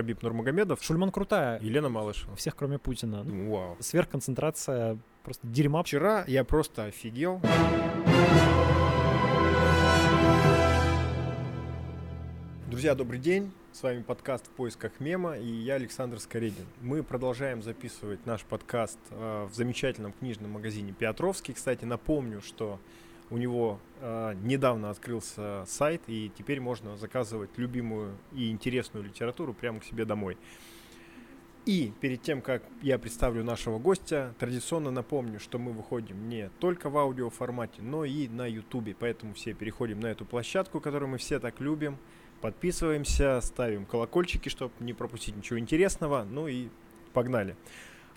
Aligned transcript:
Хабиб 0.00 0.22
Нурмагомедов. 0.22 0.82
Шульман 0.82 1.10
крутая. 1.10 1.60
Елена 1.60 1.90
Малышева. 1.90 2.34
Всех, 2.34 2.56
кроме 2.56 2.78
Путина. 2.78 3.22
Ну, 3.22 3.50
Вау. 3.50 3.76
Сверхконцентрация 3.80 4.96
просто 5.22 5.46
дерьма. 5.46 5.82
Вчера 5.82 6.24
я 6.26 6.42
просто 6.42 6.84
офигел. 6.84 7.38
Друзья, 12.70 12.94
добрый 12.94 13.18
день. 13.20 13.52
С 13.72 13.82
вами 13.82 14.00
подкаст 14.00 14.46
«В 14.46 14.50
поисках 14.52 14.92
мема» 15.00 15.36
и 15.36 15.46
я 15.46 15.74
Александр 15.74 16.18
Скоредин. 16.18 16.64
Мы 16.80 17.02
продолжаем 17.02 17.62
записывать 17.62 18.24
наш 18.24 18.42
подкаст 18.44 18.98
э, 19.10 19.48
в 19.52 19.54
замечательном 19.54 20.14
книжном 20.14 20.52
магазине 20.52 20.94
«Петровский». 20.98 21.52
Кстати, 21.52 21.84
напомню, 21.84 22.40
что 22.40 22.80
у 23.30 23.36
него 23.36 23.78
э, 24.00 24.34
недавно 24.42 24.90
открылся 24.90 25.64
сайт, 25.66 26.02
и 26.06 26.30
теперь 26.36 26.60
можно 26.60 26.96
заказывать 26.96 27.50
любимую 27.56 28.16
и 28.32 28.50
интересную 28.50 29.04
литературу 29.04 29.54
прямо 29.54 29.80
к 29.80 29.84
себе 29.84 30.04
домой. 30.04 30.36
И 31.66 31.92
перед 32.00 32.22
тем, 32.22 32.40
как 32.40 32.62
я 32.82 32.98
представлю 32.98 33.44
нашего 33.44 33.78
гостя, 33.78 34.34
традиционно 34.38 34.90
напомню, 34.90 35.38
что 35.38 35.58
мы 35.58 35.72
выходим 35.72 36.28
не 36.28 36.48
только 36.58 36.88
в 36.88 36.96
аудиоформате, 36.96 37.82
но 37.82 38.04
и 38.04 38.28
на 38.28 38.46
YouTube. 38.46 38.96
Поэтому 38.98 39.34
все 39.34 39.52
переходим 39.52 40.00
на 40.00 40.06
эту 40.06 40.24
площадку, 40.24 40.80
которую 40.80 41.10
мы 41.10 41.18
все 41.18 41.38
так 41.38 41.60
любим– 41.60 41.98
Подписываемся, 42.40 43.40
ставим 43.42 43.84
колокольчики, 43.84 44.48
чтобы 44.48 44.72
не 44.80 44.94
пропустить 44.94 45.36
ничего 45.36 45.58
интересного. 45.58 46.24
Ну 46.28 46.48
и 46.48 46.68
погнали. 47.12 47.54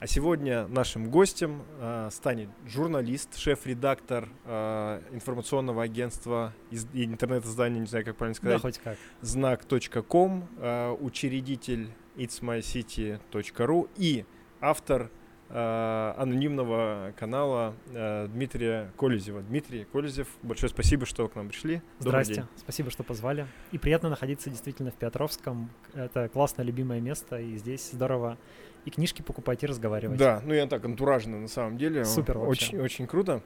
А 0.03 0.07
сегодня 0.07 0.67
нашим 0.67 1.09
гостем 1.09 1.63
э, 1.79 2.09
станет 2.11 2.49
журналист, 2.67 3.37
шеф-редактор 3.37 4.27
э, 4.43 5.01
информационного 5.13 5.81
агентства 5.81 6.53
из, 6.71 6.85
интернет-издания, 6.91 7.79
не 7.79 7.85
знаю, 7.85 8.03
как 8.03 8.17
правильно 8.17 8.35
сказать. 8.35 8.57
Да, 8.57 8.61
хоть 8.61 8.79
как. 8.79 8.97
Знак.ком, 9.21 10.49
э, 10.57 10.91
учредитель 10.99 11.87
itsmycity.ru 12.17 13.89
и 13.95 14.25
автор 14.59 15.09
Э, 15.55 16.15
анонимного 16.17 17.13
канала 17.15 17.75
э, 17.91 18.27
Дмитрия 18.27 18.91
Колезева. 18.97 19.43
Дмитрий 19.43 19.83
Колезев, 19.83 20.27
большое 20.41 20.71
спасибо, 20.71 21.05
что 21.05 21.27
к 21.27 21.35
нам 21.35 21.49
пришли. 21.49 21.83
Здрасте, 21.99 22.47
спасибо, 22.55 22.89
что 22.89 23.03
позвали. 23.03 23.45
И 23.71 23.77
приятно 23.77 24.09
находиться 24.09 24.49
действительно 24.49 24.89
в 24.89 24.95
Петровском. 24.95 25.69
Это 25.93 26.27
классное, 26.29 26.65
любимое 26.65 27.01
место, 27.01 27.39
и 27.39 27.55
здесь 27.57 27.91
здорово 27.91 28.39
и 28.85 28.89
книжки 28.89 29.21
покупать, 29.21 29.63
и 29.63 29.67
разговаривать. 29.67 30.17
Да, 30.17 30.41
ну 30.45 30.53
я 30.53 30.67
так 30.67 30.83
антуражно 30.85 31.39
на 31.39 31.47
самом 31.47 31.77
деле. 31.77 32.05
Супер 32.05 32.37
вообще. 32.37 32.67
Очень, 32.67 32.79
очень 32.79 33.07
круто. 33.07 33.41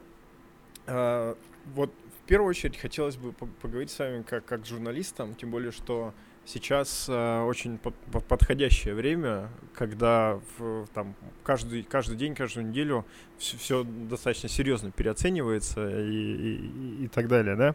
А, 0.86 1.36
вот 1.74 1.92
в 2.22 2.26
первую 2.28 2.50
очередь 2.50 2.76
хотелось 2.76 3.16
бы 3.16 3.32
поговорить 3.32 3.90
с 3.90 3.98
вами 3.98 4.22
как, 4.22 4.44
как 4.44 4.66
с 4.66 4.68
журналистом, 4.68 5.34
тем 5.34 5.50
более, 5.50 5.72
что 5.72 6.12
сейчас 6.44 7.06
э, 7.08 7.40
очень 7.42 7.78
по 7.78 7.90
по 8.10 8.20
подходящее 8.20 8.94
время, 8.94 9.50
когда 9.74 10.40
в, 10.58 10.86
там 10.94 11.14
каждый, 11.44 11.82
каждый 11.82 12.16
день, 12.16 12.34
каждую 12.34 12.66
неделю 12.66 13.04
все, 13.36 13.56
все 13.58 13.84
достаточно 13.84 14.48
серьезно 14.48 14.90
переоценивается 14.90 15.88
и, 16.00 16.12
и, 16.12 17.04
и 17.04 17.08
так 17.08 17.28
далее, 17.28 17.54
да. 17.56 17.74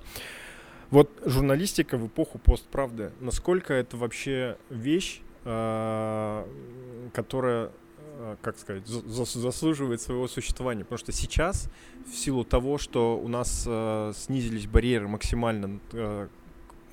Вот 0.89 1.09
журналистика 1.25 1.97
в 1.97 2.07
эпоху 2.07 2.37
постправды, 2.37 3.11
насколько 3.19 3.73
это 3.73 3.97
вообще 3.97 4.57
вещь, 4.69 5.21
которая 5.43 7.71
э, 8.17 8.35
как 8.41 8.57
сказать, 8.57 8.85
заслуживает 8.87 10.01
своего 10.01 10.27
существования. 10.27 10.83
Потому 10.83 10.99
что 10.99 11.11
сейчас, 11.11 11.69
в 12.05 12.15
силу 12.15 12.43
того, 12.43 12.77
что 12.77 13.17
у 13.17 13.27
нас 13.27 13.65
э, 13.67 14.13
снизились 14.15 14.67
барьеры 14.67 15.07
максимально 15.07 15.79
э, 15.91 16.27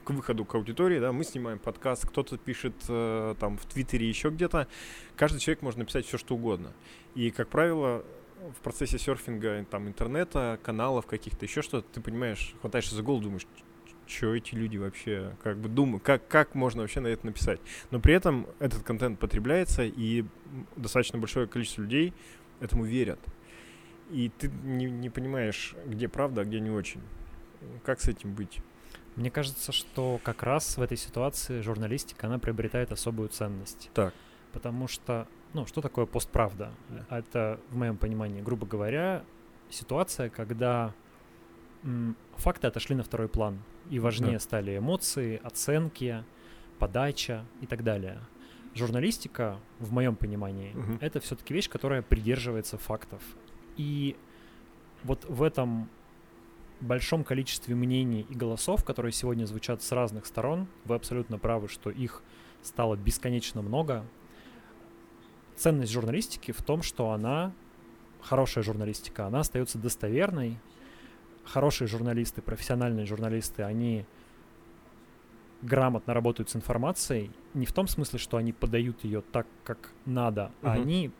к 0.05 0.11
выходу 0.11 0.45
к 0.45 0.55
аудитории, 0.55 0.99
да, 0.99 1.13
мы 1.13 1.25
снимаем 1.25 1.59
подкаст, 1.59 2.07
кто-то 2.07 2.39
пишет 2.39 2.75
э, 2.89 3.35
там 3.39 3.59
в 3.59 3.67
Твиттере, 3.67 4.09
еще 4.09 4.31
где-то. 4.31 4.67
Каждый 5.17 5.39
человек 5.39 5.63
может 5.63 5.79
написать 5.79 6.07
все, 6.07 6.19
что 6.19 6.35
угодно. 6.35 6.73
И, 7.15 7.31
как 7.31 7.49
правило, 7.49 8.05
в 8.59 8.63
процессе 8.63 8.99
серфинга 8.99 9.65
там 9.71 9.89
интернета, 9.89 10.59
каналов 10.63 11.07
каких-то, 11.07 11.45
еще 11.45 11.63
что-то, 11.63 11.87
ты 11.93 12.01
понимаешь, 12.01 12.55
хватаешься 12.61 12.95
за 12.95 13.03
голову, 13.03 13.23
думаешь, 13.23 13.47
что 14.11 14.35
эти 14.35 14.55
люди 14.55 14.77
вообще 14.77 15.37
как 15.43 15.59
бы 15.59 15.69
думают, 15.69 16.03
как, 16.03 16.27
как 16.29 16.55
можно 16.55 16.83
вообще 16.83 17.01
на 17.01 17.07
это 17.09 17.25
написать. 17.27 17.61
Но 17.91 18.01
при 18.01 18.15
этом 18.15 18.47
этот 18.59 18.83
контент 18.83 19.19
потребляется, 19.19 19.85
и 19.85 20.25
достаточно 20.77 21.19
большое 21.19 21.47
количество 21.47 21.83
людей 21.83 22.13
этому 22.61 22.85
верят. 22.85 23.21
И 24.11 24.31
ты 24.37 24.49
не, 24.49 24.87
не 24.87 25.09
понимаешь, 25.09 25.75
где 25.87 26.09
правда, 26.09 26.43
а 26.43 26.45
где 26.45 26.61
не 26.61 26.71
очень. 26.71 27.01
Как 27.85 28.01
с 28.01 28.09
этим 28.09 28.35
быть? 28.35 28.61
Мне 29.17 29.31
кажется, 29.31 29.73
что 29.73 30.21
как 30.23 30.43
раз 30.43 30.77
в 30.77 30.83
этой 30.83 30.97
ситуации 30.97 31.61
журналистика, 31.61 32.27
она 32.27 32.39
приобретает 32.39 32.93
особую 32.93 33.29
ценность. 33.29 33.91
Так. 33.95 34.15
Потому 34.53 34.89
что, 34.89 35.29
ну, 35.53 35.67
что 35.67 35.81
такое 35.81 36.07
постправда? 36.07 36.73
Yeah. 36.89 37.19
Это, 37.19 37.61
в 37.71 37.77
моем 37.77 37.97
понимании, 37.97 38.41
грубо 38.41 38.67
говоря, 38.67 39.25
ситуация, 39.69 40.29
когда 40.29 40.95
факты 42.37 42.67
отошли 42.67 42.95
на 42.95 43.03
второй 43.03 43.29
план, 43.29 43.63
и 43.89 43.99
важнее 43.99 44.35
yeah. 44.35 44.41
стали 44.41 44.79
эмоции, 44.79 45.41
оценки, 45.43 46.25
подача 46.79 47.45
и 47.61 47.67
так 47.67 47.85
далее. 47.85 48.21
Журналистика, 48.75 49.59
в 49.79 49.93
моем 49.93 50.15
понимании, 50.15 50.73
uh-huh. 50.75 50.99
это 51.01 51.21
все-таки 51.21 51.53
вещь, 51.53 51.69
которая 51.69 52.03
придерживается 52.03 52.79
фактов. 52.79 53.23
И 53.77 54.17
вот 55.03 55.25
в 55.29 55.43
этом 55.43 55.89
большом 56.81 57.25
количестве 57.25 57.75
мнений 57.75 58.27
и 58.29 58.35
голосов, 58.35 58.85
которые 58.85 59.13
сегодня 59.13 59.45
звучат 59.45 59.83
с 59.83 59.93
разных 59.93 60.27
сторон, 60.27 60.67
вы 60.85 60.95
абсолютно 60.95 61.39
правы, 61.39 61.69
что 61.69 61.91
их 61.91 62.23
стало 62.63 62.97
бесконечно 62.97 63.63
много. 63.63 64.05
Ценность 65.57 65.93
журналистики 65.93 66.53
в 66.53 66.63
том, 66.63 66.83
что 66.83 67.11
она, 67.11 67.53
хорошая 68.23 68.65
журналистика, 68.65 69.27
она 69.27 69.41
остается 69.41 69.79
достоверной. 69.79 70.59
Хорошие 71.45 71.89
журналисты, 71.89 72.43
профессиональные 72.43 73.07
журналисты, 73.07 73.63
они 73.63 74.05
грамотно 75.63 76.15
работают 76.15 76.51
с 76.51 76.57
информацией, 76.57 77.31
не 77.55 77.67
в 77.67 77.73
том 77.73 77.87
смысле, 77.87 78.19
что 78.19 78.37
они 78.37 78.53
подают 78.53 79.05
ее 79.05 79.21
так, 79.21 79.47
как 79.65 79.91
надо, 80.07 80.53
uh-huh. 80.63 80.69
а 80.69 80.73
они 80.73 81.11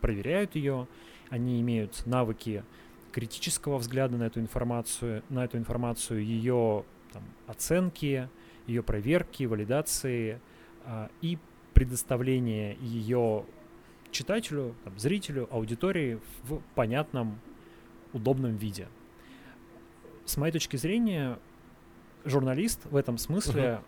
проверяют 0.00 0.54
ее, 0.54 0.86
они 1.30 1.60
имеют 1.60 2.06
навыки 2.06 2.64
критического 3.12 3.78
взгляда 3.78 4.16
на 4.16 4.24
эту 4.24 4.40
информацию, 4.40 5.22
на 5.28 5.44
эту 5.44 5.58
информацию, 5.58 6.24
ее 6.24 6.84
там, 7.12 7.24
оценки, 7.46 8.28
ее 8.66 8.82
проверки, 8.82 9.44
валидации 9.44 10.40
а, 10.84 11.10
и 11.22 11.38
предоставление 11.74 12.76
ее 12.80 13.44
читателю, 14.10 14.74
там, 14.84 14.98
зрителю, 14.98 15.48
аудитории 15.50 16.20
в 16.44 16.60
понятном, 16.74 17.40
удобном 18.12 18.56
виде. 18.56 18.88
С 20.28 20.36
моей 20.36 20.52
точки 20.52 20.76
зрения, 20.76 21.38
журналист 22.26 22.84
в 22.84 22.96
этом 22.96 23.16
смысле 23.16 23.62
uh-huh. 23.62 23.82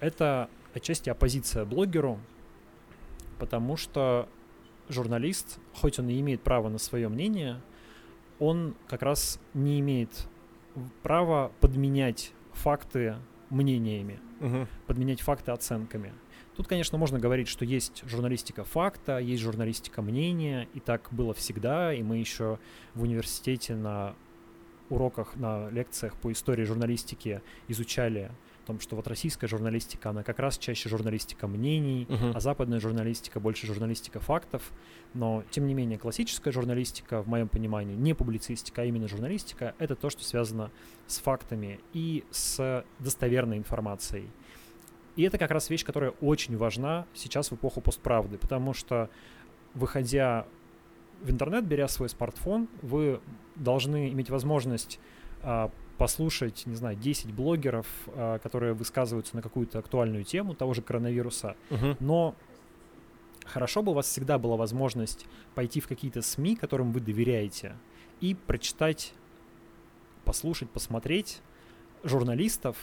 это 0.00 0.50
отчасти 0.74 1.08
оппозиция 1.08 1.64
блогеру, 1.64 2.20
потому 3.38 3.78
что 3.78 4.28
журналист, 4.90 5.58
хоть 5.72 5.98
он 5.98 6.10
и 6.10 6.20
имеет 6.20 6.42
право 6.42 6.68
на 6.68 6.76
свое 6.76 7.08
мнение, 7.08 7.62
он 8.38 8.74
как 8.88 9.00
раз 9.00 9.40
не 9.54 9.80
имеет 9.80 10.10
права 11.02 11.50
подменять 11.60 12.34
факты 12.52 13.16
мнениями, 13.48 14.20
угу. 14.40 14.66
подменять 14.86 15.22
факты 15.22 15.50
оценками. 15.50 16.12
Тут, 16.56 16.68
конечно, 16.68 16.98
можно 16.98 17.18
говорить, 17.18 17.48
что 17.48 17.64
есть 17.64 18.02
журналистика 18.06 18.64
факта, 18.64 19.16
есть 19.16 19.42
журналистика 19.42 20.02
мнения, 20.02 20.68
и 20.74 20.80
так 20.80 21.08
было 21.10 21.32
всегда, 21.32 21.94
и 21.94 22.02
мы 22.02 22.18
еще 22.18 22.58
в 22.94 23.02
университете 23.02 23.74
на 23.74 24.14
уроках, 24.90 25.36
на 25.36 25.68
лекциях 25.70 26.14
по 26.16 26.32
истории 26.32 26.64
журналистики 26.64 27.42
изучали 27.68 28.30
о 28.64 28.66
том, 28.66 28.80
что 28.80 28.96
вот 28.96 29.06
российская 29.06 29.46
журналистика, 29.46 30.10
она 30.10 30.22
как 30.22 30.38
раз 30.38 30.58
чаще 30.58 30.88
журналистика 30.88 31.46
мнений, 31.46 32.06
uh-huh. 32.08 32.32
а 32.34 32.40
западная 32.40 32.80
журналистика 32.80 33.38
больше 33.38 33.66
журналистика 33.66 34.18
фактов. 34.18 34.72
Но, 35.14 35.44
тем 35.50 35.66
не 35.66 35.74
менее, 35.74 35.98
классическая 35.98 36.50
журналистика, 36.50 37.22
в 37.22 37.28
моем 37.28 37.48
понимании, 37.48 37.94
не 37.94 38.14
публицистика, 38.14 38.82
а 38.82 38.84
именно 38.84 39.08
журналистика, 39.08 39.74
это 39.78 39.94
то, 39.94 40.10
что 40.10 40.24
связано 40.24 40.70
с 41.06 41.18
фактами 41.18 41.80
и 41.92 42.24
с 42.30 42.84
достоверной 42.98 43.58
информацией. 43.58 44.28
И 45.16 45.22
это 45.22 45.38
как 45.38 45.50
раз 45.50 45.70
вещь, 45.70 45.84
которая 45.84 46.10
очень 46.20 46.56
важна 46.56 47.06
сейчас 47.14 47.50
в 47.50 47.54
эпоху 47.54 47.80
постправды, 47.80 48.36
потому 48.36 48.74
что, 48.74 49.08
выходя 49.74 50.46
в 51.22 51.30
интернет, 51.30 51.64
беря 51.64 51.88
свой 51.88 52.08
смартфон, 52.08 52.68
вы 52.82 53.20
должны 53.56 54.10
иметь 54.10 54.30
возможность 54.30 55.00
а, 55.42 55.70
послушать, 55.98 56.66
не 56.66 56.74
знаю, 56.74 56.96
10 56.96 57.32
блогеров, 57.32 57.86
а, 58.08 58.38
которые 58.38 58.74
высказываются 58.74 59.36
на 59.36 59.42
какую-то 59.42 59.78
актуальную 59.78 60.24
тему 60.24 60.54
того 60.54 60.74
же 60.74 60.82
коронавируса, 60.82 61.56
uh-huh. 61.70 61.96
но 62.00 62.34
хорошо 63.44 63.82
бы 63.82 63.92
у 63.92 63.94
вас 63.94 64.06
всегда 64.06 64.38
была 64.38 64.56
возможность 64.56 65.26
пойти 65.54 65.80
в 65.80 65.88
какие-то 65.88 66.22
СМИ, 66.22 66.56
которым 66.56 66.92
вы 66.92 67.00
доверяете, 67.00 67.76
и 68.20 68.34
прочитать, 68.34 69.12
послушать, 70.24 70.70
посмотреть 70.70 71.40
журналистов, 72.02 72.76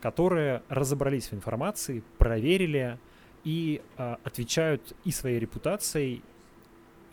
которые 0.00 0.62
разобрались 0.68 1.28
в 1.28 1.34
информации, 1.34 2.02
проверили 2.18 2.98
и 3.44 3.80
э, 3.96 4.16
отвечают 4.24 4.94
и 5.04 5.10
своей 5.10 5.38
репутацией, 5.38 6.22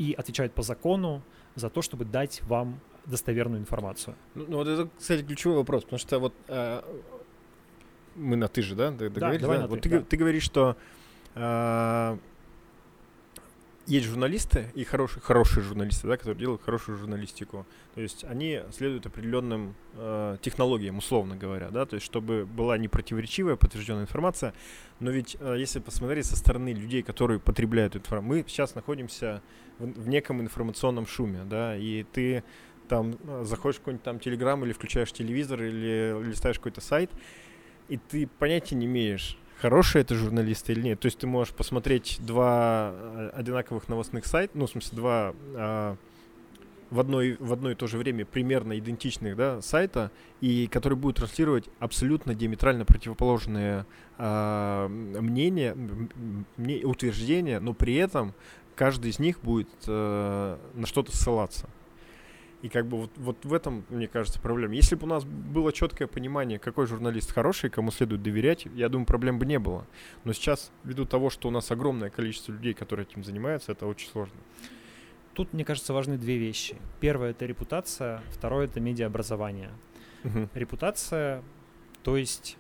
и 0.04 0.14
отвечают 0.14 0.54
по 0.54 0.64
закону 0.64 1.22
за 1.56 1.70
то, 1.70 1.82
чтобы 1.82 2.06
дать 2.06 2.42
вам 2.44 2.80
достоверную 3.06 3.62
информацию. 3.62 4.16
Ну, 4.36 4.46
ну 4.48 4.58
вот 4.58 4.68
это, 4.68 4.90
кстати, 4.98 5.24
ключевой 5.24 5.58
вопрос, 5.58 5.84
потому 5.84 6.00
что 6.00 6.20
вот 6.20 6.34
э, 6.48 6.82
мы 8.16 8.36
на 8.36 8.48
ты 8.48 8.62
же, 8.62 8.76
да? 8.76 8.92
да, 8.92 9.10
давай 9.10 9.40
да? 9.40 9.48
На 9.60 9.68
вот 9.68 9.82
ты, 9.82 9.90
ты, 9.90 10.00
да. 10.00 10.06
ты 10.06 10.18
говоришь, 10.18 10.44
что 10.44 10.76
э, 11.36 12.18
есть 13.86 14.06
журналисты 14.06 14.72
и 14.76 14.84
хорошие, 14.84 15.22
хорошие 15.22 15.64
журналисты, 15.64 16.08
да, 16.08 16.18
которые 16.18 16.40
делают 16.40 16.62
хорошую 16.64 16.98
журналистику. 16.98 17.66
То 17.96 18.02
есть 18.02 18.24
они 18.24 18.62
следуют 18.72 19.06
определенным 19.06 19.76
э, 19.96 20.38
технологиям, 20.42 20.98
условно 20.98 21.36
говоря, 21.36 21.70
да, 21.70 21.86
то 21.86 21.96
есть 21.96 22.06
чтобы 22.06 22.46
была 22.46 22.78
непротиворечивая, 22.78 23.56
подтвержденная 23.56 24.04
информация. 24.04 24.54
Но 25.00 25.12
ведь 25.12 25.36
э, 25.40 25.56
если 25.60 25.80
посмотреть 25.80 26.26
со 26.26 26.38
стороны 26.38 26.74
людей, 26.74 27.04
которые 27.04 27.40
потребляют 27.40 27.96
информацию, 27.96 28.30
мы 28.30 28.46
сейчас 28.48 28.76
находимся 28.76 29.42
в, 29.80 29.86
в 29.86 30.08
неком 30.08 30.42
информационном 30.42 31.08
шуме, 31.08 31.44
да, 31.46 31.76
и 31.76 32.04
ты 32.04 32.44
там 32.88 33.18
э, 33.28 33.44
заходишь 33.46 33.78
в 33.78 33.80
какой-нибудь 33.80 34.04
там 34.04 34.20
телеграм 34.20 34.64
или 34.64 34.74
включаешь 34.74 35.12
телевизор 35.12 35.62
или 35.62 36.24
листаешь 36.24 36.58
какой-то 36.58 36.82
сайт, 36.82 37.12
и 37.90 37.98
ты 37.98 38.28
понятия 38.28 38.76
не 38.76 38.86
имеешь, 38.86 39.38
хороший 39.64 40.02
это 40.02 40.16
журналист 40.16 40.70
или 40.70 40.82
нет. 40.82 41.00
То 41.00 41.06
есть 41.06 41.20
ты 41.20 41.28
можешь 41.28 41.54
посмотреть 41.54 42.18
два 42.20 42.92
э, 42.94 43.30
одинаковых 43.34 43.88
новостных 43.88 44.26
сайта, 44.26 44.58
ну, 44.58 44.66
в 44.66 44.70
смысле, 44.70 44.98
два 44.98 45.34
а, 45.56 45.96
в, 46.90 47.00
одной, 47.00 47.38
в 47.40 47.54
одно 47.54 47.72
и 47.72 47.76
то 47.76 47.88
же 47.88 47.98
время 47.98 48.26
примерно 48.26 48.78
идентичных 48.78 49.36
да, 49.36 49.62
сайта, 49.62 50.12
и 50.42 50.68
которые 50.68 50.98
будут 50.98 51.18
транслировать 51.18 51.70
абсолютно 51.80 52.36
диаметрально 52.36 52.86
противоположные 52.86 53.86
а, 54.18 54.88
мнения, 54.90 55.76
мне, 56.58 56.86
утверждения, 56.86 57.60
но 57.60 57.74
при 57.74 57.96
этом 57.96 58.34
каждый 58.76 59.12
из 59.12 59.20
них 59.20 59.42
будет 59.42 59.70
а, 59.88 60.60
на 60.74 60.86
что-то 60.86 61.16
ссылаться. 61.16 61.70
И 62.62 62.70
как 62.70 62.88
бы 62.88 62.98
вот, 62.98 63.12
вот 63.18 63.44
в 63.44 63.54
этом, 63.54 63.86
мне 63.90 64.08
кажется, 64.08 64.40
проблема. 64.40 64.74
Если 64.74 64.96
бы 64.96 65.04
у 65.04 65.10
нас 65.10 65.26
было 65.26 65.74
четкое 65.74 66.08
понимание, 66.08 66.60
какой 66.60 66.88
журналист 66.88 67.34
хороший, 67.34 67.70
кому 67.70 67.92
следует 67.92 68.24
доверять, 68.24 68.66
я 68.74 68.88
думаю, 68.88 69.06
проблем 69.06 69.38
бы 69.38 69.46
не 69.46 69.60
было. 69.60 69.86
Но 70.24 70.32
сейчас, 70.32 70.72
ввиду 70.86 71.06
того, 71.06 71.30
что 71.30 71.50
у 71.50 71.52
нас 71.52 71.72
огромное 71.72 72.10
количество 72.10 72.54
людей, 72.54 72.74
которые 72.74 73.06
этим 73.06 73.26
занимаются, 73.26 73.74
это 73.74 73.86
очень 73.86 74.08
сложно. 74.08 74.40
Тут, 75.34 75.52
мне 75.52 75.66
кажется, 75.66 75.94
важны 75.94 76.18
две 76.18 76.38
вещи. 76.38 76.78
Первое— 77.02 77.32
это 77.32 77.46
репутация, 77.46 78.22
второе— 78.30 78.66
это 78.68 78.80
медиаобразование. 78.80 79.72
Угу. 80.24 80.50
Репутация, 80.54 81.44
то 82.02 82.16
есть 82.16 82.58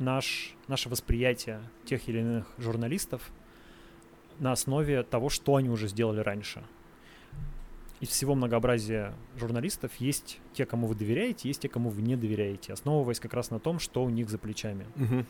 наш, 0.00 0.56
наше 0.66 0.88
восприятие 0.88 1.60
тех 1.84 2.08
или 2.08 2.18
иных 2.18 2.46
журналистов 2.58 3.30
на 4.40 4.52
основе 4.52 5.02
того, 5.04 5.28
что 5.28 5.56
они 5.56 5.70
уже 5.70 5.86
сделали 5.86 6.20
раньше— 6.20 6.64
из 8.00 8.08
всего 8.08 8.34
многообразия 8.34 9.14
журналистов 9.36 9.92
есть 9.98 10.40
те, 10.54 10.64
кому 10.64 10.86
вы 10.86 10.94
доверяете, 10.94 11.48
есть 11.48 11.60
те, 11.60 11.68
кому 11.68 11.90
вы 11.90 12.00
не 12.00 12.16
доверяете, 12.16 12.72
основываясь 12.72 13.20
как 13.20 13.34
раз 13.34 13.50
на 13.50 13.60
том, 13.60 13.78
что 13.78 14.02
у 14.02 14.08
них 14.08 14.30
за 14.30 14.38
плечами. 14.38 14.86
Угу. 14.96 15.24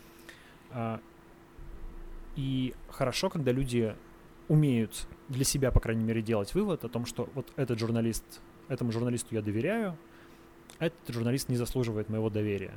А, 0.71 1.01
и 2.37 2.73
хорошо, 2.89 3.29
когда 3.29 3.51
люди 3.51 3.93
умеют 4.47 5.07
для 5.27 5.43
себя, 5.43 5.71
по 5.71 5.81
крайней 5.81 6.05
мере, 6.05 6.21
делать 6.21 6.53
вывод 6.53 6.85
о 6.85 6.89
том, 6.89 7.05
что 7.05 7.29
вот 7.35 7.51
этот 7.57 7.77
журналист, 7.77 8.23
этому 8.69 8.93
журналисту 8.93 9.35
я 9.35 9.41
доверяю, 9.41 9.97
этот 10.79 11.13
журналист 11.13 11.49
не 11.49 11.57
заслуживает 11.57 12.07
моего 12.07 12.29
доверия. 12.29 12.73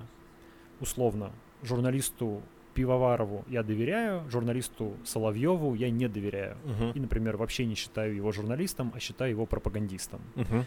Условно, 0.80 1.30
журналисту 1.62 2.42
Пивоварову 2.75 3.44
я 3.49 3.62
доверяю, 3.62 4.29
журналисту 4.31 4.97
Соловьеву 5.05 5.75
я 5.75 5.91
не 5.91 6.09
доверяю. 6.09 6.56
Uh-huh. 6.65 6.93
И, 6.94 7.00
например, 7.00 7.37
вообще 7.37 7.65
не 7.65 7.75
считаю 7.75 8.15
его 8.15 8.32
журналистом, 8.32 8.93
а 8.94 9.00
считаю 9.00 9.31
его 9.31 9.47
пропагандистом. 9.47 10.21
Uh-huh. 10.35 10.65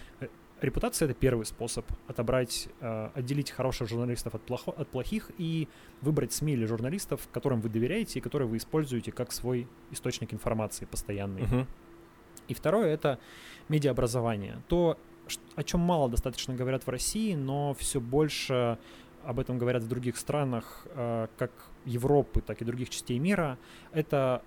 Репутация 0.61 1.07
это 1.07 1.13
первый 1.13 1.45
способ 1.45 1.85
отобрать, 2.07 2.69
э, 2.79 3.09
отделить 3.13 3.51
хороших 3.51 3.89
журналистов 3.89 4.33
от, 4.33 4.41
плохо, 4.41 4.71
от 4.71 4.87
плохих 4.87 5.29
и 5.37 5.67
выбрать 6.01 6.33
СМИ 6.33 6.53
или 6.53 6.65
журналистов, 6.65 7.27
которым 7.31 7.61
вы 7.61 7.69
доверяете 7.69 8.19
и 8.19 8.21
которые 8.21 8.47
вы 8.47 8.57
используете 8.57 9.11
как 9.11 9.31
свой 9.31 9.67
источник 9.91 10.33
информации 10.33 10.85
постоянный. 10.85 11.41
Uh-huh. 11.41 11.65
И 12.47 12.53
второе 12.53 12.87
это 12.87 13.19
медиаобразование. 13.69 14.61
То, 14.67 14.97
о 15.55 15.63
чем 15.63 15.81
мало 15.81 16.09
достаточно 16.09 16.55
говорят 16.55 16.87
в 16.87 16.89
России, 16.89 17.35
но 17.35 17.73
все 17.73 17.99
больше 17.99 18.77
об 19.23 19.39
этом 19.39 19.57
говорят 19.57 19.83
в 19.83 19.87
других 19.87 20.17
странах, 20.17 20.87
э, 20.95 21.27
как 21.37 21.51
Европы, 21.87 22.41
так 22.41 22.61
и 22.61 22.65
других 22.65 22.89
частей 22.89 23.17
мира, 23.17 23.57
это 23.91 24.43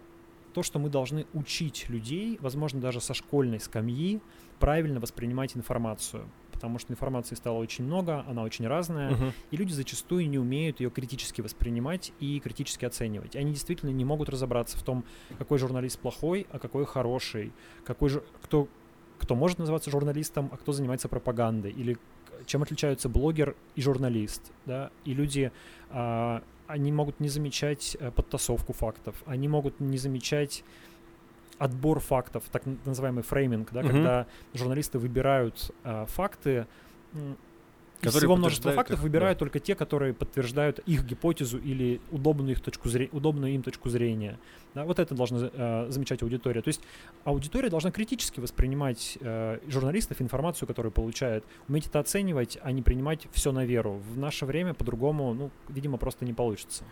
то, 0.52 0.62
что 0.62 0.78
мы 0.78 0.88
должны 0.88 1.26
учить 1.32 1.88
людей, 1.88 2.38
возможно, 2.40 2.80
даже 2.80 3.00
со 3.00 3.14
школьной 3.14 3.60
скамьи, 3.60 4.20
правильно 4.58 5.00
воспринимать 5.00 5.56
информацию. 5.56 6.24
Потому 6.52 6.78
что 6.78 6.92
информации 6.92 7.36
стало 7.36 7.56
очень 7.56 7.84
много, 7.84 8.22
она 8.28 8.42
очень 8.42 8.66
разная, 8.66 9.12
uh-huh. 9.12 9.32
и 9.50 9.56
люди 9.56 9.72
зачастую 9.72 10.28
не 10.28 10.38
умеют 10.38 10.80
ее 10.80 10.90
критически 10.90 11.40
воспринимать 11.40 12.12
и 12.20 12.38
критически 12.38 12.84
оценивать. 12.84 13.34
Они 13.34 13.52
действительно 13.52 13.90
не 13.90 14.04
могут 14.04 14.28
разобраться 14.28 14.76
в 14.76 14.82
том, 14.82 15.04
какой 15.38 15.58
журналист 15.58 15.98
плохой, 15.98 16.46
а 16.50 16.58
какой 16.58 16.84
хороший, 16.84 17.52
какой 17.84 18.10
же, 18.10 18.22
кто, 18.42 18.68
кто 19.18 19.34
может 19.34 19.58
называться 19.58 19.90
журналистом, 19.90 20.50
а 20.52 20.58
кто 20.58 20.72
занимается 20.72 21.08
пропагандой, 21.08 21.70
или 21.70 21.96
чем 22.44 22.62
отличаются 22.62 23.08
блогер 23.08 23.56
и 23.74 23.80
журналист, 23.80 24.52
да, 24.66 24.90
и 25.04 25.14
люди, 25.14 25.52
а, 25.90 26.42
они 26.70 26.92
могут 26.92 27.20
не 27.20 27.28
замечать 27.28 27.96
а, 28.00 28.10
подтасовку 28.10 28.72
фактов, 28.72 29.16
они 29.26 29.48
могут 29.48 29.80
не 29.80 29.98
замечать 29.98 30.64
отбор 31.58 32.00
фактов, 32.00 32.44
так 32.50 32.62
называемый 32.84 33.22
фрейминг, 33.22 33.70
да, 33.72 33.80
mm-hmm. 33.80 33.88
когда 33.88 34.26
журналисты 34.54 34.98
выбирают 34.98 35.70
а, 35.84 36.06
факты, 36.06 36.66
из 38.02 38.14
всего 38.14 38.36
множества 38.36 38.72
фактов 38.72 38.98
их, 38.98 39.02
выбирают 39.02 39.38
да. 39.38 39.40
только 39.40 39.60
те, 39.60 39.74
которые 39.74 40.14
подтверждают 40.14 40.78
их 40.80 41.04
гипотезу 41.04 41.58
или 41.58 42.00
удобную, 42.10 42.52
их 42.52 42.60
точку 42.60 42.88
зрения, 42.88 43.10
удобную 43.12 43.54
им 43.54 43.62
точку 43.62 43.88
зрения. 43.88 44.38
Да, 44.74 44.84
вот 44.84 44.98
это 44.98 45.14
должна 45.14 45.50
э, 45.52 45.86
замечать 45.90 46.22
аудитория. 46.22 46.62
То 46.62 46.68
есть 46.68 46.80
аудитория 47.24 47.70
должна 47.70 47.90
критически 47.90 48.40
воспринимать 48.40 49.18
э, 49.20 49.58
журналистов, 49.68 50.22
информацию, 50.22 50.68
которую 50.68 50.92
получает, 50.92 51.44
уметь 51.68 51.86
это 51.86 51.98
оценивать, 51.98 52.58
а 52.62 52.72
не 52.72 52.82
принимать 52.82 53.26
все 53.32 53.52
на 53.52 53.64
веру. 53.64 54.00
В 54.12 54.18
наше 54.18 54.46
время 54.46 54.74
по-другому, 54.74 55.34
ну, 55.34 55.50
видимо, 55.68 55.98
просто 55.98 56.24
не 56.24 56.32
получится. 56.32 56.84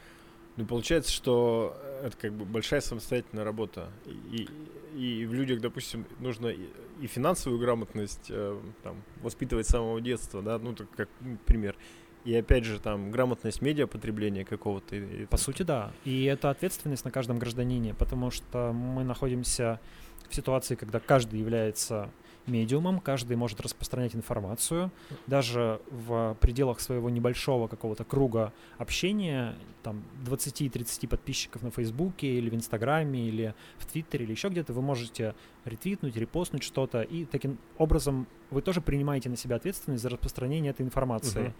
Ну, 0.59 0.67
получается, 0.67 1.13
что 1.13 1.81
это 2.03 2.17
как 2.17 2.33
бы 2.33 2.45
большая 2.45 2.81
самостоятельная 2.81 3.45
работа. 3.45 3.91
И, 4.33 4.49
и 4.97 5.25
в 5.25 5.33
людях, 5.33 5.61
допустим, 5.61 6.05
нужно 6.19 6.49
и 6.49 7.07
финансовую 7.07 7.61
грамотность 7.61 8.27
э, 8.29 8.61
там, 8.83 8.97
воспитывать 9.23 9.67
с 9.67 9.71
самого 9.71 10.01
детства, 10.01 10.43
да, 10.43 10.59
ну, 10.59 10.75
так 10.75 10.91
как 10.97 11.09
ну, 11.21 11.39
пример. 11.47 11.77
И 12.25 12.35
опять 12.35 12.65
же, 12.65 12.81
там, 12.81 13.13
грамотность 13.13 13.63
медиапотребления 13.63 14.45
какого-то. 14.45 14.97
По 15.31 15.37
сути, 15.37 15.63
да. 15.63 15.93
И 16.05 16.25
это 16.25 16.51
ответственность 16.51 17.05
на 17.05 17.13
каждом 17.13 17.39
гражданине, 17.39 17.95
потому 17.95 18.33
что 18.33 18.73
мы 18.73 19.05
находимся 19.05 19.81
в 20.29 20.35
ситуации, 20.35 20.75
когда 20.75 20.99
каждый 20.99 21.39
является 21.39 22.11
медиумом, 22.49 23.01
каждый 23.01 23.37
может 23.37 23.61
распространять 23.61 24.15
информацию, 24.15 24.91
даже 25.27 25.81
в 25.91 26.37
пределах 26.41 26.81
своего 26.81 27.11
небольшого 27.11 27.69
какого-то 27.69 28.05
круга 28.05 28.53
общения, 28.79 29.55
там 29.83 30.03
20-30 30.25 31.09
подписчиков 31.09 31.63
на 31.63 31.71
Фейсбуке 31.71 32.27
или 32.27 32.51
в 32.51 32.55
Инстаграме 32.55 33.29
или 33.29 33.55
в 33.79 33.87
Твиттере 33.87 34.25
или 34.25 34.33
еще 34.33 34.49
где-то, 34.49 34.73
вы 34.73 34.83
можете 34.83 35.35
ретвитнуть, 35.65 36.17
репостнуть 36.17 36.63
что-то, 36.63 37.03
и 37.03 37.25
таким 37.25 37.59
образом 37.77 38.27
вы 38.51 38.63
тоже 38.63 38.81
принимаете 38.81 39.29
на 39.29 39.37
себя 39.37 39.57
ответственность 39.57 40.03
за 40.03 40.09
распространение 40.11 40.71
этой 40.71 40.83
информации. 40.83 41.49
Угу. 41.49 41.55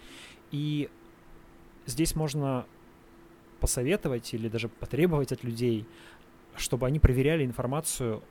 И 0.53 0.89
здесь 1.87 2.15
можно 2.15 2.67
посоветовать 3.61 4.35
или 4.35 4.49
даже 4.49 4.69
потребовать 4.69 5.33
от 5.33 5.45
людей, 5.45 5.87
чтобы 6.57 6.87
они 6.87 6.99
проверяли 6.99 7.45
информацию, 7.45 8.23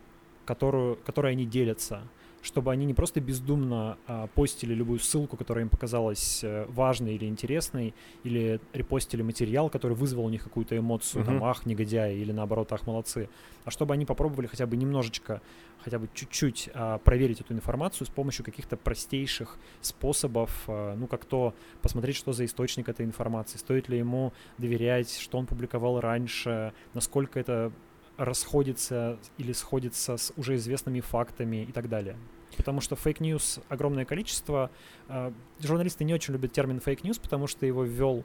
которую, 0.45 0.97
которой 0.97 1.33
они 1.33 1.45
делятся 1.45 2.03
чтобы 2.41 2.71
они 2.71 2.85
не 2.85 2.93
просто 2.93 3.19
бездумно 3.19 3.97
а, 4.07 4.27
постили 4.27 4.73
любую 4.73 4.99
ссылку, 4.99 5.37
которая 5.37 5.65
им 5.65 5.69
показалась 5.69 6.43
э, 6.43 6.65
важной 6.69 7.15
или 7.15 7.25
интересной, 7.25 7.93
или 8.23 8.59
репостили 8.73 9.21
материал, 9.21 9.69
который 9.69 9.97
вызвал 9.97 10.25
у 10.25 10.29
них 10.29 10.43
какую-то 10.43 10.77
эмоцию, 10.77 11.23
uh-huh. 11.23 11.25
там, 11.25 11.43
ах, 11.43 11.65
негодяи, 11.65 12.17
или 12.17 12.31
наоборот, 12.31 12.71
ах, 12.71 12.85
молодцы, 12.87 13.29
а 13.65 13.71
чтобы 13.71 13.93
они 13.93 14.05
попробовали 14.05 14.47
хотя 14.47 14.65
бы 14.65 14.77
немножечко, 14.77 15.41
хотя 15.83 15.99
бы 15.99 16.09
чуть-чуть 16.13 16.69
а, 16.73 16.99
проверить 16.99 17.41
эту 17.41 17.53
информацию 17.53 18.07
с 18.07 18.09
помощью 18.09 18.45
каких-то 18.45 18.77
простейших 18.77 19.57
способов, 19.81 20.63
а, 20.67 20.95
ну, 20.95 21.07
как 21.07 21.25
то 21.25 21.53
посмотреть, 21.81 22.15
что 22.15 22.33
за 22.33 22.45
источник 22.45 22.89
этой 22.89 23.05
информации, 23.05 23.57
стоит 23.57 23.89
ли 23.89 23.97
ему 23.97 24.33
доверять, 24.57 25.17
что 25.17 25.37
он 25.37 25.47
публиковал 25.47 25.99
раньше, 25.99 26.73
насколько 26.93 27.39
это 27.39 27.71
расходится 28.17 29.17
или 29.37 29.51
сходится 29.53 30.17
с 30.17 30.33
уже 30.37 30.55
известными 30.55 30.99
фактами 31.01 31.63
и 31.63 31.71
так 31.71 31.89
далее. 31.89 32.17
Потому 32.55 32.81
что 32.81 32.95
fake 32.95 33.27
news 33.27 33.59
огромное 33.69 34.05
количество. 34.05 34.71
А, 35.07 35.33
журналисты 35.59 36.03
не 36.03 36.13
очень 36.13 36.33
любят 36.33 36.51
термин 36.51 36.79
fake 36.79 36.97
news, 36.97 37.19
потому 37.19 37.47
что 37.47 37.65
его 37.65 37.83
ввел 37.83 38.23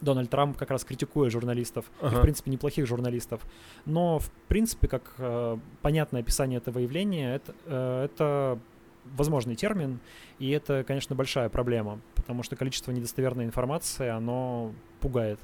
Дональд 0.00 0.28
Трамп 0.30 0.56
как 0.58 0.70
раз 0.70 0.84
критикует 0.84 1.32
журналистов, 1.32 1.86
и, 2.02 2.06
Ага. 2.06 2.18
в 2.18 2.22
принципе, 2.22 2.50
неплохих 2.50 2.86
журналистов. 2.86 3.40
Но, 3.86 4.18
в 4.18 4.30
принципе, 4.48 4.88
как 4.88 5.14
э, 5.18 5.58
понятное 5.82 6.20
описание 6.20 6.58
этого 6.58 6.80
явления, 6.80 7.36
это, 7.36 7.54
э, 7.64 8.04
это 8.04 8.58
возможный 9.16 9.54
термин, 9.54 10.00
и 10.38 10.50
это, 10.50 10.84
конечно, 10.84 11.14
большая 11.14 11.48
проблема, 11.48 12.00
потому 12.14 12.42
что 12.42 12.56
количество 12.56 12.90
недостоверной 12.92 13.44
информации, 13.44 14.08
оно 14.08 14.74
пугает. 15.00 15.38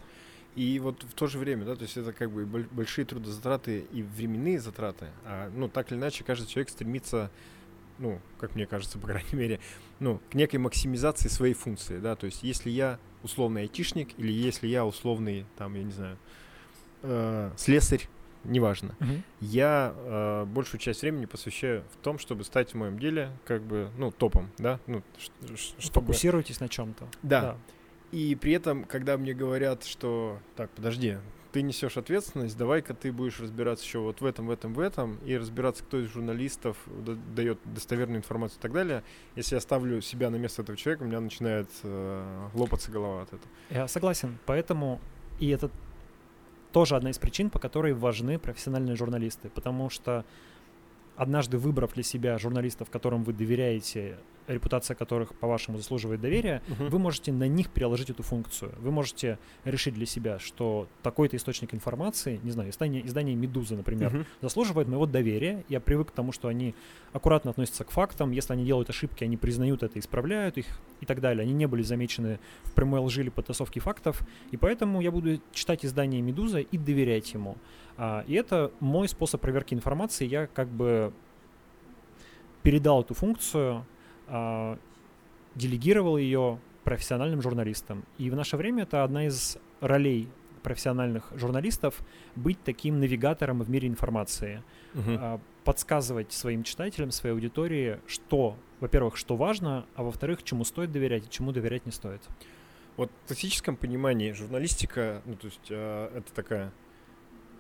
И 0.55 0.79
вот 0.81 1.03
в 1.05 1.15
то 1.15 1.27
же 1.29 1.39
время, 1.39 1.65
да, 1.65 1.77
то 1.77 1.83
есть 1.83 1.97
это 1.97 2.13
как 2.13 2.31
бы 2.31 2.45
боль- 2.45 2.69
большие 2.71 3.05
трудозатраты 3.07 3.87
и 3.91 4.03
временные 4.03 4.61
затраты, 4.61 5.07
а, 5.25 5.51
ну, 5.55 5.69
так 5.69 5.91
или 5.91 5.99
иначе, 5.99 6.25
каждый 6.25 6.47
человек 6.47 6.69
стремится, 6.69 7.31
ну, 7.99 8.21
как 8.39 8.55
мне 8.55 8.67
кажется, 8.67 8.99
по 8.99 9.07
крайней 9.07 9.33
мере, 9.35 9.61
ну, 9.99 10.21
к 10.31 10.35
некой 10.35 10.59
максимизации 10.59 11.29
своей 11.29 11.55
функции, 11.55 11.99
да, 11.99 12.17
то 12.17 12.27
есть 12.27 12.43
если 12.43 12.69
я 12.69 12.99
условный 13.23 13.63
айтишник 13.63 14.19
или 14.19 14.31
если 14.31 14.67
я 14.67 14.85
условный, 14.85 15.47
там, 15.57 15.75
я 15.75 15.85
не 15.85 15.93
знаю, 15.93 16.19
э, 17.03 17.51
слесарь, 17.57 18.09
неважно, 18.45 18.95
я 19.41 19.95
э, 19.97 20.45
большую 20.47 20.81
часть 20.81 21.01
времени 21.03 21.25
посвящаю 21.27 21.85
в 21.93 21.97
том, 22.05 22.19
чтобы 22.19 22.45
стать 22.45 22.73
в 22.73 22.77
моем 22.77 22.99
деле, 22.99 23.31
как 23.47 23.63
бы, 23.63 23.89
ну, 23.97 24.11
топом, 24.11 24.51
да, 24.59 24.81
ну, 24.87 25.03
ш- 25.19 25.57
ш- 25.57 25.75
чтобы... 25.79 26.07
Фокусируйтесь 26.09 26.61
на 26.61 26.69
чем-то. 26.69 27.09
Да. 27.23 27.57
И 28.13 28.35
при 28.35 28.53
этом, 28.53 28.85
когда 28.85 29.17
мне 29.17 29.35
говорят, 29.35 29.85
что 29.85 30.39
так, 30.55 30.71
подожди, 30.71 31.17
ты 31.53 31.63
несешь 31.63 31.97
ответственность, 31.97 32.57
давай-ка 32.57 32.95
ты 32.95 33.13
будешь 33.13 33.41
разбираться 33.41 33.85
еще 33.85 33.99
вот 33.99 34.21
в 34.21 34.27
этом, 34.27 34.47
в 34.47 34.51
этом, 34.51 34.75
в 34.75 34.81
этом, 34.81 35.19
и 35.25 35.37
разбираться, 35.37 35.83
кто 35.85 35.99
из 35.99 36.11
журналистов 36.11 36.77
дает 37.35 37.59
достоверную 37.65 38.19
информацию 38.19 38.59
и 38.59 38.63
так 38.63 38.73
далее. 38.73 39.03
Если 39.37 39.55
я 39.55 39.61
ставлю 39.61 40.01
себя 40.01 40.31
на 40.31 40.37
место 40.37 40.63
этого 40.63 40.77
человека, 40.77 41.03
у 41.03 41.07
меня 41.07 41.21
начинает 41.21 41.69
э, 41.83 42.49
лопаться 42.55 42.91
голова 42.91 43.23
от 43.23 43.29
этого. 43.29 43.51
Я 43.71 43.89
согласен. 43.89 44.39
Поэтому 44.47 45.01
и 45.39 45.49
это 45.49 45.71
тоже 46.73 46.97
одна 46.97 47.11
из 47.11 47.19
причин, 47.19 47.51
по 47.51 47.59
которой 47.59 47.93
важны 47.93 48.39
профессиональные 48.39 48.97
журналисты. 48.97 49.51
Потому 49.51 49.91
что 49.91 50.25
однажды 51.17 51.59
выбрав 51.59 51.93
для 51.95 52.03
себя 52.03 52.39
журналистов, 52.39 52.91
которым 52.91 53.25
вы 53.25 53.33
доверяете, 53.33 54.19
репутация 54.49 54.95
которых, 54.95 55.35
по-вашему, 55.35 55.79
заслуживает 55.79 56.21
доверия, 56.21 56.63
вы 56.69 56.99
можете 56.99 57.33
на 57.33 57.49
них 57.49 57.71
переложить 57.71 58.11
эту 58.11 58.23
функцию. 58.23 58.73
Вы 58.79 58.91
можете 58.91 59.39
решить 59.65 59.95
для 59.95 60.07
себя, 60.07 60.39
что 60.39 60.89
такой-то 61.03 61.37
источник 61.37 61.75
информации, 61.75 62.41
не 62.43 62.51
знаю, 62.51 62.71
издание, 62.71 63.07
издание 63.07 63.35
«Медуза», 63.35 63.77
например, 63.77 64.11
Мгм. 64.13 64.27
заслуживает 64.41 64.89
моего 64.89 65.07
доверия. 65.07 65.65
Я 65.69 65.81
привык 65.81 66.09
к 66.09 66.11
тому, 66.13 66.33
что 66.33 66.49
они 66.49 66.75
аккуратно 67.13 67.51
относятся 67.51 67.85
к 67.85 67.91
фактам. 67.91 68.31
Если 68.31 68.53
они 68.53 68.65
делают 68.65 68.91
ошибки, 68.91 69.25
они 69.25 69.37
признают 69.37 69.83
это, 69.83 69.99
исправляют 69.99 70.59
их 70.59 70.67
и 71.01 71.07
так 71.07 71.21
далее. 71.21 71.43
Они 71.43 71.53
не 71.53 71.67
были 71.67 71.83
замечены 71.83 72.39
в 72.65 72.73
прямой 72.73 73.01
лжи 73.01 73.21
или 73.23 73.31
подтасовке 73.31 73.81
фактов. 73.81 74.23
И 74.51 74.57
поэтому 74.57 75.01
я 75.01 75.11
буду 75.11 75.41
читать 75.53 75.85
издание 75.85 76.21
«Медуза» 76.21 76.61
и 76.61 76.79
доверять 76.79 77.33
ему. 77.35 77.57
А, 77.97 78.25
и 78.27 78.35
это 78.35 78.73
мой 78.81 79.09
способ 79.09 79.41
проверки 79.41 79.75
информации. 79.75 80.27
Я 80.27 80.47
как 80.47 80.69
бы 80.69 81.13
передал 82.63 83.03
эту 83.03 83.15
функцию, 83.15 83.85
а, 84.33 84.79
делегировал 85.55 86.17
ее 86.17 86.59
профессиональным 86.85 87.43
журналистам. 87.43 88.05
И 88.17 88.31
в 88.31 88.35
наше 88.35 88.57
время 88.57 88.85
это 88.85 89.05
одна 89.05 89.27
из 89.27 89.59
ролей 89.81 90.29
профессиональных 90.63 91.31
журналистов 91.35 92.01
быть 92.35 92.63
таким 92.65 92.99
навигатором 92.99 93.61
в 93.63 93.69
мире 93.69 93.89
информации, 93.89 94.63
а, 94.95 95.39
подсказывать 95.65 96.33
своим 96.33 96.63
читателям, 96.63 97.11
своей 97.11 97.35
аудитории, 97.35 98.01
что, 98.07 98.57
во-первых, 98.81 99.19
что 99.19 99.37
важно, 99.37 99.85
а 99.97 100.03
во-вторых, 100.03 100.43
чему 100.43 100.65
стоит 100.65 100.91
доверять 100.91 101.27
и 101.27 101.31
чему 101.31 101.53
доверять 101.53 101.85
не 101.85 101.93
стоит. 101.93 102.23
Вот 102.97 103.11
в 103.25 103.29
классическом 103.29 103.77
понимании 103.77 104.33
журналистика, 104.33 105.21
ну, 105.27 105.35
то 105.35 105.47
есть 105.47 105.67
э, 105.69 106.11
это 106.17 106.33
такая 106.33 106.73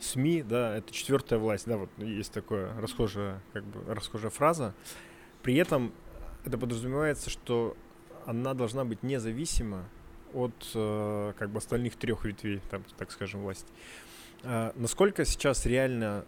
СМИ, 0.00 0.42
да, 0.42 0.76
это 0.78 0.90
четвертая 0.92 1.38
власть, 1.38 1.66
да, 1.66 1.76
вот 1.76 1.90
есть 1.98 2.32
такая 2.32 2.74
расхожая, 2.80 3.42
как 3.52 3.64
бы, 3.64 3.94
расхожая 3.94 4.30
фраза. 4.30 4.74
При 5.42 5.56
этом 5.56 5.92
это 6.44 6.58
подразумевается, 6.58 7.30
что 7.30 7.76
она 8.26 8.54
должна 8.54 8.84
быть 8.84 9.02
независима 9.02 9.88
от, 10.32 10.70
э, 10.74 11.32
как 11.38 11.50
бы, 11.50 11.58
остальных 11.58 11.96
трех 11.96 12.24
ветвей, 12.24 12.60
там, 12.70 12.84
так 12.96 13.10
скажем, 13.10 13.42
власти. 13.42 13.68
А 14.42 14.72
насколько 14.76 15.24
сейчас 15.24 15.66
реально 15.66 16.24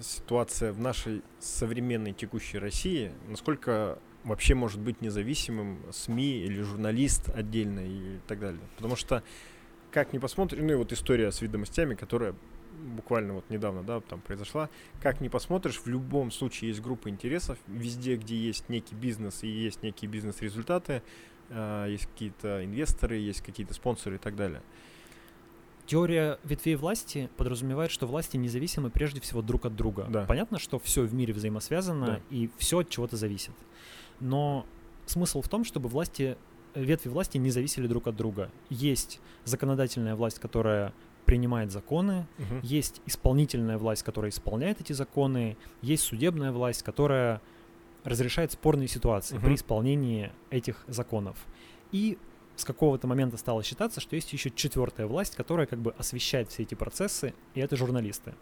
ситуация 0.00 0.72
в 0.72 0.80
нашей 0.80 1.22
современной 1.38 2.12
текущей 2.12 2.58
России, 2.58 3.12
насколько 3.28 3.98
вообще 4.24 4.54
может 4.54 4.80
быть 4.80 5.00
независимым 5.00 5.78
СМИ 5.92 6.44
или 6.44 6.60
журналист 6.62 7.28
отдельно 7.28 7.80
и 7.80 8.18
так 8.26 8.40
далее. 8.40 8.60
Потому 8.76 8.96
что, 8.96 9.22
как 9.92 10.12
ни 10.12 10.18
посмотрим, 10.18 10.66
ну 10.66 10.72
и 10.72 10.76
вот 10.76 10.92
история 10.92 11.30
с 11.30 11.40
ведомостями, 11.40 11.94
которая 11.94 12.34
буквально 12.96 13.34
вот 13.34 13.48
недавно, 13.50 13.82
да, 13.82 14.00
там 14.00 14.20
произошла, 14.20 14.68
как 15.00 15.20
ни 15.20 15.28
посмотришь, 15.28 15.80
в 15.80 15.86
любом 15.86 16.30
случае 16.30 16.68
есть 16.68 16.80
группа 16.82 17.08
интересов, 17.08 17.58
везде, 17.66 18.16
где 18.16 18.36
есть 18.36 18.68
некий 18.68 18.94
бизнес 18.94 19.42
и 19.42 19.48
есть 19.48 19.82
некие 19.82 20.10
бизнес-результаты, 20.10 21.02
а, 21.50 21.86
есть 21.86 22.06
какие-то 22.06 22.64
инвесторы, 22.64 23.16
есть 23.16 23.40
какие-то 23.42 23.74
спонсоры 23.74 24.16
и 24.16 24.18
так 24.18 24.36
далее. 24.36 24.62
Теория 25.86 26.40
ветвей 26.42 26.74
власти 26.74 27.30
подразумевает, 27.36 27.92
что 27.92 28.06
власти 28.06 28.36
независимы 28.36 28.90
прежде 28.90 29.20
всего 29.20 29.40
друг 29.40 29.66
от 29.66 29.76
друга. 29.76 30.06
Да. 30.10 30.24
Понятно, 30.26 30.58
что 30.58 30.80
все 30.80 31.02
в 31.02 31.14
мире 31.14 31.32
взаимосвязано 31.32 32.06
Да. 32.06 32.20
и 32.30 32.50
все 32.58 32.80
от 32.80 32.88
чего-то 32.88 33.16
зависит. 33.16 33.52
Но 34.18 34.66
смысл 35.06 35.42
в 35.42 35.48
том, 35.48 35.64
чтобы 35.64 35.88
власти, 35.88 36.36
ветви 36.74 37.08
власти 37.08 37.38
не 37.38 37.50
зависели 37.50 37.86
друг 37.86 38.08
от 38.08 38.16
друга. 38.16 38.50
Есть 38.68 39.20
законодательная 39.44 40.16
власть, 40.16 40.40
которая 40.40 40.92
принимает 41.26 41.70
законы, 41.70 42.26
Мгм. 42.38 42.60
есть 42.62 43.02
исполнительная 43.06 43.76
власть, 43.78 44.02
которая 44.02 44.30
исполняет 44.30 44.80
эти 44.80 44.92
законы, 44.94 45.56
есть 45.82 46.04
судебная 46.04 46.52
власть, 46.52 46.82
которая 46.82 47.40
разрешает 48.04 48.52
спорные 48.52 48.88
ситуации 48.88 49.34
Мгм. 49.36 49.44
при 49.44 49.54
исполнении 49.56 50.32
этих 50.50 50.84
законов. 50.86 51.36
И 51.92 52.16
с 52.54 52.64
какого-то 52.64 53.06
момента 53.06 53.36
стало 53.36 53.62
считаться, 53.62 54.00
что 54.00 54.16
есть 54.16 54.32
еще 54.32 54.50
четвертая 54.50 55.06
власть, 55.06 55.36
которая 55.36 55.66
как 55.66 55.80
бы 55.80 55.92
освещает 55.98 56.48
все 56.48 56.62
эти 56.62 56.74
процессы, 56.74 57.34
и 57.54 57.60
это 57.60 57.76
журналисты. 57.76 58.34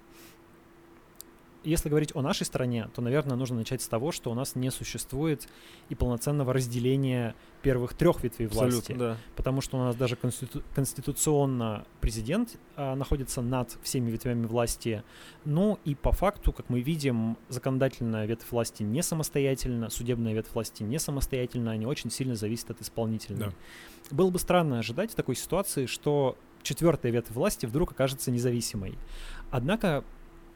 Если 1.64 1.88
говорить 1.88 2.10
о 2.14 2.22
нашей 2.22 2.44
стране, 2.44 2.88
то, 2.94 3.02
наверное, 3.02 3.36
нужно 3.36 3.56
начать 3.56 3.82
с 3.82 3.88
того, 3.88 4.12
что 4.12 4.30
у 4.30 4.34
нас 4.34 4.54
не 4.54 4.70
существует 4.70 5.48
и 5.88 5.94
полноценного 5.94 6.52
разделения 6.52 7.34
первых 7.62 7.94
трех 7.94 8.22
ветвей 8.22 8.46
власти 8.46 8.92
Абсолютно, 8.92 8.96
да. 8.98 9.16
потому 9.36 9.60
что 9.60 9.78
у 9.78 9.80
нас 9.80 9.96
даже 9.96 10.16
конститу- 10.16 10.62
конституционно 10.74 11.86
президент 12.00 12.58
а, 12.76 12.94
находится 12.94 13.40
над 13.40 13.76
всеми 13.82 14.10
ветвями 14.10 14.46
власти. 14.46 15.02
Ну 15.44 15.78
и 15.84 15.94
по 15.94 16.12
факту, 16.12 16.52
как 16.52 16.68
мы 16.68 16.80
видим, 16.80 17.38
законодательная 17.48 18.26
ветвь 18.26 18.50
власти 18.50 18.82
не 18.82 19.02
самостоятельна, 19.02 19.88
судебная 19.88 20.34
ветвь 20.34 20.52
власти 20.52 20.82
не 20.82 20.98
самостоятельна, 20.98 21.70
они 21.72 21.86
очень 21.86 22.10
сильно 22.10 22.34
зависят 22.34 22.70
от 22.70 22.82
исполнительной. 22.82 23.46
Да. 23.46 23.52
Было 24.10 24.30
бы 24.30 24.38
странно 24.38 24.78
ожидать 24.78 25.12
в 25.12 25.14
такой 25.14 25.34
ситуации, 25.34 25.86
что 25.86 26.36
четвертая 26.64 27.12
ветвь 27.12 27.30
власти 27.30 27.66
вдруг 27.66 27.92
окажется 27.92 28.30
независимой. 28.30 28.98
Однако, 29.50 30.04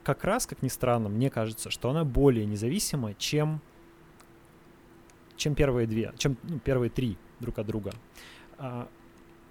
как 0.09 0.25
раз, 0.25 0.47
как 0.47 0.63
ни 0.63 0.69
странно, 0.69 1.11
мне 1.11 1.29
кажется, 1.29 1.69
что 1.71 1.91
она 1.91 2.03
более 2.03 2.47
независима, 2.47 3.13
чем 3.13 3.61
чем 5.37 5.55
первые 5.55 5.87
две, 5.87 6.15
чем 6.17 6.39
ну, 6.45 6.59
первые 6.61 6.89
три 6.89 7.19
друг 7.41 7.59
от 7.59 7.67
друга. 7.67 7.93
А, 8.57 8.89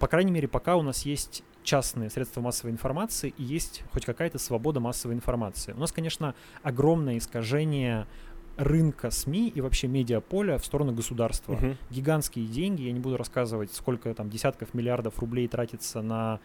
по 0.00 0.08
крайней 0.08 0.32
мере, 0.32 0.48
пока 0.48 0.74
у 0.74 0.82
нас 0.82 1.06
есть 1.06 1.44
частные 1.62 2.10
средства 2.10 2.40
массовой 2.40 2.72
информации 2.72 3.32
и 3.38 3.44
есть 3.44 3.84
хоть 3.92 4.04
какая-то 4.04 4.40
свобода 4.40 4.80
массовой 4.80 5.14
информации. 5.14 5.74
У 5.74 5.78
нас, 5.78 5.92
конечно, 5.92 6.34
огромное 6.64 7.18
искажение 7.18 8.08
рынка 8.56 9.12
СМИ 9.12 9.50
и 9.50 9.60
вообще 9.60 9.86
медиаполя 9.86 10.58
в 10.58 10.66
сторону 10.66 10.92
государства. 10.92 11.52
Мгм. 11.52 11.78
Гигантские 11.90 12.48
деньги, 12.48 12.82
я 12.82 12.90
не 12.90 12.98
буду 12.98 13.16
рассказывать, 13.16 13.72
сколько 13.72 14.12
там 14.12 14.28
десятков 14.28 14.74
миллиардов 14.74 15.20
рублей 15.20 15.46
тратится 15.46 16.02
на 16.02 16.40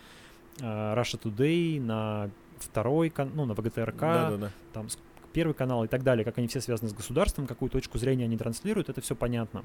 э, 0.60 0.64
Russia 0.64 1.20
Today, 1.20 1.82
на 1.82 2.30
второй, 2.60 3.12
ну, 3.34 3.46
на 3.46 3.54
ВГТРК, 3.54 4.00
Да-да-да. 4.00 4.52
там 4.74 4.90
с- 4.90 4.98
Первый 5.34 5.54
канал 5.54 5.84
и 5.84 5.88
так 5.88 6.04
далее, 6.04 6.24
как 6.24 6.38
они 6.38 6.48
все 6.48 6.62
связаны 6.62 6.90
с 6.90 6.94
государством, 6.94 7.48
какую 7.48 7.70
точку 7.72 7.98
зрения 7.98 8.26
они 8.26 8.38
транслируют, 8.38 8.90
это 8.90 9.02
все 9.02 9.16
понятно. 9.16 9.64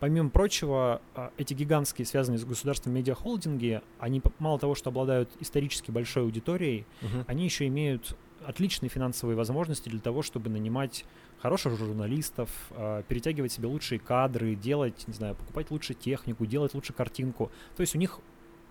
Помимо 0.00 0.28
прочего, 0.28 1.00
а, 1.14 1.30
эти 1.38 1.54
гигантские, 1.54 2.04
связанные 2.04 2.38
с 2.38 2.44
государством 2.44 2.92
медиахолдинги, 2.94 3.80
они 4.00 4.20
мало 4.40 4.58
того, 4.58 4.74
что 4.74 4.90
обладают 4.90 5.30
исторически 5.40 5.90
большой 5.92 6.24
аудиторией, 6.24 6.84
Мгм. 7.00 7.24
они 7.28 7.44
еще 7.44 7.66
имеют 7.68 8.16
отличные 8.44 8.90
финансовые 8.90 9.36
возможности 9.36 9.88
для 9.88 10.00
того, 10.00 10.22
чтобы 10.22 10.50
нанимать 10.50 11.04
хороших 11.40 11.78
журналистов, 11.78 12.50
а, 12.72 13.02
перетягивать 13.04 13.52
себе 13.52 13.68
лучшие 13.68 13.98
кадры, 13.98 14.54
делать, 14.56 15.04
не 15.06 15.14
знаю, 15.14 15.36
покупать 15.36 15.70
лучше 15.70 15.94
технику, 15.94 16.44
делать 16.44 16.74
лучше 16.74 16.92
картинку. 16.92 17.50
То 17.76 17.80
есть 17.82 17.94
у 17.94 17.98
них 17.98 18.18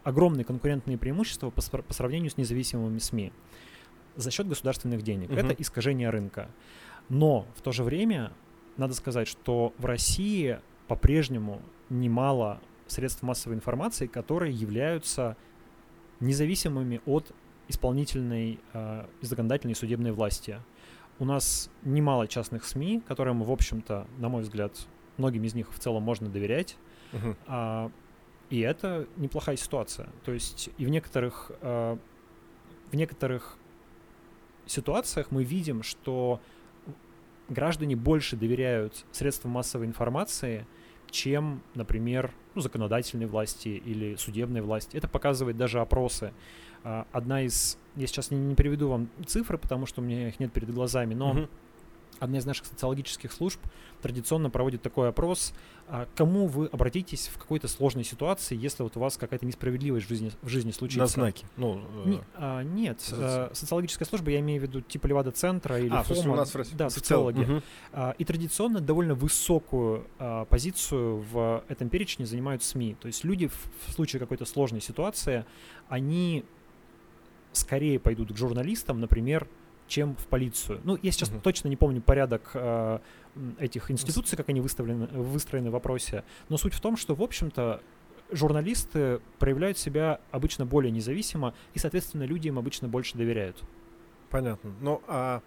огромные 0.04 0.46
конкурентные 0.46 0.98
преимущества 0.98 1.50
по, 1.50 1.62
по 1.62 1.94
сравнению 1.94 2.30
с 2.30 2.38
независимыми 2.38 3.00
СМИ 3.00 3.32
за 4.16 4.32
счет 4.32 4.48
государственных 4.48 5.02
денег. 5.02 5.30
Мгм. 5.30 5.40
Это 5.40 5.62
искажение 5.62 6.10
рынка. 6.10 6.50
Но 7.10 7.48
в 7.56 7.62
то 7.62 7.72
же 7.72 7.84
время 7.84 8.32
надо 8.78 8.94
сказать, 8.94 9.28
что 9.28 9.74
в 9.78 9.86
России 9.86 10.60
по-прежнему 10.88 11.62
немало 11.90 12.62
средств 12.88 13.24
массовой 13.24 13.56
информации, 13.56 14.08
которые 14.08 14.54
являются 14.54 15.38
независимыми 16.20 17.02
от 17.06 17.32
исполнительной, 17.68 18.60
э, 18.74 19.06
законодательной 19.22 19.74
и 19.74 19.76
судебной 19.76 20.12
власти. 20.12 20.60
У 21.20 21.26
нас 21.26 21.70
немало 21.84 22.28
частных 22.28 22.66
СМИ, 22.66 23.02
которым, 23.08 23.44
в 23.44 23.52
общем-то, 23.52 24.08
на 24.18 24.30
мой 24.30 24.44
взгляд, 24.44 24.74
многим 25.18 25.44
из 25.44 25.54
них 25.54 25.72
в 25.72 25.80
целом 25.80 26.04
можно 26.04 26.30
доверять. 26.30 26.78
А, 27.46 27.92
и 28.54 28.60
это 28.60 29.08
неплохая 29.18 29.56
ситуация. 29.56 30.10
То 30.24 30.32
есть 30.32 30.70
и 30.78 30.86
в 30.86 30.90
некоторых, 30.90 31.52
э, 31.62 31.98
в 32.92 32.96
некоторых 32.96 33.58
ситуациях 34.68 35.32
мы 35.32 35.44
видим, 35.44 35.82
что 35.82 36.40
граждане 37.50 37.96
больше 37.96 38.36
доверяют 38.36 39.06
средствам 39.12 39.54
массовой 39.54 39.88
информации, 39.88 40.68
чем, 41.10 41.64
например, 41.74 42.32
ну, 42.54 42.62
законодательной 42.62 43.26
власти 43.26 43.70
или 43.70 44.14
судебной 44.18 44.62
власти. 44.62 44.98
Это 44.98 45.08
показывает 45.08 45.58
даже 45.58 45.80
опросы. 45.80 46.32
А, 46.84 47.08
Одна 47.12 47.42
из, 47.42 47.80
я 47.96 48.06
сейчас 48.06 48.30
не, 48.30 48.38
не 48.38 48.54
приведу 48.54 48.88
вам 48.88 49.10
цифры, 49.26 49.58
потому 49.58 49.88
что 49.88 50.02
у 50.02 50.04
меня 50.04 50.28
их 50.28 50.40
нет 50.40 50.54
перед 50.54 50.72
глазами, 50.72 51.16
но 51.16 51.34
Мгм. 51.34 51.50
Одна 52.20 52.38
из 52.38 52.46
наших 52.46 52.66
социологических 52.66 53.32
служб 53.32 53.60
традиционно 54.02 54.50
проводит 54.50 54.82
такой 54.82 55.10
опрос, 55.10 55.54
а, 55.88 56.08
кому 56.16 56.48
вы 56.48 56.68
обратитесь 56.68 57.28
в 57.28 57.38
какой-то 57.38 57.68
сложной 57.68 58.04
ситуации, 58.04 58.58
если 58.58 58.84
вот 58.84 58.96
у 58.98 59.00
вас 59.00 59.18
какая-то 59.18 59.46
несправедливость 59.46 60.06
в 60.06 60.10
жизни, 60.10 60.32
в 60.42 60.48
жизни 60.48 60.72
случится. 60.72 61.00
На 61.00 61.08
знаки. 61.08 61.46
Ну, 61.58 61.82
э, 62.06 62.10
Не- 62.10 62.22
а, 62.36 62.62
нет, 62.64 62.98
Соци- 63.00 63.50
э, 63.52 63.56
социологическая 63.56 64.06
служба, 64.06 64.32
я 64.32 64.40
имею 64.40 64.60
в 64.62 64.64
виду 64.64 64.82
типа 64.82 65.08
Левада-центра 65.08 65.80
или 65.80 65.94
а, 65.94 66.04
смысле, 66.04 66.22
у 66.22 66.26
ФОМа. 66.26 66.36
нас 66.38 66.52
в 66.54 66.56
России. 66.56 66.76
Да, 66.76 66.90
социологи. 66.90 67.40
Мгм. 67.42 67.64
А, 67.94 68.16
И 68.18 68.26
традиционно 68.26 68.80
довольно 68.82 69.16
высокую 69.16 70.08
а, 70.20 70.46
позицию 70.46 71.18
в 71.32 71.64
этом 71.68 71.90
перечне 71.90 72.26
занимают 72.26 72.64
СМИ. 72.64 72.96
То 73.00 73.08
есть 73.08 73.24
люди 73.24 73.48
в, 73.48 73.70
в 73.88 73.92
случае 73.94 74.20
какой-то 74.20 74.46
сложной 74.46 74.82
ситуации, 74.82 75.46
они 75.90 76.44
скорее 77.52 78.00
пойдут 78.00 78.34
к 78.34 78.38
журналистам, 78.38 79.00
например, 79.00 79.48
чем 79.94 80.16
в 80.16 80.26
полицию. 80.26 80.82
Ну, 80.84 80.98
я 81.04 81.12
сейчас 81.12 81.30
Мгм. 81.30 81.42
точно 81.42 81.68
не 81.68 81.76
помню 81.76 82.02
порядок 82.02 82.52
м, 82.56 83.00
этих 83.60 83.92
институций, 83.92 84.36
как 84.36 84.50
они 84.50 84.60
выставлены, 84.60 85.06
выстроены 85.08 85.70
в 85.70 85.74
вопросе, 85.74 86.24
но 86.50 86.58
суть 86.58 86.74
в 86.74 86.82
том, 86.82 86.98
что, 86.98 87.14
в 87.14 87.22
общем-то, 87.22 87.80
журналисты 88.32 89.22
проявляют 89.38 89.78
себя 89.78 90.20
обычно 90.32 90.66
более 90.66 90.92
независимо, 90.92 91.54
и, 91.76 91.80
соответственно, 91.80 92.24
люди 92.24 92.48
им 92.48 92.58
обычно 92.58 92.88
больше 92.88 93.18
доверяют. 93.18 93.62
Понятно. 94.32 94.74
Ну, 94.82 95.04
а 95.08 95.42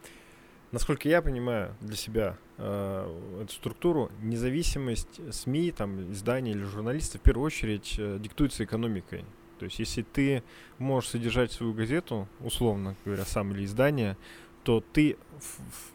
насколько 0.70 1.08
я 1.08 1.22
понимаю 1.22 1.74
для 1.80 1.96
себя 1.96 2.36
э, 2.58 3.42
эту 3.42 3.52
структуру, 3.52 4.12
независимость 4.22 5.20
СМИ, 5.34 5.72
там, 5.72 6.12
изданий 6.12 6.52
или 6.52 6.62
журналистов 6.62 7.20
в 7.20 7.24
первую 7.24 7.46
очередь 7.46 7.96
э, 7.98 8.18
диктуется 8.20 8.62
экономикой. 8.62 9.24
То 9.58 9.64
есть, 9.64 9.78
если 9.78 10.02
ты 10.02 10.42
можешь 10.78 11.10
содержать 11.10 11.52
свою 11.52 11.72
газету, 11.72 12.28
условно 12.40 12.96
говоря, 13.04 13.24
сам 13.24 13.52
или 13.52 13.64
издание, 13.64 14.16
то 14.64 14.82
ты 14.92 15.16
в- 15.38 15.58
в- 15.60 15.92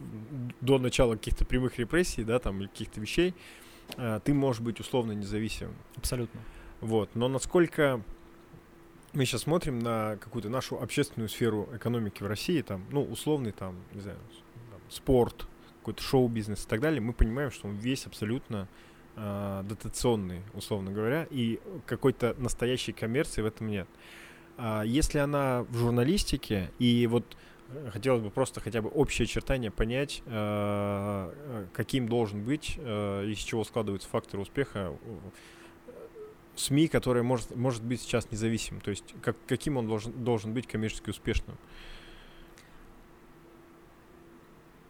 до 0.60 0.78
начала 0.78 1.14
каких-то 1.16 1.44
прямых 1.44 1.78
репрессий, 1.78 2.24
да, 2.24 2.38
там, 2.38 2.60
или 2.60 2.68
каких-то 2.68 3.00
вещей, 3.00 3.34
э, 3.96 4.20
ты 4.24 4.32
можешь 4.34 4.62
быть 4.62 4.80
условно 4.80 5.12
независимым. 5.12 5.74
Абсолютно. 5.96 6.40
Вот. 6.80 7.10
Но 7.14 7.28
насколько 7.28 8.02
мы 9.12 9.26
сейчас 9.26 9.42
смотрим 9.42 9.78
на 9.78 10.16
какую-то 10.16 10.48
нашу 10.48 10.80
общественную 10.80 11.28
сферу 11.28 11.68
экономики 11.74 12.22
в 12.22 12.26
России, 12.26 12.62
там, 12.62 12.84
ну, 12.90 13.02
условный 13.04 13.52
там, 13.52 13.76
не 13.92 14.00
знаю, 14.00 14.18
там, 14.70 14.80
спорт, 14.88 15.46
какой-то 15.80 16.02
шоу-бизнес 16.02 16.64
и 16.64 16.68
так 16.68 16.80
далее, 16.80 17.00
мы 17.00 17.12
понимаем, 17.12 17.50
что 17.50 17.68
он 17.68 17.76
весь 17.76 18.06
абсолютно 18.06 18.68
э, 19.16 19.62
дотационный, 19.68 20.42
условно 20.54 20.92
говоря, 20.92 21.26
и 21.30 21.60
какой-то 21.86 22.34
настоящей 22.38 22.92
коммерции 22.92 23.42
в 23.42 23.46
этом 23.46 23.68
нет. 23.68 23.88
А 24.56 24.82
если 24.82 25.18
она 25.18 25.64
в 25.68 25.76
журналистике, 25.76 26.70
и 26.78 27.06
вот 27.06 27.36
э, 27.70 27.90
хотелось 27.90 28.22
бы 28.22 28.30
просто 28.30 28.60
хотя 28.60 28.82
бы 28.82 28.88
общее 28.88 29.24
очертание 29.24 29.70
понять, 29.70 30.22
э, 30.26 30.30
э, 30.30 31.66
каким 31.72 32.08
должен 32.08 32.42
быть, 32.42 32.76
э, 32.78 33.26
из 33.26 33.38
чего 33.38 33.64
складываются 33.64 34.08
факторы 34.08 34.42
успеха 34.42 34.92
э, 35.04 35.18
СМИ, 36.54 36.88
который 36.88 37.22
может, 37.22 37.56
может 37.56 37.82
быть 37.82 38.00
сейчас 38.02 38.30
независимым. 38.30 38.80
То 38.82 38.90
есть 38.90 39.14
как, 39.22 39.36
каким 39.46 39.76
он 39.76 39.86
должен, 39.86 40.12
должен 40.24 40.52
быть 40.52 40.66
коммерчески 40.66 41.10
успешным. 41.10 41.56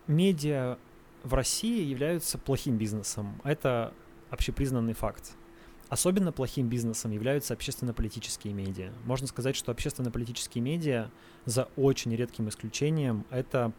медиа 0.06 0.78
в 1.22 1.34
России 1.34 1.84
являются 1.84 2.38
плохим 2.38 2.76
бизнесом. 2.76 3.40
Это 3.44 3.92
общепризнанный 4.32 4.94
факт. 4.94 5.36
Особенно 5.88 6.32
плохим 6.32 6.68
бизнесом 6.68 7.10
являются 7.10 7.52
общественно-политические 7.52 8.54
медиа. 8.54 8.92
Можно 9.04 9.26
сказать, 9.26 9.54
что 9.54 9.70
общественно-политические 9.70 10.62
медиа, 10.62 11.10
за 11.44 11.68
очень 11.76 12.16
редким 12.16 12.48
исключением, 12.48 13.26
это 13.30 13.72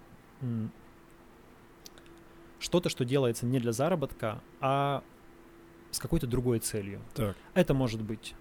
что-то, 2.59 2.89
что 2.89 3.03
делается 3.03 3.47
не 3.47 3.59
для 3.59 3.71
заработка, 3.71 4.41
а 4.61 5.03
с 5.89 5.99
какой-то 5.99 6.27
другой 6.27 6.59
целью. 6.59 7.01
Так. 7.15 7.35
Это 7.55 7.73
может 7.73 8.01
быть 8.01 8.35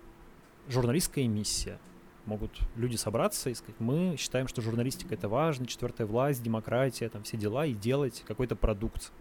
журналистская 0.68 1.26
миссия. 1.26 1.78
Могут 2.26 2.60
люди 2.76 2.96
собраться 2.96 3.50
и 3.50 3.54
сказать, 3.54 3.80
мы 3.80 4.16
считаем, 4.18 4.46
что 4.48 4.60
журналистика 4.60 5.14
это 5.14 5.28
важно, 5.28 5.66
четвертая 5.66 6.06
власть, 6.06 6.42
демократия, 6.42 7.08
там 7.08 7.24
все 7.24 7.36
дела, 7.36 7.66
и 7.66 7.72
делать 7.72 8.22
какой-то 8.28 8.54
продукт, 8.54 9.12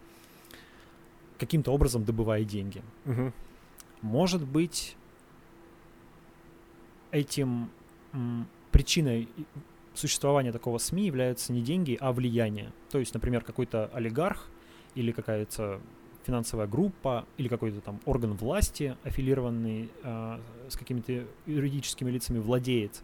каким-то 1.41 1.71
образом 1.71 2.06
добывая 2.06 2.43
деньги. 2.43 2.84
Может 4.01 4.45
быть, 4.47 4.95
этим 7.12 7.69
причиной 8.71 9.27
существования 9.95 10.51
такого 10.51 10.77
СМИ 10.77 11.08
являются 11.08 11.51
не 11.51 11.62
деньги, 11.62 11.97
а 11.99 12.13
влияние. 12.13 12.71
То 12.91 12.99
есть, 12.99 13.13
например, 13.13 13.43
какой-то 13.43 13.89
олигарх 13.93 14.49
или 14.95 15.12
какая-то 15.12 15.82
финансовая 16.25 16.67
группа 16.67 17.25
или 17.38 17.47
какой-то 17.47 17.82
там 17.82 17.99
орган 18.06 18.34
власти, 18.34 18.95
аффилированный 19.04 19.89
а, 20.04 20.39
с 20.69 20.77
какими-то 20.77 21.25
юридическими 21.47 22.12
лицами, 22.12 22.38
владеет 22.38 23.01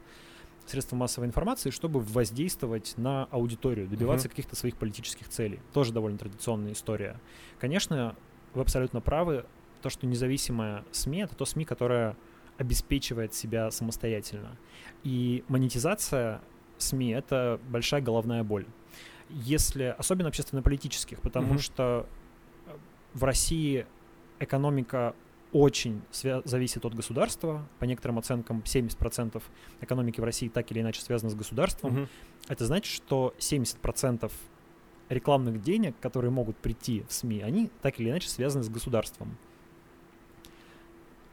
средством 0.69 0.99
массовой 0.99 1.27
информации, 1.27 1.69
чтобы 1.69 1.99
воздействовать 1.99 2.93
на 2.97 3.25
аудиторию, 3.31 3.87
добиваться 3.87 4.27
Мгм. 4.27 4.31
каких-то 4.31 4.55
своих 4.55 4.75
политических 4.77 5.29
целей. 5.29 5.59
Тоже 5.73 5.93
довольно 5.93 6.17
традиционная 6.17 6.73
история. 6.73 7.19
Конечно, 7.59 8.15
вы 8.53 8.61
абсолютно 8.61 9.01
правы, 9.01 9.45
то, 9.81 9.89
что 9.89 10.07
независимая 10.07 10.83
СМИ— 10.91 11.19
это 11.23 11.35
то 11.35 11.45
СМИ, 11.45 11.65
которое 11.65 12.15
обеспечивает 12.57 13.33
себя 13.33 13.69
самостоятельно. 13.71 14.57
И 15.03 15.43
монетизация 15.47 16.41
СМИ— 16.77 17.09
это 17.11 17.59
большая 17.69 18.01
головная 18.01 18.43
боль. 18.43 18.65
Если, 19.29 19.95
особенно 19.97 20.29
общественно-политических, 20.29 21.21
потому 21.21 21.53
Мгм. 21.53 21.59
что 21.59 22.07
э, 22.65 22.75
в 23.13 23.23
России 23.23 23.85
экономика 24.39 25.15
очень 25.53 26.01
зависит 26.11 26.85
от 26.85 26.93
государства. 26.93 27.67
По 27.79 27.85
некоторым 27.85 28.19
оценкам 28.19 28.63
70% 28.65 29.41
экономики 29.81 30.19
в 30.19 30.23
России 30.23 30.49
так 30.49 30.71
или 30.71 30.81
иначе 30.81 31.01
связано 31.01 31.29
с 31.29 31.35
государством. 31.35 31.93
Мгм. 31.93 32.09
Это 32.47 32.65
значит, 32.65 32.93
что 32.93 33.33
70% 33.39 34.31
рекламных 35.09 35.61
денег, 35.61 35.95
которые 35.99 36.31
могут 36.31 36.57
прийти 36.57 37.05
в 37.07 37.13
СМИ, 37.13 37.41
они 37.41 37.69
так 37.81 37.99
или 37.99 38.09
иначе 38.09 38.29
связаны 38.29 38.63
с 38.63 38.69
государством. 38.69 39.37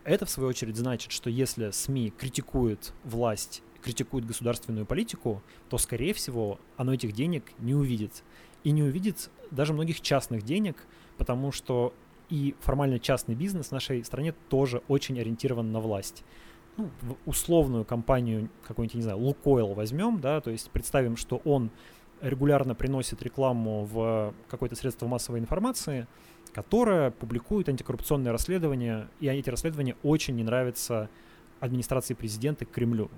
Это, 0.05 0.27
в 0.27 0.31
свою 0.31 0.50
очередь, 0.50 0.77
значит, 0.77 1.11
что 1.12 1.31
если 1.31 1.70
СМИ 1.70 2.11
критикует 2.11 2.92
власть, 3.05 3.62
критикует 3.83 4.27
государственную 4.27 4.87
политику, 4.87 5.42
то, 5.70 5.79
скорее 5.79 6.14
всего, 6.14 6.61
оно 6.77 6.94
этих 6.94 7.12
денег 7.12 7.44
не 7.59 7.74
увидит. 7.74 8.22
И 8.64 8.70
не 8.70 8.83
увидит 8.83 9.31
даже 9.50 9.72
многих 9.72 10.00
частных 10.00 10.42
денег, 10.42 10.77
потому 11.16 11.53
что 11.53 11.94
и 12.28 12.54
формально 12.60 12.98
частный 12.98 13.34
бизнес 13.34 13.68
в 13.68 13.72
нашей 13.72 14.04
стране 14.04 14.34
тоже 14.48 14.82
очень 14.88 15.18
ориентирован 15.20 15.72
на 15.72 15.80
власть. 15.80 16.24
Ну, 16.76 16.90
условную 17.24 17.84
компанию, 17.84 18.50
какую-нибудь, 18.66 18.96
не 18.96 19.02
знаю, 19.02 19.18
Лукойл 19.18 19.74
возьмем, 19.74 20.20
да, 20.20 20.40
то 20.40 20.50
есть 20.50 20.70
представим, 20.70 21.16
что 21.16 21.40
он 21.44 21.70
регулярно 22.20 22.74
приносит 22.74 23.22
рекламу 23.22 23.84
в 23.84 24.34
какое-то 24.48 24.74
средство 24.74 25.06
массовой 25.06 25.38
информации, 25.38 26.06
которое 26.52 27.10
публикует 27.10 27.68
антикоррупционные 27.68 28.32
расследования, 28.32 29.08
и 29.20 29.26
эти 29.26 29.50
расследования 29.50 29.96
очень 30.02 30.34
не 30.34 30.42
нравятся 30.42 31.10
администрации 31.60 32.14
президента 32.14 32.64
Кремлю. 32.64 33.10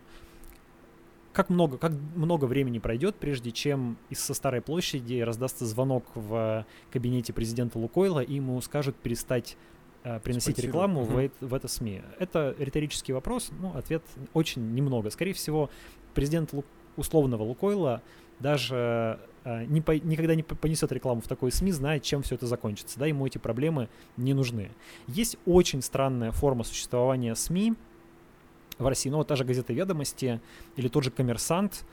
Как 1.37 1.51
много, 1.51 1.77
как 1.77 1.93
много 2.15 2.47
времени 2.47 2.79
пройдет, 2.79 3.17
прежде 3.17 3.51
чем 3.53 3.99
из 4.09 4.21
со 4.21 4.33
Старой 4.33 4.63
площади 4.63 5.21
раздастся 5.21 5.67
звонок 5.67 6.05
в 6.15 6.65
кабинете 6.91 7.35
президента 7.35 7.79
Лукойла, 7.79 8.21
и 8.21 8.37
ему 8.37 8.59
скажут 8.63 8.97
перестать 8.97 9.59
э, 10.03 10.19
приносить 10.21 10.59
рекламу 10.61 11.03
в, 11.03 11.11
Мгм. 11.11 11.19
эт- 11.19 11.33
в 11.43 11.53
это 11.53 11.69
СМИ. 11.69 12.01
Это 12.19 12.55
риторический 12.59 13.13
вопрос, 13.13 13.51
ну, 13.61 13.77
ответ 13.77 14.03
очень 14.33 14.73
немного. 14.73 15.11
Скорее 15.11 15.35
всего, 15.35 15.69
президент 16.15 16.55
Лу- 16.55 16.65
условного 16.97 17.43
Лукойла 17.43 18.01
даже 18.41 19.19
э, 19.45 19.65
не 19.67 19.83
по, 19.83 19.91
никогда 19.99 20.35
не 20.35 20.43
понесет 20.43 20.91
рекламу 20.91 21.21
в 21.21 21.29
такой 21.29 21.53
СМИ, 21.53 21.71
знает, 21.73 22.03
чем 22.03 22.23
все 22.23 22.37
это 22.37 22.47
закончится. 22.47 22.99
Да, 22.99 23.05
ему 23.07 23.27
эти 23.27 23.37
проблемы 23.37 23.91
не 24.17 24.33
нужны. 24.33 24.71
Есть 25.07 25.37
очень 25.45 25.83
странная 25.83 26.33
форма 26.33 26.65
существования 26.65 27.35
СМИ 27.35 27.75
в 28.79 28.87
России. 28.87 29.11
Ну, 29.11 29.19
вот 29.19 29.29
та 29.29 29.37
же 29.37 29.45
газета 29.45 29.73
«Ведомости» 29.73 30.41
или 30.77 30.89
тот 30.89 31.05
же 31.05 31.11
«Коммерсант», 31.11 31.85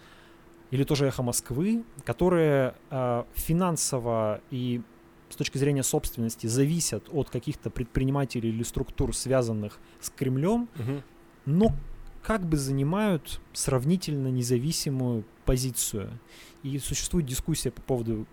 или 0.72 0.84
тоже 0.84 1.08
«Эхо 1.08 1.22
Москвы», 1.24 1.84
которые 2.04 2.76
э, 2.90 3.24
финансово 3.36 4.42
и 4.50 4.82
с 5.30 5.36
точки 5.36 5.58
зрения 5.58 5.84
собственности 5.84 6.48
зависят 6.48 7.10
от 7.12 7.30
каких-то 7.30 7.70
предпринимателей 7.70 8.50
или 8.50 8.64
структур, 8.64 9.16
связанных 9.16 9.80
с 10.00 10.10
Кремлем, 10.10 10.70
угу. 10.78 11.02
но 11.46 11.76
как 12.22 12.46
бы 12.46 12.58
занимают 12.58 13.42
сравнительно 13.52 14.28
независимую 14.30 15.26
позицию. 15.46 16.20
И 16.64 16.78
существует 16.80 17.26
дискуссия 17.26 17.72
по 17.72 17.82
поводу 17.82 18.26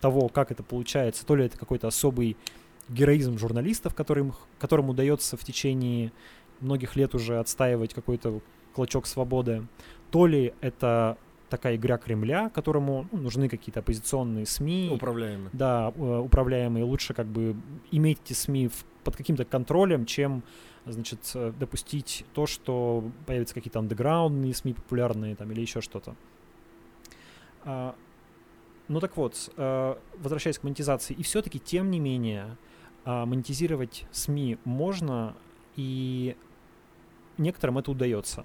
того, 0.00 0.28
как 0.28 0.50
это 0.50 0.62
получается. 0.62 1.24
То 1.24 1.36
ли 1.36 1.44
это 1.46 1.56
какой-то 1.56 1.88
особый 1.88 2.36
героизм 2.88 3.38
журналистов, 3.38 3.94
которым, 3.94 4.34
которым 4.58 4.88
удается 4.88 5.36
в 5.36 5.44
течение 5.44 6.12
многих 6.60 6.96
лет 6.96 7.14
уже 7.14 7.38
отстаивать 7.38 7.94
какой-то 7.94 8.40
клочок 8.74 9.06
свободы, 9.06 9.66
то 10.10 10.26
ли 10.26 10.54
это 10.60 11.18
такая 11.48 11.76
игра 11.76 11.98
Кремля, 11.98 12.50
которому 12.50 13.06
ну, 13.10 13.18
нужны 13.18 13.48
какие-то 13.48 13.80
оппозиционные 13.80 14.46
СМИ. 14.46 14.90
Управляемые. 14.92 15.50
Да, 15.52 15.92
э, 15.96 16.18
управляемые. 16.18 16.84
Лучше 16.84 17.14
как 17.14 17.26
бы 17.26 17.56
иметь 17.90 18.18
эти 18.24 18.34
СМИ 18.34 18.68
в, 18.68 18.84
под 19.04 19.16
каким-то 19.16 19.44
контролем, 19.44 20.04
чем 20.04 20.42
значит, 20.84 21.20
э, 21.34 21.52
допустить 21.58 22.24
то, 22.34 22.46
что 22.46 23.04
появятся 23.26 23.54
какие-то 23.54 23.78
андеграундные 23.78 24.54
СМИ 24.54 24.74
популярные 24.74 25.34
там 25.36 25.50
или 25.52 25.60
еще 25.60 25.80
что-то. 25.80 26.14
А, 27.64 27.94
ну 28.88 29.00
так 29.00 29.16
вот, 29.16 29.50
а, 29.56 29.98
возвращаясь 30.18 30.58
к 30.58 30.62
монетизации, 30.62 31.14
и 31.14 31.22
все-таки, 31.22 31.58
тем 31.58 31.90
не 31.90 32.00
менее, 32.00 32.56
а, 33.04 33.26
монетизировать 33.26 34.06
СМИ 34.10 34.58
можно, 34.64 35.34
и 35.76 36.36
некоторым 37.38 37.78
это 37.78 37.90
удается. 37.90 38.44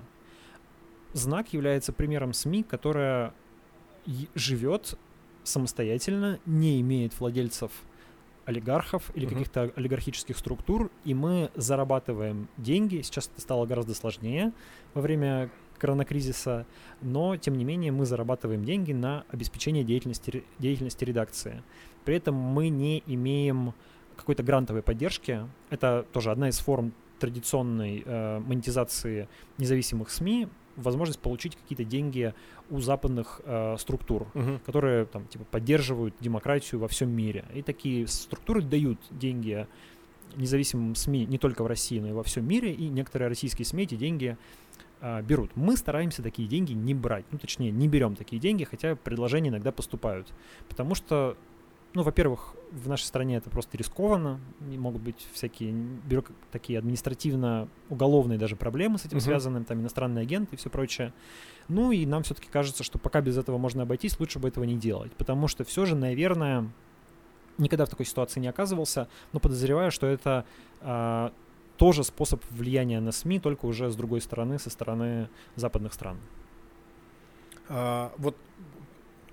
Знак 1.13 1.53
является 1.53 1.93
примером 1.93 2.33
СМИ, 2.33 2.63
которая 2.63 3.33
живет 4.35 4.97
самостоятельно, 5.43 6.39
не 6.45 6.81
имеет 6.81 7.19
владельцев 7.19 7.71
олигархов 8.45 9.11
или 9.15 9.25
uh-huh. 9.25 9.29
каких-то 9.29 9.71
олигархических 9.75 10.37
структур, 10.37 10.91
и 11.05 11.13
мы 11.13 11.49
зарабатываем 11.55 12.49
деньги. 12.57 13.01
Сейчас 13.01 13.27
это 13.27 13.41
стало 13.41 13.65
гораздо 13.65 13.93
сложнее 13.93 14.51
во 14.93 15.01
время 15.01 15.49
коронакризиса, 15.77 16.65
но 17.01 17.35
тем 17.37 17.57
не 17.57 17.65
менее 17.65 17.91
мы 17.91 18.05
зарабатываем 18.05 18.63
деньги 18.63 18.93
на 18.93 19.25
обеспечение 19.29 19.83
деятельности, 19.83 20.43
деятельности 20.59 21.03
редакции. 21.03 21.63
При 22.05 22.15
этом 22.15 22.35
мы 22.35 22.69
не 22.69 23.03
имеем 23.05 23.73
какой-то 24.15 24.43
грантовой 24.43 24.81
поддержки. 24.81 25.41
Это 25.69 26.05
тоже 26.11 26.31
одна 26.31 26.49
из 26.49 26.59
форм 26.59 26.93
традиционной 27.23 28.03
э, 28.05 28.39
монетизации 28.39 29.29
независимых 29.57 30.09
СМИ 30.09 30.49
возможность 30.75 31.21
получить 31.21 31.55
какие-то 31.55 31.85
деньги 31.85 32.33
у 32.69 32.81
западных 32.81 33.39
э, 33.45 33.77
структур, 33.79 34.27
uh-huh. 34.33 34.59
которые 34.65 35.05
там 35.05 35.25
типа 35.27 35.45
поддерживают 35.45 36.15
демократию 36.19 36.81
во 36.81 36.89
всем 36.89 37.09
мире. 37.11 37.45
И 37.53 37.61
такие 37.61 38.07
структуры 38.07 38.61
дают 38.61 38.99
деньги 39.09 39.67
независимым 40.35 40.95
СМИ 40.95 41.25
не 41.27 41.37
только 41.37 41.63
в 41.63 41.67
России, 41.67 41.99
но 41.99 42.09
и 42.09 42.11
во 42.11 42.23
всем 42.23 42.45
мире, 42.45 42.73
и 42.73 42.89
некоторые 42.89 43.29
российские 43.29 43.65
СМИ 43.65 43.83
эти 43.83 43.95
деньги 43.95 44.35
э, 44.99 45.21
берут. 45.21 45.55
Мы 45.55 45.77
стараемся 45.77 46.21
такие 46.23 46.49
деньги 46.49 46.73
не 46.73 46.93
брать, 46.93 47.23
ну 47.31 47.37
точнее 47.37 47.71
не 47.71 47.87
берем 47.87 48.17
такие 48.17 48.41
деньги, 48.41 48.65
хотя 48.65 48.97
предложения 48.97 49.47
иногда 49.49 49.71
поступают, 49.71 50.27
потому 50.67 50.93
что 50.93 51.37
ну, 51.93 52.01
во-первых, 52.01 52.55
в 52.71 52.89
нашей 52.89 53.03
стране 53.03 53.37
это 53.37 53.49
просто 53.49 53.77
рискованно, 53.77 54.39
и 54.71 54.77
могут 54.77 55.01
быть 55.01 55.27
всякие 55.33 55.71
бюрок... 55.71 56.31
такие 56.51 56.79
административно-уголовные 56.79 58.39
даже 58.39 58.55
проблемы 58.55 58.97
с 58.97 59.05
этим 59.05 59.17
uh-huh. 59.17 59.21
связаны, 59.21 59.63
там 59.63 59.79
иностранные 59.79 60.23
агенты 60.23 60.55
и 60.55 60.57
все 60.57 60.69
прочее. 60.69 61.13
Ну 61.67 61.91
и 61.91 62.05
нам 62.05 62.23
все-таки 62.23 62.49
кажется, 62.49 62.83
что 62.83 62.97
пока 62.97 63.21
без 63.21 63.37
этого 63.37 63.57
можно 63.57 63.83
обойтись, 63.83 64.19
лучше 64.19 64.39
бы 64.39 64.47
этого 64.47 64.63
не 64.63 64.75
делать, 64.75 65.11
потому 65.13 65.47
что 65.47 65.63
все 65.63 65.85
же, 65.85 65.95
наверное, 65.95 66.69
никогда 67.57 67.85
в 67.85 67.89
такой 67.89 68.07
ситуации 68.07 68.39
не 68.39 68.47
оказывался, 68.47 69.07
но 69.31 69.39
подозреваю, 69.39 69.91
что 69.91 70.07
это 70.07 70.45
а, 70.81 71.31
тоже 71.77 72.03
способ 72.03 72.43
влияния 72.49 72.99
на 72.99 73.11
СМИ, 73.11 73.39
только 73.39 73.65
уже 73.65 73.91
с 73.91 73.95
другой 73.95 74.21
стороны, 74.21 74.57
со 74.57 74.69
стороны 74.69 75.29
западных 75.55 75.93
стран. 75.93 76.17
А, 77.69 78.11
вот 78.17 78.35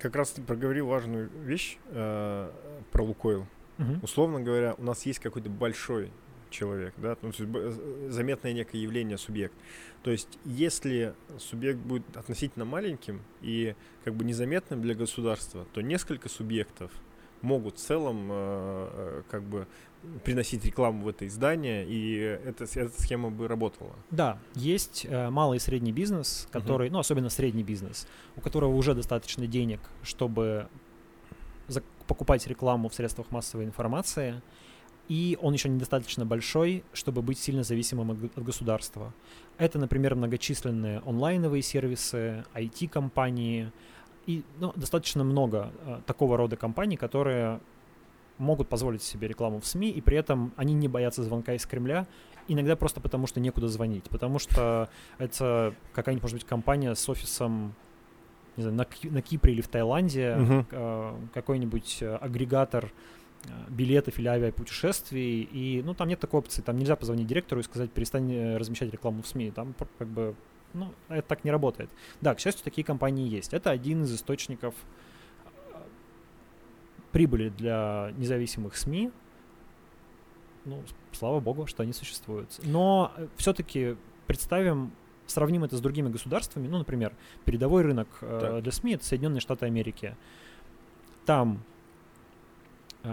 как 0.01 0.17
раз 0.17 0.31
ты 0.31 0.43
проговорил 0.43 0.87
важную 0.87 1.31
вещь 1.45 1.79
э, 1.87 2.51
про 2.91 3.03
Лукойл. 3.03 3.47
Угу. 3.79 4.01
Условно 4.03 4.41
говоря, 4.41 4.75
у 4.79 4.83
нас 4.83 5.07
есть 5.07 5.21
какой-то 5.21 5.51
большой 5.51 6.11
человек, 6.51 6.95
да, 6.97 7.17
ну, 7.23 7.31
заметное 8.09 8.53
некое 8.53 8.79
явление, 8.79 9.19
субъект. 9.19 9.55
То 10.03 10.11
есть, 10.11 10.39
если 10.45 11.15
субъект 11.39 11.79
будет 11.79 12.17
относительно 12.17 12.65
маленьким 12.65 13.23
и 13.41 13.77
как 14.05 14.15
бы 14.15 14.25
незаметным 14.25 14.83
для 14.83 14.95
государства, 14.95 15.67
то 15.73 15.81
несколько 15.81 16.29
субъектов 16.29 16.91
могут 17.43 17.77
в 17.77 17.79
целом 17.79 18.29
э, 18.31 18.33
э 18.33 19.23
как 19.31 19.43
бы 19.45 19.67
приносить 20.25 20.65
рекламу 20.65 21.05
в 21.05 21.09
это 21.09 21.27
издание, 21.27 21.87
и 21.87 22.17
эта, 22.17 22.65
эта 22.65 23.01
схема 23.01 23.31
бы 23.31 23.49
работала. 23.49 23.95
Да, 24.11 24.39
есть 24.55 25.07
э, 25.09 25.31
малый 25.31 25.57
и 25.57 25.61
средний 25.61 25.93
бизнес, 25.93 26.49
который, 26.51 26.89
uh-huh. 26.89 26.93
ну, 26.93 26.99
особенно 27.01 27.31
средний 27.31 27.63
бизнес, 27.63 28.07
у 28.37 28.41
которого 28.41 28.75
уже 28.75 28.95
достаточно 28.95 29.47
денег, 29.47 29.81
чтобы 30.03 30.69
за- 31.69 31.83
покупать 32.07 32.47
рекламу 32.47 32.89
в 32.89 32.95
средствах 32.95 33.31
массовой 33.31 33.65
информации, 33.65 34.43
и 35.09 35.37
он 35.43 35.53
еще 35.53 35.69
недостаточно 35.69 36.25
большой, 36.25 36.85
чтобы 36.93 37.21
быть 37.21 37.39
сильно 37.39 37.63
зависимым 37.63 38.13
от, 38.13 38.39
от 38.39 38.45
государства. 38.45 39.13
Это, 39.59 39.79
например, 39.79 40.15
многочисленные 40.15 41.03
онлайновые 41.05 41.63
сервисы, 41.63 42.45
IT-компании, 42.55 43.73
и 44.27 44.45
ну, 44.61 44.73
достаточно 44.77 45.25
много 45.25 45.73
э, 45.85 46.01
такого 46.07 46.37
рода 46.37 46.57
компаний, 46.57 46.97
которые 46.97 47.61
могут 48.40 48.68
позволить 48.68 49.03
себе 49.03 49.29
рекламу 49.29 49.61
в 49.61 49.66
СМИ, 49.66 49.90
и 49.90 50.00
при 50.00 50.16
этом 50.16 50.53
они 50.57 50.74
не 50.74 50.88
боятся 50.88 51.22
звонка 51.22 51.55
из 51.55 51.66
Кремля, 51.66 52.07
иногда 52.48 52.74
просто 52.74 53.00
потому, 53.00 53.26
что 53.26 53.40
некуда 53.40 53.68
звонить, 53.68 54.05
потому 54.11 54.38
что 54.38 54.88
это 55.18 55.74
какая-нибудь, 55.92 56.22
может 56.22 56.37
быть, 56.38 56.46
компания 56.46 56.94
с 56.94 57.09
офисом 57.09 57.74
не 58.57 58.62
знаю, 58.62 58.76
на, 58.76 59.11
на 59.11 59.22
Кипре 59.22 59.53
или 59.53 59.61
в 59.61 59.68
Таиланде, 59.68 60.64
э, 60.70 61.14
какой-нибудь 61.33 61.98
э, 62.00 62.16
агрегатор 62.16 62.92
э, 63.44 63.48
билетов 63.68 64.18
или 64.18 64.29
авиапутешествий, 64.29 65.42
и, 65.42 65.83
ну, 65.85 65.94
там 65.94 66.09
нет 66.09 66.20
такой 66.20 66.40
опции, 66.40 66.62
там 66.62 66.76
нельзя 66.76 66.96
позвонить 66.96 67.26
директору 67.26 67.61
и 67.61 67.64
сказать, 67.64 67.90
перестань 67.90 68.57
размещать 68.57 68.90
рекламу 68.90 69.22
в 69.22 69.26
СМИ, 69.26 69.53
там 69.53 69.74
как 69.98 70.09
бы, 70.09 70.35
ну, 70.74 70.92
это 71.09 71.22
так 71.22 71.44
не 71.44 71.50
работает. 71.50 71.90
Да, 72.20 72.35
к 72.35 72.40
счастью, 72.40 72.64
такие 72.64 72.85
компании 72.85 73.29
есть. 73.29 73.55
Это 73.55 73.70
один 73.70 74.03
из 74.03 74.14
источников 74.14 74.74
прибыли 77.12 77.49
для 77.51 78.12
независимых 78.16 78.77
СМИ. 78.77 79.11
Ну, 80.64 80.83
слава 81.12 81.40
богу, 81.40 81.66
что 81.66 81.83
они 81.83 81.92
существуют. 81.92 82.61
Но 82.62 83.12
э, 83.16 83.29
все-таки 83.37 83.96
представим, 84.27 84.92
сравним 85.27 85.64
это 85.64 85.77
с 85.77 85.81
другими 85.81 86.09
государствами. 86.09 86.68
Ну, 86.68 86.79
например, 86.79 87.14
передовой 87.44 87.83
рынок 87.83 88.09
э, 88.20 88.61
для 88.62 88.73
СМИ 88.73 88.94
это 88.94 89.05
Соединенные 89.05 89.40
Штаты 89.40 89.66
Америки. 89.66 90.16
Там 91.25 91.62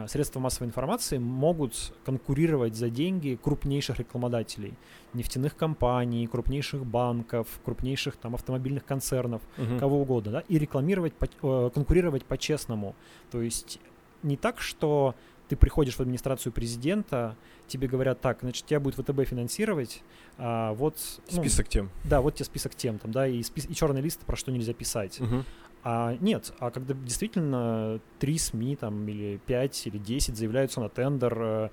средства 0.07 0.39
массовой 0.39 0.67
информации 0.67 1.17
могут 1.17 1.93
конкурировать 2.05 2.75
за 2.75 2.89
деньги 2.89 3.39
крупнейших 3.41 3.99
рекламодателей, 3.99 4.73
нефтяных 5.13 5.55
компаний, 5.55 6.27
крупнейших 6.27 6.85
банков, 6.85 7.47
крупнейших 7.63 8.17
там 8.17 8.35
автомобильных 8.35 8.85
концернов, 8.85 9.41
угу. 9.57 9.79
кого 9.79 10.01
угодно, 10.01 10.31
да, 10.31 10.39
и 10.47 10.57
рекламировать, 10.59 11.13
по, 11.13 11.25
э, 11.25 11.69
конкурировать 11.73 12.25
по-честному. 12.25 12.95
То 13.31 13.41
есть 13.41 13.79
не 14.23 14.35
так, 14.35 14.59
что 14.59 15.15
ты 15.47 15.55
приходишь 15.55 15.95
в 15.95 15.99
администрацию 16.01 16.51
президента, 16.51 17.37
тебе 17.67 17.87
говорят, 17.87 18.21
так, 18.21 18.39
значит, 18.41 18.65
тебя 18.65 18.79
будет 18.79 18.95
ВТБ 18.95 19.25
финансировать, 19.25 20.03
а, 20.37 20.73
вот... 20.73 20.97
Ну, 21.31 21.41
список 21.41 21.67
тем. 21.69 21.89
Да, 22.03 22.21
вот 22.21 22.35
тебе 22.35 22.45
список 22.45 22.75
тем, 22.75 22.99
там, 22.99 23.11
да, 23.11 23.27
и, 23.27 23.41
спис, 23.43 23.65
и 23.69 23.73
черный 23.73 24.01
лист, 24.01 24.21
про 24.25 24.35
что 24.35 24.51
нельзя 24.51 24.73
писать. 24.73 25.21
Угу. 25.21 25.43
А 25.89 26.17
нет, 26.19 26.53
а 26.59 26.69
когда 26.69 26.93
действительно 26.93 28.01
три 28.19 28.37
СМИ, 28.37 28.75
там, 28.75 29.07
или 29.07 29.39
пять, 29.45 29.87
или 29.87 29.97
десять 29.97 30.35
заявляются 30.35 30.81
на 30.81 30.89
тендер, 30.89 31.37
э, 31.41 31.69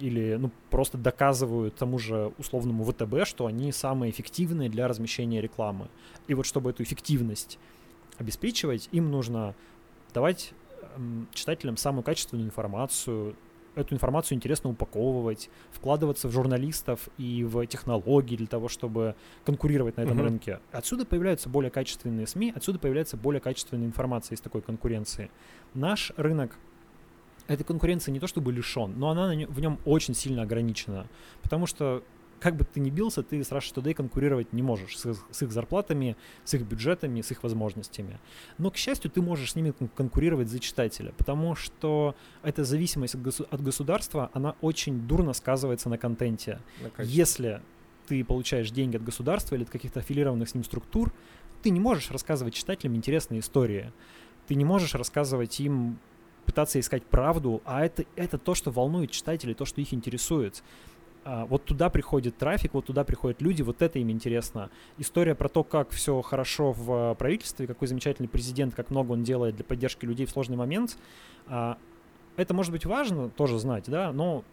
или, 0.00 0.36
ну, 0.36 0.50
просто 0.70 0.96
доказывают 0.96 1.74
тому 1.74 1.98
же 1.98 2.32
условному 2.38 2.84
ВТБ, 2.84 3.26
что 3.26 3.44
они 3.44 3.70
самые 3.70 4.12
эффективные 4.12 4.70
для 4.70 4.88
размещения 4.88 5.42
рекламы. 5.42 5.88
И 6.26 6.32
вот 6.32 6.46
чтобы 6.46 6.70
эту 6.70 6.84
эффективность 6.84 7.58
обеспечивать, 8.16 8.88
им 8.92 9.10
нужно 9.10 9.54
давать 10.14 10.54
читателям 11.34 11.76
самую 11.76 12.02
качественную 12.02 12.46
информацию, 12.46 13.36
эту 13.74 13.94
информацию 13.94 14.36
интересно 14.36 14.70
упаковывать, 14.70 15.50
вкладываться 15.70 16.28
в 16.28 16.32
журналистов 16.32 17.08
и 17.18 17.44
в 17.44 17.66
технологии 17.66 18.36
для 18.36 18.46
того, 18.46 18.68
чтобы 18.68 19.14
конкурировать 19.44 19.96
на 19.96 20.02
этом 20.02 20.18
uh-huh. 20.18 20.24
рынке. 20.24 20.60
Отсюда 20.72 21.04
появляются 21.04 21.48
более 21.48 21.70
качественные 21.70 22.26
СМИ, 22.26 22.52
отсюда 22.54 22.78
появляется 22.78 23.16
более 23.16 23.40
качественная 23.40 23.86
информация 23.86 24.36
из 24.36 24.40
такой 24.40 24.62
конкуренции. 24.62 25.30
Наш 25.74 26.12
рынок 26.16 26.56
этой 27.46 27.64
конкуренции 27.64 28.10
не 28.10 28.20
то 28.20 28.26
чтобы 28.26 28.52
лишен, 28.52 28.94
но 28.96 29.10
она 29.10 29.28
в 29.48 29.60
нем 29.60 29.78
очень 29.84 30.14
сильно 30.14 30.42
ограничена, 30.42 31.06
потому 31.42 31.66
что 31.66 32.02
как 32.44 32.56
бы 32.56 32.64
ты 32.64 32.78
ни 32.78 32.90
бился, 32.90 33.22
ты 33.22 33.42
с 33.42 33.50
Russia 33.50 33.74
Today 33.74 33.94
конкурировать 33.94 34.52
не 34.52 34.60
можешь 34.60 34.98
с, 34.98 35.16
с 35.30 35.42
их 35.42 35.50
зарплатами, 35.50 36.14
с 36.44 36.52
их 36.52 36.60
бюджетами, 36.60 37.22
с 37.22 37.30
их 37.30 37.42
возможностями. 37.42 38.20
Но, 38.58 38.70
к 38.70 38.76
счастью, 38.76 39.10
ты 39.10 39.22
можешь 39.22 39.52
с 39.52 39.56
ними 39.56 39.72
конкурировать 39.96 40.48
за 40.48 40.58
читателя, 40.58 41.14
потому 41.16 41.54
что 41.54 42.14
эта 42.42 42.62
зависимость 42.64 43.14
от, 43.14 43.22
госу- 43.22 43.48
от 43.50 43.62
государства, 43.62 44.30
она 44.34 44.56
очень 44.60 45.06
дурно 45.08 45.32
сказывается 45.32 45.88
на 45.88 45.96
контенте. 45.96 46.60
На 46.82 47.02
Если 47.02 47.62
ты 48.08 48.22
получаешь 48.22 48.70
деньги 48.70 48.96
от 48.96 49.04
государства 49.04 49.54
или 49.54 49.62
от 49.62 49.70
каких-то 49.70 50.00
аффилированных 50.00 50.46
с 50.46 50.54
ним 50.54 50.64
структур, 50.64 51.14
ты 51.62 51.70
не 51.70 51.80
можешь 51.80 52.10
рассказывать 52.10 52.52
читателям 52.52 52.94
интересные 52.94 53.40
истории. 53.40 53.90
Ты 54.48 54.54
не 54.54 54.66
можешь 54.66 54.94
рассказывать 54.94 55.58
им 55.60 55.98
пытаться 56.44 56.78
искать 56.78 57.04
правду, 57.04 57.62
а 57.64 57.84
это, 57.86 58.04
это 58.16 58.36
то, 58.36 58.54
что 58.54 58.70
волнует 58.70 59.10
читателей, 59.10 59.54
то, 59.54 59.64
что 59.64 59.80
их 59.80 59.94
интересует. 59.94 60.62
А, 61.24 61.46
вот 61.46 61.64
туда 61.64 61.88
приходит 61.88 62.36
трафик, 62.36 62.74
вот 62.74 62.86
туда 62.86 63.02
приходят 63.02 63.40
люди, 63.40 63.62
вот 63.62 63.80
это 63.80 63.98
им 63.98 64.10
интересно. 64.10 64.70
История 64.98 65.34
про 65.34 65.48
то, 65.48 65.64
как 65.64 65.90
все 65.90 66.20
хорошо 66.20 66.72
в 66.72 67.14
правительстве, 67.14 67.66
какой 67.66 67.88
замечательный 67.88 68.28
президент, 68.28 68.74
как 68.74 68.90
много 68.90 69.12
он 69.12 69.22
делает 69.22 69.56
для 69.56 69.64
поддержки 69.64 70.04
людей 70.04 70.26
в 70.26 70.30
сложный 70.30 70.56
момент, 70.56 70.98
а, 71.46 71.78
это 72.36 72.52
может 72.52 72.72
быть 72.72 72.84
важно 72.84 73.30
тоже 73.30 73.58
знать, 73.58 73.84
да, 73.86 74.12
но 74.12 74.44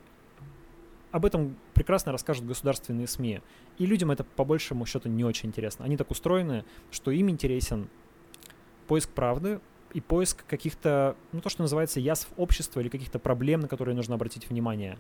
об 1.12 1.26
этом 1.26 1.58
прекрасно 1.74 2.14
расскажут 2.14 2.46
государственные 2.46 3.08
СМИ. 3.08 3.42
И 3.78 3.86
людям 3.86 4.12
это 4.12 4.24
по 4.24 4.46
большему 4.46 4.86
счету 4.86 5.10
не 5.10 5.26
очень 5.26 5.50
интересно. 5.50 5.84
Они 5.84 5.98
так 5.98 6.10
устроены, 6.10 6.64
что 6.90 7.12
им 7.12 7.30
интересен 7.30 7.90
поиск 8.88 9.10
правды, 9.10 9.60
и 9.94 10.02
поиск 10.02 10.46
каких-то, 10.46 11.16
ну, 11.32 11.42
то, 11.42 11.50
что 11.50 11.62
называется 11.62 12.00
язв 12.00 12.30
общества 12.38 12.80
или 12.80 12.90
каких-то 12.90 13.20
проблем, 13.20 13.62
на 13.62 13.68
которые 13.68 13.96
нужно 13.96 14.16
обратить 14.16 14.50
внимание. 14.50 14.98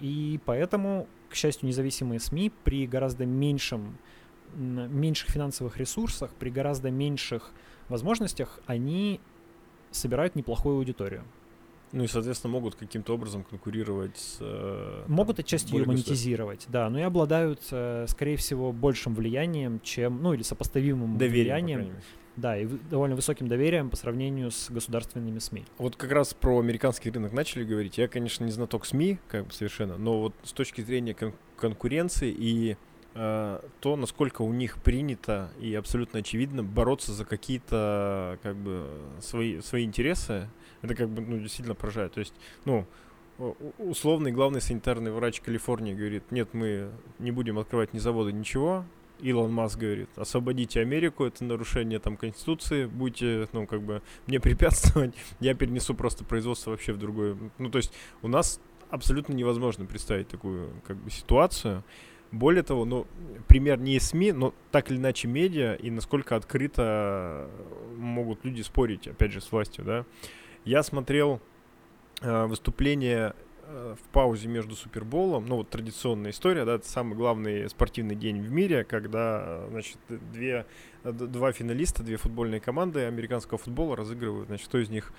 И 0.00 0.40
поэтому, 0.44 1.06
к 1.28 1.34
счастью, 1.34 1.68
независимые 1.68 2.20
СМИ 2.20 2.52
при 2.64 2.86
гораздо 2.86 3.26
меньшем, 3.26 3.98
меньших 4.54 5.30
финансовых 5.30 5.76
ресурсах, 5.76 6.30
при 6.38 6.50
гораздо 6.50 6.90
меньших 6.90 7.52
возможностях, 7.88 8.60
они 8.66 9.20
собирают 9.90 10.36
неплохую 10.36 10.76
аудиторию. 10.76 11.24
Ну 11.92 12.04
и, 12.04 12.06
соответственно, 12.06 12.52
могут 12.52 12.74
каким-то 12.74 13.14
образом 13.14 13.44
конкурировать 13.44 14.16
с... 14.16 14.38
Э, 14.40 15.04
могут 15.08 15.38
отчасти 15.38 15.74
ее 15.74 15.86
монетизировать, 15.86 16.66
да, 16.68 16.90
но 16.90 16.98
и 16.98 17.02
обладают, 17.02 17.60
э, 17.70 18.04
скорее 18.08 18.36
всего, 18.36 18.72
большим 18.72 19.14
влиянием, 19.14 19.80
чем, 19.80 20.22
ну 20.22 20.34
или 20.34 20.42
сопоставимым 20.42 21.16
Доверие, 21.16 21.54
влиянием. 21.54 21.94
Да, 22.38 22.56
и 22.56 22.66
довольно 22.66 23.16
высоким 23.16 23.48
доверием 23.48 23.90
по 23.90 23.96
сравнению 23.96 24.52
с 24.52 24.70
государственными 24.70 25.40
СМИ. 25.40 25.64
Вот 25.76 25.96
как 25.96 26.12
раз 26.12 26.34
про 26.34 26.60
американский 26.60 27.10
рынок 27.10 27.32
начали 27.32 27.64
говорить. 27.64 27.98
Я, 27.98 28.06
конечно, 28.06 28.44
не 28.44 28.52
знаток 28.52 28.86
СМИ, 28.86 29.18
как 29.26 29.46
бы 29.46 29.52
совершенно, 29.52 29.98
но 29.98 30.20
вот 30.20 30.34
с 30.44 30.52
точки 30.52 30.80
зрения 30.80 31.14
кон- 31.14 31.34
конкуренции 31.56 32.30
и 32.30 32.76
э, 33.14 33.60
то, 33.80 33.96
насколько 33.96 34.42
у 34.42 34.52
них 34.52 34.80
принято 34.80 35.50
и 35.60 35.74
абсолютно 35.74 36.20
очевидно 36.20 36.62
бороться 36.62 37.12
за 37.12 37.24
какие-то 37.24 38.38
как 38.44 38.54
бы 38.54 38.88
свои, 39.20 39.60
свои 39.60 39.84
интересы, 39.84 40.48
это 40.82 40.94
как 40.94 41.08
бы 41.08 41.22
ну, 41.22 41.38
действительно 41.40 41.74
поражает. 41.74 42.12
То 42.12 42.20
есть, 42.20 42.34
ну, 42.64 42.86
условный 43.78 44.30
главный 44.30 44.60
санитарный 44.60 45.10
врач 45.10 45.40
Калифорнии 45.40 45.92
говорит, 45.92 46.30
нет, 46.30 46.50
мы 46.52 46.92
не 47.18 47.32
будем 47.32 47.58
открывать 47.58 47.94
ни 47.94 47.98
завода, 47.98 48.30
ничего, 48.30 48.84
Илон 49.20 49.52
Маск 49.52 49.78
говорит, 49.78 50.08
освободите 50.16 50.80
Америку, 50.80 51.24
это 51.24 51.44
нарушение 51.44 51.98
там 51.98 52.16
Конституции, 52.16 52.86
будете, 52.86 53.48
ну, 53.52 53.66
как 53.66 53.82
бы, 53.82 54.02
мне 54.26 54.40
препятствовать, 54.40 55.14
я 55.40 55.54
перенесу 55.54 55.94
просто 55.94 56.24
производство 56.24 56.70
вообще 56.70 56.92
в 56.92 56.98
другое. 56.98 57.36
Ну, 57.58 57.70
то 57.70 57.78
есть 57.78 57.92
у 58.22 58.28
нас 58.28 58.60
абсолютно 58.90 59.34
невозможно 59.34 59.84
представить 59.84 60.28
такую, 60.28 60.70
как 60.86 60.96
бы, 60.96 61.10
ситуацию. 61.10 61.84
Более 62.30 62.62
того, 62.62 62.84
ну, 62.84 63.06
пример 63.46 63.78
не 63.78 63.96
из 63.96 64.08
СМИ, 64.08 64.32
но 64.32 64.54
так 64.70 64.90
или 64.90 64.98
иначе 64.98 65.28
медиа, 65.28 65.74
и 65.74 65.90
насколько 65.90 66.36
открыто 66.36 67.48
могут 67.96 68.44
люди 68.44 68.62
спорить, 68.62 69.08
опять 69.08 69.32
же, 69.32 69.40
с 69.40 69.50
властью, 69.50 69.84
да. 69.84 70.04
Я 70.64 70.82
смотрел 70.82 71.40
э, 72.20 72.44
выступление 72.46 73.34
Э, 73.38 73.47
в 73.68 73.98
паузе 74.12 74.48
между 74.48 74.74
Суперболом, 74.74 75.46
ну 75.46 75.56
вот 75.56 75.68
традиционная 75.68 76.30
история, 76.30 76.64
да, 76.64 76.76
это 76.76 76.88
самый 76.88 77.14
главный 77.14 77.68
спортивный 77.68 78.16
день 78.16 78.40
в 78.40 78.50
мире, 78.50 78.84
когда, 78.84 79.66
значит, 79.68 79.98
две, 80.08 80.66
два 81.04 81.52
финалиста, 81.52 82.02
две 82.02 82.16
футбольные 82.16 82.60
команды 82.60 83.04
американского 83.04 83.58
футбола 83.58 83.96
разыгрывают, 83.96 84.48
значит, 84.48 84.68
кто 84.68 84.78
из 84.78 84.88
них 84.88 85.12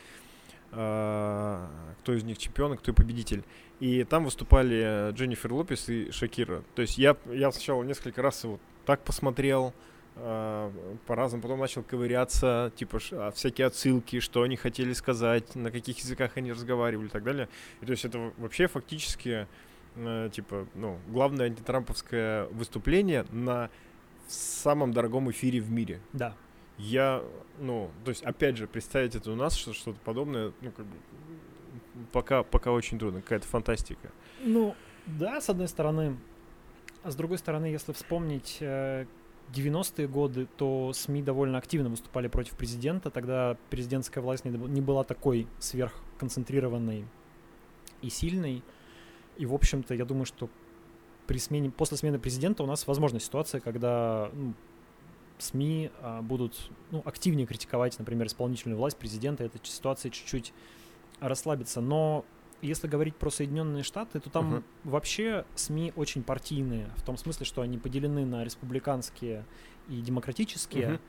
кто 0.72 2.14
из 2.14 2.24
них 2.24 2.38
чемпион, 2.38 2.78
кто 2.78 2.92
и 2.92 2.94
победитель. 2.94 3.44
И 3.80 4.04
там 4.04 4.26
выступали 4.26 5.12
Дженнифер 5.14 5.52
Лопес 5.52 5.90
и 5.90 6.12
Шакира. 6.12 6.62
То 6.76 6.84
есть 6.84 7.00
я, 7.00 7.18
я 7.32 7.52
сначала 7.52 7.82
несколько 7.82 8.22
раз 8.22 8.44
вот 8.44 8.62
так 8.86 9.04
посмотрел, 9.04 9.74
по-разному. 11.06 11.42
Потом 11.42 11.60
начал 11.60 11.84
ковыряться, 11.84 12.72
типа, 12.76 13.00
а, 13.12 13.32
всякие 13.32 13.68
отсылки, 13.68 14.20
что 14.20 14.44
они 14.44 14.56
хотели 14.56 14.94
сказать, 14.94 15.56
на 15.56 15.72
каких 15.72 16.00
языках 16.00 16.32
они 16.36 16.52
разговаривали 16.52 17.08
и 17.08 17.10
так 17.10 17.24
далее. 17.24 17.48
И 17.82 17.86
то 17.86 17.92
есть 17.92 18.06
это 18.06 18.32
вообще 18.38 18.68
фактически, 18.68 19.48
э, 19.96 20.30
типа, 20.32 20.68
ну, 20.76 20.98
главное 21.08 21.48
антитрамповское 21.48 22.46
выступление 22.48 23.26
на 23.32 23.70
самом 24.28 24.94
дорогом 24.94 25.30
эфире 25.32 25.60
в 25.60 25.72
мире. 25.72 26.02
Да. 26.14 26.36
Я, 26.78 27.24
ну, 27.60 27.92
то 28.06 28.10
есть, 28.10 28.24
опять 28.24 28.58
же, 28.58 28.68
представить 28.68 29.16
это 29.16 29.32
у 29.32 29.36
нас, 29.36 29.56
что 29.56 29.74
что-то 29.74 30.00
подобное, 30.04 30.54
ну, 30.62 30.72
как 30.72 30.86
бы, 30.86 30.96
пока, 32.12 32.44
пока 32.44 32.72
очень 32.72 32.98
трудно, 33.00 33.22
какая-то 33.22 33.48
фантастика. 33.48 34.12
Ну, 34.42 34.76
да, 35.06 35.42
с 35.42 35.50
одной 35.50 35.68
стороны. 35.68 36.18
А 37.04 37.12
с 37.12 37.16
другой 37.16 37.38
стороны, 37.38 37.66
если 37.66 37.94
вспомнить, 37.94 38.58
э, 38.60 39.06
90-е 39.54 40.08
годы, 40.08 40.48
то 40.58 40.92
СМИ 40.94 41.22
довольно 41.24 41.58
активно 41.58 41.90
выступали 41.90 42.28
против 42.28 42.54
президента. 42.54 43.10
Тогда 43.10 43.58
президентская 43.70 44.24
власть 44.24 44.46
не, 44.46 44.82
была 44.82 45.04
такой 45.04 45.48
сверхконцентрированной 45.60 47.06
и 48.02 48.10
сильной. 48.10 48.64
И, 49.38 49.46
в 49.46 49.54
общем-то, 49.54 49.94
я 49.94 50.06
думаю, 50.06 50.26
что 50.26 50.50
при 51.28 51.38
смене, 51.38 51.72
после 51.72 51.98
смены 51.98 52.20
президента 52.20 52.64
у 52.64 52.66
нас 52.66 52.88
возможна 52.88 53.20
ситуация, 53.20 53.62
когда 53.62 54.30
ну, 54.34 54.54
СМИ 55.38 55.92
а, 56.02 56.22
будут 56.22 56.72
ну, 56.92 57.02
активнее 57.06 57.46
критиковать, 57.48 57.98
например, 58.00 58.28
исполнительную 58.28 58.78
власть 58.78 58.98
президента. 58.98 59.44
Эта 59.44 59.60
ситуация 59.64 60.12
чуть-чуть 60.12 60.54
расслабится. 61.20 61.82
Но 61.82 62.26
если 62.62 62.88
говорить 62.88 63.16
про 63.16 63.30
Соединенные 63.30 63.84
Штаты, 63.84 64.20
то 64.20 64.30
там 64.30 64.56
uh-huh. 64.56 64.64
вообще 64.84 65.46
СМИ 65.56 65.94
очень 65.96 66.24
партийные, 66.24 66.90
в 66.98 67.04
том 67.04 67.18
смысле, 67.18 67.46
что 67.46 67.62
они 67.62 67.78
поделены 67.78 68.26
на 68.26 68.44
республиканские 68.44 69.46
и 69.88 70.02
демократические, 70.02 70.88
uh-huh. 70.88 71.00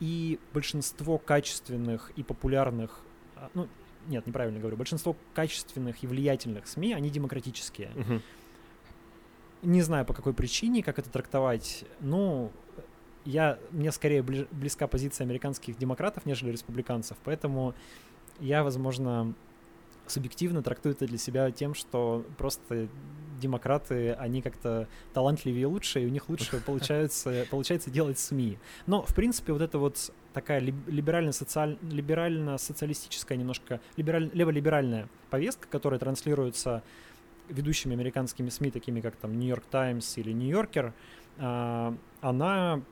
и 0.00 0.40
большинство 0.52 1.18
качественных 1.18 2.12
и 2.16 2.22
популярных, 2.22 3.00
а, 3.36 3.50
ну, 3.54 3.68
нет, 4.06 4.26
неправильно 4.26 4.60
говорю, 4.60 4.76
большинство 4.76 5.16
качественных 5.34 6.02
и 6.02 6.06
влиятельных 6.06 6.66
СМИ, 6.66 6.94
они 6.94 7.10
демократические. 7.10 7.90
Uh-huh. 7.94 8.22
Не 9.62 9.82
знаю, 9.82 10.04
по 10.04 10.14
какой 10.14 10.34
причине, 10.34 10.82
как 10.82 10.98
это 10.98 11.10
трактовать, 11.10 11.84
ну, 12.00 12.52
я, 13.24 13.58
мне 13.72 13.92
скорее 13.92 14.22
близка 14.22 14.86
позиция 14.86 15.24
американских 15.24 15.76
демократов, 15.76 16.26
нежели 16.26 16.52
республиканцев, 16.52 17.16
поэтому 17.24 17.74
я, 18.40 18.62
возможно, 18.62 19.34
субъективно 20.10 20.62
трактую 20.62 20.94
это 20.94 21.06
для 21.06 21.18
себя 21.18 21.50
тем, 21.50 21.74
что 21.74 22.24
просто 22.36 22.88
демократы, 23.38 24.12
они 24.12 24.42
как-то 24.42 24.88
талантливее 25.14 25.62
и 25.62 25.66
лучше, 25.66 26.02
и 26.02 26.06
у 26.06 26.08
них 26.08 26.28
лучше 26.28 26.60
получается, 26.66 27.46
получается 27.50 27.90
делать 27.90 28.18
СМИ. 28.18 28.58
Но, 28.86 29.02
в 29.02 29.14
принципе, 29.14 29.52
вот 29.52 29.62
это 29.62 29.78
вот 29.78 30.12
такая 30.32 30.60
либерально-социаль... 30.60 31.78
либерально-социалистическая 31.82 33.38
немножко, 33.38 33.80
либераль... 33.96 34.30
лево-либеральная 34.32 35.08
повестка, 35.30 35.68
которая 35.68 35.98
транслируется 35.98 36.82
ведущими 37.48 37.94
американскими 37.94 38.50
СМИ, 38.50 38.70
такими 38.70 39.00
как 39.00 39.16
там 39.16 39.38
Нью-Йорк 39.38 39.64
Таймс 39.70 40.18
или 40.18 40.32
Нью-Йоркер, 40.32 40.92
а, 41.38 41.96
она 42.20 42.82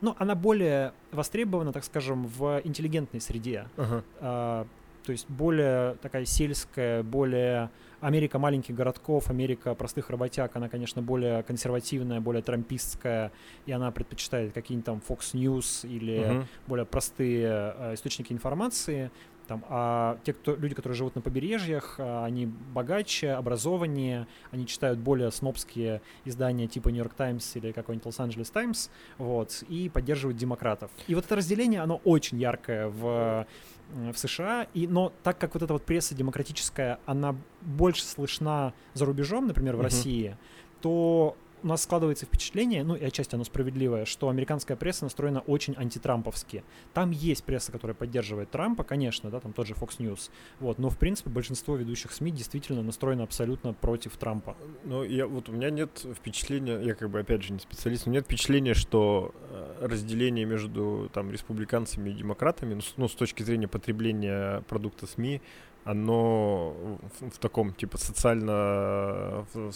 ну, 0.00 0.14
она 0.18 0.36
более 0.36 0.92
востребована, 1.10 1.72
так 1.72 1.84
скажем, 1.84 2.26
в 2.26 2.60
интеллигентной 2.62 3.20
среде. 3.20 3.66
Uh-huh 3.76 4.66
то 5.04 5.12
есть 5.12 5.28
более 5.28 5.94
такая 6.02 6.24
сельская, 6.24 7.02
более 7.02 7.70
Америка 8.00 8.38
маленьких 8.38 8.74
городков, 8.74 9.30
Америка 9.30 9.74
простых 9.74 10.10
работяг, 10.10 10.54
она, 10.54 10.68
конечно, 10.68 11.02
более 11.02 11.42
консервативная, 11.42 12.20
более 12.20 12.42
трампистская, 12.42 13.32
и 13.66 13.72
она 13.72 13.90
предпочитает 13.90 14.52
какие-нибудь 14.52 14.86
там 14.86 15.02
Fox 15.06 15.34
News 15.34 15.88
или 15.88 16.18
uh-huh. 16.18 16.44
более 16.66 16.86
простые 16.86 17.74
э, 17.76 17.94
источники 17.94 18.32
информации. 18.32 19.10
Там, 19.48 19.64
а 19.70 20.18
те, 20.24 20.34
кто, 20.34 20.54
люди, 20.54 20.74
которые 20.74 20.94
живут 20.94 21.14
на 21.14 21.22
побережьях, 21.22 21.94
а, 21.98 22.26
они 22.26 22.44
богаче, 22.44 23.30
образованнее, 23.30 24.26
они 24.50 24.66
читают 24.66 24.98
более 24.98 25.30
снобские 25.30 26.02
издания 26.26 26.66
типа 26.66 26.90
Нью-Йорк 26.90 27.14
Таймс 27.14 27.56
или 27.56 27.72
какой-нибудь 27.72 28.04
Лос-Анджелес 28.04 28.50
Таймс, 28.50 28.90
вот, 29.16 29.64
и 29.70 29.88
поддерживают 29.88 30.36
демократов. 30.36 30.90
И 31.06 31.14
вот 31.14 31.24
это 31.24 31.36
разделение, 31.36 31.80
оно 31.80 31.96
очень 32.04 32.38
яркое 32.38 32.88
в 32.88 33.46
в 33.94 34.16
США, 34.16 34.66
и, 34.74 34.86
но 34.86 35.12
так 35.22 35.38
как 35.38 35.54
вот 35.54 35.62
эта 35.62 35.72
вот 35.72 35.84
пресса 35.84 36.14
демократическая, 36.14 36.98
она 37.06 37.34
больше 37.60 38.04
слышна 38.04 38.74
за 38.94 39.04
рубежом, 39.04 39.46
например, 39.46 39.76
в 39.76 39.80
uh-huh. 39.80 39.84
России, 39.84 40.36
то 40.80 41.36
у 41.62 41.66
нас 41.66 41.82
складывается 41.82 42.26
впечатление, 42.26 42.84
ну 42.84 42.94
и 42.94 43.04
отчасти 43.04 43.34
оно 43.34 43.44
справедливое, 43.44 44.04
что 44.04 44.28
американская 44.28 44.76
пресса 44.76 45.04
настроена 45.04 45.40
очень 45.40 45.74
антитрамповски. 45.76 46.64
Там 46.94 47.10
есть 47.10 47.44
пресса, 47.44 47.72
которая 47.72 47.94
поддерживает 47.94 48.50
Трампа, 48.50 48.84
конечно, 48.84 49.30
да, 49.30 49.40
там 49.40 49.52
тот 49.52 49.66
же 49.66 49.74
Fox 49.74 49.98
News, 49.98 50.30
вот, 50.60 50.78
но 50.78 50.90
в 50.90 50.98
принципе 50.98 51.30
большинство 51.30 51.76
ведущих 51.76 52.12
СМИ 52.12 52.30
действительно 52.32 52.82
настроено 52.82 53.24
абсолютно 53.24 53.72
против 53.72 54.16
Трампа. 54.16 54.56
Ну, 54.84 55.02
я 55.02 55.26
вот 55.26 55.48
у 55.48 55.52
меня 55.52 55.70
нет 55.70 56.06
впечатления, 56.14 56.80
я 56.80 56.94
как 56.94 57.10
бы 57.10 57.20
опять 57.20 57.42
же 57.42 57.52
не 57.52 57.58
специалист, 57.58 58.06
но 58.06 58.12
нет 58.12 58.24
впечатления, 58.24 58.74
что 58.74 59.34
э, 59.50 59.86
разделение 59.86 60.44
между 60.44 61.10
там 61.12 61.30
республиканцами 61.30 62.10
и 62.10 62.12
демократами, 62.12 62.74
ну, 62.74 62.82
ну 62.96 63.08
с 63.08 63.14
точки 63.14 63.42
зрения 63.42 63.68
потребления 63.68 64.62
продукта 64.68 65.06
СМИ, 65.06 65.40
оно 65.84 66.98
в, 67.18 67.30
в 67.30 67.38
таком 67.38 67.72
типа 67.72 67.96
социально, 67.96 69.46
в, 69.54 69.72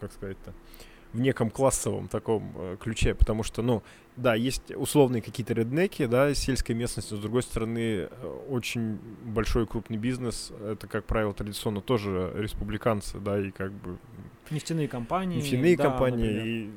как 0.00 0.12
сказать-то, 0.12 0.52
в 1.12 1.20
неком 1.20 1.50
классовом 1.50 2.08
таком 2.08 2.52
э, 2.56 2.76
ключе, 2.80 3.14
потому 3.14 3.42
что, 3.42 3.62
ну, 3.62 3.82
да, 4.16 4.34
есть 4.34 4.70
условные 4.74 5.22
какие-то 5.22 5.54
реднеки, 5.54 6.06
да, 6.06 6.34
сельской 6.34 6.74
местности, 6.74 7.12
но 7.12 7.18
с 7.18 7.22
другой 7.22 7.42
стороны, 7.42 8.08
э, 8.10 8.40
очень 8.48 8.98
большой 9.24 9.66
крупный 9.66 9.98
бизнес, 9.98 10.52
это, 10.64 10.86
как 10.86 11.04
правило, 11.04 11.32
традиционно 11.32 11.80
тоже 11.80 12.32
республиканцы, 12.36 13.18
да, 13.18 13.38
и 13.38 13.50
как 13.50 13.72
бы... 13.72 13.98
Нефтяные 14.50 14.88
компании. 14.88 15.36
Нефтяные 15.36 15.76
да, 15.76 15.84
компании, 15.84 16.42
и 16.44 16.70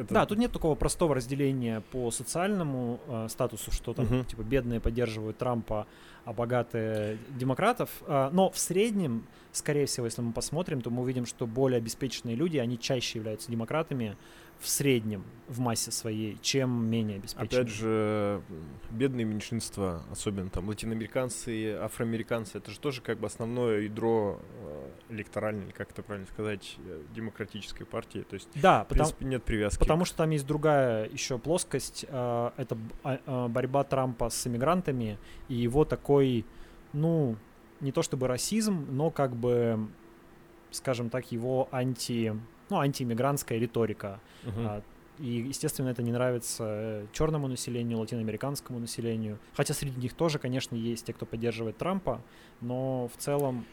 это... 0.00 0.14
Да, 0.14 0.26
тут 0.26 0.38
нет 0.38 0.52
такого 0.52 0.74
простого 0.74 1.14
разделения 1.14 1.82
по 1.92 2.10
социальному 2.10 3.00
э, 3.06 3.28
статусу, 3.28 3.72
что 3.72 3.94
там, 3.94 4.06
uh-huh. 4.06 4.24
типа, 4.26 4.42
бедные 4.42 4.80
поддерживают 4.80 5.38
Трампа, 5.38 5.86
а 6.24 6.32
богатые 6.32 7.18
демократов. 7.30 7.90
Э, 8.06 8.30
но 8.32 8.50
в 8.50 8.58
среднем, 8.58 9.26
скорее 9.52 9.86
всего, 9.86 10.06
если 10.06 10.22
мы 10.22 10.32
посмотрим, 10.32 10.80
то 10.80 10.90
мы 10.90 11.02
увидим, 11.02 11.26
что 11.26 11.46
более 11.46 11.78
обеспеченные 11.78 12.36
люди, 12.36 12.58
они 12.58 12.78
чаще 12.78 13.18
являются 13.18 13.50
демократами, 13.50 14.16
в 14.58 14.68
среднем 14.68 15.24
в 15.48 15.60
массе 15.60 15.92
своей, 15.92 16.38
чем 16.42 16.86
менее 16.86 17.18
обеспеченные. 17.18 17.62
Опять 17.62 17.72
же, 17.72 18.42
бедные 18.90 19.24
меньшинства, 19.24 20.02
особенно 20.10 20.50
там 20.50 20.68
латиноамериканцы 20.68 21.74
афроамериканцы, 21.74 22.58
это 22.58 22.70
же 22.70 22.80
тоже 22.80 23.00
как 23.00 23.18
бы 23.18 23.26
основное 23.26 23.82
ядро 23.82 24.40
э, 24.60 24.90
электоральное, 25.10 25.70
как 25.70 25.90
это 25.90 26.02
правильно 26.02 26.26
сказать, 26.26 26.76
э, 26.78 27.02
демократической 27.14 27.84
партии. 27.84 28.24
То 28.28 28.34
есть, 28.34 28.48
да, 28.56 28.84
в 28.84 28.88
принципе, 28.88 29.18
потому, 29.18 29.30
нет 29.30 29.44
привязки. 29.44 29.78
Потому 29.78 30.04
что 30.04 30.16
там 30.16 30.30
есть 30.30 30.46
другая 30.46 31.08
еще 31.08 31.38
плоскость, 31.38 32.04
э, 32.08 32.50
это 32.56 32.76
а, 33.04 33.48
борьба 33.48 33.84
Трампа 33.84 34.30
с 34.30 34.46
иммигрантами 34.46 35.18
и 35.48 35.54
его 35.54 35.84
такой, 35.84 36.44
ну, 36.92 37.36
не 37.80 37.92
то 37.92 38.02
чтобы 38.02 38.26
расизм, 38.26 38.86
но 38.90 39.10
как 39.10 39.36
бы, 39.36 39.88
скажем 40.72 41.08
так, 41.08 41.30
его 41.30 41.68
анти 41.70 42.34
ну, 42.68 42.78
антииммигрантская 42.78 43.58
риторика. 43.58 44.20
Uh-huh. 44.44 44.82
И, 45.18 45.46
естественно, 45.48 45.88
это 45.88 46.02
не 46.02 46.12
нравится 46.12 46.64
э, 46.66 47.06
черному 47.12 47.48
населению, 47.48 47.98
латиноамериканскому 47.98 48.78
населению. 48.78 49.38
Хотя 49.54 49.72
среди 49.72 49.98
них 49.98 50.12
тоже, 50.12 50.38
конечно, 50.38 50.76
есть 50.76 51.06
те, 51.06 51.12
кто 51.12 51.24
поддерживает 51.24 51.76
Трампа, 51.78 52.20
но 52.60 53.08
в 53.08 53.16
целом... 53.20 53.64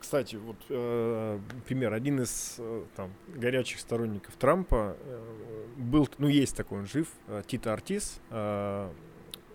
Кстати, 0.00 0.36
вот 0.36 0.56
э, 0.70 1.38
пример. 1.66 1.92
Один 1.92 2.20
из 2.22 2.56
э, 2.58 2.84
там, 2.96 3.12
горячих 3.28 3.78
сторонников 3.78 4.34
Трампа 4.36 4.96
э, 4.98 5.64
был, 5.76 6.08
ну, 6.18 6.26
есть 6.26 6.56
такой, 6.56 6.80
он 6.80 6.86
жив, 6.86 7.08
э, 7.28 7.42
Тита 7.46 7.72
Артис. 7.72 8.18
Э, 8.30 8.90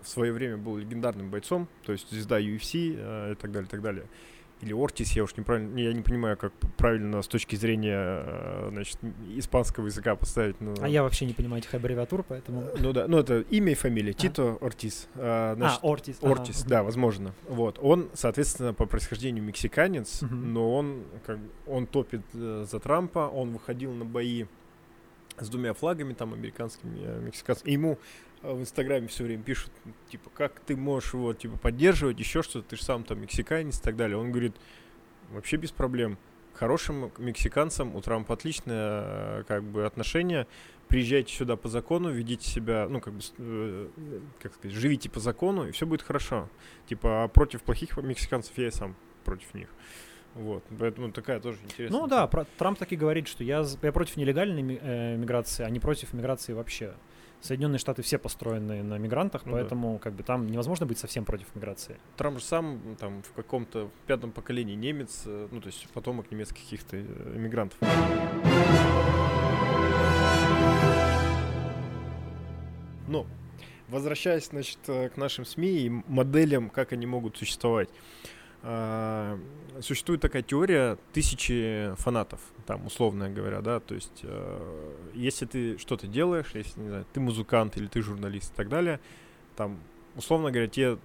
в 0.00 0.08
свое 0.08 0.32
время 0.32 0.56
был 0.56 0.76
легендарным 0.76 1.30
бойцом, 1.30 1.66
то 1.82 1.90
есть 1.90 2.08
звезда 2.10 2.40
UFC 2.40 2.94
э, 2.96 3.32
и 3.32 3.34
так 3.34 3.50
далее, 3.50 3.66
и 3.66 3.70
так 3.70 3.82
далее 3.82 4.06
или 4.62 4.72
Ортис, 4.72 5.12
я 5.12 5.24
уж 5.24 5.36
неправильно, 5.36 5.78
я 5.78 5.92
не 5.92 6.02
понимаю, 6.02 6.36
как 6.36 6.52
правильно 6.78 7.20
с 7.20 7.28
точки 7.28 7.56
зрения, 7.56 8.22
э, 8.24 8.68
значит, 8.72 8.98
испанского 9.34 9.86
языка 9.86 10.16
поставить. 10.16 10.60
Но... 10.60 10.74
А 10.80 10.88
я 10.88 11.02
вообще 11.02 11.26
не 11.26 11.34
понимаю 11.34 11.62
этих 11.62 11.74
аббревиатур, 11.74 12.22
поэтому... 12.22 12.62
Э, 12.62 12.76
ну 12.78 12.92
да, 12.92 13.06
ну 13.06 13.18
это 13.18 13.40
имя 13.40 13.72
и 13.72 13.74
фамилия, 13.74 14.12
а. 14.12 14.14
Тито 14.14 14.56
Ортис. 14.62 15.08
А, 15.14 15.54
значит, 15.56 15.80
а 15.82 15.86
Ортис. 15.86 16.18
Ортис, 16.22 16.60
ага. 16.60 16.70
да, 16.70 16.82
возможно. 16.82 17.34
Вот, 17.48 17.78
он, 17.82 18.08
соответственно, 18.14 18.72
по 18.72 18.86
происхождению 18.86 19.44
мексиканец, 19.44 20.22
угу. 20.22 20.34
но 20.34 20.74
он, 20.74 21.04
как, 21.26 21.38
он 21.66 21.86
топит 21.86 22.22
за 22.32 22.80
Трампа, 22.80 23.28
он 23.28 23.52
выходил 23.52 23.92
на 23.92 24.06
бои 24.06 24.46
с 25.38 25.50
двумя 25.50 25.74
флагами, 25.74 26.14
там, 26.14 26.32
американскими, 26.32 27.20
мексиканскими. 27.20 27.70
И 27.70 27.74
ему 27.74 27.98
в 28.42 28.60
Инстаграме 28.60 29.08
все 29.08 29.24
время 29.24 29.42
пишут, 29.42 29.70
типа, 30.10 30.30
как 30.30 30.60
ты 30.60 30.76
можешь 30.76 31.14
его, 31.14 31.34
типа, 31.34 31.56
поддерживать, 31.56 32.18
еще 32.18 32.42
что-то, 32.42 32.68
ты 32.68 32.76
же 32.76 32.84
сам 32.84 33.04
там 33.04 33.20
мексиканец 33.20 33.78
и 33.78 33.82
так 33.82 33.96
далее. 33.96 34.16
Он 34.16 34.30
говорит, 34.30 34.54
вообще 35.30 35.56
без 35.56 35.72
проблем. 35.72 36.18
Хорошим 36.54 37.12
мексиканцам 37.18 37.94
у 37.94 38.00
Трампа 38.00 38.34
отличное, 38.34 39.42
как 39.44 39.62
бы, 39.62 39.84
отношение. 39.84 40.46
Приезжайте 40.88 41.34
сюда 41.34 41.56
по 41.56 41.68
закону, 41.68 42.10
ведите 42.10 42.48
себя, 42.48 42.86
ну, 42.88 43.00
как 43.00 43.14
бы, 43.14 43.20
э, 43.38 43.88
как 44.40 44.54
сказать, 44.54 44.76
живите 44.76 45.10
по 45.10 45.20
закону, 45.20 45.68
и 45.68 45.72
все 45.72 45.84
будет 45.84 46.02
хорошо. 46.02 46.48
Типа, 46.88 47.24
а 47.24 47.28
против 47.28 47.62
плохих 47.62 47.96
мексиканцев 47.98 48.56
я 48.56 48.68
и 48.68 48.70
сам 48.70 48.94
против 49.24 49.52
них. 49.52 49.68
Вот, 50.34 50.62
поэтому 50.78 51.10
такая 51.12 51.40
тоже 51.40 51.58
интересная. 51.64 52.00
Ну 52.00 52.06
да, 52.06 52.26
про, 52.26 52.44
Трамп 52.58 52.78
таки 52.78 52.94
говорит, 52.94 53.26
что 53.26 53.42
я, 53.42 53.64
я 53.82 53.92
против 53.92 54.16
нелегальной 54.16 54.78
э, 54.80 55.16
миграции, 55.16 55.64
а 55.64 55.70
не 55.70 55.80
против 55.80 56.12
миграции 56.12 56.52
вообще. 56.52 56.94
Соединенные 57.40 57.78
Штаты 57.78 58.02
все 58.02 58.18
построены 58.18 58.82
на 58.82 58.98
мигрантах, 58.98 59.46
ну, 59.46 59.52
поэтому 59.52 59.94
да. 59.94 59.98
как 59.98 60.14
бы 60.14 60.22
там 60.22 60.46
невозможно 60.46 60.86
быть 60.86 60.98
совсем 60.98 61.24
против 61.24 61.46
миграции. 61.54 61.96
Трамп 62.16 62.38
же 62.38 62.44
сам 62.44 62.96
там 62.98 63.22
в 63.22 63.32
каком-то 63.32 63.90
пятом 64.06 64.32
поколении 64.32 64.74
немец, 64.74 65.22
э, 65.26 65.48
ну 65.50 65.60
то 65.60 65.68
есть 65.68 65.88
потомок 65.90 66.30
немецких 66.30 66.62
каких-то 66.64 67.00
иммигрантов. 67.00 67.78
Э, 67.82 67.86
Но 73.08 73.26
возвращаясь, 73.88 74.48
значит, 74.48 74.78
э, 74.88 75.08
к 75.08 75.16
нашим 75.16 75.44
СМИ 75.44 75.68
и 75.68 75.88
моделям, 75.88 76.70
как 76.70 76.92
они 76.92 77.06
могут 77.06 77.36
существовать. 77.36 77.88
А, 78.62 79.38
существует 79.80 80.20
такая 80.20 80.42
теория 80.42 80.98
тысячи 81.12 81.92
фанатов, 81.96 82.40
там, 82.66 82.86
условно 82.86 83.30
говоря, 83.30 83.60
да, 83.60 83.80
то 83.80 83.94
есть, 83.94 84.20
э, 84.22 84.94
если 85.14 85.46
ты 85.46 85.78
что-то 85.78 86.06
делаешь, 86.06 86.50
если, 86.54 86.80
не 86.80 86.88
знаю, 86.88 87.06
ты 87.12 87.20
музыкант 87.20 87.76
или 87.76 87.86
ты 87.86 88.02
журналист 88.02 88.52
и 88.52 88.56
так 88.56 88.68
далее, 88.68 89.00
там, 89.54 89.78
условно 90.16 90.50
говоря, 90.50 90.68
тебе 90.68 90.98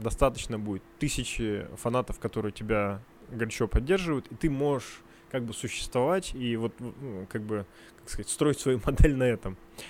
достаточно 0.00 0.58
будет 0.58 0.82
тысячи 0.98 1.66
фанатов, 1.76 2.18
которые 2.18 2.52
тебя 2.52 3.00
горячо 3.30 3.68
поддерживают, 3.68 4.26
и 4.30 4.34
ты 4.34 4.50
можешь 4.50 5.02
как 5.30 5.44
бы 5.44 5.52
существовать 5.52 6.34
и 6.34 6.56
вот, 6.56 6.72
ну, 6.78 7.26
как 7.28 7.42
бы, 7.42 7.66
как 8.00 8.10
сказать, 8.10 8.28
строить 8.28 8.58
свою 8.58 8.80
модель 8.86 9.14
на 9.16 9.24
этом. 9.24 9.56
А, 9.76 9.82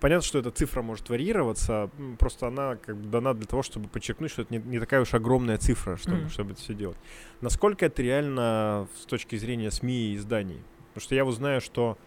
понятно, 0.00 0.22
что 0.22 0.38
эта 0.38 0.50
цифра 0.50 0.82
может 0.82 1.08
варьироваться, 1.08 1.90
просто 2.18 2.46
она 2.46 2.76
как 2.76 2.96
бы 2.96 3.08
дана 3.08 3.34
для 3.34 3.46
того, 3.46 3.62
чтобы 3.62 3.88
подчеркнуть, 3.88 4.30
что 4.30 4.42
это 4.42 4.54
не, 4.54 4.60
не 4.60 4.78
такая 4.78 5.00
уж 5.00 5.14
огромная 5.14 5.58
цифра, 5.58 5.96
чтобы, 5.96 6.18
mm-hmm. 6.18 6.28
чтобы 6.30 6.52
это 6.52 6.60
все 6.60 6.74
делать. 6.74 6.96
Насколько 7.40 7.86
это 7.86 8.02
реально 8.02 8.88
с 8.96 9.04
точки 9.06 9.36
зрения 9.36 9.70
СМИ 9.70 10.12
и 10.12 10.16
изданий? 10.16 10.62
Потому 10.88 11.02
что 11.02 11.14
я 11.16 11.24
вот 11.24 11.34
знаю, 11.34 11.60
что 11.60 11.98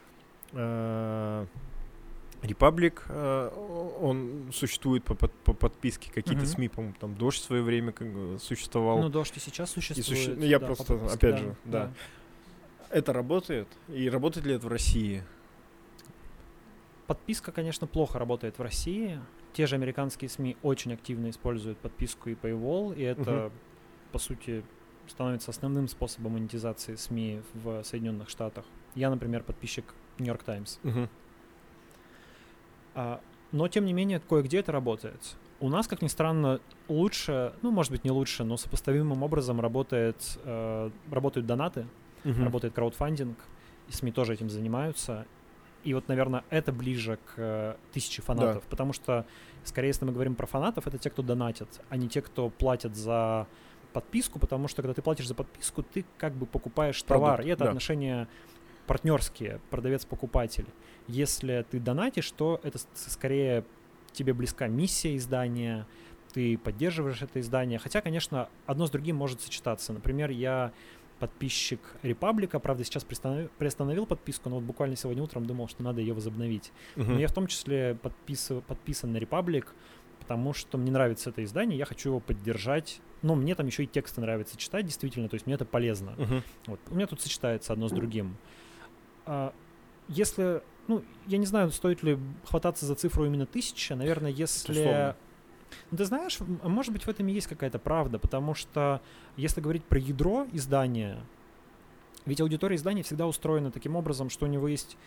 э, 0.53 1.45
Republic, 2.41 3.01
э, 3.09 3.49
он 3.99 4.49
существует 4.53 5.03
по, 5.03 5.15
по, 5.15 5.27
по 5.27 5.53
подписке, 5.53 6.09
какие-то 6.09 6.43
mm-hmm. 6.43 6.55
СМИ, 6.55 6.69
по-моему, 6.69 6.95
там 6.99 7.15
Дождь 7.15 7.41
в 7.41 7.43
свое 7.43 7.63
время 7.63 7.91
как, 7.91 8.07
существовал. 8.39 8.99
Ну, 9.01 9.09
Дождь 9.09 9.35
и 9.35 9.39
сейчас 9.39 9.71
существует. 9.71 10.07
И 10.07 10.09
суще... 10.09 10.35
ну, 10.37 10.45
я 10.45 10.59
да, 10.59 10.65
просто, 10.65 10.93
опять 10.93 11.35
да, 11.35 11.37
же, 11.37 11.55
да. 11.65 11.85
да. 11.85 11.93
Это 12.89 13.11
работает? 13.11 13.67
И 13.89 14.09
работает 14.09 14.45
ли 14.45 14.53
это 14.53 14.65
в 14.67 14.69
России? 14.69 15.23
Подписка, 17.07 17.51
конечно, 17.51 17.87
плохо 17.87 18.19
работает 18.19 18.59
в 18.59 18.61
России. 18.61 19.19
Те 19.53 19.65
же 19.65 19.75
американские 19.75 20.29
СМИ 20.29 20.57
очень 20.61 20.93
активно 20.93 21.29
используют 21.29 21.77
подписку 21.77 22.29
и 22.29 22.35
Paywall, 22.35 22.95
и 22.95 23.01
это, 23.01 23.47
угу. 23.47 23.53
по 24.11 24.19
сути, 24.19 24.63
становится 25.07 25.51
основным 25.51 25.87
способом 25.87 26.33
монетизации 26.33 26.95
СМИ 26.95 27.41
в 27.53 27.83
Соединенных 27.83 28.29
Штатах. 28.29 28.65
Я, 28.93 29.09
например, 29.09 29.43
подписчик 29.43 29.85
New 30.19 30.27
York 30.27 30.43
Times. 30.43 30.79
Угу. 30.83 31.09
А, 32.95 33.21
но, 33.51 33.67
тем 33.69 33.85
не 33.85 33.93
менее, 33.93 34.19
кое-где 34.19 34.59
это 34.59 34.73
работает. 34.73 35.37
У 35.59 35.69
нас, 35.69 35.87
как 35.87 36.01
ни 36.01 36.07
странно, 36.07 36.59
лучше, 36.87 37.53
ну, 37.61 37.71
может 37.71 37.91
быть, 37.91 38.03
не 38.03 38.11
лучше, 38.11 38.43
но 38.43 38.57
сопоставимым 38.57 39.23
образом 39.23 39.61
работает, 39.61 40.37
э, 40.43 40.91
работают 41.09 41.47
донаты, 41.47 41.87
угу. 42.25 42.43
работает 42.43 42.73
краудфандинг, 42.73 43.37
и 43.87 43.91
СМИ 43.91 44.11
тоже 44.11 44.33
этим 44.33 44.49
занимаются. 44.49 45.25
И 45.87 45.93
вот, 45.93 46.09
наверное, 46.09 46.43
это 46.49 46.73
ближе 46.73 47.17
к 47.27 47.33
э, 47.37 47.75
тысяче 47.93 48.21
фанатов, 48.21 48.63
Да. 48.63 48.69
потому 48.69 48.91
что, 48.91 49.25
скорее, 49.63 49.87
если 49.87 50.03
мы 50.03 50.11
говорим 50.11 50.35
про 50.35 50.45
фанатов, 50.45 50.85
это 50.85 50.97
те, 50.97 51.09
кто 51.09 51.21
донатят, 51.23 51.81
а 51.87 51.95
не 51.95 52.09
те, 52.09 52.21
кто 52.21 52.49
платят 52.49 52.97
за 52.97 53.47
подписку, 53.93 54.37
потому 54.37 54.67
что 54.67 54.81
когда 54.81 54.93
ты 54.93 55.01
платишь 55.01 55.29
за 55.29 55.33
подписку, 55.33 55.83
ты 55.83 56.03
как 56.17 56.33
бы 56.33 56.45
покупаешь 56.45 57.01
товар, 57.03 57.35
Продукт, 57.37 57.47
и 57.47 57.51
это 57.53 57.63
да. 57.63 57.69
отношения 57.69 58.27
партнерские, 58.85 59.61
продавец-покупатель. 59.69 60.65
Если 61.07 61.65
ты 61.71 61.79
донатишь, 61.79 62.29
то 62.31 62.59
это 62.63 62.79
скорее 62.93 63.63
тебе 64.11 64.33
близка 64.33 64.67
миссия 64.67 65.15
издания, 65.15 65.87
ты 66.33 66.57
поддерживаешь 66.57 67.21
это 67.21 67.39
издание. 67.39 67.79
Хотя, 67.79 68.01
конечно, 68.01 68.49
одно 68.65 68.87
с 68.87 68.91
другим 68.91 69.15
может 69.15 69.39
сочетаться. 69.39 69.93
Например, 69.93 70.31
я 70.31 70.73
подписчик 71.19 71.79
Репаблика, 72.03 72.59
правда, 72.59 72.83
сейчас 72.83 73.03
приостановил, 73.03 73.49
приостановил 73.57 74.05
подписку, 74.05 74.49
но 74.49 74.55
вот 74.57 74.65
буквально 74.65 74.95
сегодня 74.95 75.23
утром 75.23 75.45
думал, 75.45 75.67
что 75.67 75.83
надо 75.83 76.01
ее 76.01 76.13
возобновить. 76.13 76.71
Мгм. 76.95 77.13
Но 77.13 77.19
я 77.19 77.27
в 77.27 77.33
том 77.33 77.47
числе 77.47 77.97
подпис- 78.01 78.61
подписан 78.61 79.11
на 79.11 79.17
Репаблик, 79.17 79.73
потому 80.19 80.53
что 80.53 80.77
мне 80.77 80.91
нравится 80.91 81.29
это 81.29 81.43
издание, 81.43 81.77
я 81.77 81.85
хочу 81.85 82.09
его 82.09 82.19
поддержать. 82.19 83.01
Но 83.23 83.33
мне 83.33 83.55
там 83.55 83.65
еще 83.65 83.83
и 83.83 83.87
тексты 83.87 84.21
нравится 84.21 84.57
читать, 84.57 84.85
действительно, 84.85 85.27
то 85.27 85.33
есть 85.33 85.47
мне 85.47 85.55
это 85.55 85.65
полезно. 85.65 86.13
Мгм. 86.17 86.43
Вот. 86.67 86.79
У 86.89 86.95
меня 86.95 87.07
тут 87.07 87.19
сочетается 87.21 87.73
одно 87.73 87.87
с 87.87 87.91
другим. 87.91 88.37
А, 89.25 89.53
если, 90.07 90.61
ну, 90.87 91.03
я 91.25 91.37
не 91.37 91.47
знаю, 91.47 91.71
стоит 91.71 92.03
ли 92.03 92.19
хвататься 92.45 92.85
за 92.85 92.93
цифру 92.95 93.25
именно 93.25 93.45
тысяча, 93.45 93.95
наверное, 93.95 94.31
если... 94.31 94.71
условно. 94.71 95.15
Ну, 95.91 95.97
ты 95.97 96.05
знаешь, 96.05 96.37
может 96.63 96.93
быть, 96.93 97.03
в 97.03 97.07
этом 97.09 97.27
и 97.27 97.31
есть 97.33 97.47
какая-то 97.47 97.79
правда, 97.79 98.19
потому 98.19 98.53
что 98.53 99.01
если 99.35 99.61
говорить 99.61 99.83
про 99.83 99.99
ядро 99.99 100.47
издания, 100.53 101.17
ведь 102.25 102.41
аудитория 102.41 102.75
издания 102.75 103.03
всегда 103.03 103.27
устроена 103.27 103.71
таким 103.71 103.95
образом, 103.95 104.29
что 104.29 104.45
у 104.45 104.49
него 104.49 104.67
есть 104.67 104.97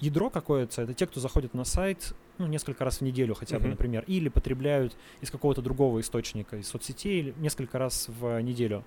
ядро 0.00 0.30
какое-то, 0.30 0.82
это 0.82 0.94
те, 0.94 1.06
кто 1.06 1.20
заходит 1.20 1.54
на 1.54 1.64
сайт 1.64 2.14
ну, 2.38 2.46
несколько 2.46 2.84
раз 2.84 2.98
в 2.98 3.02
неделю 3.02 3.34
хотя 3.34 3.56
бы, 3.58 3.62
Мгм. 3.62 3.70
например, 3.72 4.04
или 4.06 4.28
потребляют 4.28 4.96
из 5.20 5.30
какого-то 5.30 5.62
другого 5.62 6.00
источника, 6.00 6.56
из 6.56 6.66
соцсетей, 6.68 7.20
или 7.20 7.34
несколько 7.38 7.78
раз 7.78 8.08
в 8.08 8.40
неделю 8.40 8.84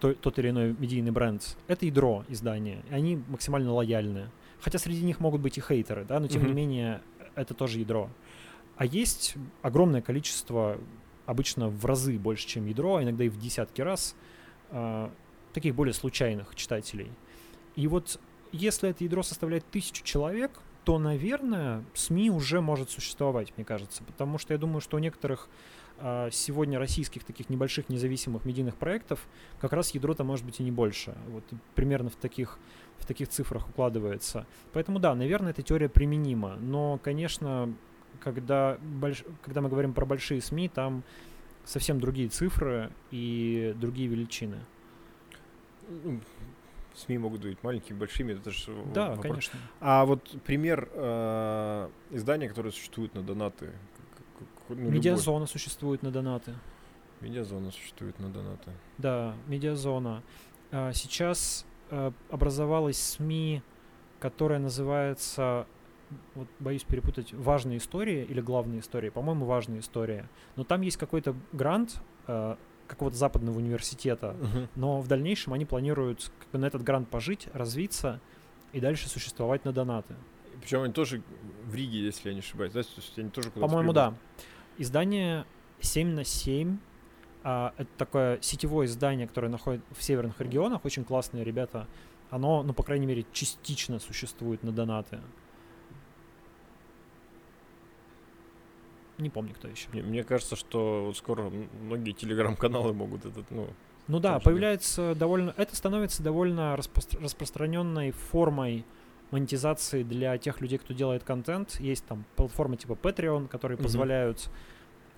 то- 0.00 0.14
тот 0.14 0.38
или 0.38 0.50
иной 0.50 0.76
медийный 0.78 1.10
бренд. 1.12 1.56
Это 1.66 1.86
ядро 1.86 2.24
издания, 2.28 2.82
и 2.90 2.94
они 2.94 3.20
максимально 3.28 3.72
лояльны. 3.72 4.28
Хотя 4.60 4.78
среди 4.78 5.02
них 5.04 5.20
могут 5.20 5.40
быть 5.40 5.56
и 5.56 5.60
хейтеры, 5.60 6.04
да, 6.04 6.20
но 6.20 6.26
тем 6.26 6.42
не 6.42 6.48
Мгм. 6.48 6.56
менее 6.56 7.00
это 7.36 7.54
тоже 7.54 7.78
ядро. 7.78 8.10
А 8.78 8.86
есть 8.86 9.34
огромное 9.60 10.00
количество, 10.00 10.78
обычно 11.26 11.68
в 11.68 11.84
разы 11.84 12.16
больше, 12.16 12.46
чем 12.46 12.66
ядро, 12.66 12.96
а 12.96 13.02
иногда 13.02 13.24
и 13.24 13.28
в 13.28 13.36
десятки 13.38 13.80
раз, 13.80 14.14
а, 14.70 15.12
таких 15.52 15.74
более 15.74 15.92
случайных 15.92 16.54
читателей. 16.54 17.10
И 17.74 17.88
вот 17.88 18.20
если 18.52 18.88
это 18.88 19.02
ядро 19.02 19.24
составляет 19.24 19.64
тысячу 19.68 20.04
человек, 20.04 20.52
то, 20.84 20.98
наверное, 21.00 21.84
СМИ 21.92 22.30
уже 22.30 22.60
может 22.60 22.88
существовать, 22.88 23.52
мне 23.56 23.64
кажется. 23.64 24.04
Потому 24.04 24.38
что 24.38 24.54
я 24.54 24.58
думаю, 24.58 24.80
что 24.80 24.96
у 24.96 25.00
некоторых 25.00 25.48
а, 25.98 26.30
сегодня 26.30 26.78
российских 26.78 27.24
таких 27.24 27.50
небольших 27.50 27.88
независимых 27.88 28.44
медийных 28.44 28.76
проектов 28.76 29.26
как 29.60 29.72
раз 29.72 29.90
ядро-то 29.90 30.22
может 30.22 30.46
быть 30.46 30.60
и 30.60 30.62
не 30.62 30.70
больше. 30.70 31.16
Вот 31.30 31.42
примерно 31.74 32.10
в 32.10 32.14
таких, 32.14 32.60
в 32.98 33.06
таких 33.06 33.28
цифрах 33.28 33.68
укладывается. 33.68 34.46
Поэтому 34.72 35.00
да, 35.00 35.16
наверное, 35.16 35.50
эта 35.50 35.62
теория 35.62 35.88
применима. 35.88 36.54
Но, 36.60 37.00
конечно, 37.02 37.74
когда, 38.20 38.78
больш... 38.82 39.24
когда 39.42 39.60
мы 39.60 39.68
говорим 39.68 39.92
про 39.92 40.04
большие 40.06 40.40
СМИ, 40.40 40.68
там 40.68 41.02
совсем 41.64 42.00
другие 42.00 42.28
цифры 42.28 42.90
и 43.10 43.74
другие 43.78 44.08
величины. 44.08 44.58
Ну, 46.04 46.20
СМИ 46.94 47.18
могут 47.18 47.42
быть 47.42 47.62
маленькими, 47.62 47.96
большими, 47.96 48.32
это 48.32 48.50
же 48.50 48.74
Да, 48.92 49.10
вопрос. 49.10 49.22
конечно. 49.22 49.58
А 49.80 50.04
вот 50.04 50.28
пример 50.44 50.88
э, 50.92 51.88
издания, 52.10 52.48
которое 52.48 52.72
существует 52.72 53.14
на 53.14 53.22
донаты. 53.22 53.72
ну, 54.68 54.74
любой. 54.76 54.92
Медиазона 54.92 55.46
существует 55.46 56.02
на 56.02 56.10
донаты. 56.10 56.54
Медиазона 57.20 57.70
существует 57.70 58.18
на 58.18 58.28
донаты. 58.28 58.72
Да, 58.98 59.34
медиазона. 59.46 60.22
А, 60.70 60.92
Сейчас 60.92 61.66
э, 61.90 62.12
образовалась 62.30 62.98
СМИ, 62.98 63.62
которая 64.20 64.58
называется, 64.58 65.66
вот 66.34 66.48
боюсь 66.58 66.84
перепутать, 66.84 67.32
«Важные 67.32 67.78
истории» 67.78 68.24
или 68.24 68.40
«Главные 68.40 68.80
истории». 68.80 69.10
По-моему, 69.10 69.44
«Важные 69.46 69.80
истории». 69.80 70.24
Но 70.56 70.64
там 70.64 70.80
есть 70.82 70.96
какой-то 70.96 71.34
грант 71.52 72.00
э, 72.26 72.56
какого-то 72.86 73.16
западного 73.16 73.58
университета, 73.58 74.34
но 74.74 75.00
в 75.00 75.08
дальнейшем 75.08 75.52
они 75.52 75.64
планируют 75.64 76.32
как 76.38 76.50
бы 76.50 76.58
на 76.58 76.66
этот 76.66 76.82
грант 76.82 77.08
пожить, 77.08 77.48
развиться 77.52 78.20
и 78.72 78.80
дальше 78.80 79.08
существовать 79.08 79.64
на 79.64 79.72
донаты. 79.72 80.14
Причем 80.60 80.82
они 80.82 80.92
тоже 80.92 81.22
в 81.66 81.74
Риге, 81.74 82.00
если 82.00 82.28
я 82.28 82.34
не 82.34 82.40
ошибаюсь. 82.40 82.72
Да? 82.72 82.82
То 82.82 82.88
есть 82.96 83.18
они 83.18 83.30
тоже 83.30 83.50
По-моему, 83.50 83.92
да. 83.92 84.14
Издание 84.76 85.44
7 85.80 86.08
на 86.14 86.24
7. 86.24 86.78
а, 87.44 87.72
это 87.76 87.88
такое 87.96 88.38
сетевое 88.40 88.86
издание, 88.86 89.26
которое 89.28 89.48
находится 89.48 89.86
в 89.94 90.02
северных 90.02 90.40
регионах. 90.40 90.84
Очень 90.84 91.04
классные 91.04 91.44
ребята. 91.44 91.86
Оно, 92.30 92.62
ну, 92.62 92.72
по 92.74 92.82
крайней 92.82 93.06
мере, 93.06 93.24
частично 93.32 93.98
существует 93.98 94.62
на 94.62 94.72
донаты. 94.72 95.20
Не 99.18 99.30
помню, 99.30 99.52
кто 99.54 99.68
еще. 99.68 99.88
Мне, 99.92 100.02
мне 100.02 100.24
кажется, 100.24 100.56
что 100.56 101.04
вот 101.06 101.16
скоро 101.16 101.50
многие 101.82 102.12
телеграм-каналы 102.12 102.92
могут 102.94 103.24
этот, 103.26 103.50
ну, 103.50 103.66
Ну 104.06 104.20
да, 104.20 104.38
появляется 104.38 105.14
довольно... 105.14 105.52
Это 105.56 105.74
становится 105.76 106.22
довольно 106.22 106.74
распро- 106.76 107.20
распространенной 107.22 108.12
формой 108.12 108.84
монетизации 109.30 110.02
для 110.04 110.38
тех 110.38 110.60
людей, 110.60 110.78
кто 110.78 110.94
делает 110.94 111.24
контент. 111.24 111.78
Есть 111.80 112.06
там 112.06 112.24
платформы 112.36 112.76
типа 112.76 112.92
Patreon, 112.92 113.48
которые 113.48 113.76
Мгм. 113.76 113.82
позволяют 113.84 114.50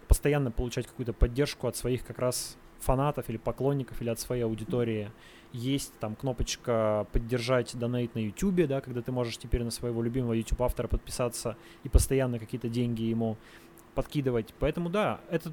постоянно 0.08 0.50
получать 0.50 0.86
какую-то 0.86 1.12
поддержку 1.12 1.68
от 1.68 1.76
своих 1.76 2.04
как 2.04 2.18
раз 2.18 2.56
фанатов 2.80 3.28
или 3.28 3.36
поклонников 3.36 4.00
или 4.02 4.08
от 4.08 4.18
своей 4.18 4.42
аудитории. 4.42 5.12
Есть 5.52 5.92
там 6.00 6.16
кнопочка 6.16 7.06
поддержать 7.12 7.76
донейт 7.78 8.14
на 8.14 8.20
YouTube, 8.20 8.66
да, 8.66 8.80
когда 8.80 9.02
ты 9.02 9.12
можешь 9.12 9.36
теперь 9.36 9.62
на 9.62 9.70
своего 9.70 10.02
любимого 10.02 10.32
YouTube 10.32 10.62
автора 10.62 10.88
подписаться 10.88 11.56
и 11.84 11.88
постоянно 11.88 12.38
какие-то 12.38 12.68
деньги 12.68 13.02
ему 13.02 13.36
подкидывать. 13.94 14.54
Поэтому 14.58 14.88
да, 14.90 15.20
это, 15.30 15.52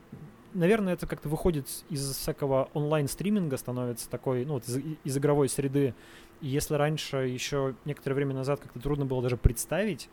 наверное, 0.53 0.93
это 0.93 1.07
как-то 1.07 1.29
выходит 1.29 1.67
из 1.89 2.15
всякого 2.15 2.69
онлайн-стриминга, 2.73 3.57
становится 3.57 4.09
такой, 4.09 4.45
ну, 4.45 4.53
вот 4.53 4.67
из, 4.67 4.79
из 5.03 5.17
игровой 5.17 5.49
среды. 5.49 5.93
И 6.41 6.47
если 6.47 6.75
раньше, 6.75 7.17
еще 7.17 7.75
некоторое 7.85 8.15
время 8.15 8.33
назад, 8.33 8.59
как-то 8.59 8.79
трудно 8.79 9.05
было 9.05 9.21
даже 9.21 9.38
представить, 9.38 10.09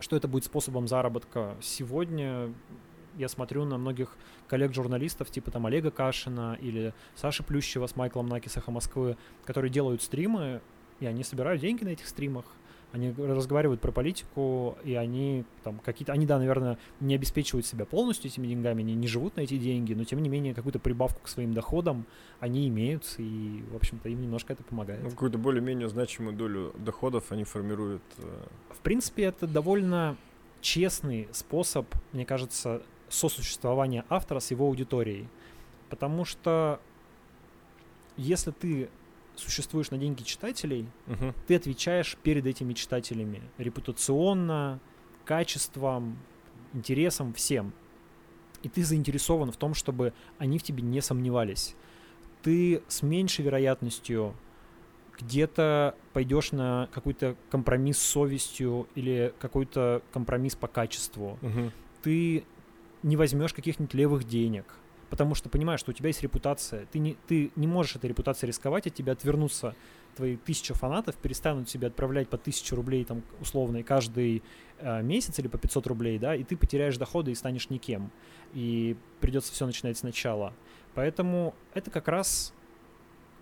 что 0.00 0.16
это 0.16 0.28
будет 0.28 0.44
способом 0.44 0.88
заработка, 0.88 1.56
сегодня 1.60 2.52
я 3.16 3.28
смотрю 3.28 3.64
на 3.64 3.78
многих 3.78 4.16
коллег-журналистов, 4.48 5.30
типа 5.30 5.50
там 5.50 5.66
Олега 5.66 5.90
Кашина 5.90 6.56
или 6.60 6.92
Саши 7.14 7.42
Плющева 7.42 7.86
с 7.86 7.96
Майклом 7.96 8.26
Накисаха 8.26 8.70
Москвы, 8.70 9.16
которые 9.44 9.70
делают 9.70 10.02
стримы, 10.02 10.60
и 11.00 11.06
они 11.06 11.24
собирают 11.24 11.60
деньги 11.60 11.84
на 11.84 11.90
этих 11.90 12.06
стримах. 12.08 12.44
Они 12.92 13.12
разговаривают 13.12 13.80
про 13.80 13.92
политику, 13.92 14.78
и 14.84 14.94
они 14.94 15.44
там 15.64 15.78
какие-то... 15.78 16.12
Они, 16.12 16.24
да, 16.24 16.38
наверное, 16.38 16.78
не 17.00 17.14
обеспечивают 17.14 17.66
себя 17.66 17.84
полностью 17.84 18.30
этими 18.30 18.46
деньгами, 18.46 18.82
они 18.82 18.94
не 18.94 19.06
живут 19.06 19.36
на 19.36 19.42
эти 19.42 19.58
деньги, 19.58 19.92
но 19.92 20.04
тем 20.04 20.22
не 20.22 20.28
менее 20.28 20.54
какую-то 20.54 20.78
прибавку 20.78 21.20
к 21.22 21.28
своим 21.28 21.52
доходам 21.52 22.06
они 22.40 22.68
имеют, 22.68 23.04
и, 23.18 23.64
в 23.70 23.76
общем-то, 23.76 24.08
им 24.08 24.22
немножко 24.22 24.52
это 24.54 24.62
помогает. 24.62 25.02
ну, 25.02 25.10
какую-то 25.10 25.36
более-менее 25.36 25.88
значимую 25.88 26.34
долю 26.36 26.72
доходов 26.78 27.32
они 27.32 27.44
формируют. 27.44 28.02
э, 28.18 28.46
В 28.70 28.78
принципе, 28.78 29.24
это 29.24 29.46
довольно 29.46 30.16
честный 30.60 31.28
способ, 31.32 31.86
мне 32.12 32.24
кажется, 32.24 32.82
сосуществования 33.08 34.04
автора 34.08 34.40
с 34.40 34.50
его 34.50 34.66
аудиторией. 34.66 35.28
Потому 35.90 36.24
что 36.24 36.80
если 38.16 38.50
ты 38.50 38.88
существуешь 39.36 39.90
на 39.90 39.98
деньги 39.98 40.22
читателей, 40.22 40.88
мгм. 41.06 41.34
ты 41.46 41.56
отвечаешь 41.56 42.16
перед 42.22 42.46
этими 42.46 42.72
читателями 42.72 43.42
репутационно, 43.58 44.80
качеством, 45.24 46.18
интересом, 46.72 47.32
всем. 47.34 47.72
И 48.62 48.68
ты 48.68 48.84
заинтересован 48.84 49.52
в 49.52 49.56
том, 49.56 49.74
чтобы 49.74 50.12
они 50.38 50.58
в 50.58 50.62
тебе 50.62 50.82
не 50.82 51.00
сомневались. 51.00 51.74
Ты 52.42 52.82
с 52.88 53.02
меньшей 53.02 53.44
вероятностью 53.44 54.34
где-то 55.18 55.94
пойдешь 56.12 56.52
на 56.52 56.88
какой-то 56.92 57.36
компромисс 57.50 57.98
с 57.98 58.02
совестью 58.02 58.86
или 58.94 59.32
какой-то 59.38 60.02
компромисс 60.12 60.54
по 60.54 60.68
качеству. 60.68 61.38
Мгм. 61.40 61.72
Ты 62.02 62.44
не 63.02 63.16
возьмешь 63.16 63.52
каких-нибудь 63.52 63.94
левых 63.94 64.24
денег, 64.24 64.64
потому 65.10 65.34
что 65.34 65.48
понимаешь, 65.48 65.80
что 65.80 65.90
у 65.90 65.94
тебя 65.94 66.08
есть 66.08 66.22
репутация. 66.22 66.86
Ты 66.86 66.98
не, 66.98 67.16
ты 67.26 67.50
не 67.56 67.66
можешь 67.66 67.96
этой 67.96 68.06
репутацией 68.06 68.48
рисковать, 68.48 68.86
от 68.86 68.94
тебя 68.94 69.12
отвернутся 69.12 69.74
твои 70.16 70.36
тысяча 70.36 70.74
фанатов, 70.74 71.16
перестанут 71.16 71.68
тебе 71.68 71.88
отправлять 71.88 72.28
по 72.28 72.38
тысяче 72.38 72.74
рублей 72.74 73.04
там 73.04 73.22
условно 73.40 73.82
каждый 73.82 74.42
э, 74.78 75.02
месяц 75.02 75.38
или 75.38 75.48
по 75.48 75.58
500 75.58 75.86
рублей, 75.86 76.18
да, 76.18 76.34
и 76.34 76.42
ты 76.42 76.56
потеряешь 76.56 76.96
доходы 76.96 77.30
и 77.30 77.34
станешь 77.34 77.70
никем. 77.70 78.10
И 78.54 78.96
придется 79.20 79.52
все 79.52 79.66
начинать 79.66 79.98
сначала. 79.98 80.52
Поэтому 80.94 81.54
это 81.74 81.90
как 81.90 82.08
раз 82.08 82.54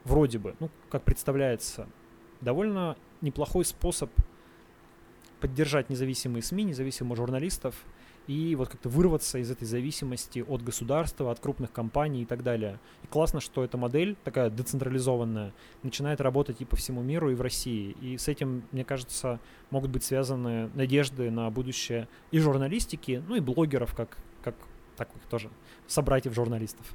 вроде 0.05 0.39
бы, 0.39 0.57
ну, 0.61 0.71
как 0.91 1.05
представляется, 1.05 1.89
довольно 2.41 2.97
неплохой 3.21 3.65
способ 3.65 4.11
поддержать 5.41 5.91
независимые 5.91 6.43
СМИ, 6.43 6.65
независимых 6.65 7.17
журналистов 7.17 7.85
и 8.27 8.55
вот 8.57 8.69
как-то 8.69 8.89
вырваться 8.89 9.39
из 9.39 9.51
этой 9.51 9.67
зависимости 9.67 10.45
от 10.47 10.63
государства, 10.63 11.31
от 11.31 11.41
крупных 11.41 11.73
компаний 11.73 12.23
и 12.23 12.25
так 12.25 12.43
далее. 12.43 12.81
И 13.03 13.07
классно, 13.07 13.41
что 13.41 13.65
эта 13.65 13.77
модель 13.77 14.17
такая 14.25 14.51
децентрализованная 14.51 15.53
начинает 15.83 16.21
работать 16.21 16.61
и 16.61 16.65
по 16.65 16.77
всему 16.77 17.03
миру, 17.03 17.31
и 17.31 17.35
в 17.35 17.41
России. 17.43 17.97
И 18.01 18.17
с 18.17 18.29
этим, 18.29 18.65
мне 18.73 18.85
кажется, 18.85 19.41
могут 19.71 19.91
быть 19.91 20.05
связаны 20.05 20.71
надежды 20.75 21.31
на 21.31 21.51
будущее 21.51 22.09
и 22.31 22.39
журналистики, 22.39 23.23
ну 23.29 23.37
и 23.37 23.41
блогеров, 23.41 23.95
как, 23.95 24.17
как 24.43 24.55
так 24.97 25.09
тоже, 25.29 25.51
собратьев 25.87 26.35
журналистов. 26.35 26.95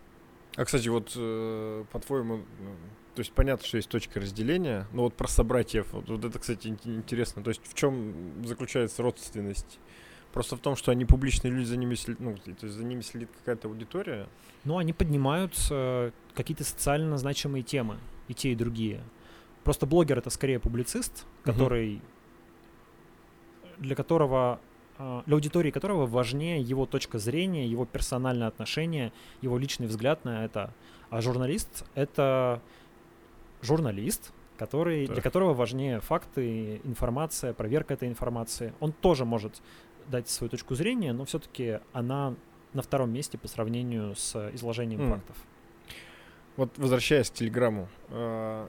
А, 0.55 0.65
кстати, 0.65 0.88
вот 0.89 1.13
э, 1.15 1.86
по-твоему, 1.91 2.38
э, 2.38 2.75
то 3.15 3.19
есть 3.19 3.32
понятно, 3.34 3.65
что 3.65 3.77
есть 3.77 3.89
точка 3.89 4.19
разделения, 4.19 4.88
но 4.93 5.03
вот 5.03 5.13
про 5.13 5.27
собратьев, 5.27 5.93
вот, 5.93 6.09
вот 6.09 6.25
это, 6.25 6.39
кстати, 6.39 6.67
интересно. 6.86 7.43
То 7.43 7.49
есть 7.49 7.61
в 7.65 7.73
чем 7.75 8.43
заключается 8.45 9.03
родственность 9.03 9.80
Просто 10.34 10.55
в 10.55 10.59
том, 10.59 10.75
что 10.75 10.91
они 10.91 11.05
публичные 11.05 11.51
люди, 11.51 11.65
за 11.65 11.77
ними 11.77 11.95
следит, 11.95 12.19
ну, 12.19 12.36
то 12.36 12.65
есть 12.65 12.75
за 12.75 12.84
ними 12.84 13.01
следит 13.01 13.30
какая-то 13.39 13.67
аудитория. 13.67 14.27
Ну, 14.63 14.77
они 14.77 14.93
поднимают 14.93 15.55
э, 15.71 16.11
какие-то 16.36 16.63
социально 16.63 17.17
значимые 17.17 17.63
темы, 17.63 17.97
и 18.27 18.34
те, 18.34 18.51
и 18.51 18.55
другие. 18.55 19.01
Просто 19.63 19.86
блогер 19.86 20.19
это 20.19 20.30
скорее 20.30 20.59
публицист, 20.59 21.25
который 21.43 21.95
uh 21.95 22.01
для 23.80 23.95
которого 23.95 24.59
э, 24.97 25.21
для 25.25 25.36
аудитории 25.36 25.71
которого 25.71 26.05
важнее 26.05 26.61
его 26.61 26.86
точка 26.86 27.17
зрения, 27.17 27.65
его 27.67 27.86
персональное 27.86 28.47
отношение, 28.47 29.11
его 29.41 29.57
личный 29.57 29.88
взгляд 29.88 30.25
на 30.25 30.45
это. 30.45 30.73
А 31.09 31.21
журналист 31.21 31.86
это 31.95 32.61
журналист, 33.61 34.32
который, 34.57 35.07
для 35.07 35.21
которого 35.21 35.53
важнее 35.53 36.01
факты, 36.01 36.82
информация, 36.84 37.53
проверка 37.53 37.93
этой 37.93 38.09
информации. 38.09 38.73
Он 38.80 38.91
тоже 38.91 39.25
может 39.25 39.61
дать 40.10 40.30
свою 40.30 40.49
точку 40.49 40.76
зрения, 40.76 41.14
но 41.14 41.26
все-таки 41.26 41.80
она 41.93 42.36
на 42.74 42.82
втором 42.82 43.12
месте 43.12 43.38
по 43.38 43.47
сравнению 43.47 44.16
с 44.16 44.51
изложением 44.53 45.01
mm. 45.01 45.10
фактов. 45.10 45.38
Вот 46.57 46.78
возвращаясь 46.78 47.30
к 47.30 47.34
Телеграмму, 47.34 47.88
э, 48.10 48.68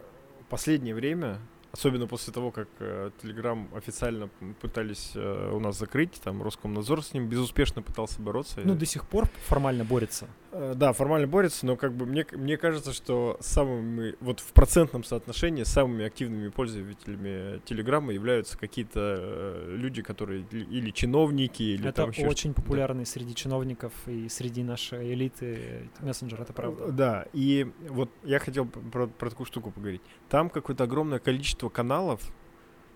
последнее 0.49 0.95
время 0.95 1.39
Особенно 1.73 2.07
после 2.07 2.33
того, 2.33 2.51
как 2.51 2.69
э, 2.81 3.11
Telegram 3.23 3.65
официально 3.77 4.29
пытались 4.61 5.13
э, 5.15 5.51
у 5.53 5.61
нас 5.61 5.79
закрыть, 5.79 6.21
там 6.23 6.43
Роскомнадзор 6.43 7.05
с 7.05 7.15
ним 7.15 7.29
безуспешно 7.29 7.81
пытался 7.83 8.21
бороться. 8.21 8.61
Ну, 8.65 8.75
до 8.75 8.87
сих 8.87 9.07
пор 9.07 9.29
формально 9.47 9.85
борется. 9.85 10.27
Э, 10.53 10.75
да, 10.75 10.93
формально 10.93 11.29
борется, 11.29 11.67
но 11.67 11.77
как 11.77 11.93
бы 11.95 12.07
мне, 12.07 12.27
мне 12.33 12.57
кажется, 12.57 12.93
что 12.93 13.37
самыми, 13.41 14.17
вот 14.21 14.41
в 14.41 14.53
процентном 14.53 15.05
соотношении 15.05 15.63
самыми 15.63 16.05
активными 16.05 16.49
пользователями 16.49 17.61
Телеграма 17.65 18.13
являются 18.13 18.59
какие-то 18.59 19.17
э, 19.19 19.77
люди, 19.77 20.03
которые 20.03 20.45
или 20.51 20.91
чиновники, 20.91 21.63
или 21.63 21.89
это 21.89 22.03
там 22.03 22.11
еще 22.11 22.27
очень 22.27 22.53
популярный 22.53 23.05
да. 23.05 23.11
среди 23.11 23.35
чиновников 23.35 23.93
и 24.07 24.29
среди 24.29 24.65
нашей 24.65 25.13
элиты 25.15 25.89
мессенджер, 26.01 26.43
это 26.43 26.53
правда. 26.53 26.91
Да, 26.91 27.27
и 27.33 27.71
вот 27.89 28.11
я 28.25 28.41
хотел 28.41 28.67
про, 28.67 29.07
про 29.07 29.31
такую 29.31 29.47
штуку 29.47 29.71
поговорить. 29.71 30.03
Там 30.29 30.51
какое-то 30.51 30.85
огромное 30.85 31.21
количество 31.21 31.60
количество 31.61 31.69
каналов, 31.69 32.21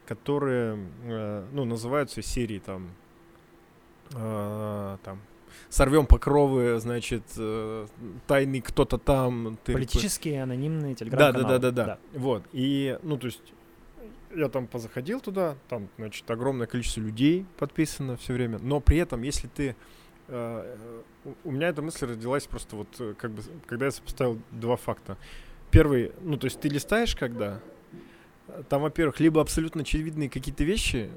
которые, 0.06 0.78
э, 1.04 1.44
ну, 1.52 1.64
называются 1.64 2.22
серии 2.22 2.58
там, 2.58 2.90
э, 4.14 4.98
там, 5.02 5.20
сорвем 5.68 6.06
покровы, 6.06 6.78
значит, 6.80 7.22
э, 7.36 7.86
тайный 8.26 8.60
кто-то 8.60 8.98
там. 8.98 9.58
Политические, 9.64 10.42
анонимные 10.42 10.94
телеграм-каналы. 10.94 11.42
Да, 11.42 11.48
да, 11.48 11.58
да, 11.58 11.70
да, 11.70 11.84
да. 11.84 12.18
Вот. 12.18 12.42
И, 12.52 12.98
ну, 13.02 13.16
то 13.16 13.26
есть, 13.26 13.42
я 14.34 14.48
там 14.48 14.66
позаходил 14.66 15.20
туда, 15.20 15.56
там, 15.68 15.88
значит, 15.98 16.30
огромное 16.30 16.66
количество 16.66 17.00
людей 17.00 17.46
подписано 17.56 18.16
все 18.16 18.32
время, 18.32 18.58
но 18.58 18.80
при 18.80 18.98
этом, 18.98 19.22
если 19.22 19.48
ты 19.48 19.76
э, 20.28 20.76
у 21.44 21.50
меня 21.52 21.68
эта 21.68 21.82
мысль 21.82 22.06
родилась 22.06 22.46
просто 22.46 22.76
вот 22.76 22.88
э, 22.98 23.14
как 23.16 23.30
бы, 23.30 23.42
когда 23.66 23.86
я 23.86 23.90
сопоставил 23.90 24.38
два 24.50 24.76
факта. 24.76 25.16
Первый, 25.70 26.12
ну, 26.22 26.36
то 26.36 26.46
есть 26.46 26.60
ты 26.60 26.68
листаешь 26.68 27.14
когда, 27.16 27.60
там, 28.68 28.82
во-первых, 28.82 29.20
либо 29.20 29.40
абсолютно 29.40 29.82
очевидные 29.82 30.28
какие-то 30.28 30.64
вещи, 30.64 31.10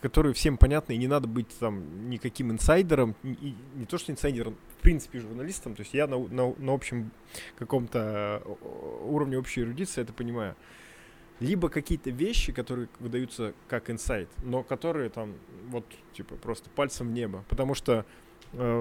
которые 0.00 0.32
всем 0.32 0.56
понятны, 0.56 0.94
и 0.94 0.96
не 0.96 1.06
надо 1.06 1.28
быть 1.28 1.48
там 1.58 2.08
никаким 2.08 2.50
инсайдером, 2.50 3.14
и 3.22 3.54
не 3.74 3.84
то 3.84 3.98
что 3.98 4.10
инсайдером, 4.10 4.56
в 4.78 4.82
принципе, 4.82 5.20
журналистом, 5.20 5.74
то 5.74 5.80
есть 5.80 5.92
я 5.92 6.06
на, 6.06 6.18
на, 6.18 6.54
на 6.56 6.72
общем 6.72 7.10
каком-то 7.56 8.42
уровне 9.04 9.38
общей 9.38 9.60
эрудиции 9.62 10.00
это 10.00 10.12
понимаю. 10.12 10.56
Либо 11.40 11.68
какие-то 11.68 12.10
вещи, 12.10 12.52
которые 12.52 12.88
выдаются 13.00 13.54
как 13.68 13.90
инсайт, 13.90 14.28
но 14.44 14.62
которые 14.62 15.10
там 15.10 15.34
вот 15.68 15.84
типа 16.14 16.36
просто 16.36 16.70
пальцем 16.70 17.08
в 17.08 17.12
небо, 17.12 17.44
потому 17.48 17.74
что 17.74 18.06
Э, 18.06 18.23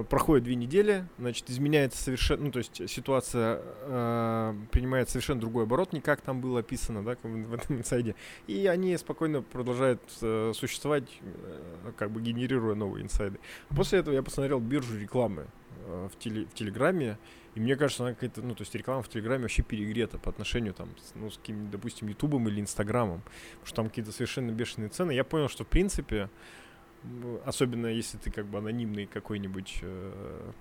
проходит 0.10 0.44
две 0.44 0.56
недели, 0.56 1.08
значит, 1.18 1.50
изменяется 1.50 2.02
совершенно, 2.02 2.46
ну, 2.46 2.52
то 2.52 2.60
есть 2.60 2.90
ситуация 2.90 3.60
э, 3.64 4.56
принимает 4.72 5.10
совершенно 5.10 5.40
другой 5.40 5.64
оборот, 5.64 5.94
не 5.94 6.02
как 6.02 6.22
там 6.22 6.42
было 6.42 6.60
описано, 6.60 7.04
да, 7.04 7.18
в, 7.24 7.54
этом 7.54 7.78
инсайде, 7.78 8.16
и 8.48 8.68
они 8.68 8.96
спокойно 8.98 9.42
продолжают 9.42 10.02
э, 10.22 10.52
существовать, 10.56 11.06
э, 11.22 11.92
как 11.98 12.12
бы 12.12 12.22
генерируя 12.22 12.76
новые 12.76 13.04
инсайды. 13.04 13.40
После 13.70 14.00
этого 14.00 14.14
я 14.14 14.22
посмотрел 14.22 14.60
биржу 14.60 14.98
рекламы 15.00 15.48
э, 15.86 16.10
в, 16.12 16.20
теле, 16.20 16.46
в 16.46 16.54
Телеграме, 16.54 17.18
и 17.56 17.60
мне 17.60 17.76
кажется, 17.76 18.04
она 18.04 18.14
какая-то, 18.14 18.42
ну, 18.42 18.56
то 18.56 18.62
есть 18.62 18.74
реклама 18.76 19.04
в 19.04 19.10
Телеграме 19.10 19.44
вообще 19.44 19.62
перегрета 19.62 20.18
по 20.18 20.30
отношению, 20.30 20.74
там, 20.74 20.90
ну, 21.16 21.30
с 21.30 21.38
каким 21.38 21.70
допустим, 21.70 22.08
Ютубом 22.08 22.48
или 22.48 22.60
Инстаграмом, 22.62 23.22
потому 23.22 23.66
что 23.66 23.76
там 23.76 23.90
какие-то 23.90 24.12
совершенно 24.12 24.52
бешеные 24.52 24.90
цены. 24.90 25.12
Я 25.12 25.24
понял, 25.24 25.50
что, 25.50 25.64
в 25.64 25.68
принципе, 25.68 26.30
особенно 27.46 27.88
если 27.88 28.18
ты 28.18 28.32
как 28.32 28.46
бы 28.46 28.60
анонимный 28.60 29.06
какой-нибудь 29.06 29.80
э, 29.82 30.52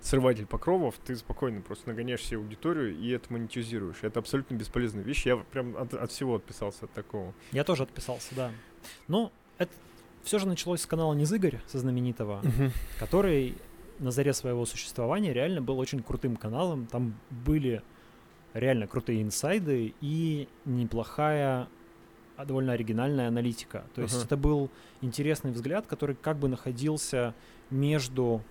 срыватель 0.00 0.46
покровов, 0.46 0.96
ты 1.04 1.16
спокойно 1.16 1.60
просто 1.60 1.88
нагоняешь 1.88 2.22
себе 2.22 2.38
аудиторию 2.38 2.96
и 2.96 3.10
это 3.10 3.32
монетизируешь. 3.32 3.98
Это 4.02 4.20
абсолютно 4.20 4.54
бесполезная 4.54 5.02
вещь. 5.02 5.26
Я 5.26 5.36
прям 5.36 5.76
от, 5.76 5.94
от 5.94 6.10
всего 6.10 6.36
отписался 6.36 6.84
от 6.84 6.92
такого. 6.92 7.34
Я 7.52 7.64
тоже 7.64 7.84
отписался, 7.84 8.34
да. 8.34 8.52
Ну, 9.08 9.32
это 9.58 9.72
все 10.22 10.38
же 10.38 10.46
началось 10.46 10.82
с 10.82 10.86
канала 10.86 11.14
Низыгорь, 11.14 11.60
со 11.66 11.78
знаменитого, 11.78 12.42
uh-huh. 12.42 12.70
который 12.98 13.56
на 13.98 14.10
заре 14.10 14.32
своего 14.32 14.66
существования 14.66 15.32
реально 15.32 15.62
был 15.62 15.78
очень 15.78 16.02
крутым 16.02 16.36
каналом. 16.36 16.86
Там 16.86 17.14
были 17.30 17.82
реально 18.52 18.86
крутые 18.86 19.22
инсайды 19.22 19.94
и 20.00 20.48
неплохая 20.64 21.68
довольно 22.44 22.72
оригинальная 22.72 23.28
аналитика. 23.28 23.84
То 23.94 24.02
есть 24.02 24.14
uh-huh. 24.14 24.24
это 24.24 24.36
был 24.36 24.70
интересный 25.00 25.52
взгляд, 25.52 25.86
который 25.86 26.16
как 26.16 26.38
бы 26.38 26.48
находился 26.48 27.34
между... 27.70 28.42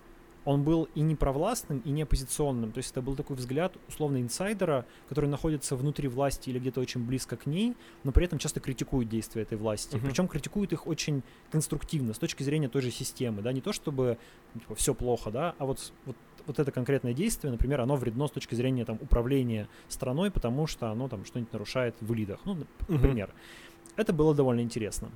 Он 0.46 0.62
был 0.62 0.88
и 0.94 1.00
не 1.00 1.14
провластным, 1.14 1.78
и 1.86 1.90
не 1.90 2.02
оппозиционным. 2.02 2.70
То 2.70 2.78
есть 2.78 2.90
это 2.90 3.00
был 3.00 3.16
такой 3.16 3.34
взгляд 3.36 3.78
условно 3.88 4.20
инсайдера, 4.20 4.84
который 5.08 5.28
находится 5.30 5.74
внутри 5.74 6.06
власти 6.06 6.50
или 6.50 6.58
где-то 6.58 6.82
очень 6.82 7.02
близко 7.02 7.38
к 7.38 7.46
ней, 7.46 7.74
но 8.02 8.12
при 8.12 8.26
этом 8.26 8.38
часто 8.38 8.60
критикует 8.60 9.08
действия 9.08 9.40
этой 9.42 9.56
власти. 9.56 9.96
Uh-huh. 9.96 10.04
Причем 10.04 10.28
критикует 10.28 10.72
их 10.74 10.86
очень 10.86 11.22
конструктивно, 11.50 12.12
с 12.12 12.18
точки 12.18 12.42
зрения 12.42 12.68
той 12.68 12.82
же 12.82 12.90
системы. 12.90 13.40
Да? 13.40 13.52
Не 13.52 13.62
то 13.62 13.72
чтобы 13.72 14.18
типа, 14.52 14.74
все 14.74 14.92
плохо, 14.92 15.30
да, 15.30 15.54
а 15.58 15.64
вот, 15.64 15.92
вот 16.04 16.16
вот 16.46 16.58
это 16.58 16.70
конкретное 16.72 17.14
действие, 17.14 17.50
например, 17.50 17.80
оно 17.80 17.96
вредно 17.96 18.26
с 18.26 18.30
точки 18.30 18.54
зрения 18.54 18.84
там, 18.84 18.98
управления 19.00 19.68
страной, 19.88 20.30
потому 20.30 20.66
что 20.66 20.90
оно 20.90 21.08
там 21.08 21.24
что-нибудь 21.24 21.52
нарушает 21.52 21.94
в 22.00 22.12
лидах. 22.12 22.40
Ну, 22.44 22.66
например. 22.88 23.28
Uh-huh. 23.28 23.63
Это 23.96 24.12
было 24.12 24.34
довольно 24.34 24.60
интересно. 24.60 25.10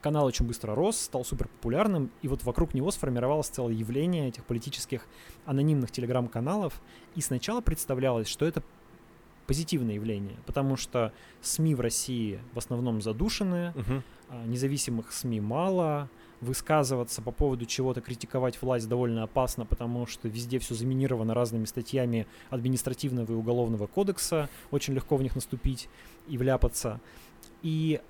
Канал 0.00 0.26
очень 0.26 0.46
быстро 0.46 0.74
рос, 0.74 0.96
стал 0.98 1.24
супер 1.24 1.48
популярным, 1.48 2.10
и 2.22 2.28
вот 2.28 2.44
вокруг 2.44 2.72
него 2.72 2.90
сформировалось 2.90 3.48
целое 3.48 3.74
явление 3.74 4.28
этих 4.28 4.44
политических 4.44 5.06
анонимных 5.44 5.90
телеграм-каналов. 5.90 6.80
И 7.16 7.20
сначала 7.20 7.60
представлялось, 7.60 8.28
что 8.28 8.46
это 8.46 8.62
позитивное 9.48 9.94
явление, 9.94 10.36
потому 10.46 10.76
что 10.76 11.12
СМИ 11.40 11.74
в 11.74 11.80
России 11.80 12.38
в 12.52 12.58
основном 12.58 13.00
задушены, 13.00 13.72
uh-huh. 13.74 14.46
независимых 14.46 15.10
СМИ 15.10 15.40
мало, 15.40 16.10
высказываться 16.40 17.22
по 17.22 17.30
поводу 17.30 17.66
чего-то, 17.66 18.00
критиковать 18.00 18.60
власть 18.62 18.88
довольно 18.88 19.22
опасно, 19.22 19.64
потому 19.64 20.06
что 20.06 20.28
везде 20.28 20.58
все 20.58 20.74
заминировано 20.74 21.34
разными 21.34 21.64
статьями 21.64 22.26
административного 22.50 23.32
и 23.32 23.34
уголовного 23.34 23.86
кодекса, 23.86 24.48
очень 24.70 24.94
легко 24.94 25.16
в 25.16 25.22
них 25.22 25.34
наступить 25.34 25.88
и 26.28 26.36
вляпаться. 26.36 27.00
И 27.62 28.00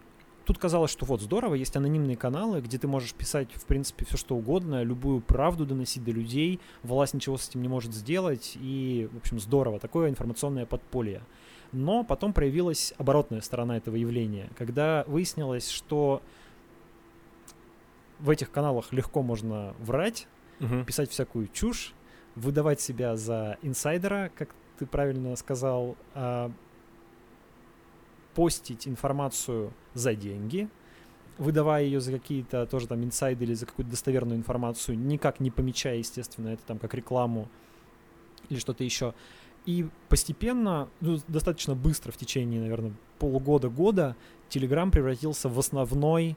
тут 0.45 0.59
казалось, 0.59 0.91
что 0.91 1.05
вот 1.05 1.21
здорово, 1.21 1.55
есть 1.55 1.77
анонимные 1.77 2.17
каналы, 2.17 2.61
где 2.61 2.79
ты 2.79 2.89
можешь 2.89 3.13
писать, 3.13 3.49
в 3.53 3.67
принципе, 3.67 4.05
все 4.07 4.17
что 4.17 4.35
угодно, 4.35 4.83
любую 4.83 5.21
правду 5.21 5.67
доносить 5.67 6.05
до 6.05 6.11
людей, 6.11 6.59
власть 6.83 7.15
ничего 7.15 7.37
с 7.37 7.49
этим 7.49 7.61
не 7.63 7.69
может 7.69 7.93
сделать, 7.93 8.57
и, 8.61 9.09
в 9.13 9.19
общем, 9.19 9.39
здорово, 9.39 9.79
такое 9.79 10.09
информационное 10.09 10.65
подполье. 10.65 11.23
Но 11.73 12.03
потом 12.03 12.33
проявилась 12.33 12.95
оборотная 12.97 13.43
сторона 13.43 13.77
этого 13.77 13.97
явления, 13.97 14.49
когда 14.57 15.05
выяснилось, 15.07 15.69
что 15.69 16.23
в 18.19 18.31
этих 18.31 18.51
каналах 18.51 18.93
легко 18.93 19.23
можно 19.23 19.75
врать, 19.79 20.27
угу. 20.61 20.85
писать 20.85 21.11
всякую 21.11 21.49
чушь, 21.49 21.93
выдавать 22.35 22.81
себя 22.81 23.17
за 23.17 23.59
инсайдера, 23.63 24.31
как 24.35 24.55
ты 24.79 24.87
правильно 24.87 25.37
сказал, 25.37 25.97
а, 26.15 26.51
постить 28.39 28.87
информацию 28.87 29.73
за 29.95 30.15
деньги, 30.15 30.69
выдавая 31.39 31.83
ее 31.83 32.01
за 32.01 32.13
какие-то 32.13 32.67
тоже 32.67 32.87
там 32.87 33.03
инсайды 33.03 33.45
или 33.45 33.53
за 33.53 33.67
какую-то 33.67 33.91
достоверную 33.91 34.39
информацию, 34.39 34.97
никак 34.97 35.41
не 35.41 35.51
помечая, 35.51 35.97
естественно, 35.97 36.51
это 36.51 36.63
там 36.65 36.79
как 36.79 36.95
рекламу 36.95 37.49
или 38.49 38.61
что-то 38.61 38.85
еще. 38.85 39.13
И 39.67 39.89
постепенно, 40.09 40.89
ну, 41.01 41.19
достаточно 41.27 41.75
быстро, 41.75 42.13
в 42.13 42.17
течение, 42.17 42.61
наверное, 42.61 42.93
полугода-года, 43.19 44.15
Telegram 44.51 44.89
превратился 44.89 45.49
в 45.49 45.59
основной 45.59 46.37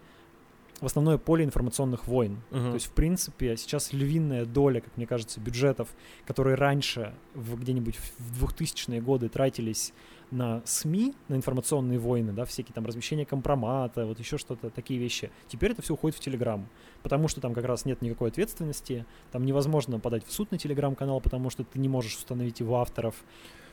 в 0.81 0.85
основное 0.85 1.17
поле 1.17 1.45
информационных 1.45 2.07
войн. 2.07 2.41
Uh-huh. 2.49 2.69
То 2.69 2.73
есть, 2.73 2.87
в 2.87 2.91
принципе, 2.91 3.55
сейчас 3.55 3.93
львиная 3.93 4.45
доля, 4.45 4.81
как 4.81 4.97
мне 4.97 5.05
кажется, 5.05 5.39
бюджетов, 5.39 5.89
которые 6.25 6.55
раньше, 6.55 7.13
в, 7.35 7.59
где-нибудь 7.59 7.97
в 8.17 8.43
2000-е 8.43 8.99
годы 8.99 9.29
тратились 9.29 9.93
на 10.31 10.61
СМИ, 10.65 11.13
на 11.27 11.35
информационные 11.35 11.99
войны, 11.99 12.31
да, 12.31 12.45
всякие 12.45 12.73
там 12.73 12.85
размещения 12.85 13.25
компромата, 13.25 14.05
вот 14.05 14.17
еще 14.17 14.37
что-то, 14.37 14.69
такие 14.69 14.99
вещи. 14.99 15.29
Теперь 15.47 15.71
это 15.71 15.81
все 15.81 15.93
уходит 15.93 16.17
в 16.17 16.21
Телеграм, 16.21 16.67
потому 17.03 17.27
что 17.27 17.41
там 17.41 17.53
как 17.53 17.65
раз 17.65 17.85
нет 17.85 18.01
никакой 18.01 18.29
ответственности, 18.29 19.05
там 19.31 19.45
невозможно 19.45 19.99
подать 19.99 20.25
в 20.25 20.31
суд 20.31 20.51
на 20.51 20.57
Телеграм-канал, 20.57 21.21
потому 21.21 21.49
что 21.49 21.63
ты 21.63 21.79
не 21.79 21.89
можешь 21.89 22.15
установить 22.15 22.59
его 22.59 22.79
авторов. 22.79 23.15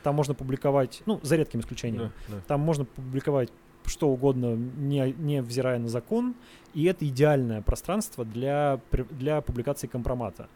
Там 0.03 0.15
можно 0.15 0.35
публиковать, 0.35 1.03
ну, 1.07 1.21
за 1.23 1.37
редким 1.37 1.61
исключением, 1.61 2.03
yeah, 2.03 2.13
yeah. 2.29 2.43
там 2.47 2.61
можно 2.61 2.85
публиковать 2.85 3.51
что 3.89 4.09
угодно, 4.09 4.55
не, 4.55 5.13
не 5.19 5.43
взирая 5.43 5.79
на 5.79 5.89
закон, 5.89 6.35
и 6.75 6.85
это 6.85 7.07
идеальное 7.07 7.63
пространство 7.63 8.25
для, 8.25 8.81
для 9.11 9.41
публикации 9.41 9.87
компромата. 9.87 10.49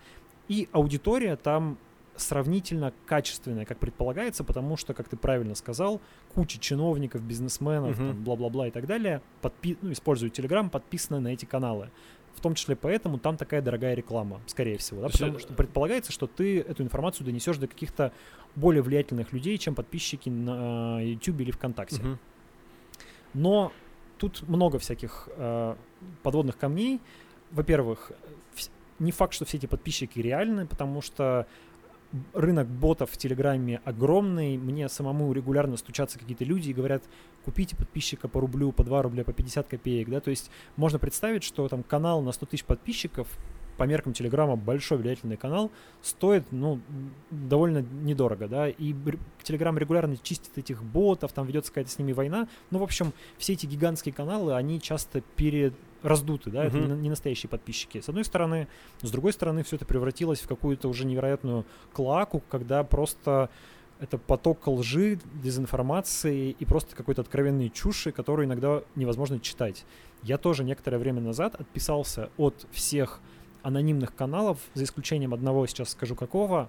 И 0.49 0.68
аудитория 0.72 1.37
там 1.37 1.78
сравнительно 2.16 2.93
качественная, 3.07 3.64
как 3.64 3.78
предполагается, 3.78 4.45
потому 4.45 4.76
что, 4.76 4.95
как 4.95 5.09
ты 5.09 5.16
правильно 5.16 5.55
сказал, 5.55 6.01
куча 6.35 6.59
чиновников, 6.59 7.22
бизнесменов, 7.22 7.99
uh-huh. 7.99 8.09
там, 8.09 8.22
бла-бла-бла 8.22 8.68
и 8.68 8.70
так 8.70 8.87
далее 8.87 9.22
подпи- 9.41 9.78
ну, 9.80 9.93
используют 9.93 10.39
Telegram, 10.39 10.68
подписаны 10.68 11.20
на 11.20 11.28
эти 11.28 11.45
каналы. 11.45 11.91
В 12.35 12.41
том 12.41 12.55
числе 12.55 12.76
поэтому 12.76 13.18
там 13.18 13.37
такая 13.37 13.62
дорогая 13.62 13.95
реклама, 13.95 14.41
скорее 14.47 14.78
всего. 14.78 15.03
Да? 15.03 15.09
Потому 15.09 15.39
что 15.39 15.53
предполагается, 15.55 16.12
что 16.12 16.26
ты 16.26 16.61
эту 16.61 16.83
информацию 16.83 17.26
донесешь 17.26 17.59
до 17.59 17.66
каких-то 17.66 18.12
более 18.57 18.83
влиятельных 18.83 19.33
людей, 19.33 19.57
чем 19.59 19.74
подписчики 19.74 20.28
на 20.28 21.01
YouTube 21.01 21.41
или 21.41 21.51
ВКонтакте. 21.51 22.03
Uh-huh. 22.03 22.18
Но 23.35 23.72
тут 24.18 24.47
много 24.49 24.78
всяких 24.78 25.28
э, 25.37 25.74
подводных 26.22 26.59
камней. 26.59 27.01
Во-первых, 27.51 28.12
не 28.99 29.12
факт, 29.12 29.35
что 29.35 29.45
все 29.45 29.57
эти 29.57 29.66
подписчики 29.66 30.20
реальны, 30.20 30.66
потому 30.66 31.03
что 31.03 31.47
рынок 32.35 32.68
ботов 32.68 33.11
в 33.11 33.16
Телеграме 33.16 33.80
огромный. 33.85 34.57
Мне 34.57 34.89
самому 34.89 35.33
регулярно 35.33 35.76
стучатся 35.76 36.18
какие-то 36.18 36.45
люди 36.45 36.70
и 36.70 36.74
говорят, 36.74 37.03
купите 37.45 37.74
подписчика 37.76 38.28
по 38.28 38.41
рублю, 38.41 38.72
по 38.72 38.85
2 38.85 39.03
рубля, 39.03 39.24
по 39.24 39.33
50 39.33 39.66
копеек. 39.66 40.09
Да? 40.09 40.20
То 40.20 40.30
есть 40.30 40.51
можно 40.76 40.99
представить, 40.99 41.43
что 41.43 41.68
там 41.68 41.83
канал 41.83 42.22
на 42.22 42.33
100 42.33 42.47
тысяч 42.47 42.64
подписчиков 42.64 43.28
по 43.77 43.85
меркам 43.85 44.12
Телеграма 44.12 44.57
большой 44.57 44.99
влиятельный 44.99 45.37
канал 45.37 45.70
стоит, 46.03 46.45
ну, 46.51 46.81
довольно 47.31 47.85
недорого, 48.03 48.49
да, 48.49 48.68
и 48.68 48.95
Телеграм 49.43 49.77
регулярно 49.79 50.16
чистит 50.16 50.57
этих 50.59 50.83
ботов, 50.83 51.33
там 51.33 51.47
ведется 51.47 51.70
какая-то 51.70 51.91
с 51.91 51.99
ними 51.99 52.12
война, 52.12 52.49
ну, 52.70 52.79
в 52.79 52.83
общем, 52.83 53.12
все 53.39 53.55
эти 53.55 53.66
гигантские 53.66 54.12
каналы, 54.12 54.55
они 54.55 54.81
часто 54.81 55.23
перед 55.37 55.75
раздуты, 56.03 56.51
да, 56.51 56.64
uh-huh. 56.64 56.68
это 56.68 56.79
не, 56.79 57.03
не 57.03 57.11
настоящие 57.11 57.49
подписчики. 57.49 58.01
С 58.01 58.09
одной 58.09 58.25
стороны, 58.25 58.68
с 59.03 59.11
другой 59.11 59.33
стороны, 59.33 59.62
все 59.62 59.77
это 59.77 59.85
превратилось 59.85 60.41
в 60.41 60.49
какую-то 60.49 60.89
уже 60.89 61.07
невероятную 61.07 61.64
клаку, 61.93 62.43
когда 62.49 62.83
просто 62.83 63.51
это 64.03 64.18
поток 64.18 64.66
лжи, 64.66 65.20
дезинформации 65.43 66.57
и 66.59 66.64
просто 66.64 66.97
какой-то 66.97 67.20
откровенной 67.20 67.70
чуши, 67.70 68.11
которую 68.11 68.47
иногда 68.47 68.83
невозможно 68.97 69.39
читать. 69.39 69.85
Я 70.25 70.39
тоже 70.39 70.64
некоторое 70.64 70.99
время 70.99 71.20
назад 71.20 71.55
отписался 71.55 72.29
от 72.37 72.66
всех 72.73 73.20
анонимных 73.63 74.15
каналов, 74.15 74.59
за 74.75 74.85
исключением 74.85 75.35
одного, 75.35 75.67
сейчас 75.67 75.91
скажу 75.91 76.15
какого, 76.15 76.69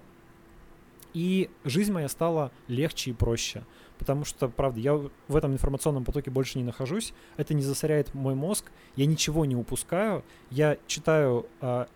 и 1.14 1.48
жизнь 1.64 1.92
моя 1.92 2.08
стала 2.08 2.50
легче 2.66 3.10
и 3.10 3.14
проще. 3.14 3.62
Потому 3.98 4.24
что, 4.24 4.48
правда, 4.48 4.80
я 4.80 4.94
в 4.94 5.36
этом 5.36 5.52
информационном 5.52 6.04
потоке 6.04 6.30
больше 6.30 6.58
не 6.58 6.64
нахожусь. 6.64 7.14
Это 7.36 7.54
не 7.54 7.62
засоряет 7.62 8.12
мой 8.12 8.34
мозг. 8.34 8.72
Я 8.96 9.06
ничего 9.06 9.44
не 9.44 9.54
упускаю. 9.54 10.24
Я 10.50 10.76
читаю 10.88 11.46
а, 11.60 11.86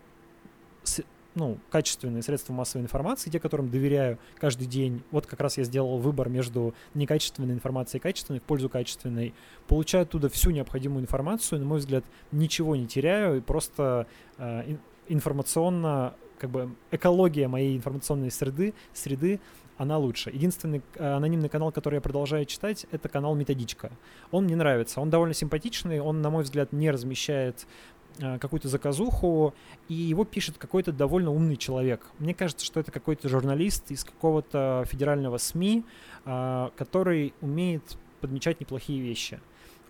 с, 0.84 1.02
ну, 1.38 1.58
качественные 1.70 2.22
средства 2.22 2.52
массовой 2.52 2.82
информации, 2.82 3.30
те, 3.30 3.38
которым 3.40 3.70
доверяю 3.70 4.18
каждый 4.38 4.66
день. 4.66 5.02
Вот 5.10 5.26
как 5.26 5.40
раз 5.40 5.56
я 5.56 5.64
сделал 5.64 5.98
выбор 5.98 6.28
между 6.28 6.74
некачественной 6.94 7.54
информацией 7.54 8.00
и 8.00 8.02
качественной 8.02 8.40
в 8.40 8.42
пользу 8.42 8.68
качественной. 8.68 9.34
Получаю 9.68 10.02
оттуда 10.02 10.28
всю 10.28 10.50
необходимую 10.50 11.02
информацию, 11.02 11.60
на 11.60 11.66
мой 11.66 11.78
взгляд, 11.78 12.04
ничего 12.32 12.76
не 12.76 12.86
теряю 12.86 13.38
и 13.38 13.40
просто 13.40 14.06
а, 14.36 14.64
информационно 15.08 16.14
как 16.38 16.50
бы 16.50 16.74
экология 16.90 17.48
моей 17.48 17.76
информационной 17.76 18.30
среды, 18.30 18.74
среды 18.92 19.40
она 19.78 19.96
лучше. 19.96 20.30
Единственный 20.30 20.82
э, 20.96 21.04
анонимный 21.04 21.48
канал, 21.48 21.70
который 21.70 21.96
я 21.96 22.00
продолжаю 22.00 22.44
читать, 22.46 22.86
это 22.90 23.08
канал 23.08 23.34
Методичка. 23.36 23.92
Он 24.32 24.44
мне 24.44 24.56
нравится, 24.56 25.00
он 25.00 25.08
довольно 25.08 25.34
симпатичный, 25.34 26.00
он, 26.00 26.20
на 26.20 26.30
мой 26.30 26.42
взгляд, 26.42 26.72
не 26.72 26.90
размещает 26.90 27.60
э, 27.60 27.97
какую-то 28.18 28.68
заказуху, 28.68 29.54
и 29.88 29.94
его 29.94 30.24
пишет 30.24 30.58
какой-то 30.58 30.92
довольно 30.92 31.30
умный 31.30 31.56
человек. 31.56 32.06
Мне 32.18 32.34
кажется, 32.34 32.64
что 32.64 32.80
это 32.80 32.90
какой-то 32.90 33.28
журналист 33.28 33.90
из 33.90 34.04
какого-то 34.04 34.84
федерального 34.86 35.38
СМИ, 35.38 35.84
э, 36.24 36.70
который 36.76 37.34
умеет 37.40 37.96
подмечать 38.20 38.60
неплохие 38.60 39.00
вещи. 39.00 39.40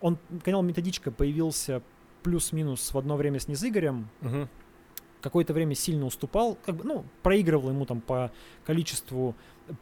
Он, 0.01 0.17
канал 0.43 0.61
Методичка 0.61 1.11
появился 1.11 1.81
плюс-минус 2.23 2.93
в 2.93 2.97
одно 2.97 3.15
время 3.17 3.39
с 3.39 3.47
Незыгорем, 3.47 4.07
uh-huh 4.21 4.47
какое-то 5.21 5.53
время 5.53 5.75
сильно 5.75 6.05
уступал, 6.05 6.57
как 6.65 6.75
бы, 6.75 6.83
ну, 6.83 7.05
проигрывал 7.23 7.69
ему 7.69 7.85
там 7.85 8.01
по 8.01 8.31
количеству 8.65 9.35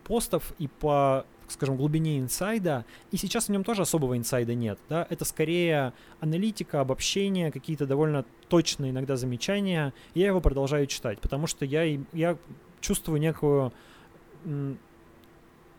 постов 0.03 0.53
и 0.57 0.67
по, 0.67 1.25
скажем, 1.47 1.77
глубине 1.77 2.19
инсайда, 2.19 2.85
и 3.11 3.17
сейчас 3.17 3.47
в 3.47 3.49
нем 3.49 3.63
тоже 3.63 3.83
особого 3.83 4.17
инсайда 4.17 4.53
нет, 4.53 4.79
да, 4.89 5.07
это 5.09 5.25
скорее 5.25 5.93
аналитика, 6.19 6.81
обобщение, 6.81 7.51
какие-то 7.51 7.85
довольно 7.85 8.25
точные 8.49 8.91
иногда 8.91 9.15
замечания, 9.15 9.93
я 10.13 10.27
его 10.27 10.41
продолжаю 10.41 10.87
читать, 10.87 11.19
потому 11.19 11.47
что 11.47 11.65
я, 11.65 11.83
я 12.13 12.37
чувствую 12.81 13.19
некую, 13.19 13.73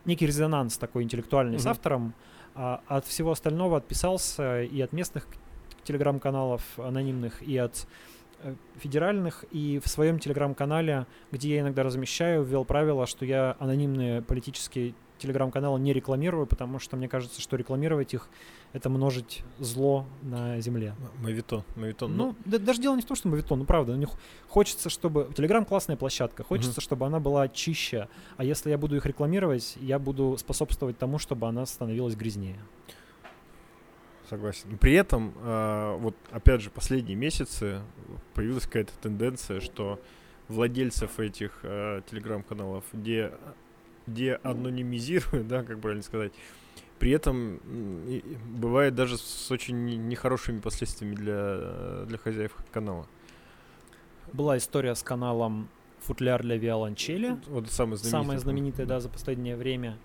некий 0.05 0.25
резонанс 0.25 0.77
такой 0.77 1.03
интеллектуальный 1.03 1.57
mm-hmm. 1.57 1.61
с 1.61 1.67
автором, 1.67 2.13
а 2.55 2.81
от 2.87 3.05
всего 3.05 3.31
остального 3.31 3.77
отписался 3.77 4.63
и 4.63 4.81
от 4.81 4.91
местных 4.91 5.27
телеграм-каналов 5.83 6.61
анонимных, 6.77 7.41
и 7.41 7.57
от 7.57 7.87
Э, 8.41 8.55
федеральных, 8.77 9.43
и 9.51 9.81
в 9.83 9.89
своем 9.89 10.17
телеграм-канале, 10.17 11.07
где 11.29 11.55
я 11.55 11.59
иногда 11.59 11.83
размещаю, 11.83 12.43
ввел 12.43 12.63
правило, 12.63 13.05
что 13.05 13.25
я 13.25 13.57
анонимные 13.59 14.21
политические 14.21 14.93
телеграм-каналы 15.19 15.79
не 15.79 15.93
рекламирую, 15.93 16.47
потому 16.47 16.79
что 16.79 16.97
мне 16.97 17.07
кажется, 17.07 17.41
что 17.41 17.55
рекламировать 17.57 18.13
их— 18.13 18.29
это 18.73 18.89
множить 18.89 19.43
зло 19.59 20.05
на 20.21 20.59
земле. 20.61 20.95
Мавитон, 21.21 21.63
мавитон. 21.75 22.15
Ну, 22.15 22.27
ну 22.27 22.35
да, 22.45 22.57
даже 22.57 22.81
дело 22.81 22.95
не 22.95 23.01
в 23.01 23.05
том, 23.05 23.15
что 23.15 23.27
мавитон, 23.27 23.59
ну 23.59 23.65
правда, 23.65 23.93
у 23.93 23.95
них 23.95 24.09
хочется, 24.47 24.89
чтобы... 24.89 25.31
Телеграм— 25.35 25.65
классная 25.65 25.97
площадка, 25.97 26.43
хочется, 26.43 26.79
угу. 26.79 26.81
чтобы 26.81 27.05
она 27.05 27.19
была 27.19 27.47
чище, 27.47 28.07
а 28.37 28.43
если 28.43 28.69
я 28.69 28.77
буду 28.77 28.95
их 28.95 29.05
рекламировать, 29.05 29.77
я 29.79 29.99
буду 29.99 30.37
способствовать 30.37 30.97
тому, 30.97 31.19
чтобы 31.19 31.47
она 31.47 31.65
становилась 31.65 32.15
грязнее 32.15 32.59
согласен. 34.29 34.77
При 34.77 34.93
этом, 34.93 35.33
э, 35.41 35.97
вот 35.99 36.15
опять 36.31 36.61
же, 36.61 36.69
последние 36.69 37.15
месяцы 37.15 37.81
появилась 38.35 38.65
какая-то 38.65 38.93
тенденция, 39.01 39.59
что 39.59 39.99
владельцев 40.47 41.19
этих 41.19 41.59
э, 41.63 42.01
телеграм-каналов 42.09 42.83
де, 42.93 43.31
де 44.07 44.39
анонимизируют, 44.43 45.47
да, 45.49 45.63
как 45.63 45.79
правильно 45.79 46.03
сказать, 46.03 46.31
при 46.99 47.11
этом 47.11 47.59
бывает 48.55 48.95
даже 48.95 49.17
с 49.17 49.51
очень 49.51 50.07
нехорошими 50.07 50.59
последствиями 50.59 51.15
для, 51.15 52.05
для 52.05 52.17
хозяев 52.17 52.55
канала. 52.71 53.07
Была 54.33 54.57
история 54.57 54.95
с 54.95 55.01
каналом 55.01 55.69
Футляр 56.01 56.43
для 56.43 56.57
виолончели. 56.57 57.39
Вот 57.47 57.69
самый 57.71 57.97
знаменитый. 57.97 58.09
Самая 58.09 58.37
знаменитая, 58.37 58.85
да, 58.85 58.99
за 58.99 59.09
последнее 59.09 59.55
время 59.55 59.97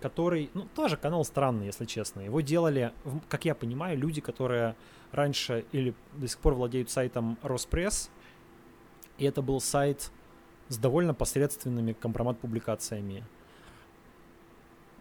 который, 0.00 0.50
ну, 0.54 0.66
тоже 0.74 0.96
канал 0.96 1.24
странный, 1.24 1.66
если 1.66 1.84
честно. 1.84 2.20
Его 2.20 2.40
делали, 2.40 2.92
как 3.28 3.44
я 3.44 3.54
понимаю, 3.54 3.98
люди, 3.98 4.20
которые 4.20 4.74
раньше 5.12 5.64
или 5.72 5.94
до 6.14 6.26
сих 6.26 6.38
пор 6.38 6.54
владеют 6.54 6.90
сайтом 6.90 7.38
Роспресс, 7.42 8.10
и 9.18 9.24
это 9.24 9.42
был 9.42 9.60
сайт 9.60 10.10
с 10.70 10.78
довольно 10.78 11.12
посредственными 11.12 11.92
компромат-публикациями. 11.92 13.24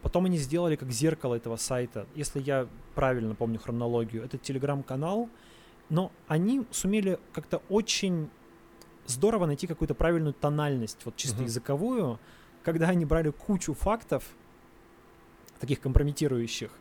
Потом 0.02 0.26
они 0.26 0.38
сделали 0.38 0.76
как 0.76 0.92
зеркало 0.92 1.36
этого 1.36 1.56
сайта, 1.56 2.08
если 2.16 2.42
я 2.42 2.68
правильно 2.96 3.36
помню 3.36 3.60
хронологию, 3.60 4.24
это 4.24 4.38
телеграм-канал, 4.38 5.30
но 5.90 6.12
они 6.28 6.66
сумели 6.72 7.20
как-то 7.34 7.62
очень 7.70 8.30
здорово 9.06 9.46
найти 9.46 9.68
какую-то 9.68 9.94
правильную 9.94 10.34
тональность, 10.34 10.98
вот 11.06 11.16
чисто 11.16 11.42
uh-huh. 11.42 11.46
языковую, 11.46 12.20
когда 12.64 12.90
они 12.90 13.06
брали 13.06 13.30
кучу 13.30 13.74
фактов, 13.74 14.24
таких 15.60 15.82
компрометирующих, 15.82 16.72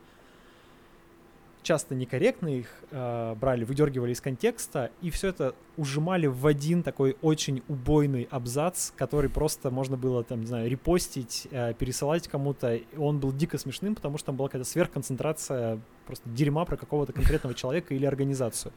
часто 1.68 1.94
некорректно 1.94 2.48
их 2.48 2.66
э, 2.90 3.34
брали, 3.38 3.62
выдергивали 3.62 4.12
из 4.12 4.22
контекста, 4.22 4.90
и 5.02 5.10
все 5.10 5.28
это 5.28 5.54
ужимали 5.76 6.26
в 6.26 6.46
один 6.46 6.82
такой 6.82 7.18
очень 7.20 7.62
убойный 7.68 8.26
абзац, 8.30 8.90
который 8.96 9.28
просто 9.28 9.70
можно 9.70 9.98
было, 9.98 10.24
там, 10.24 10.40
не 10.40 10.46
знаю, 10.46 10.70
репостить, 10.70 11.46
э, 11.50 11.74
пересылать 11.74 12.26
кому-то. 12.26 12.80
Он 12.96 13.20
был 13.20 13.32
дико 13.32 13.58
смешным, 13.58 13.94
потому 13.94 14.16
что 14.16 14.28
там 14.28 14.36
была 14.36 14.48
какая-то 14.48 14.66
сверхконцентрация 14.66 15.78
просто 16.06 16.26
дерьма 16.30 16.64
про 16.64 16.78
какого-то 16.78 17.12
конкретного 17.12 17.54
человека 17.54 17.94
или 17.94 18.06
организацию. 18.06 18.72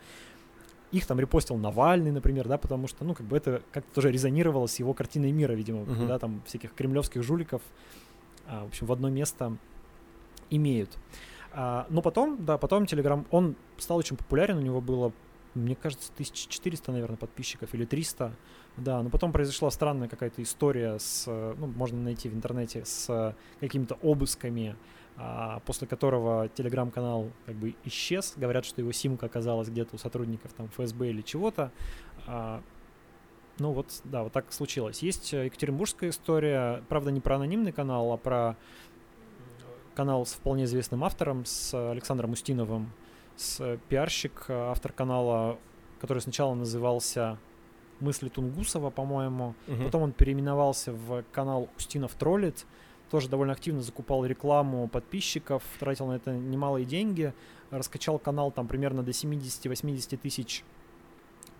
Их 0.91 1.05
там 1.05 1.17
репостил 1.17 1.55
Навальный, 1.55 2.11
например, 2.11 2.49
да, 2.49 2.57
потому 2.57 2.89
что, 2.89 3.05
ну, 3.05 3.13
как 3.13 3.25
бы 3.25 3.37
это 3.37 3.61
как-то 3.71 3.95
тоже 3.95 4.11
резонировало 4.11 4.67
с 4.67 4.77
его 4.79 4.93
картиной 4.93 5.31
мира, 5.31 5.53
видимо, 5.53 5.83
uh-huh. 5.83 6.07
да, 6.07 6.19
там 6.19 6.41
всяких 6.45 6.73
кремлевских 6.73 7.23
жуликов, 7.23 7.61
а, 8.47 8.65
в 8.65 8.67
общем, 8.67 8.85
в 8.85 8.91
одно 8.91 9.07
место 9.09 9.55
имеют. 10.49 10.97
А, 11.54 11.86
но 11.89 12.02
потом, 12.02 12.45
да, 12.45 12.58
потом 12.58 12.84
Telegram, 12.84 13.26
он 13.32 13.56
стал 13.78 13.97
очень 13.97 14.18
популярен, 14.18 14.58
у 14.58 14.62
него 14.62 14.82
было, 14.82 15.12
мне 15.54 15.76
кажется, 15.76 16.12
1400, 16.14 16.91
наверное, 16.91 17.18
подписчиков 17.18 17.74
или 17.74 17.86
300, 17.86 18.34
да, 18.78 19.04
но 19.04 19.10
потом 19.10 19.32
произошла 19.32 19.70
странная 19.70 20.08
какая-то 20.08 20.41
история 20.41 20.97
с, 20.97 21.26
ну, 21.28 21.68
можно 21.68 21.99
найти 22.02 22.30
в 22.30 22.34
интернете, 22.34 22.84
с 22.86 23.36
какими-то 23.60 23.97
обысками, 24.02 24.76
а, 25.18 25.60
после 25.66 25.88
которого 25.88 26.47
телеграм-канал 26.49 27.32
как 27.45 27.56
бы 27.56 27.76
исчез. 27.84 28.34
Говорят, 28.38 28.66
что 28.66 28.82
его 28.82 28.91
симка 28.91 29.26
оказалась 29.26 29.68
где-то 29.68 29.95
у 29.95 29.99
сотрудников 29.99 30.54
там 30.54 30.70
ФСБ 30.70 31.10
или 31.10 31.22
чего-то. 31.22 31.72
А, 32.28 32.64
ну 33.60 33.74
вот, 33.74 34.02
да, 34.06 34.24
вот 34.24 34.32
так 34.32 34.52
случилось. 34.54 35.04
Есть 35.04 35.34
э, 35.34 35.45
екатеринбургская 35.45 36.10
история, 36.10 36.84
правда, 36.89 37.12
не 37.12 37.20
про 37.20 37.36
анонимный 37.36 37.72
канал, 37.72 38.12
а 38.12 38.18
про 38.18 38.58
канал 40.02 40.26
с 40.26 40.34
вполне 40.34 40.64
известным 40.64 41.04
автором, 41.04 41.45
с 41.45 41.91
Александром 41.91 42.32
Устиновым, 42.32 42.91
с 43.38 43.78
пиарщик, 43.88 44.45
автор 44.49 44.91
канала, 44.91 45.60
который 45.99 46.24
сначала 46.24 46.56
назывался 46.56 47.38
«Мысли 47.99 48.30
Тунгусова», 48.30 48.89
по-моему, 48.89 49.54
угу. 49.68 49.84
потом 49.84 50.02
он 50.02 50.12
переименовался 50.12 50.91
в 50.91 51.24
канал 51.32 51.70
«Устинов 51.78 52.16
троллит», 52.16 52.66
тоже 53.12 53.30
довольно 53.30 53.54
активно 53.54 53.84
закупал 53.84 54.26
рекламу 54.26 54.88
подписчиков, 54.88 55.62
тратил 55.80 56.08
на 56.08 56.14
это 56.14 56.32
немалые 56.32 56.88
деньги, 56.88 57.32
раскачал 57.70 58.18
канал 58.18 58.49
там 58.49 58.68
примерно 58.68 59.04
до 59.04 59.12
70-80 59.12 60.18
тысяч 60.18 60.64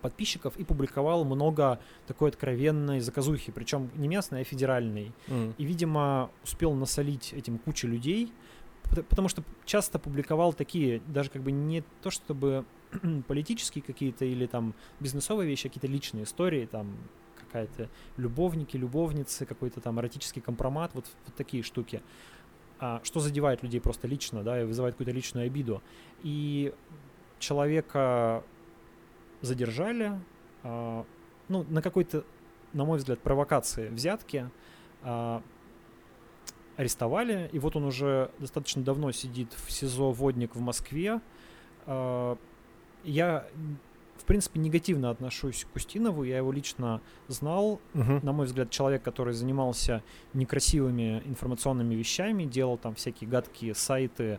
подписчиков 0.02 0.56
и 0.56 0.64
публиковал 0.64 1.24
много 1.24 1.78
такой 2.06 2.30
откровенной 2.30 3.00
заказухи, 3.00 3.52
причем 3.52 3.90
не 3.94 4.08
местной, 4.08 4.42
а 4.42 4.44
федеральной. 4.44 5.12
Mm. 5.28 5.54
И, 5.56 5.64
видимо, 5.64 6.30
успел 6.44 6.74
насолить 6.74 7.32
этим 7.32 7.58
куче 7.58 7.86
людей, 7.86 8.32
потому 9.08 9.28
что 9.28 9.42
часто 9.64 9.98
публиковал 9.98 10.52
такие, 10.52 11.00
даже 11.06 11.30
как 11.30 11.42
бы 11.42 11.52
не 11.52 11.82
то 12.02 12.10
чтобы 12.10 12.64
политические 13.28 13.82
какие-то 13.82 14.24
или 14.24 14.46
там 14.46 14.74
бизнесовые 15.00 15.48
вещи, 15.48 15.66
а 15.66 15.70
какие-то 15.70 15.86
личные 15.86 16.24
истории, 16.24 16.66
там 16.66 16.96
какая-то 17.36 17.88
любовники, 18.16 18.76
любовницы, 18.76 19.46
какой-то 19.46 19.80
там 19.80 20.00
эротический 20.00 20.42
компромат, 20.42 20.90
вот, 20.94 21.06
вот 21.26 21.34
такие 21.34 21.62
штуки. 21.62 22.02
А, 22.80 23.00
что 23.04 23.20
задевает 23.20 23.62
людей 23.62 23.80
просто 23.80 24.08
лично, 24.08 24.42
да, 24.42 24.60
и 24.60 24.64
вызывает 24.64 24.94
какую-то 24.94 25.12
личную 25.12 25.46
обиду. 25.46 25.82
И 26.22 26.74
человека 27.38 28.42
задержали, 29.42 30.18
а, 30.62 31.04
ну, 31.48 31.64
на 31.68 31.82
какой-то, 31.82 32.24
на 32.72 32.84
мой 32.84 32.98
взгляд, 32.98 33.18
провокации 33.20 33.88
взятки, 33.88 34.48
а, 35.02 35.42
арестовали, 36.76 37.50
и 37.52 37.58
вот 37.58 37.76
он 37.76 37.84
уже 37.84 38.30
достаточно 38.38 38.82
давно 38.82 39.12
сидит 39.12 39.52
в 39.52 39.70
СИЗО 39.70 40.12
«Водник» 40.12 40.54
в 40.54 40.60
Москве. 40.60 41.20
А, 41.86 42.38
я 43.04 43.46
в 44.16 44.24
принципе, 44.24 44.60
негативно 44.60 45.10
отношусь 45.10 45.66
к 45.72 45.74
Устинову. 45.74 46.22
Я 46.22 46.36
его 46.36 46.52
лично 46.52 47.00
знал. 47.26 47.80
Uh-huh. 47.92 48.24
На 48.24 48.30
мой 48.32 48.46
взгляд, 48.46 48.70
человек, 48.70 49.02
который 49.02 49.34
занимался 49.34 50.04
некрасивыми 50.32 51.20
информационными 51.24 51.96
вещами, 51.96 52.44
делал 52.44 52.78
там 52.78 52.94
всякие 52.94 53.28
гадкие 53.28 53.74
сайты, 53.74 54.38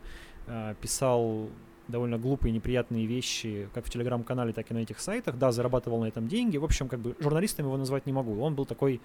писал 0.80 1.50
довольно 1.88 2.18
глупые, 2.18 2.52
неприятные 2.52 3.06
вещи, 3.06 3.70
как 3.74 3.86
в 3.86 3.90
телеграм-канале, 3.90 4.54
так 4.54 4.72
и 4.72 4.74
на 4.74 4.80
этих 4.80 5.00
сайтах. 5.00 5.38
Да, 5.38 5.52
зарабатывал 5.52 6.02
на 6.02 6.06
этом 6.06 6.28
деньги. 6.28 6.58
В 6.58 6.66
общем, 6.66 6.88
как 6.88 7.00
бы 7.00 7.16
журналистом 7.20 7.66
его 7.66 7.78
назвать 7.78 8.06
не 8.06 8.14
могу. 8.14 8.40
Он 8.42 8.56
был 8.56 8.66
такой 8.66 9.02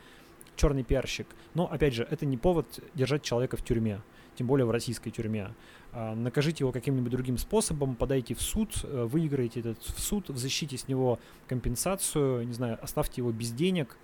черный 0.56 0.82
пиарщик. 0.82 1.26
Но, 1.54 1.70
опять 1.70 1.94
же, 1.94 2.06
это 2.10 2.26
не 2.26 2.36
повод 2.36 2.66
держать 2.94 3.22
человека 3.22 3.56
в 3.56 3.64
тюрьме 3.64 4.00
тем 4.38 4.46
более 4.46 4.66
в 4.66 4.70
российской 4.70 5.10
тюрьме. 5.10 5.50
А, 5.92 6.14
накажите 6.14 6.62
его 6.62 6.70
каким-нибудь 6.70 7.10
другим 7.10 7.38
способом, 7.38 7.96
подайте 7.96 8.34
в 8.34 8.40
суд, 8.40 8.70
э, 8.84 9.04
выиграете 9.04 9.60
этот 9.60 9.82
в 9.82 9.98
суд, 9.98 10.26
защите 10.28 10.78
с 10.78 10.86
него 10.86 11.18
компенсацию, 11.48 12.46
не 12.46 12.52
знаю, 12.52 12.78
оставьте 12.80 13.20
его 13.20 13.32
без 13.32 13.50
денег, 13.50 13.96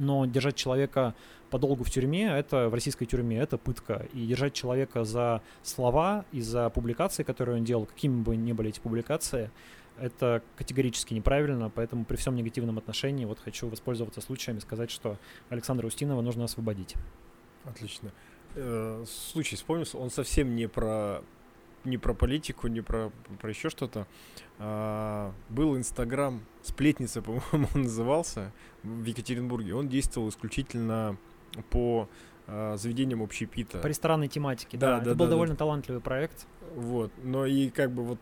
но 0.00 0.26
держать 0.26 0.56
человека 0.56 1.14
подолгу 1.50 1.84
в 1.84 1.90
тюрьме, 1.90 2.26
это 2.26 2.68
в 2.68 2.74
российской 2.74 3.06
тюрьме, 3.06 3.38
это 3.38 3.58
пытка. 3.58 4.06
И 4.12 4.26
держать 4.26 4.52
человека 4.52 5.04
за 5.04 5.42
слова 5.62 6.24
и 6.32 6.40
за 6.40 6.70
публикации, 6.70 7.22
которые 7.22 7.58
он 7.58 7.64
делал, 7.64 7.86
какими 7.86 8.22
бы 8.22 8.36
ни 8.36 8.52
были 8.52 8.70
эти 8.70 8.80
публикации, 8.80 9.50
это 9.98 10.42
категорически 10.56 11.14
неправильно, 11.14 11.70
поэтому 11.70 12.04
при 12.04 12.16
всем 12.16 12.34
негативном 12.34 12.78
отношении 12.78 13.24
вот 13.24 13.38
хочу 13.38 13.68
воспользоваться 13.68 14.20
случаем 14.20 14.56
и 14.58 14.60
сказать, 14.60 14.90
что 14.90 15.18
Александра 15.50 15.86
Устинова 15.86 16.22
нужно 16.22 16.44
освободить. 16.44 16.94
Отлично 17.64 18.10
э, 18.54 19.04
случай 19.06 19.56
вспомнился, 19.56 19.98
он 19.98 20.10
совсем 20.10 20.54
не 20.56 20.68
про 20.68 21.22
не 21.84 21.98
про 21.98 22.14
политику, 22.14 22.68
не 22.68 22.80
про, 22.80 23.10
про 23.40 23.50
еще 23.50 23.70
что-то. 23.70 24.06
А, 24.58 25.32
был 25.48 25.76
Инстаграм, 25.76 26.40
сплетница, 26.62 27.22
по-моему, 27.22 27.68
он 27.74 27.82
назывался, 27.82 28.52
в 28.82 29.04
Екатеринбурге. 29.04 29.74
Он 29.74 29.88
действовал 29.88 30.28
исключительно 30.28 31.16
по 31.70 32.08
а, 32.46 32.76
заведениям 32.76 33.22
общепита. 33.22 33.78
По 33.78 33.86
ресторанной 33.86 34.28
тематике, 34.28 34.76
да. 34.76 34.96
да 34.96 34.96
Это 34.98 35.04
да, 35.10 35.14
был 35.14 35.26
да, 35.26 35.30
довольно 35.30 35.54
да. 35.54 35.58
талантливый 35.58 36.00
проект. 36.00 36.46
Вот, 36.74 37.10
но 37.22 37.46
и 37.46 37.68
как 37.70 37.90
бы 37.90 38.04
вот, 38.04 38.20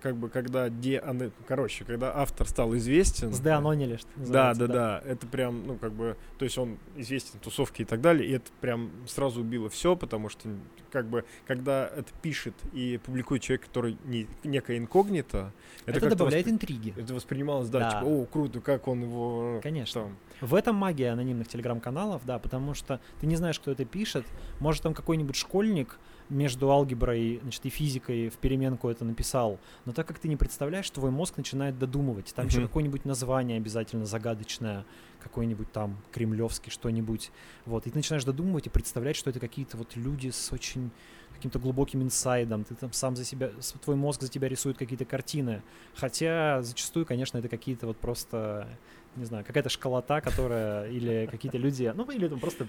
как 0.00 0.16
бы 0.16 0.28
когда 0.28 0.70
де, 0.70 1.02
короче, 1.46 1.84
когда 1.84 2.16
автор 2.16 2.46
стал 2.48 2.74
известен. 2.76 3.32
С 3.32 3.40
деанонили, 3.40 3.96
что 3.96 4.08
называется. 4.16 4.60
Да, 4.60 4.66
да, 4.66 5.00
да, 5.00 5.02
это 5.10 5.26
прям, 5.26 5.66
ну 5.66 5.76
как 5.76 5.92
бы, 5.92 6.16
то 6.38 6.44
есть 6.44 6.56
он 6.56 6.78
известен 6.96 7.38
тусовки 7.38 7.82
и 7.82 7.84
так 7.84 8.00
далее, 8.00 8.28
и 8.28 8.32
это 8.32 8.50
прям 8.60 8.90
сразу 9.06 9.40
убило 9.42 9.68
все, 9.68 9.94
потому 9.94 10.28
что 10.28 10.48
как 10.90 11.06
бы, 11.06 11.24
когда 11.46 11.86
это 11.86 12.08
пишет 12.22 12.54
и 12.72 12.98
публикует 13.04 13.42
человек, 13.42 13.66
который 13.66 13.98
не, 14.04 14.26
некое 14.44 14.78
инкогнито, 14.78 15.52
это, 15.84 15.98
это 15.98 16.10
добавляет 16.10 16.46
воспри... 16.46 16.54
интриги. 16.54 16.94
Это 16.96 17.12
воспринималось, 17.12 17.68
да, 17.68 17.78
да. 17.80 17.90
типа, 17.90 18.08
о, 18.08 18.24
круто, 18.24 18.60
как 18.60 18.88
он 18.88 19.02
его... 19.02 19.60
Конечно. 19.62 20.02
Там... 20.02 20.16
В 20.40 20.54
этом 20.54 20.76
магия 20.76 21.10
анонимных 21.10 21.48
телеграм-каналов, 21.48 22.24
да, 22.24 22.38
потому 22.38 22.72
что 22.72 23.00
ты 23.20 23.26
не 23.26 23.36
знаешь, 23.36 23.60
кто 23.60 23.72
это 23.72 23.84
пишет, 23.84 24.24
может 24.60 24.82
там 24.82 24.94
какой-нибудь 24.94 25.36
школьник, 25.36 25.98
между 26.28 26.70
алгеброй 26.70 27.40
значит, 27.42 27.64
и 27.66 27.70
физикой 27.70 28.28
в 28.28 28.34
переменку 28.34 28.88
это 28.88 29.04
написал, 29.04 29.58
но 29.84 29.92
так 29.92 30.06
как 30.06 30.18
ты 30.18 30.28
не 30.28 30.36
представляешь, 30.36 30.88
твой 30.90 31.10
мозг 31.10 31.36
начинает 31.36 31.78
додумывать. 31.78 32.32
Там 32.34 32.46
mm-hmm. 32.46 32.48
еще 32.48 32.62
какое-нибудь 32.62 33.04
название 33.04 33.58
обязательно 33.58 34.06
загадочное, 34.06 34.84
какой-нибудь 35.20 35.70
там 35.72 35.98
кремлевский 36.12 36.70
что-нибудь. 36.70 37.30
Вот, 37.64 37.86
и 37.86 37.90
ты 37.90 37.96
начинаешь 37.96 38.24
додумывать 38.24 38.66
и 38.66 38.70
представлять, 38.70 39.16
что 39.16 39.30
это 39.30 39.40
какие-то 39.40 39.76
вот 39.76 39.96
люди 39.96 40.30
с 40.30 40.52
очень 40.52 40.90
каким-то 41.36 41.58
глубоким 41.58 42.02
инсайдом, 42.02 42.64
ты 42.64 42.74
там 42.74 42.92
сам 42.92 43.14
за 43.14 43.24
себя, 43.24 43.50
твой 43.84 43.96
мозг 43.96 44.22
за 44.22 44.28
тебя 44.28 44.48
рисует 44.48 44.78
какие-то 44.78 45.04
картины. 45.04 45.62
Хотя 45.94 46.62
зачастую, 46.62 47.04
конечно, 47.04 47.38
это 47.38 47.48
какие-то 47.48 47.86
вот 47.86 47.98
просто, 47.98 48.68
не 49.16 49.24
знаю, 49.24 49.44
какая-то 49.44 49.68
школота, 49.68 50.20
которая, 50.20 50.90
или 50.90 51.28
какие-то 51.30 51.58
люди, 51.58 51.92
ну, 51.94 52.10
или 52.10 52.26
там 52.26 52.40
просто 52.40 52.68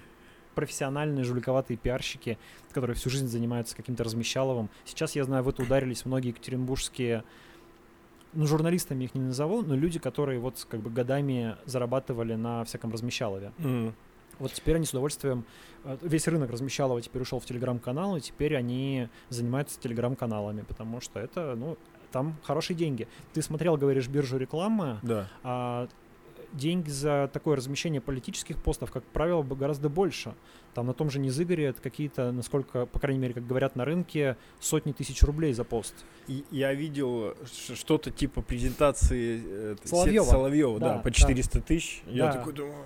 профессиональные 0.58 1.24
жуликоватые 1.24 1.78
пиарщики, 1.78 2.40
которые 2.72 2.96
всю 2.96 3.12
жизнь 3.12 3.28
занимаются 3.28 3.76
каким-то 3.76 4.04
размещаловым. 4.04 4.72
Сейчас, 4.86 5.16
я 5.16 5.24
знаю, 5.24 5.44
в 5.44 5.50
это 5.50 5.62
ударились 5.62 6.04
многие 6.04 6.30
екатеринбургские 6.30 7.24
ну, 8.34 8.48
журналистами 8.48 9.04
их 9.04 9.14
не 9.14 9.22
назову, 9.22 9.62
но 9.62 9.76
люди, 9.76 10.00
которые 10.00 10.40
вот 10.40 10.66
как 10.68 10.80
бы 10.80 10.90
годами 10.90 11.58
зарабатывали 11.66 12.34
на 12.34 12.64
всяком 12.64 12.92
размещалове. 12.92 13.52
Mm. 13.60 13.94
Вот 14.40 14.52
теперь 14.52 14.78
они 14.78 14.86
с 14.88 14.90
удовольствием, 14.90 15.46
э, 15.84 15.96
весь 16.02 16.28
рынок 16.28 16.50
размещалова 16.50 17.00
теперь 17.04 17.22
ушел 17.22 17.40
в 17.40 17.46
телеграм-каналы, 17.46 18.20
теперь 18.20 18.56
они 18.56 19.10
занимаются 19.30 19.80
телеграм-каналами, 19.80 20.64
потому 20.64 21.02
что 21.02 21.20
это, 21.20 21.54
ну, 21.56 21.78
там 22.12 22.36
хорошие 22.42 22.76
деньги. 22.76 23.08
Ты 23.34 23.44
смотрел, 23.44 23.78
говоришь, 23.78 24.08
биржу 24.08 24.38
рекламы, 24.38 24.98
да. 25.04 25.30
а 25.44 25.88
деньги 26.54 26.90
за 26.90 27.30
такое 27.32 27.56
размещение 27.56 28.02
политических 28.02 28.58
постов, 28.58 28.92
как 28.92 29.04
правило, 29.04 29.44
гораздо 29.44 29.90
больше. 29.90 30.34
Там 30.74 30.88
на 30.88 30.94
том 30.94 31.10
же 31.10 31.20
Низыгоре 31.20 31.66
это 31.66 31.82
какие-то, 31.82 32.32
насколько, 32.32 32.86
по 32.86 33.00
крайней 33.00 33.20
мере, 33.20 33.34
как 33.34 33.46
говорят 33.48 33.76
на 33.76 33.86
рынке, 33.86 34.38
сотни 34.60 34.92
тысяч 34.92 35.22
рублей 35.24 35.54
за 35.54 35.64
пост. 35.64 35.96
И 36.28 36.44
я 36.52 36.74
видел 36.74 37.36
что-то 37.76 38.12
типа 38.12 38.42
презентации 38.42 39.76
Соловьева, 39.84 40.26
Соловьева 40.26 40.80
да, 40.80 40.94
да, 40.96 41.00
по 41.00 41.12
400 41.12 41.60
да. 41.60 41.66
тысяч. 41.66 42.04
Я 42.08 42.28
да. 42.28 42.34
такой 42.34 42.54
думаю... 42.54 42.86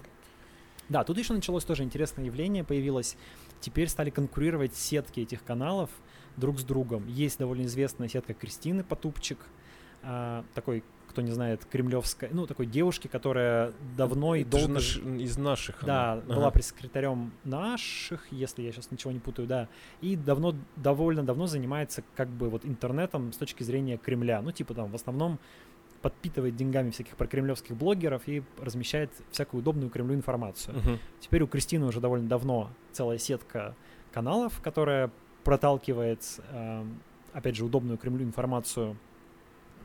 Да, 0.89 1.03
тут 1.03 1.17
еще 1.17 1.33
началось 1.33 1.63
тоже 1.63 1.83
интересное 1.83 2.25
явление, 2.25 2.63
появилось. 2.63 3.15
Теперь 3.61 3.87
стали 3.87 4.09
конкурировать 4.09 4.75
сетки 4.75 5.21
этих 5.21 5.43
каналов 5.43 5.89
друг 6.35 6.59
с 6.59 6.63
другом. 6.63 7.07
Есть 7.07 7.39
довольно 7.39 7.63
известная 7.63 8.09
сетка 8.09 8.33
Кристины 8.33 8.83
Потупчик, 8.83 9.37
а, 10.03 10.43
такой, 10.53 10.83
кто 11.11 11.21
не 11.21 11.31
знает, 11.31 11.65
кремлевская, 11.65 12.29
ну, 12.33 12.47
такой 12.47 12.65
девушки, 12.65 13.07
которая 13.07 13.73
давно 13.95 14.35
и 14.35 14.43
долго... 14.43 14.67
наш- 14.73 14.97
из 14.97 15.37
наших. 15.37 15.83
Да, 15.85 16.13
она. 16.13 16.21
была 16.21 16.37
Ага. 16.47 16.51
пресс-секретарем 16.51 17.31
наших, 17.43 18.31
если 18.31 18.63
я 18.63 18.71
сейчас 18.71 18.89
ничего 18.91 19.11
не 19.11 19.19
путаю, 19.19 19.47
да. 19.47 19.67
И 20.01 20.15
давно, 20.15 20.55
довольно 20.75 21.23
давно 21.23 21.47
занимается 21.47 22.03
как 22.15 22.27
бы 22.29 22.49
вот 22.49 22.65
интернетом 22.65 23.31
с 23.33 23.37
точки 23.37 23.63
зрения 23.63 23.97
Кремля. 23.97 24.41
Ну, 24.41 24.51
типа 24.51 24.73
там 24.73 24.89
в 24.91 24.95
основном 24.95 25.37
подпитывает 26.01 26.55
деньгами 26.55 26.89
всяких 26.89 27.15
прокремлевских 27.15 27.75
блогеров 27.75 28.23
и 28.27 28.41
размещает 28.59 29.11
всякую 29.29 29.61
удобную 29.61 29.91
Кремлю 29.91 30.15
информацию. 30.15 30.75
Мгм. 30.77 30.99
Теперь 31.19 31.43
у 31.43 31.47
Кристины 31.47 31.85
уже 31.85 31.99
довольно 31.99 32.27
давно 32.27 32.71
целая 32.91 33.19
сетка 33.19 33.75
каналов, 34.11 34.59
которая 34.63 35.11
проталкивает, 35.43 36.23
эм, 36.51 36.99
опять 37.33 37.55
же, 37.55 37.65
удобную 37.65 37.97
Кремлю 37.97 38.23
информацию. 38.25 38.97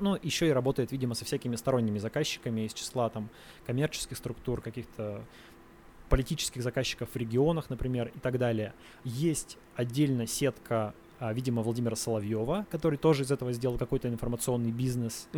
Ну, 0.00 0.18
еще 0.22 0.48
и 0.48 0.50
работает, 0.50 0.92
видимо, 0.92 1.14
со 1.14 1.24
всякими 1.24 1.56
сторонними 1.56 1.98
заказчиками 1.98 2.62
из 2.62 2.74
числа 2.74 3.08
там 3.08 3.28
коммерческих 3.66 4.16
структур, 4.16 4.60
каких-то 4.60 5.22
политических 6.08 6.62
заказчиков 6.62 7.08
в 7.12 7.16
регионах, 7.16 7.70
например, 7.70 8.12
и 8.14 8.18
так 8.18 8.38
далее. 8.38 8.74
Есть 9.04 9.58
отдельно 9.74 10.26
сетка, 10.26 10.94
а, 11.18 11.32
видимо, 11.32 11.62
Владимира 11.62 11.96
Соловьева, 11.96 12.66
который 12.70 12.98
тоже 12.98 13.24
из 13.24 13.30
этого 13.30 13.52
сделал 13.52 13.78
какой-то 13.78 14.08
информационный 14.08 14.70
бизнес. 14.70 15.28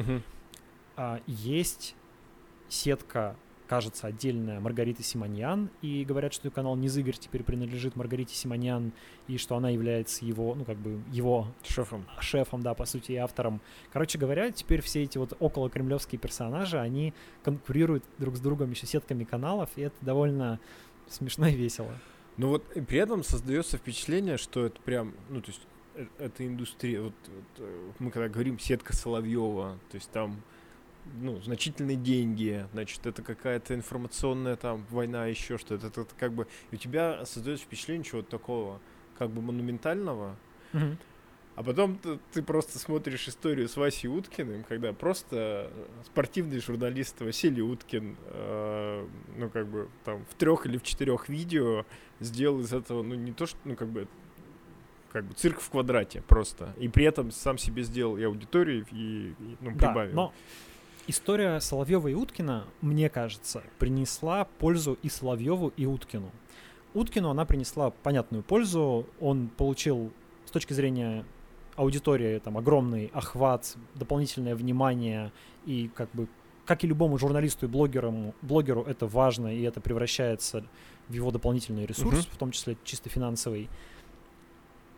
А, 0.97 1.21
есть 1.27 1.95
сетка, 2.69 3.37
кажется, 3.69 4.07
отдельная 4.07 4.61
Маргариты 4.61 5.03
Симоньян, 5.03 5.71
и 5.83 6.05
говорят, 6.05 6.33
что 6.33 6.51
канал 6.51 6.75
Низыгорь 6.77 7.17
теперь 7.17 7.43
принадлежит 7.45 7.97
Маргарите 7.97 8.35
Симоньян, 8.35 8.93
и 9.29 9.37
что 9.37 9.57
она 9.57 9.69
является 9.71 10.25
его, 10.25 10.55
ну, 10.55 10.65
как 10.65 10.79
бы, 10.79 11.01
его 11.13 11.47
Шефом. 11.67 12.07
шефом, 12.21 12.63
да, 12.63 12.75
по 12.75 12.87
сути, 12.87 13.13
и 13.13 13.17
автором. 13.17 13.61
Короче 13.93 14.19
говоря, 14.19 14.51
теперь 14.51 14.81
все 14.81 15.03
эти 15.03 15.19
вот 15.19 15.37
около 15.39 15.69
кремлевские 15.69 16.19
персонажи, 16.19 16.79
они 16.79 17.13
конкурируют 17.43 18.05
друг 18.19 18.37
с 18.37 18.41
другом 18.41 18.71
еще 18.71 18.87
сетками 18.87 19.25
каналов, 19.25 19.71
и 19.77 19.83
это 19.83 19.97
довольно 20.01 20.59
смешно 21.07 21.47
и 21.47 21.55
весело. 21.55 21.93
Но 22.39 22.49
вот 22.49 22.65
и 22.77 22.81
при 22.81 22.99
этом 22.99 23.23
создается 23.23 23.77
впечатление, 23.77 24.39
что 24.39 24.65
это 24.65 24.81
прям, 24.81 25.15
ну, 25.29 25.41
то 25.43 25.51
есть, 25.51 25.61
э- 25.95 26.07
это 26.19 26.47
индустрия. 26.47 27.03
Вот, 27.03 27.15
вот, 27.27 27.45
э, 27.59 27.91
мы 27.99 28.11
когда 28.11 28.29
говорим 28.29 28.59
сетка 28.59 28.95
Соловьева, 28.95 29.79
то 29.91 29.95
есть 29.97 30.11
там 30.11 30.41
ну, 31.21 31.41
значительные 31.41 31.97
деньги, 31.97 32.67
значит, 32.73 33.07
это 33.07 33.23
какая-то 33.23 33.75
информационная 33.75 34.57
там 34.57 34.87
война, 34.91 35.27
еще 35.27 35.59
что-то. 35.59 35.89
Это, 35.89 36.03
это 36.03 36.15
как 36.17 36.33
бы... 36.33 36.47
И 36.71 36.77
у 36.77 36.79
тебя 36.79 37.25
создается 37.27 37.65
впечатление 37.65 38.05
чего-то 38.05 38.31
такого, 38.31 38.81
как 39.19 39.31
бы 39.31 39.43
монументального, 39.43 40.37
а 41.57 41.65
потом 41.65 41.99
ты, 41.99 42.21
ты 42.33 42.41
просто 42.41 42.79
смотришь 42.79 43.27
историю 43.27 43.69
с 43.69 43.77
Васей 43.77 44.09
Уткиным, 44.09 44.63
когда 44.63 44.93
просто 44.93 45.73
спортивный 46.07 46.61
журналист 46.61 47.21
Василий 47.21 47.63
Уткин, 47.63 48.17
э, 48.27 49.09
ну, 49.37 49.51
как 49.51 49.67
бы, 49.67 49.89
там, 50.05 50.25
в 50.31 50.35
трех 50.37 50.67
или 50.67 50.79
в 50.79 50.85
четырех 50.85 51.29
видео 51.29 51.85
сделал 52.21 52.61
из 52.61 52.73
этого, 52.73 53.03
ну, 53.03 53.17
не 53.17 53.33
то, 53.33 53.47
что, 53.47 53.59
ну, 53.65 53.75
как 53.75 53.89
бы, 53.89 54.07
как 55.11 55.25
бы 55.25 55.35
цирк 55.35 55.59
в 55.61 55.69
квадрате 55.69 56.23
просто. 56.23 56.73
И 56.79 56.87
при 56.87 57.05
этом 57.07 57.33
сам 57.33 57.59
себе 57.59 57.83
сделал 57.83 58.17
и 58.17 58.23
аудиторию, 58.23 58.87
и, 58.93 59.31
и, 59.31 59.57
ну, 59.61 59.73
Да, 59.73 59.89
прибавил. 59.89 60.15
но 60.15 60.35
история 61.09 61.59
Соловьева 61.61 62.09
и 62.09 62.15
Уткина, 62.15 62.65
мне 62.81 63.09
кажется, 63.09 63.63
принесла 63.79 64.45
пользу 64.45 64.97
и 65.03 65.09
Соловьеву, 65.09 65.73
и 65.77 65.87
Уткину. 65.87 66.31
Уткину 66.95 67.31
она 67.31 67.45
принесла 67.45 67.91
понятную 67.91 68.43
пользу. 68.43 69.07
Он 69.21 69.49
получил 69.49 70.13
с 70.47 70.51
точки 70.51 70.73
зрения 70.73 71.25
аудитории 71.77 72.39
там 72.39 72.57
огромный 72.59 73.11
охват, 73.13 73.77
дополнительное 73.95 74.55
внимание 74.55 75.33
и 75.67 75.91
как 75.95 76.11
бы 76.13 76.29
как 76.65 76.85
и 76.85 76.87
любому 76.87 77.17
журналисту 77.17 77.65
и 77.65 77.69
блогеру, 77.69 78.35
блогеру 78.43 78.83
это 78.83 79.07
важно, 79.07 79.55
и 79.57 79.63
это 79.63 79.81
превращается 79.81 80.63
в 81.09 81.13
его 81.15 81.31
дополнительный 81.31 81.87
ресурс, 81.87 82.19
Мгм. 82.27 82.31
в 82.31 82.37
том 82.37 82.51
числе 82.51 82.77
чисто 82.85 83.09
финансовый. 83.09 83.71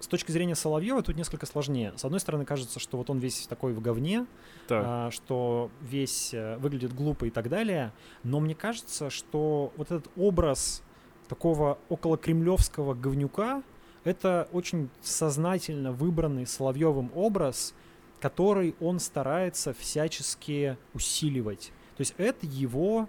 С 0.01 0.07
точки 0.07 0.33
зрения 0.33 0.55
Соловьева 0.55 1.03
тут 1.03 1.17
несколько 1.17 1.45
сложнее. 1.47 1.93
С 1.97 2.05
одной 2.05 2.21
стороны, 2.21 2.45
кажется, 2.47 2.81
что 2.81 2.97
вот 2.97 3.11
он 3.11 3.19
весь 3.19 3.47
такой 3.47 3.75
в 3.75 3.81
говне, 3.83 4.27
Так. 4.67 4.83
а, 4.87 5.11
что 5.11 5.71
весь 5.83 6.33
э, 6.33 6.57
выглядит 6.57 6.95
глупо 6.95 7.27
и 7.27 7.31
так 7.31 7.49
далее. 7.51 7.93
Но 8.25 8.41
мне 8.41 8.55
кажется, 8.55 9.11
что 9.11 9.73
вот 9.77 9.91
этот 9.91 10.11
образ 10.17 10.83
такого 11.29 11.79
около 11.91 12.17
кремлевского 12.17 12.95
говнюка 12.95 13.63
это 14.03 14.49
очень 14.53 14.89
сознательно 15.03 15.93
выбранный 15.93 16.47
Соловьевым 16.47 17.11
образ, 17.15 17.75
который 18.21 18.75
он 18.81 18.99
старается 19.01 19.75
всячески 19.75 20.79
усиливать. 20.95 21.73
То 21.97 22.01
есть 22.01 22.15
это 22.17 22.47
его 22.47 23.07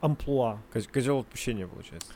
амплуа. 0.00 0.58
Коз- 0.72 0.86
Козел 0.86 1.20
отпущения, 1.20 1.66
получается. 1.66 2.12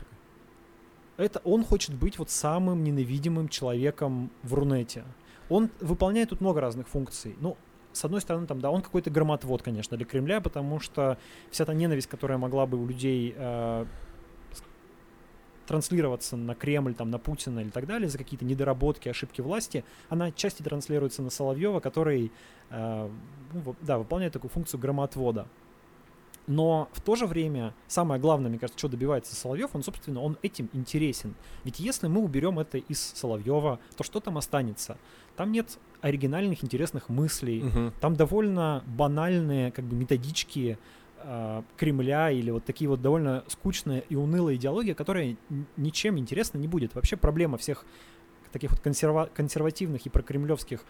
Это 1.21 1.39
он 1.43 1.63
хочет 1.63 1.93
быть 1.93 2.17
вот 2.17 2.31
самым 2.31 2.83
ненавидимым 2.83 3.47
человеком 3.47 4.31
в 4.41 4.55
Рунете. 4.55 5.03
Он 5.49 5.69
выполняет 5.79 6.29
тут 6.29 6.41
много 6.41 6.61
разных 6.61 6.87
функций. 6.87 7.35
Ну, 7.39 7.57
с 7.93 8.03
одной 8.05 8.21
стороны, 8.21 8.47
там, 8.47 8.59
да, 8.59 8.71
он 8.71 8.81
какой-то 8.81 9.11
громотвод, 9.11 9.61
конечно, 9.61 9.97
для 9.97 10.05
Кремля, 10.05 10.41
потому 10.41 10.79
что 10.79 11.17
вся 11.51 11.65
та 11.65 11.73
ненависть, 11.73 12.07
которая 12.07 12.39
могла 12.39 12.65
бы 12.65 12.81
у 12.81 12.87
людей 12.87 13.35
э, 13.37 13.85
транслироваться 15.67 16.37
на 16.37 16.55
Кремль, 16.55 16.95
там, 16.95 17.11
на 17.11 17.19
Путина 17.19 17.59
или 17.59 17.69
так 17.69 17.85
далее, 17.85 18.09
за 18.09 18.17
какие-то 18.17 18.45
недоработки, 18.45 19.07
ошибки 19.07 19.41
власти, 19.41 19.83
она 20.09 20.25
отчасти 20.25 20.63
транслируется 20.63 21.21
на 21.21 21.29
Соловьева, 21.29 21.81
который, 21.81 22.31
э, 22.71 23.09
ну, 23.53 23.75
да, 23.81 23.99
выполняет 23.99 24.33
такую 24.33 24.49
функцию 24.49 24.79
громотвода. 24.79 25.47
Но 26.47 26.89
в 26.93 27.01
то 27.01 27.15
же 27.15 27.25
время 27.27 27.73
самое 27.87 28.19
главное, 28.19 28.49
мне 28.49 28.59
кажется, 28.59 28.77
что 28.79 28.87
добивается 28.87 29.35
Соловьев, 29.35 29.69
он, 29.73 29.83
собственно, 29.83 30.21
он 30.21 30.37
этим 30.41 30.69
интересен. 30.73 31.35
Ведь 31.63 31.79
если 31.79 32.07
мы 32.07 32.19
уберем 32.21 32.59
это 32.59 32.77
из 32.79 32.99
Соловьева, 32.99 33.79
то 33.95 34.03
что 34.03 34.19
там 34.19 34.37
останется? 34.37 34.97
Там 35.35 35.51
нет 35.51 35.77
оригинальных, 36.01 36.63
интересных 36.63 37.09
мыслей, 37.09 37.61
Мгм. 37.63 37.93
там 38.01 38.15
довольно 38.15 38.83
банальные 38.87 39.71
как 39.71 39.85
бы 39.85 39.95
методички 39.95 40.77
э, 41.23 41.61
Кремля 41.77 42.31
или 42.31 42.49
вот 42.49 42.65
такие 42.65 42.89
вот 42.89 42.99
довольно 43.01 43.43
скучные 43.47 44.03
и 44.09 44.15
унылые 44.15 44.57
идеологии, 44.57 44.93
которые 44.93 45.37
ничем 45.77 46.17
интересно 46.17 46.57
не 46.57 46.67
будет. 46.67 46.95
Вообще 46.95 47.15
проблема 47.15 47.59
всех 47.59 47.85
таких 48.51 48.71
вот 48.71 48.79
консерва- 48.83 49.29
консервативных 49.31 50.03
и 50.07 50.09
прокремлевских 50.09 50.83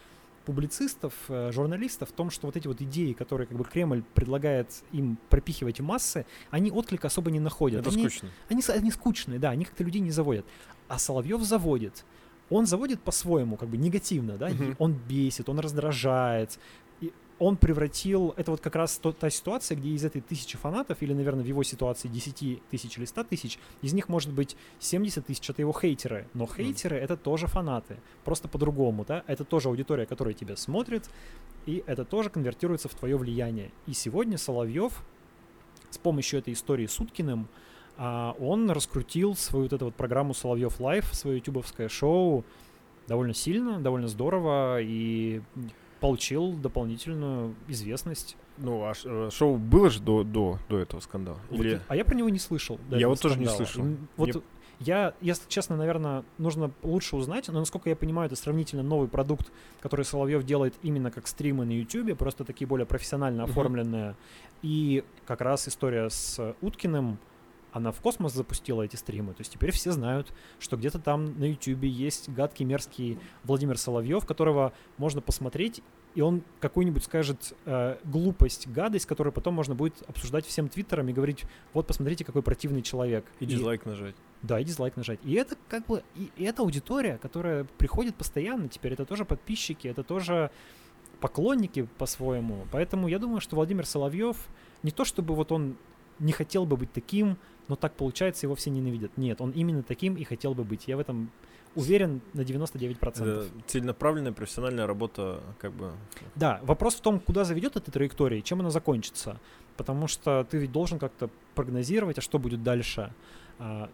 публицистов, 0.46 1.14
э, 1.30 1.52
журналистов 1.52 2.10
в 2.10 2.12
том, 2.12 2.30
что 2.30 2.48
вот 2.48 2.56
эти 2.58 2.68
вот 2.68 2.82
идеи, 2.82 3.14
которые 3.14 3.48
как 3.48 3.58
бы 3.58 3.64
Кремль 3.64 4.04
предлагает 4.14 4.84
им 4.92 5.18
пропихивать 5.30 5.80
в 5.80 5.84
массы, 5.84 6.26
они 6.50 6.72
отклик 6.72 7.06
особо 7.06 7.32
не 7.32 7.40
находят. 7.40 7.82
Это 7.82 7.90
Они- 7.90 8.04
скучно. 8.10 8.30
они, 8.50 8.62
они 8.68 8.92
скучные, 8.92 9.40
да, 9.40 9.50
они 9.52 9.66
как-то 9.66 9.84
людей 9.84 10.02
не 10.02 10.12
заводят. 10.12 10.46
А 10.88 10.98
Соловьев 11.00 11.42
заводит. 11.42 12.04
Он 12.50 12.66
заводит 12.66 13.00
по-своему, 13.02 13.56
как 13.56 13.70
бы 13.70 13.78
негативно, 13.78 14.38
да, 14.38 14.50
и 14.50 14.54
Мгм. 14.54 14.76
он 14.78 14.94
бесит, 14.94 15.48
он 15.48 15.60
раздражает. 15.60 16.60
Он 17.42 17.58
превратил, 17.58 18.36
это 18.38 18.52
вот 18.52 18.62
как 18.62 18.76
раз 18.76 19.00
то- 19.00 19.12
та 19.14 19.32
ситуация, 19.32 19.76
где 19.76 19.90
из 19.90 20.06
этой 20.06 20.22
тысячи 20.22 20.60
фанатов, 20.60 21.02
или, 21.02 21.12
наверное, 21.12 21.44
в 21.44 21.48
его 21.48 21.64
ситуации 21.64 22.08
10 22.08 22.62
тысяч 22.70 23.00
или 23.00 23.06
100 23.06 23.24
тысяч, 23.24 23.58
из 23.82 23.94
них 23.94 24.10
может 24.10 24.32
быть 24.32 24.56
70 24.78 25.26
тысяч 25.26 25.50
это 25.50 25.60
его 25.60 25.74
хейтеры. 25.74 26.28
Но 26.36 26.46
хейтеры 26.46 26.98
это 26.98 27.18
тоже 27.18 27.48
фанаты, 27.48 27.98
просто 28.24 28.48
по-другому, 28.48 29.06
да, 29.08 29.24
это 29.26 29.44
тоже 29.44 29.70
аудитория, 29.70 30.06
которая 30.06 30.36
тебя 30.36 30.56
смотрит, 30.56 31.10
и 31.66 31.84
это 31.88 32.06
тоже 32.06 32.30
конвертируется 32.30 32.90
в 32.90 32.94
твое 32.94 33.18
влияние. 33.18 33.72
И 33.88 33.94
сегодня 33.94 34.38
Соловьев 34.38 35.04
с 35.90 35.98
помощью 35.98 36.42
этой 36.42 36.54
истории 36.54 36.86
с 36.86 37.00
Уткиным 37.00 37.48
а, 37.98 38.36
он 38.40 38.70
раскрутил 38.70 39.36
свою 39.36 39.64
вот 39.66 39.74
эту 39.74 39.86
вот 39.86 39.96
программу 39.96 40.36
Соловьев 40.36 40.80
Live, 40.80 41.12
свое 41.16 41.38
ютубовское 41.38 41.90
шоу 41.90 42.46
довольно 43.08 43.34
сильно, 43.34 43.80
довольно 43.80 44.08
здорово 44.08 44.80
и 44.80 45.42
получил 46.02 46.54
дополнительную 46.54 47.56
известность. 47.68 48.36
Ну, 48.58 48.84
а 48.84 48.94
э, 49.06 49.30
шоу 49.32 49.56
было 49.58 49.90
же 49.90 50.02
до, 50.02 50.24
до, 50.24 50.58
до 50.68 50.80
этого 50.80 51.00
скандала? 51.00 51.40
Вот 51.50 51.60
Или... 51.60 51.80
а 51.88 51.96
я 51.96 52.04
про 52.04 52.16
него 52.16 52.28
не 52.28 52.40
слышал. 52.40 52.80
Я 52.90 53.08
вот 53.08 53.22
тоже 53.22 53.40
не 53.40 53.46
скандала. 53.46 53.66
слышал. 53.66 53.86
Вот 54.18 54.28
Мне- 54.36 54.44
я, 54.80 55.14
если 55.22 55.48
честно, 55.48 55.78
наверное, 55.78 56.24
нужно 56.40 56.72
лучше 56.82 57.16
узнать, 57.16 57.48
но 57.50 57.60
насколько 57.60 57.88
я 57.88 57.96
понимаю, 57.96 58.26
это 58.26 58.36
сравнительно 58.36 58.82
новый 58.82 59.08
продукт, 59.08 59.52
который 59.80 60.04
Соловьев 60.04 60.44
делает 60.44 60.74
именно 60.82 61.12
как 61.12 61.28
стримы 61.28 61.66
на 61.66 61.72
YouTube, 61.72 62.18
просто 62.18 62.44
такие 62.44 62.68
более 62.68 62.88
профессионально 62.88 63.44
оформленные. 63.44 64.16
И 64.64 65.04
как 65.28 65.42
раз 65.42 65.68
история 65.68 66.10
с 66.10 66.56
Уткиным, 66.62 67.20
она 67.72 67.92
в 67.92 68.02
космос 68.02 68.34
запустила 68.34 68.82
эти 68.84 68.96
стримы. 68.96 69.34
То 69.34 69.42
есть 69.42 69.54
теперь 69.54 69.72
все 69.72 69.92
знают, 69.92 70.34
что 70.60 70.78
где-то 70.78 71.00
там 71.00 71.40
на 71.40 71.46
YouTube 71.46 71.84
есть 71.84 72.30
гадкий, 72.30 72.66
мерзкий 72.66 73.18
Владимир 73.44 73.78
Соловьев, 73.78 74.26
которого 74.26 74.74
можно 74.98 75.22
посмотреть 75.22 75.82
и 76.14 76.22
он 76.22 76.44
какую-нибудь 76.60 77.04
скажет 77.04 77.54
э, 77.66 77.98
глупость, 78.04 78.68
гадость, 78.68 79.06
которую 79.06 79.32
потом 79.32 79.54
можно 79.54 79.76
будет 79.76 80.02
обсуждать 80.08 80.46
всем 80.46 80.68
твиттером 80.68 81.08
и 81.08 81.14
говорить, 81.14 81.44
вот 81.74 81.88
посмотрите, 81.88 82.26
какой 82.26 82.42
противный 82.42 82.82
человек. 82.82 83.26
И, 83.40 83.46
и 83.46 83.48
дизлайк 83.48 83.86
нажать. 83.86 84.16
Да, 84.42 84.60
и 84.60 84.64
дизлайк 84.64 84.98
нажать. 84.98 85.20
И 85.24 85.34
это 85.34 85.56
как 85.70 85.86
бы, 85.86 86.04
и, 86.16 86.30
и 86.36 86.44
это 86.44 86.64
аудитория, 86.64 87.18
которая 87.18 87.64
приходит 87.78 88.16
постоянно 88.16 88.68
теперь, 88.68 88.94
это 88.94 89.06
тоже 89.06 89.24
подписчики, 89.24 89.88
это 89.88 90.04
тоже 90.04 90.52
поклонники 91.22 91.88
по-своему. 91.98 92.66
Поэтому 92.72 93.08
я 93.08 93.20
думаю, 93.20 93.40
что 93.40 93.56
Владимир 93.56 93.86
Соловьев 93.86 94.38
не 94.84 94.92
то 94.92 95.06
чтобы 95.06 95.36
вот 95.36 95.52
он 95.52 95.78
не 96.20 96.34
хотел 96.34 96.66
бы 96.66 96.78
быть 96.78 96.92
таким, 96.92 97.38
но 97.68 97.76
так 97.76 97.94
получается, 97.94 98.46
его 98.46 98.56
все 98.56 98.70
ненавидят. 98.70 99.18
Нет, 99.18 99.42
он 99.42 99.52
именно 99.52 99.84
таким 99.84 100.16
и 100.16 100.24
хотел 100.24 100.54
бы 100.54 100.64
быть. 100.64 100.88
Я 100.88 100.98
в 100.98 101.00
этом 101.00 101.32
уверен 101.76 102.22
на 102.34 102.42
99%. 102.42 102.98
Это 103.08 103.46
целенаправленная 103.68 104.32
профессиональная 104.32 104.86
работа, 104.86 105.42
как 105.60 105.74
бы. 105.74 105.94
Да, 106.36 106.60
вопрос 106.64 106.96
в 106.96 107.02
том, 107.02 107.20
куда 107.20 107.44
заведет 107.44 107.76
эта 107.76 107.92
траектория, 107.92 108.42
чем 108.42 108.60
она 108.60 108.70
закончится. 108.70 109.40
Потому 109.78 110.08
что 110.08 110.46
ты 110.50 110.58
ведь 110.58 110.72
должен 110.72 111.00
как-то 111.00 111.30
прогнозировать, 111.56 112.18
а 112.18 112.22
что 112.22 112.40
будет 112.40 112.62
дальше. 112.62 113.14
А, 113.58 113.90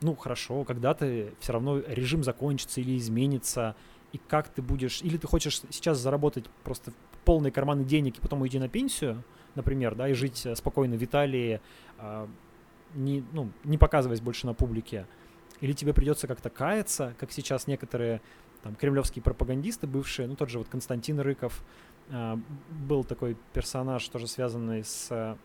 ну, 0.00 0.14
хорошо, 0.14 0.64
когда-то 0.64 1.30
все 1.40 1.52
равно 1.52 1.80
режим 1.86 2.22
закончится 2.22 2.80
или 2.80 2.96
изменится, 2.96 3.74
и 4.12 4.18
как 4.18 4.48
ты 4.48 4.62
будешь... 4.62 5.02
Или 5.02 5.16
ты 5.16 5.26
хочешь 5.26 5.60
сейчас 5.70 5.98
заработать 5.98 6.44
просто 6.64 6.92
полные 7.24 7.50
карманы 7.50 7.84
денег 7.84 8.18
и 8.18 8.20
потом 8.20 8.42
уйти 8.42 8.58
на 8.58 8.68
пенсию, 8.68 9.24
например, 9.54 9.94
да, 9.94 10.08
и 10.08 10.12
жить 10.12 10.44
э, 10.44 10.54
спокойно 10.56 10.96
в 10.96 11.04
Италии, 11.04 11.60
а, 11.98 12.28
не, 12.94 13.24
ну, 13.32 13.50
не 13.64 13.78
показываясь 13.78 14.20
больше 14.20 14.46
на 14.46 14.54
публике, 14.54 15.06
или 15.60 15.72
тебе 15.72 15.94
придется 15.94 16.26
как-то 16.26 16.50
каяться, 16.50 17.14
как 17.18 17.32
сейчас 17.32 17.66
некоторые 17.66 18.20
там 18.62 18.74
кремлевские 18.74 19.22
пропагандисты 19.22 19.86
бывшие, 19.86 20.28
ну 20.28 20.36
тот 20.36 20.50
же 20.50 20.58
вот 20.58 20.68
Константин 20.68 21.20
Рыков, 21.20 21.64
э, 22.08 22.36
был 22.70 23.04
такой 23.04 23.36
персонаж, 23.52 24.06
тоже 24.08 24.26
связанный 24.26 24.84
с 24.84 25.36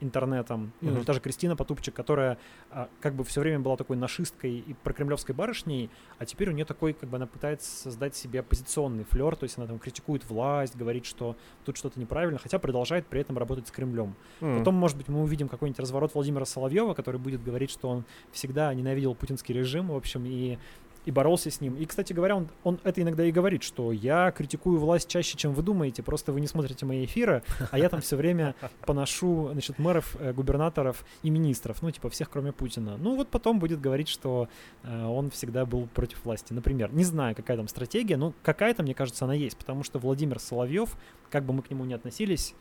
интернетом, 0.00 0.72
mm-hmm. 0.80 0.90
ну, 0.90 1.04
даже 1.04 1.20
Кристина 1.20 1.56
Потупчик, 1.56 1.94
которая 1.94 2.38
а, 2.70 2.88
как 3.00 3.14
бы 3.14 3.24
все 3.24 3.40
время 3.40 3.60
была 3.60 3.76
такой 3.76 3.96
нашисткой 3.96 4.58
и 4.58 4.74
прокремлевской 4.82 5.34
барышней, 5.34 5.90
а 6.18 6.26
теперь 6.26 6.50
у 6.50 6.52
нее 6.52 6.64
такой, 6.64 6.92
как 6.92 7.08
бы 7.08 7.16
она 7.16 7.26
пытается 7.26 7.70
создать 7.70 8.16
себе 8.16 8.40
оппозиционный 8.40 9.04
флер, 9.04 9.36
то 9.36 9.44
есть 9.44 9.58
она 9.58 9.66
там 9.66 9.78
критикует 9.78 10.28
власть, 10.28 10.76
говорит, 10.76 11.04
что 11.04 11.36
тут 11.64 11.76
что-то 11.76 12.00
неправильно, 12.00 12.38
хотя 12.38 12.58
продолжает 12.58 13.06
при 13.06 13.20
этом 13.20 13.38
работать 13.38 13.68
с 13.68 13.70
Кремлем. 13.70 14.14
Mm-hmm. 14.40 14.58
Потом, 14.58 14.74
может 14.74 14.96
быть, 14.96 15.08
мы 15.08 15.22
увидим 15.22 15.48
какой-нибудь 15.48 15.80
разворот 15.80 16.14
Владимира 16.14 16.44
Соловьева, 16.44 16.94
который 16.94 17.20
будет 17.20 17.42
говорить, 17.42 17.70
что 17.70 17.88
он 17.88 18.04
всегда 18.32 18.72
ненавидел 18.74 19.14
путинский 19.14 19.54
режим, 19.54 19.88
в 19.88 19.96
общем, 19.96 20.24
и 20.26 20.58
и 21.04 21.10
боролся 21.10 21.50
с 21.50 21.60
ним. 21.60 21.76
И, 21.76 21.86
кстати 21.86 22.12
говоря, 22.12 22.36
он, 22.36 22.48
он 22.62 22.80
это 22.84 23.00
иногда 23.02 23.24
и 23.24 23.32
говорит, 23.32 23.62
что 23.62 23.92
я 23.92 24.30
критикую 24.30 24.78
власть 24.78 25.08
чаще, 25.08 25.36
чем 25.36 25.54
вы 25.54 25.62
думаете, 25.62 26.02
просто 26.02 26.32
вы 26.32 26.40
не 26.40 26.46
смотрите 26.46 26.86
мои 26.86 27.04
эфиры, 27.04 27.42
а 27.70 27.78
я 27.78 27.88
там 27.88 28.00
все 28.00 28.16
время 28.16 28.54
поношу, 28.86 29.50
значит, 29.52 29.78
мэров, 29.78 30.16
э, 30.20 30.32
губернаторов 30.32 31.04
и 31.22 31.30
министров, 31.30 31.82
ну, 31.82 31.90
типа 31.90 32.10
всех, 32.10 32.30
кроме 32.30 32.52
Путина. 32.52 32.96
Ну, 32.96 33.16
вот 33.16 33.28
потом 33.28 33.58
будет 33.58 33.80
говорить, 33.80 34.08
что 34.08 34.48
э, 34.82 35.04
он 35.04 35.30
всегда 35.30 35.64
был 35.64 35.86
против 35.86 36.24
власти, 36.24 36.52
например. 36.52 36.92
Не 36.92 37.04
знаю, 37.04 37.34
какая 37.34 37.56
там 37.56 37.68
стратегия, 37.68 38.16
но 38.16 38.34
какая-то, 38.42 38.82
мне 38.82 38.94
кажется, 38.94 39.24
она 39.24 39.34
есть, 39.34 39.56
потому 39.56 39.82
что 39.82 39.98
Владимир 39.98 40.38
Соловьев, 40.38 40.96
как 41.30 41.44
бы 41.44 41.52
мы 41.52 41.62
к 41.62 41.70
нему 41.70 41.84
ни 41.84 41.94
относились, 41.94 42.54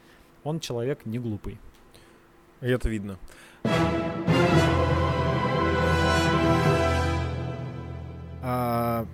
он 0.44 0.60
человек 0.60 1.06
не 1.06 1.20
глупый. 1.20 1.60
И 2.62 2.68
это 2.68 2.90
видно. 2.90 3.18
А, 8.50 9.06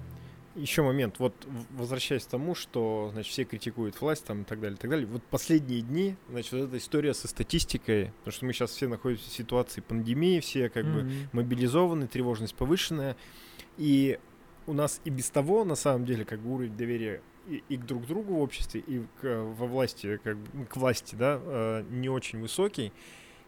еще 0.55 0.81
момент, 0.81 1.19
вот 1.19 1.33
возвращаясь 1.71 2.23
к 2.23 2.29
тому, 2.29 2.55
что, 2.55 3.09
значит, 3.11 3.33
все 3.33 3.43
критикуют 3.43 3.99
власть 3.99 4.23
там 4.25 4.43
и 4.43 4.45
так 4.45 4.61
далее, 4.61 4.77
и 4.77 4.79
так 4.79 4.89
далее. 4.89 5.05
Вот 5.05 5.21
последние 5.23 5.81
дни, 5.81 6.15
значит, 6.29 6.53
вот 6.53 6.61
эта 6.69 6.77
история 6.77 7.13
со 7.13 7.27
статистикой, 7.27 8.13
потому 8.19 8.31
что 8.31 8.45
мы 8.45 8.53
сейчас 8.53 8.71
все 8.71 8.87
находимся 8.87 9.29
в 9.29 9.33
ситуации 9.33 9.81
пандемии, 9.81 10.39
все 10.39 10.69
как 10.69 10.85
mm-hmm. 10.85 11.01
бы 11.01 11.29
мобилизованы, 11.33 12.07
тревожность 12.07 12.55
повышенная, 12.55 13.17
и 13.77 14.19
у 14.67 14.73
нас 14.73 15.01
и 15.03 15.09
без 15.09 15.29
того, 15.29 15.65
на 15.65 15.75
самом 15.75 16.05
деле, 16.05 16.23
как 16.23 16.39
бы 16.39 16.53
уровень 16.53 16.77
доверия 16.77 17.21
и, 17.49 17.61
и 17.67 17.75
к 17.75 17.85
друг 17.85 18.07
другу 18.07 18.35
в 18.35 18.39
обществе, 18.39 18.81
и 18.87 19.03
к, 19.19 19.43
во 19.43 19.67
власти, 19.67 20.17
как 20.23 20.37
бы, 20.37 20.65
к 20.65 20.77
власти, 20.77 21.15
да, 21.15 21.41
э, 21.43 21.83
не 21.89 22.07
очень 22.07 22.39
высокий. 22.39 22.93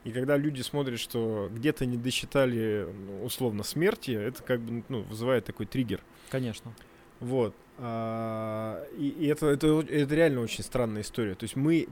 И 0.08 0.12
когда 0.14 0.38
люди 0.38 0.62
смотрят, 0.62 1.02
что 1.02 1.50
где-то 1.52 1.86
не 1.86 1.98
досчитали 1.98 2.88
ну, 2.88 3.26
условно 3.26 3.64
смерти, 3.64 4.12
это 4.12 4.42
как 4.42 4.62
бы 4.62 4.82
ну, 4.88 5.02
вызывает 5.02 5.44
такой 5.44 5.66
триггер. 5.66 6.02
Конечно. 6.30 6.74
Вот. 7.20 7.54
А, 7.78 8.86
и, 8.98 9.10
и 9.10 9.28
это, 9.28 9.48
это, 9.48 9.82
это 9.82 10.16
реально 10.16 10.40
очень 10.40 10.64
странная 10.64 11.02
история. 11.02 11.36
То 11.36 11.44
есть 11.44 11.58
мы, 11.58 11.90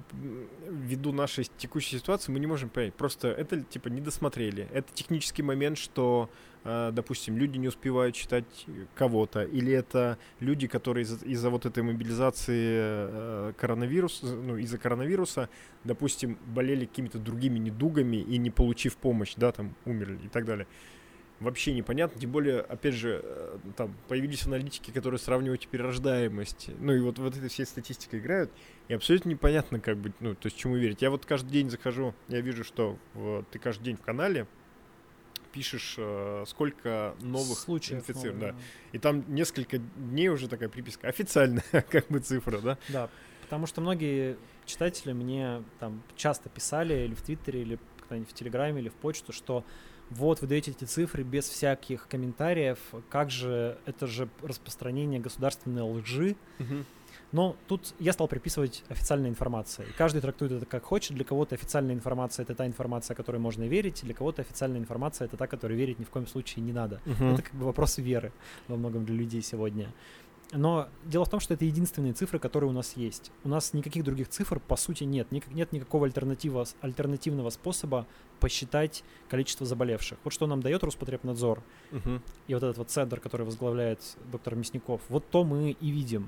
ввиду 0.66 1.11
нашей 1.11 1.45
текущей 1.57 1.97
ситуации, 1.97 2.32
мы 2.32 2.39
не 2.39 2.47
можем 2.47 2.70
понять. 2.70 2.93
Просто 2.93 3.28
это 3.28 3.59
типа 3.59 3.89
не 3.89 3.99
досмотрели. 3.99 4.70
Это 4.72 4.88
технический 4.93 5.43
момент, 5.43 5.78
что, 5.78 6.30
допустим, 6.66 7.38
люди 7.38 7.57
не 7.57 7.68
успевают 7.68 8.16
читать 8.16 8.66
кого-то. 8.95 9.43
Или 9.43 9.72
это 9.72 10.18
люди, 10.39 10.68
которые 10.68 11.03
из-за, 11.03 11.24
из 11.26 11.43
вот 11.45 11.66
этой 11.66 11.84
мобилизации 11.84 12.78
а, 12.78 13.53
коронавируса, 13.53 14.26
ну, 14.26 14.57
из-за 14.57 14.78
коронавируса, 14.80 15.49
допустим, 15.84 16.39
болели 16.47 16.86
какими-то 16.86 17.20
другими 17.20 17.59
недугами 17.59 18.18
и 18.18 18.38
не 18.38 18.49
получив 18.49 18.97
помощь, 18.97 19.34
да, 19.38 19.51
там 19.51 19.76
умерли 19.86 20.20
и 20.26 20.28
так 20.28 20.45
далее 20.45 20.68
вообще 21.39 21.74
непонятно. 21.74 22.20
Тем 22.20 22.32
более, 22.32 22.61
опять 22.61 22.93
же, 22.93 23.22
э, 23.24 23.57
там 23.76 23.95
появились 24.07 24.45
аналитики, 24.45 24.91
которые 24.91 25.20
сравнивают 25.20 25.61
теперь 25.61 25.82
рождаемость. 25.82 26.70
Ну 26.80 26.93
и 26.93 26.99
вот, 26.99 27.20
вот 27.20 27.36
этой 27.36 27.49
всей 27.49 27.66
статистикой 27.66 28.20
играют. 28.20 28.51
И 28.88 28.93
абсолютно 28.93 29.30
непонятно, 29.30 29.80
как 29.80 29.97
бы, 29.97 30.13
ну, 30.20 30.36
то 30.36 30.47
есть 30.47 30.57
чему 30.57 30.78
верить. 30.78 31.01
Я 31.01 31.09
вот 31.09 31.26
каждый 31.26 31.51
день 31.51 31.70
захожу, 31.70 32.13
я 32.28 32.41
вижу, 32.41 32.63
что 32.63 32.97
вот, 33.13 33.49
ты 33.49 33.59
каждый 33.59 33.84
день 33.84 33.97
в 33.97 34.01
канале 34.01 34.47
пишешь, 35.56 35.95
э, 35.97 36.43
сколько 36.47 37.16
новых 37.22 37.58
случаев 37.58 37.99
инфицированных. 37.99 38.56
Да. 38.56 38.62
И 38.91 38.99
там 38.99 39.24
несколько 39.34 39.78
дней 39.78 40.28
уже 40.28 40.49
такая 40.49 40.68
приписка. 40.68 41.08
Официальная, 41.08 41.64
как 41.89 42.08
бы 42.10 42.20
цифра, 42.20 42.60
да? 42.60 42.78
Да, 42.89 43.10
потому 43.41 43.66
что 43.66 43.80
многие 43.80 44.36
читатели 44.66 45.14
мне 45.14 45.64
там 45.80 46.03
часто 46.18 46.49
писали 46.49 47.06
или 47.06 47.14
в 47.14 47.22
Твиттере, 47.22 47.62
или 47.62 47.80
в 48.10 48.34
Телеграме, 48.34 48.82
или 48.82 48.89
в 48.89 48.95
почту, 48.95 49.32
что 49.32 49.64
вот, 50.10 50.41
вы 50.41 50.47
даете 50.47 50.72
эти 50.72 50.84
цифры 50.84 51.24
без 51.24 51.47
всяких 51.47 52.08
комментариев, 52.08 52.78
как 53.10 53.32
же, 53.32 53.80
это 53.86 54.06
же 54.06 54.28
распространение 54.43 55.22
государственной 55.22 55.82
лжи. 55.84 56.36
Угу. 56.60 56.86
Но 57.36 57.58
тут 57.68 57.94
я 58.00 58.14
стал 58.14 58.30
приписывать 58.30 58.86
официальной 58.88 59.28
информации. 59.28 59.84
Каждый 59.98 60.22
трактует 60.22 60.54
это 60.54 60.66
как 60.66 60.86
хочет. 60.86 61.18
Для 61.18 61.26
кого-то 61.26 61.56
официальная 61.56 61.94
информация 61.94 62.44
это 62.44 62.56
та 62.56 62.66
информация, 62.66 63.14
которой 63.14 63.40
можно 63.40 63.64
верить, 63.66 64.04
для 64.04 64.14
кого-то 64.14 64.42
официальная 64.42 64.80
информация 64.80 65.26
это 65.26 65.36
та, 65.36 65.46
которой 65.46 65.74
верить 65.74 66.00
ни 66.00 66.06
в 66.06 66.10
коем 66.10 66.28
случае 66.28 66.64
не 66.64 66.72
надо. 66.72 67.02
Uh-huh. 67.06 67.34
Это 67.34 67.42
как 67.42 67.54
бы 67.56 67.66
вопрос 67.66 67.98
веры 67.98 68.32
во 68.70 68.78
многом 68.78 69.04
для 69.04 69.16
людей 69.16 69.42
сегодня. 69.42 69.94
Но 70.54 70.88
дело 71.04 71.26
в 71.26 71.30
том, 71.30 71.42
что 71.42 71.54
это 71.54 71.66
единственные 71.66 72.14
цифры, 72.14 72.40
которые 72.40 72.70
у 72.70 72.74
нас 72.74 72.96
есть. 72.96 73.34
У 73.44 73.50
нас 73.50 73.74
никаких 73.74 74.06
других 74.06 74.30
цифр, 74.30 74.62
по 74.62 74.78
сути, 74.78 75.04
нет. 75.04 75.30
нет 75.30 75.74
никакого 75.74 76.06
альтернатива, 76.06 76.66
альтернативного 76.80 77.50
способа 77.50 78.08
посчитать 78.40 79.04
количество 79.28 79.66
заболевших. 79.66 80.20
Вот 80.24 80.32
что 80.32 80.48
нам 80.48 80.62
дает 80.62 80.86
Роспотребнадзор 80.86 81.62
угу. 81.92 82.22
и 82.48 82.54
вот 82.54 82.64
этот 82.64 82.78
вот 82.78 82.90
центр, 82.92 83.20
который 83.20 83.46
возглавляет 83.46 84.00
доктор 84.32 84.56
Мясников. 84.56 85.02
Вот 85.10 85.30
то 85.30 85.44
мы 85.44 85.72
и 85.72 85.92
видим. 85.92 86.28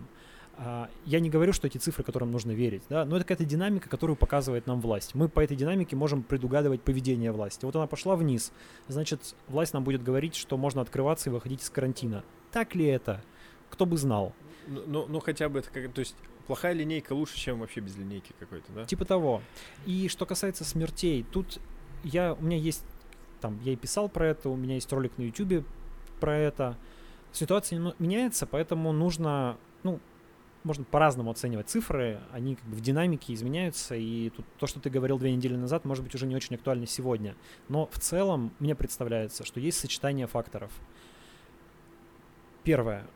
А, 0.58 0.90
я 1.06 1.20
не 1.20 1.30
говорю, 1.30 1.54
что 1.54 1.68
эти 1.68 1.78
цифры, 1.78 2.04
которым 2.04 2.32
нужно 2.32 2.52
верить, 2.52 2.84
да, 2.90 3.06
но 3.06 3.16
это 3.16 3.26
какая-то 3.26 3.46
динамика, 3.46 3.90
которую 3.90 4.16
показывает 4.16 4.68
нам 4.68 4.82
власть. 4.82 5.16
Мы 5.16 5.30
по 5.30 5.40
этой 5.40 5.56
динамике 5.56 5.96
можем 5.96 6.24
предугадывать 6.24 6.82
поведение 6.82 7.32
власти. 7.32 7.64
Вот 7.66 7.76
она 7.76 7.88
пошла 7.88 8.16
вниз, 8.16 8.52
значит, 8.88 9.36
власть 9.48 9.74
нам 9.74 9.84
будет 9.84 10.04
говорить, 10.04 10.36
что 10.36 10.58
можно 10.58 10.82
открываться 10.82 11.30
и 11.30 11.34
выходить 11.34 11.62
из 11.62 11.70
карантина. 11.70 12.24
Так 12.52 12.76
ли 12.76 12.86
это? 12.86 13.24
кто 13.70 13.86
бы 13.86 13.98
знал. 13.98 14.34
Ну, 14.68 14.84
ну, 14.86 15.06
ну 15.08 15.20
хотя 15.20 15.50
бы 15.50 15.60
это 15.60 15.70
как, 15.70 15.92
то 15.94 16.00
есть 16.00 16.16
плохая 16.46 16.74
линейка 16.74 17.14
лучше, 17.14 17.38
чем 17.38 17.60
вообще 17.60 17.80
без 17.80 17.96
линейки 17.96 18.34
какой-то, 18.40 18.72
да? 18.74 18.86
Типа 18.86 19.06
того. 19.06 19.42
И 19.86 20.08
что 20.10 20.26
касается 20.26 20.64
смертей, 20.64 21.26
тут 21.32 21.60
я, 22.04 22.34
у 22.34 22.42
меня 22.42 22.58
есть, 22.58 22.84
там, 23.42 23.60
я 23.64 23.74
и 23.74 23.76
писал 23.76 24.10
про 24.10 24.28
это, 24.28 24.50
у 24.50 24.56
меня 24.56 24.76
есть 24.76 24.92
ролик 24.92 25.18
на 25.18 25.24
YouTube 25.24 25.66
про 26.20 26.38
это. 26.38 26.78
Ситуация 27.32 27.80
ну, 27.80 27.94
меняется, 28.00 28.46
поэтому 28.46 28.92
нужно, 28.92 29.58
ну, 29.84 30.00
можно 30.64 30.84
по-разному 30.84 31.32
оценивать 31.32 31.70
цифры, 31.70 32.20
они 32.32 32.56
как 32.56 32.66
бы 32.66 32.76
в 32.76 32.82
динамике 32.82 33.34
изменяются, 33.34 33.96
и 33.96 34.30
тут 34.30 34.46
то, 34.58 34.68
что 34.68 34.80
ты 34.80 34.90
говорил 34.90 35.18
две 35.18 35.34
недели 35.34 35.56
назад, 35.56 35.86
может 35.86 36.04
быть 36.04 36.14
уже 36.16 36.26
не 36.26 36.36
очень 36.36 36.56
актуально 36.56 36.86
сегодня. 36.86 37.36
Но 37.70 37.88
в 37.88 38.00
целом 38.00 38.54
мне 38.60 38.76
представляется, 38.76 39.46
что 39.46 39.60
есть 39.60 39.80
сочетание 39.80 40.28
факторов. 40.28 40.72
Первое 42.64 43.08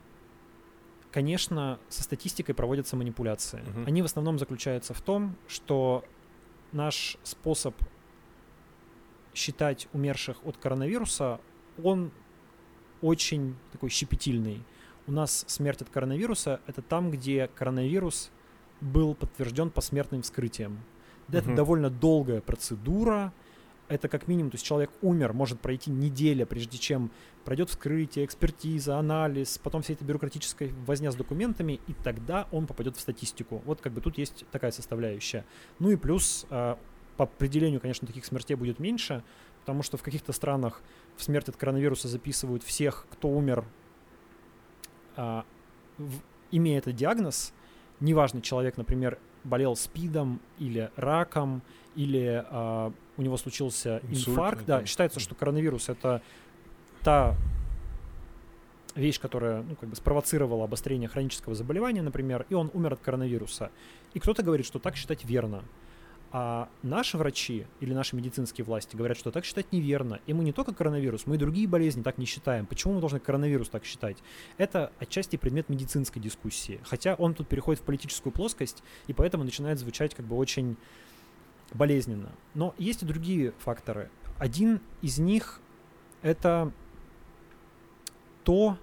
конечно, 1.11 1.79
со 1.89 2.03
статистикой 2.03 2.55
проводятся 2.55 2.95
манипуляции. 2.95 3.61
Угу. 3.61 3.87
Они 3.87 4.01
в 4.01 4.05
основном 4.05 4.39
заключаются 4.39 4.93
в 4.93 5.01
том, 5.01 5.35
что 5.47 6.03
наш 6.71 7.17
способ 7.23 7.75
считать 9.33 9.87
умерших 9.93 10.37
от 10.45 10.57
коронавируса, 10.57 11.39
он 11.83 12.11
очень 13.01 13.55
такой 13.71 13.89
щепетильный. 13.89 14.63
У 15.07 15.11
нас 15.11 15.45
смерть 15.47 15.81
от 15.81 15.89
коронавируса— 15.89 16.59
это 16.67 16.81
там, 16.81 17.11
где 17.11 17.49
коронавирус 17.55 18.31
был 18.81 19.15
подтвержден 19.15 19.69
посмертным 19.69 20.21
вскрытием. 20.21 20.79
Это 21.29 21.47
Мгм. 21.47 21.55
довольно 21.55 21.89
долгая 21.89 22.41
процедура. 22.41 23.33
Это 23.87 24.07
как 24.07 24.27
минимум, 24.27 24.51
то 24.51 24.55
есть 24.55 24.65
человек 24.65 24.89
умер, 25.01 25.33
может 25.33 25.59
пройти 25.59 25.91
неделя, 25.91 26.45
прежде 26.45 26.77
чем 26.77 27.11
пройдет 27.43 27.69
вскрытие, 27.69 28.23
экспертиза, 28.23 28.97
анализ, 28.97 29.57
потом 29.57 29.81
вся 29.81 29.93
эта 29.93 30.05
бюрократическая 30.05 30.69
возня 30.85 31.11
с 31.11 31.15
документами, 31.15 31.81
и 31.87 31.93
тогда 31.93 32.47
он 32.51 32.67
попадет 32.67 32.95
в 32.95 33.01
статистику. 33.01 33.61
Вот 33.65 33.81
как 33.81 33.91
бы 33.91 33.99
тут 33.99 34.17
есть 34.17 34.45
такая 34.51 34.71
составляющая. 34.71 35.43
Ну 35.79 35.89
и 35.89 35.97
плюс 35.97 36.45
а, 36.49 36.79
по 37.17 37.25
определению, 37.25 37.81
конечно, 37.81 38.07
таких 38.07 38.23
смертей 38.23 38.55
будет 38.55 38.79
меньше, 38.79 39.23
потому 39.59 39.83
что 39.83 39.97
в 39.97 40.03
каких-то 40.03 40.31
странах 40.31 40.81
в 41.17 41.23
смерть 41.23 41.49
от 41.49 41.57
коронавируса 41.57 42.07
записывают 42.07 42.63
всех, 42.63 43.05
кто 43.11 43.27
умер, 43.27 43.65
а, 45.15 45.45
в- 45.97 46.19
имея 46.51 46.79
этот 46.79 46.95
диагноз. 46.95 47.53
Неважно, 47.99 48.41
человек, 48.41 48.77
например, 48.77 49.17
болел 49.43 49.75
СПИДом 49.75 50.39
или 50.59 50.89
раком, 50.95 51.61
или 51.95 52.43
а, 52.49 52.91
у 53.17 53.21
него 53.21 53.37
случился 53.37 54.01
Инсульт, 54.09 54.27
инфаркт. 54.29 54.65
Да, 54.65 54.85
считается, 54.85 55.19
что 55.19 55.35
коронавирус 55.35 55.89
это 55.89 56.21
та 57.03 57.35
вещь, 58.95 59.19
которая 59.19 59.63
ну, 59.63 59.75
как 59.75 59.89
бы 59.89 59.95
спровоцировала 59.95 60.65
обострение 60.65 61.07
хронического 61.07 61.55
заболевания, 61.55 62.01
например, 62.01 62.45
и 62.49 62.53
он 62.53 62.69
умер 62.73 62.93
от 62.93 62.99
коронавируса. 62.99 63.71
И 64.13 64.19
кто-то 64.19 64.43
говорит, 64.43 64.65
что 64.65 64.79
так 64.79 64.95
считать 64.95 65.23
верно. 65.23 65.63
А 66.33 66.69
наши 66.81 67.17
врачи 67.17 67.67
или 67.81 67.93
наши 67.93 68.15
медицинские 68.15 68.63
власти 68.63 68.95
говорят, 68.95 69.17
что 69.17 69.31
так 69.31 69.43
считать 69.43 69.73
неверно. 69.73 70.21
И 70.27 70.33
мы 70.33 70.45
не 70.45 70.53
только 70.53 70.73
коронавирус, 70.73 71.25
мы 71.25 71.35
и 71.35 71.37
другие 71.37 71.67
болезни 71.67 72.03
так 72.03 72.17
не 72.17 72.25
считаем. 72.25 72.65
Почему 72.65 72.93
мы 72.93 72.99
должны 73.01 73.19
коронавирус 73.19 73.67
так 73.67 73.83
считать? 73.83 74.17
Это 74.57 74.93
отчасти 74.97 75.35
предмет 75.35 75.67
медицинской 75.67 76.21
дискуссии. 76.21 76.79
Хотя 76.83 77.15
он 77.15 77.33
тут 77.33 77.49
переходит 77.49 77.81
в 77.81 77.85
политическую 77.85 78.31
плоскость, 78.31 78.81
и 79.07 79.13
поэтому 79.13 79.43
начинает 79.43 79.77
звучать 79.77 80.15
как 80.15 80.25
бы 80.25 80.37
очень 80.37 80.77
болезненно. 81.73 82.31
Но 82.53 82.73
есть 82.77 83.03
и 83.03 83.05
другие 83.05 83.51
факторы. 83.59 84.09
Один 84.39 84.79
из 85.01 85.19
них 85.19 85.59
это 86.21 86.71
то, 88.43 88.77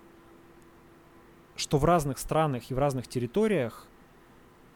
что 1.57 1.79
в 1.79 1.85
разных 1.85 2.19
странах 2.19 2.71
и 2.71 2.75
в 2.75 2.79
разных 2.79 3.09
территориях 3.09 3.87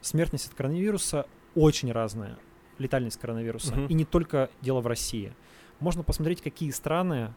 смертность 0.00 0.48
от 0.48 0.54
коронавируса 0.54 1.26
очень 1.54 1.92
разная, 1.92 2.38
летальность 2.78 3.18
коронавируса. 3.20 3.74
Мгм. 3.74 3.86
И 3.86 3.94
не 3.94 4.04
только 4.04 4.50
дело 4.60 4.80
в 4.80 4.86
России. 4.86 5.32
Можно 5.80 6.02
посмотреть, 6.02 6.40
какие 6.42 6.70
страны 6.70 7.34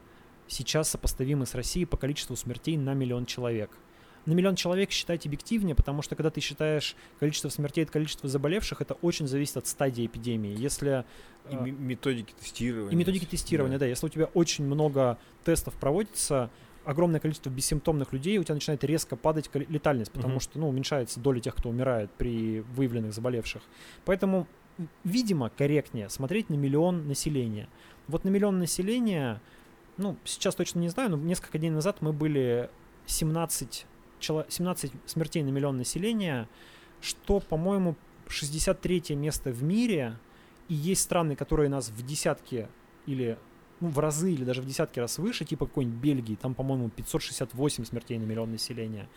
сейчас 0.48 0.90
сопоставимы 0.90 1.46
с 1.46 1.56
Россией 1.56 1.86
по 1.86 1.98
количеству 1.98 2.36
смертей 2.36 2.78
на 2.78 2.94
миллион 2.94 3.26
человек. 3.26 3.72
На 4.26 4.34
миллион 4.34 4.56
человек 4.56 4.90
считать 4.92 5.26
объективнее, 5.28 5.76
потому 5.76 6.02
что 6.02 6.16
когда 6.16 6.32
ты 6.32 6.42
считаешь 6.42 6.96
количество 7.20 7.50
смертей 7.50 7.84
от 7.84 7.92
количества 7.92 8.28
заболевших, 8.28 8.82
это 8.82 8.96
очень 8.96 9.28
зависит 9.28 9.58
от 9.58 9.68
стадии 9.68 10.06
эпидемии. 10.06 10.56
Если 10.58 11.06
И 11.52 11.56
э, 11.56 11.62
ме- 11.62 11.72
методики 11.72 12.34
тестирования. 12.40 12.92
и 12.92 12.96
методики 12.96 13.26
тестирования, 13.26 13.78
да. 13.78 13.86
Если 13.86 14.06
у 14.06 14.10
тебя 14.10 14.26
очень 14.34 14.66
много 14.66 15.20
тестов 15.44 15.76
проводится, 15.76 16.50
огромное 16.86 17.20
количество 17.20 17.50
бессимптомных 17.52 18.14
людей, 18.14 18.38
у 18.40 18.44
тебя 18.44 18.56
начинает 18.56 18.84
резко 18.84 19.16
падать 19.16 19.50
летальность, 19.54 20.12
потому 20.12 20.34
Мгм. 20.36 20.40
что, 20.40 20.60
ну, 20.60 20.70
уменьшается 20.70 21.20
доля 21.20 21.40
тех, 21.40 21.56
кто 21.56 21.70
умирает 21.70 22.10
при 22.12 22.62
выявленных 22.62 23.14
заболевших. 23.14 23.62
Поэтому, 24.06 24.48
видимо, 25.04 25.50
корректнее 25.50 26.10
смотреть 26.10 26.50
на 26.50 26.56
миллион 26.56 27.08
населения. 27.08 27.70
Вот 28.08 28.24
на 28.24 28.30
миллион 28.30 28.60
населения, 28.60 29.42
ну, 29.98 30.18
сейчас 30.24 30.56
точно 30.56 30.80
не 30.80 30.90
знаю, 30.90 31.12
но 31.12 31.18
несколько 31.18 31.58
дней 31.58 31.70
назад 31.70 32.02
мы 32.02 32.14
были 32.14 32.70
17, 33.06 33.86
чело- 34.20 34.46
17 34.48 34.92
смертей 35.06 35.44
на 35.44 35.50
миллион 35.50 35.78
населения, 35.78 36.50
что, 37.02 37.40
по-моему, 37.40 37.96
63 38.28 39.16
место 39.16 39.52
в 39.52 39.64
мире, 39.64 40.18
и 40.68 40.74
есть 40.74 41.02
страны, 41.02 41.36
которые 41.36 41.70
нас 41.70 41.90
в 41.90 42.06
десятки 42.06 42.68
или 43.06 43.38
ну, 43.80 43.90
в 43.90 44.00
разы 44.00 44.32
или 44.32 44.44
даже 44.44 44.62
в 44.62 44.66
десятки 44.66 45.00
раз 45.00 45.18
выше, 45.18 45.46
типа 45.46 45.66
какой-нибудь 45.66 46.00
Бельгии, 46.00 46.36
там, 46.36 46.56
по-моему, 46.56 46.90
568 46.90 47.86
смертей 47.86 48.18
на 48.18 48.24
миллион 48.24 48.52
населения. 48.52 49.08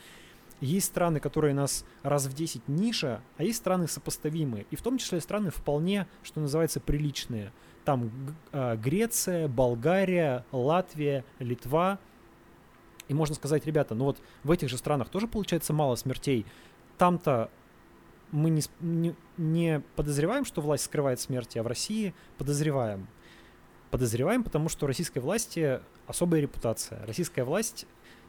Есть 0.60 0.86
страны, 0.86 1.20
которые 1.20 1.54
нас 1.54 1.84
раз 2.02 2.26
в 2.26 2.34
10 2.34 2.66
ниже, 2.68 3.20
а 3.36 3.44
есть 3.44 3.58
страны 3.58 3.86
сопоставимые. 3.86 4.66
И 4.70 4.76
в 4.76 4.82
том 4.82 4.98
числе 4.98 5.20
страны 5.20 5.50
вполне, 5.50 6.06
что 6.22 6.40
называется, 6.40 6.80
приличные. 6.80 7.52
Там 7.84 8.10
а, 8.52 8.76
Греция, 8.76 9.46
Болгария, 9.46 10.44
Латвия, 10.50 11.24
Литва. 11.38 12.00
И 13.06 13.14
можно 13.14 13.36
сказать, 13.36 13.66
ребята, 13.66 13.94
ну 13.94 14.04
вот 14.04 14.18
в 14.42 14.50
этих 14.50 14.68
же 14.68 14.76
странах 14.78 15.08
тоже 15.08 15.28
получается 15.28 15.72
мало 15.72 15.94
смертей. 15.94 16.44
Там-то 16.98 17.50
мы 18.32 18.50
не, 18.50 18.62
не, 18.80 19.14
не 19.36 19.80
подозреваем, 19.96 20.44
что 20.44 20.60
власть 20.60 20.84
скрывает 20.84 21.20
смерти, 21.20 21.58
а 21.58 21.62
в 21.62 21.66
России 21.66 22.14
подозреваем. 22.36 23.06
Подозреваем, 23.90 24.42
потому 24.42 24.68
что 24.68 24.86
российской 24.86 25.20
власти 25.20 25.80
особая 26.06 26.40
репутация. 26.40 27.04
Российская 27.06 27.44
власть 27.44 27.86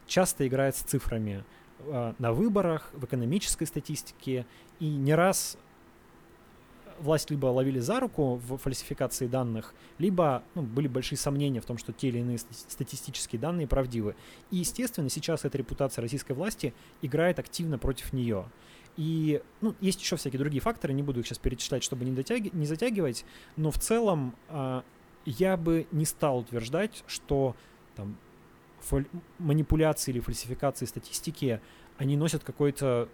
часто 0.07 0.47
играет 0.47 0.75
с 0.75 0.82
цифрами 0.82 1.43
на 1.88 2.34
выборах, 2.34 2.89
в 2.93 3.05
экономической 3.05 3.65
статистике, 3.65 4.45
и 4.80 4.89
не 4.89 5.13
раз 5.15 5.57
власть 6.99 7.30
либо 7.30 7.47
ловили 7.47 7.80
за 7.80 7.99
руку 7.99 8.36
в 8.36 8.57
фальсификации 8.57 9.27
данных, 9.27 9.73
либо 9.97 10.43
ну, 10.55 10.61
были 10.61 10.88
большие 10.88 11.17
сомнения 11.17 11.61
в 11.61 11.65
том, 11.65 11.77
что 11.77 11.93
те 11.93 12.09
или 12.09 12.19
иные 12.19 12.38
стати- 12.38 12.65
статистические 12.69 13.39
данные 13.39 13.67
правдивы. 13.67 14.15
И, 14.51 14.57
естественно, 14.57 15.09
сейчас 15.09 15.45
эта 15.45 15.57
репутация 15.57 16.01
российской 16.01 16.34
власти 16.34 16.73
играет 17.01 17.39
активно 17.39 17.77
против 17.77 18.13
нее. 18.13 18.45
И 18.97 19.41
ну, 19.61 19.75
есть 19.80 20.01
еще 20.01 20.17
всякие 20.17 20.39
другие 20.39 20.61
факторы, 20.61 20.93
не 20.93 21.03
буду 21.03 21.21
их 21.21 21.27
сейчас 21.27 21.38
перечислять, 21.38 21.84
чтобы 21.84 22.05
не, 22.05 22.11
дотяги- 22.11 22.53
не 22.53 22.65
затягивать, 22.65 23.25
но 23.55 23.71
в 23.71 23.80
целом 23.80 24.36
а, 24.49 24.84
я 25.25 25.55
бы 25.55 25.88
не 25.91 26.05
стал 26.05 26.39
утверждать, 26.39 27.03
что 27.07 27.55
там, 27.95 28.17
манипуляции 29.38 30.11
или 30.11 30.19
фальсификации 30.19 30.86
статистики, 30.86 31.61
они 31.97 32.17
носят 32.17 32.43
какой-то 32.43 33.09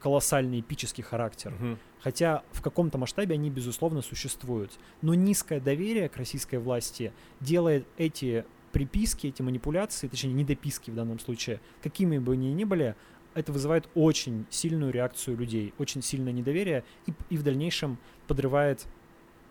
колоссальный 0.00 0.60
эпический 0.60 1.02
характер. 1.02 1.52
Мгм. 1.58 1.78
Хотя 2.00 2.42
в 2.52 2.62
каком-то 2.62 2.98
масштабе 2.98 3.34
они, 3.34 3.50
безусловно, 3.50 4.02
существуют. 4.02 4.72
Но 5.02 5.14
низкое 5.14 5.60
доверие 5.60 6.08
к 6.08 6.16
российской 6.16 6.56
власти 6.56 7.12
делает 7.40 7.86
эти 7.96 8.44
приписки, 8.72 9.26
эти 9.26 9.42
манипуляции, 9.42 10.08
точнее, 10.08 10.32
недописки 10.32 10.90
в 10.90 10.94
данном 10.94 11.18
случае, 11.18 11.60
какими 11.82 12.18
бы 12.18 12.34
они 12.34 12.52
ни 12.52 12.64
были, 12.64 12.94
это 13.34 13.52
вызывает 13.52 13.88
очень 13.94 14.46
сильную 14.50 14.92
реакцию 14.92 15.36
людей, 15.36 15.72
очень 15.78 16.02
сильное 16.02 16.32
недоверие 16.32 16.84
и, 17.06 17.12
и 17.30 17.36
в 17.36 17.42
дальнейшем 17.42 17.98
подрывает 18.26 18.86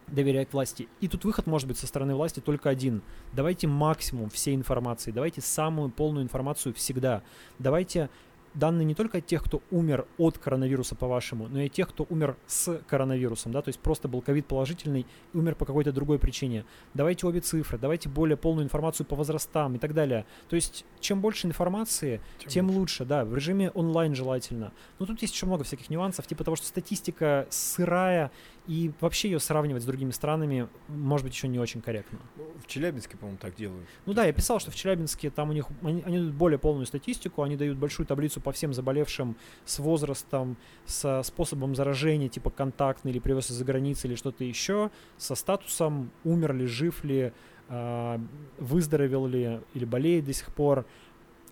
доверие 0.08 0.45
к 0.45 0.53
власти. 0.53 0.88
И 1.01 1.08
тут 1.08 1.26
выход 1.26 1.47
может 1.47 1.68
быть 1.68 1.78
со 1.78 1.88
стороны 1.88 2.16
власти 2.16 2.39
только 2.39 2.70
один. 2.70 3.01
Давайте 3.34 3.68
максимум 3.68 4.30
всей 4.30 4.55
информации, 4.55 5.12
давайте 5.12 5.41
самую 5.41 5.89
полную 5.89 6.24
информацию 6.24 6.74
всегда. 6.74 7.24
Давайте 7.60 8.10
данные 8.58 8.86
не 8.86 8.95
только 8.95 9.20
от 9.20 9.26
тех, 9.26 9.43
кто 9.43 9.62
умер 9.72 10.08
от 10.18 10.38
коронавируса, 10.38 10.95
по-вашему, 10.95 11.47
но 11.47 11.62
и 11.62 11.70
тех, 11.70 11.89
кто 11.89 12.05
умер 12.10 12.38
с 12.47 12.82
коронавирусом, 12.88 13.51
да, 13.51 13.62
то 13.62 13.70
есть 13.70 13.80
просто 13.80 14.08
был 14.08 14.22
ковид 14.22 14.47
положительный 14.47 15.05
и 15.34 15.38
умер 15.38 15.55
по 15.55 15.66
какой-то 15.66 15.91
другой 15.91 16.18
причине. 16.20 16.66
Давайте 16.93 17.28
обе 17.28 17.39
цифры, 17.39 17.78
давайте 17.78 18.10
более 18.10 18.38
полную 18.38 18.66
информацию 18.66 19.05
по 19.05 19.16
возрастам 19.16 19.76
и 19.76 19.80
так 19.80 19.93
далее. 19.93 20.26
То 20.49 20.55
есть 20.55 20.86
чем 20.99 21.22
больше 21.22 21.47
информации, 21.47 22.22
тем, 22.47 22.70
лучше. 22.70 23.05
да, 23.05 23.26
в 23.26 23.36
режиме 23.36 23.70
онлайн 23.72 24.16
желательно. 24.16 24.74
Но 24.99 25.05
тут 25.05 25.22
есть 25.22 25.34
еще 25.34 25.45
много 25.45 25.64
всяких 25.64 25.89
нюансов, 25.89 26.26
типа 26.26 26.43
того, 26.43 26.55
что 26.55 26.66
статистика 26.66 27.47
сырая, 27.49 28.32
и 28.68 28.91
вообще 28.99 29.30
ее 29.30 29.39
сравнивать 29.39 29.84
с 29.84 29.86
другими 29.86 30.11
странами 30.11 30.68
может 30.89 31.26
быть 31.26 31.34
еще 31.34 31.47
не 31.47 31.57
очень 31.57 31.82
корректно. 31.82 32.20
Ну, 32.36 32.43
В 32.61 32.68
Челябинске, 32.68 33.15
по-моему, 33.15 33.38
так 33.41 33.55
делают. 33.55 33.88
Ну 34.05 34.13
да, 34.13 34.26
я 34.26 34.34
писал, 34.34 34.59
что 34.59 34.72
в 34.72 34.76
Челябинске 34.76 35.30
там 35.30 35.49
у 35.49 35.53
них 35.53 35.68
они, 35.82 36.03
они 36.03 36.18
дают 36.18 36.34
более 36.34 36.59
полную 36.59 36.86
статистику, 36.86 37.44
они 37.44 37.56
дают 37.56 37.77
большую 37.77 38.06
таблицу 38.06 38.41
по 38.41 38.52
всем 38.52 38.73
заболевшим 38.73 39.38
с 39.65 39.80
возрастом, 39.80 40.57
со 40.85 41.23
способом 41.23 41.76
заражения, 41.76 42.27
типа 42.27 42.49
контактный 42.49 43.11
или 43.11 43.19
привез 43.19 43.49
из-за 43.49 43.64
границы 43.64 44.07
или 44.07 44.15
что-то 44.15 44.44
еще, 44.44 44.91
со 45.18 45.35
статусом 45.35 46.11
умер 46.26 46.53
ли, 46.53 46.65
жив 46.65 47.03
ли, 47.06 47.31
а, 47.69 48.19
выздоровел 48.57 49.27
ли 49.27 49.61
или 49.73 49.85
болеет 49.85 50.26
до 50.26 50.34
сих 50.34 50.53
пор. 50.53 50.85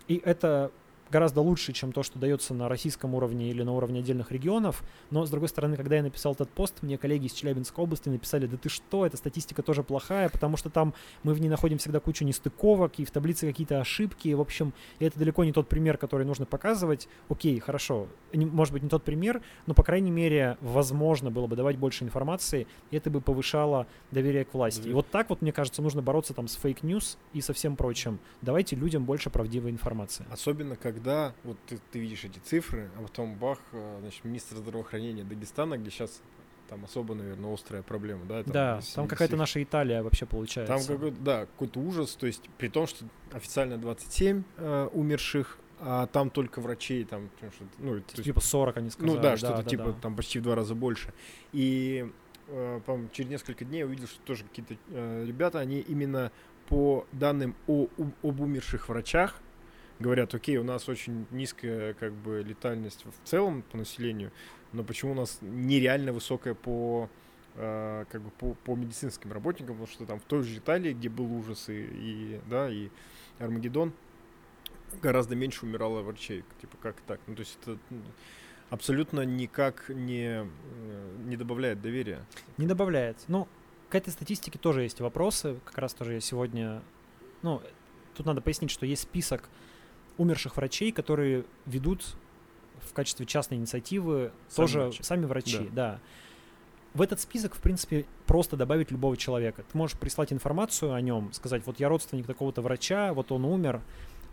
И 0.08 0.22
это 0.24 0.72
гораздо 1.10 1.42
лучше, 1.42 1.72
чем 1.74 1.92
то, 1.92 2.04
что 2.04 2.20
дается 2.20 2.54
на 2.54 2.68
российском 2.68 3.14
уровне 3.16 3.50
или 3.50 3.64
на 3.64 3.74
уровне 3.74 4.00
отдельных 4.00 4.32
регионов. 4.32 4.84
Но, 5.12 5.26
с 5.26 5.30
другой 5.30 5.50
стороны, 5.50 5.78
когда 5.78 5.98
я 5.98 6.04
написал 6.04 6.34
этот 6.34 6.50
пост, 6.50 6.82
мне 6.82 6.98
коллеги 6.98 7.28
из 7.28 7.34
Челябинской 7.34 7.84
области 7.84 8.10
написали, 8.10 8.48
да 8.48 8.58
ты 8.58 8.70
что, 8.70 9.06
эта 9.06 9.18
статистика 9.18 9.62
тоже 9.62 9.84
плохая, 9.84 10.30
потому 10.30 10.58
что 10.58 10.70
там 10.70 10.94
мы 11.24 11.34
в 11.34 11.40
ней 11.40 11.50
находим 11.50 11.78
всегда 11.78 12.00
кучу 12.00 12.26
нестыковок, 12.26 13.00
и 13.00 13.06
в 13.06 13.12
таблице 13.12 13.48
какие-то 13.48 13.80
ошибки. 13.80 14.34
В 14.34 14.42
общем, 14.42 14.74
это 15.00 15.20
далеко 15.20 15.44
не 15.44 15.52
тот 15.52 15.70
пример, 15.70 15.98
который 15.98 16.26
нужно 16.26 16.46
показывать. 16.46 17.08
Окей, 17.30 17.60
хорошо, 17.60 18.08
не- 18.34 18.46
может 18.46 18.74
быть, 18.74 18.84
не 18.84 18.90
тот 18.90 19.04
пример, 19.04 19.42
но, 19.68 19.74
по 19.74 19.84
крайней 19.84 20.12
мере, 20.12 20.58
возможно 20.62 21.30
было 21.30 21.48
бы 21.48 21.56
давать 21.56 21.78
больше 21.78 22.04
информации, 22.04 22.68
и 22.92 22.98
это 22.98 23.10
бы 23.10 23.22
повышало 23.22 23.88
доверие 24.12 24.46
к 24.46 24.54
власти. 24.54 24.88
И 24.88 24.94
вот 24.94 25.08
так 25.10 25.30
вот, 25.30 25.42
мне 25.42 25.52
кажется, 25.52 25.82
нужно 25.82 26.02
бороться 26.02 26.34
там 26.34 26.48
с 26.48 26.56
fake 26.56 26.87
news 26.87 27.18
и 27.34 27.42
со 27.42 27.54
всем 27.54 27.76
прочим. 27.76 28.20
Давайте 28.42 28.76
людям 28.76 29.06
больше 29.06 29.30
правдивой 29.30 29.72
информации. 29.72 30.26
Особенно, 30.32 30.76
когда 30.76 31.05
когда 31.06 31.34
вот 31.44 31.58
ты, 31.68 31.80
ты 31.92 32.00
видишь 32.00 32.26
эти 32.26 32.40
цифры, 32.40 32.90
а 32.98 33.04
потом 33.04 33.36
бах, 33.36 33.60
э, 33.74 33.98
значит, 34.02 34.24
министр 34.26 34.56
здравоохранения 34.58 35.24
Дагестана, 35.24 35.78
где 35.78 35.92
сейчас 35.92 36.22
там 36.68 36.84
особо, 36.84 37.14
наверное, 37.14 37.54
острая 37.54 37.84
проблема, 37.84 38.26
да? 38.26 38.44
Там, 38.44 38.54
да, 38.54 38.80
там 38.96 39.08
какая-то 39.08 39.36
наша 39.36 39.62
Италия 39.62 40.02
вообще 40.02 40.26
получается. 40.26 40.76
Там 40.76 40.84
какой-то, 40.84 41.22
да, 41.22 41.46
какой-то 41.46 41.80
ужас, 41.80 42.16
то 42.16 42.26
есть 42.26 42.50
при 42.58 42.70
том, 42.70 42.88
что 42.88 43.06
официально 43.32 43.78
27 43.78 44.44
э, 44.58 44.90
умерших, 44.94 45.60
а 45.80 46.08
там 46.08 46.32
только 46.32 46.60
врачей, 46.60 47.04
там, 47.04 47.30
ну, 47.78 48.00
типа 48.00 48.40
40 48.40 48.78
они 48.78 48.90
сказали. 48.90 49.16
Ну 49.16 49.22
да, 49.22 49.38
что-то 49.38 49.62
да, 49.62 49.70
типа 49.70 49.92
да. 49.92 49.96
там 50.02 50.16
почти 50.16 50.40
в 50.40 50.42
два 50.42 50.56
раза 50.56 50.74
больше. 50.74 51.14
И 51.52 52.12
э, 52.48 52.80
через 53.12 53.30
несколько 53.30 53.64
дней 53.64 53.80
я 53.80 53.86
увидел, 53.86 54.08
что 54.08 54.20
тоже 54.22 54.44
какие-то 54.46 54.76
э, 54.90 55.26
ребята, 55.28 55.60
они 55.60 55.82
именно 55.82 56.32
по 56.68 57.06
данным 57.12 57.56
о, 57.68 57.88
об 58.24 58.42
умерших 58.42 58.90
врачах 58.90 59.40
говорят, 60.00 60.34
окей, 60.34 60.58
у 60.58 60.64
нас 60.64 60.90
очень 60.90 61.26
низкая 61.32 61.94
как 61.94 62.14
бы 62.14 62.44
летальность 62.44 63.06
в 63.06 63.28
целом 63.28 63.64
по 63.64 63.78
населению, 63.78 64.32
но 64.74 64.84
почему 64.84 65.14
у 65.14 65.16
нас 65.16 65.40
нереально 65.42 66.12
высокая 66.12 66.54
по 66.54 67.10
э, 67.56 68.06
как 68.10 68.22
бы 68.22 68.30
по, 68.32 68.54
по 68.54 68.76
медицинским 68.76 69.32
работникам, 69.32 69.76
потому 69.76 69.88
что 69.88 70.06
там 70.06 70.20
в 70.20 70.24
той 70.24 70.44
же 70.44 70.58
Италии, 70.58 70.94
где 70.94 71.10
был 71.10 71.32
ужас 71.32 71.70
и, 71.70 71.84
и 71.84 72.42
да 72.50 72.70
и 72.70 72.90
Армагеддон, 73.40 73.94
гораздо 75.02 75.36
меньше 75.36 75.66
умирало 75.66 76.02
врачей, 76.02 76.44
типа 76.62 76.78
как 76.82 76.96
так, 77.02 77.20
ну 77.28 77.36
то 77.36 77.42
есть 77.42 77.58
это 77.62 77.78
абсолютно 78.70 79.22
никак 79.22 79.90
не 79.90 80.46
э, 80.46 81.18
не 81.26 81.38
добавляет 81.38 81.82
доверия. 81.82 82.26
Не 82.58 82.66
добавляет. 82.66 83.18
Ну 83.28 83.48
к 83.90 83.96
этой 83.96 84.10
статистике 84.10 84.60
тоже 84.60 84.84
есть 84.84 85.00
вопросы, 85.00 85.60
как 85.64 85.78
раз 85.78 85.94
тоже 85.94 86.14
я 86.16 86.20
сегодня, 86.20 86.82
ну 87.42 87.62
тут 88.16 88.26
надо 88.26 88.42
пояснить, 88.42 88.72
что 88.72 88.86
есть 88.86 89.04
список 89.04 89.50
умерших 90.18 90.56
врачей, 90.58 90.92
которые 90.92 91.46
ведут 91.66 92.16
в 92.82 92.94
качестве 92.94 93.26
частной 93.26 93.58
инициативы 93.58 94.32
сами 94.48 94.66
тоже 94.66 94.80
врачи. 94.80 95.04
сами 95.04 95.26
врачи, 95.26 95.70
да. 95.72 95.94
да. 95.94 96.00
В 96.94 97.02
этот 97.02 97.20
список, 97.20 97.56
в 97.56 97.62
принципе, 97.62 98.06
просто 98.26 98.56
добавить 98.56 98.90
любого 98.90 99.18
человека. 99.18 99.64
Ты 99.70 99.78
можешь 99.78 99.98
прислать 99.98 100.32
информацию 100.32 100.94
о 100.94 101.02
нем, 101.02 101.34
сказать, 101.34 101.64
вот 101.66 101.80
я 101.80 101.90
родственник 101.90 102.26
такого-то 102.26 102.62
врача, 102.62 103.14
вот 103.14 103.32
он 103.32 103.44
умер. 103.44 103.82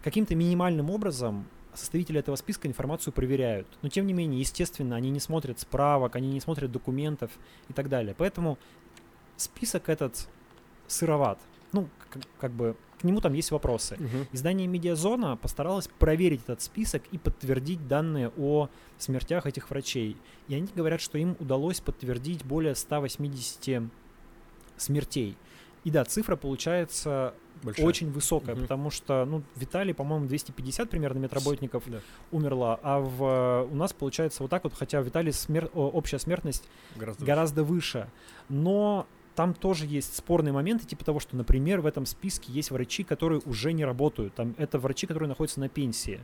Каким-то 0.05 0.35
минимальным 0.37 0.91
образом 0.91 1.47
составители 1.75 2.21
этого 2.21 2.37
списка 2.37 2.69
информацию 2.69 3.13
проверяют. 3.13 3.67
Но 3.83 3.89
тем 3.89 4.07
не 4.07 4.13
менее, 4.13 4.39
естественно, 4.41 4.95
они 4.95 5.11
не 5.11 5.21
смотрят 5.21 5.59
справок, 5.59 6.17
они 6.17 6.29
не 6.29 6.41
смотрят 6.41 6.71
документов 6.71 7.31
и 7.69 7.73
так 7.73 7.89
далее. 7.89 8.15
Поэтому 8.17 8.59
список 9.37 9.89
этот 9.89 10.29
сыроват. 10.87 11.41
Ну, 11.73 11.89
как, 12.11 12.23
как 12.39 12.53
бы 12.53 12.77
к 13.03 13.05
нему 13.05 13.21
там 13.21 13.33
есть 13.33 13.51
вопросы. 13.51 13.97
Угу. 13.97 14.29
Издание 14.33 14.69
Медиазона 14.69 15.37
постаралось 15.37 15.89
проверить 15.99 16.43
этот 16.45 16.63
список 16.63 17.03
и 17.11 17.19
подтвердить 17.19 17.89
данные 17.89 18.31
о 18.39 18.69
смертях 18.99 19.47
этих 19.47 19.69
врачей. 19.71 20.17
И 20.47 20.55
они 20.55 20.69
говорят, 20.73 21.01
что 21.01 21.19
им 21.19 21.37
удалось 21.41 21.81
подтвердить 21.81 22.45
более 22.45 22.77
180 22.77 23.83
смертей. 24.77 25.37
И 25.83 25.91
да, 25.91 26.05
цифра 26.05 26.37
получается 26.37 27.35
Большая. 27.65 27.87
очень 27.87 28.11
высокая, 28.13 28.55
угу. 28.55 28.63
потому 28.63 28.91
что, 28.91 29.25
ну, 29.25 29.43
в 29.57 29.63
Италии, 29.65 29.93
по-моему, 29.93 30.27
250 30.27 30.89
примерно 30.89 31.19
медработников 31.19 31.83
да. 31.89 31.99
умерло, 32.31 32.79
а 32.85 33.01
в, 33.01 33.69
у 33.69 33.75
нас 33.75 33.93
получается 33.93 34.45
вот 34.45 34.51
так 34.51 34.63
вот, 34.63 34.75
хотя 34.75 35.03
в 35.03 35.09
Италии 35.09 35.33
смер, 35.33 35.69
общая 35.75 36.21
смертность 36.21 36.69
гораздо, 36.95 37.25
гораздо 37.25 37.65
выше. 37.65 37.99
выше. 37.99 38.11
Но 38.49 39.09
там 39.35 39.55
тоже 39.55 39.87
есть 39.87 40.17
спорные 40.17 40.53
моменты, 40.53 40.87
типа 40.87 41.05
того, 41.05 41.21
что, 41.21 41.37
например, 41.37 41.81
в 41.81 41.87
этом 41.87 42.07
списке 42.07 42.53
есть 42.53 42.71
врачи, 42.71 43.05
которые 43.05 43.41
уже 43.45 43.73
не 43.73 43.85
работают. 43.85 44.35
Там 44.35 44.55
это 44.59 44.79
врачи, 44.79 45.07
которые 45.07 45.29
находятся 45.29 45.61
на 45.61 45.69
пенсии. 45.69 46.21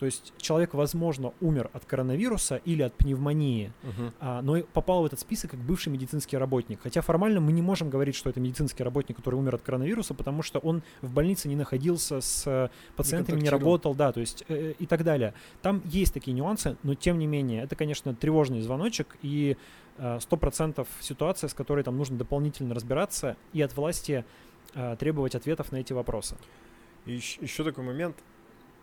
То 0.00 0.06
есть 0.06 0.32
человек, 0.38 0.72
возможно, 0.72 1.34
умер 1.42 1.68
от 1.74 1.84
коронавируса 1.84 2.56
или 2.64 2.80
от 2.80 2.94
пневмонии, 2.94 3.70
uh-huh. 3.82 4.12
а, 4.18 4.40
но 4.40 4.62
попал 4.72 5.02
в 5.02 5.04
этот 5.04 5.20
список 5.20 5.50
как 5.50 5.60
бывший 5.60 5.90
медицинский 5.90 6.38
работник. 6.38 6.80
Хотя 6.82 7.02
формально 7.02 7.40
мы 7.40 7.52
не 7.52 7.60
можем 7.60 7.90
говорить, 7.90 8.14
что 8.14 8.30
это 8.30 8.40
медицинский 8.40 8.82
работник, 8.82 9.16
который 9.16 9.34
умер 9.34 9.56
от 9.56 9.60
коронавируса, 9.60 10.14
потому 10.14 10.42
что 10.42 10.58
он 10.58 10.82
в 11.02 11.12
больнице 11.12 11.48
не 11.48 11.56
находился 11.56 12.22
с 12.22 12.46
э, 12.46 12.70
пациентами, 12.96 13.36
не, 13.36 13.42
не 13.42 13.48
работал, 13.50 13.94
да, 13.94 14.10
то 14.10 14.20
есть 14.20 14.42
э, 14.48 14.72
и 14.78 14.86
так 14.86 15.04
далее. 15.04 15.34
Там 15.60 15.82
есть 15.84 16.14
такие 16.14 16.32
нюансы, 16.32 16.78
но 16.82 16.94
тем 16.94 17.18
не 17.18 17.26
менее, 17.26 17.64
это, 17.64 17.76
конечно, 17.76 18.14
тревожный 18.14 18.62
звоночек, 18.62 19.18
и 19.20 19.58
Э, 20.02 20.18
сто 20.18 20.38
процентов 20.38 20.88
ситуация, 21.00 21.48
с 21.48 21.54
которой 21.54 21.84
там 21.84 21.98
нужно 21.98 22.16
дополнительно 22.16 22.74
разбираться 22.74 23.36
и 23.52 23.60
от 23.60 23.76
власти 23.76 24.24
э, 24.74 24.96
требовать 24.98 25.34
ответов 25.34 25.72
на 25.72 25.76
эти 25.76 25.92
вопросы. 25.92 26.36
И 27.04 27.12
еще, 27.12 27.40
еще 27.42 27.64
такой 27.64 27.84
момент. 27.84 28.16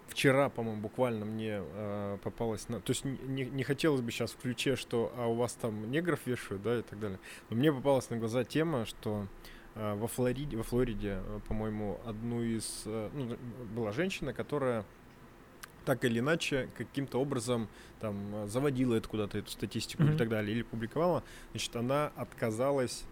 Вчера, 0.10 0.49
по-моему, 0.49 0.80
буквально 0.80 1.26
мне 1.26 1.60
э, 1.60 2.18
попалось 2.23 2.69
на... 2.69 2.80
То 2.81 2.91
есть 2.91 3.03
не, 3.03 3.45
не 3.45 3.64
хотелось 3.64 4.02
бы 4.02 4.11
сейчас 4.11 4.31
в 4.31 4.38
ключе, 4.38 4.76
что 4.76 5.11
а 5.18 5.26
у 5.26 5.34
вас 5.34 5.53
там 5.53 5.89
негров 5.89 6.19
вешают, 6.26 6.61
да, 6.61 6.80
и 6.80 6.81
так 6.84 6.99
далее. 6.99 7.19
Но 7.49 7.57
мне 7.57 7.73
попалась 7.73 8.11
на 8.11 8.18
глаза 8.18 8.44
тема, 8.44 8.85
что 8.85 9.27
э, 9.73 9.95
во 9.95 10.07
Флориде, 10.07 10.56
во 10.56 10.64
Флориде, 10.64 11.18
э, 11.19 11.39
по-моему, 11.48 11.99
одну 12.06 12.44
из... 12.44 12.84
Э, 12.85 13.10
ну, 13.11 13.38
была 13.76 13.91
женщина, 13.91 14.34
которая 14.34 14.85
так 15.88 16.03
или 16.03 16.19
иначе 16.19 16.68
каким-то 16.77 17.18
образом 17.18 17.69
там 18.01 18.45
заводила 18.49 18.95
это 18.95 19.07
куда-то 19.07 19.38
эту 19.38 19.49
статистику 19.49 20.03
mm-hmm. 20.03 20.15
и 20.15 20.18
так 20.18 20.27
далее 20.27 20.53
или 20.53 20.64
публиковала, 20.64 21.23
значит, 21.51 21.73
она 21.77 22.11
отказалась 22.18 23.05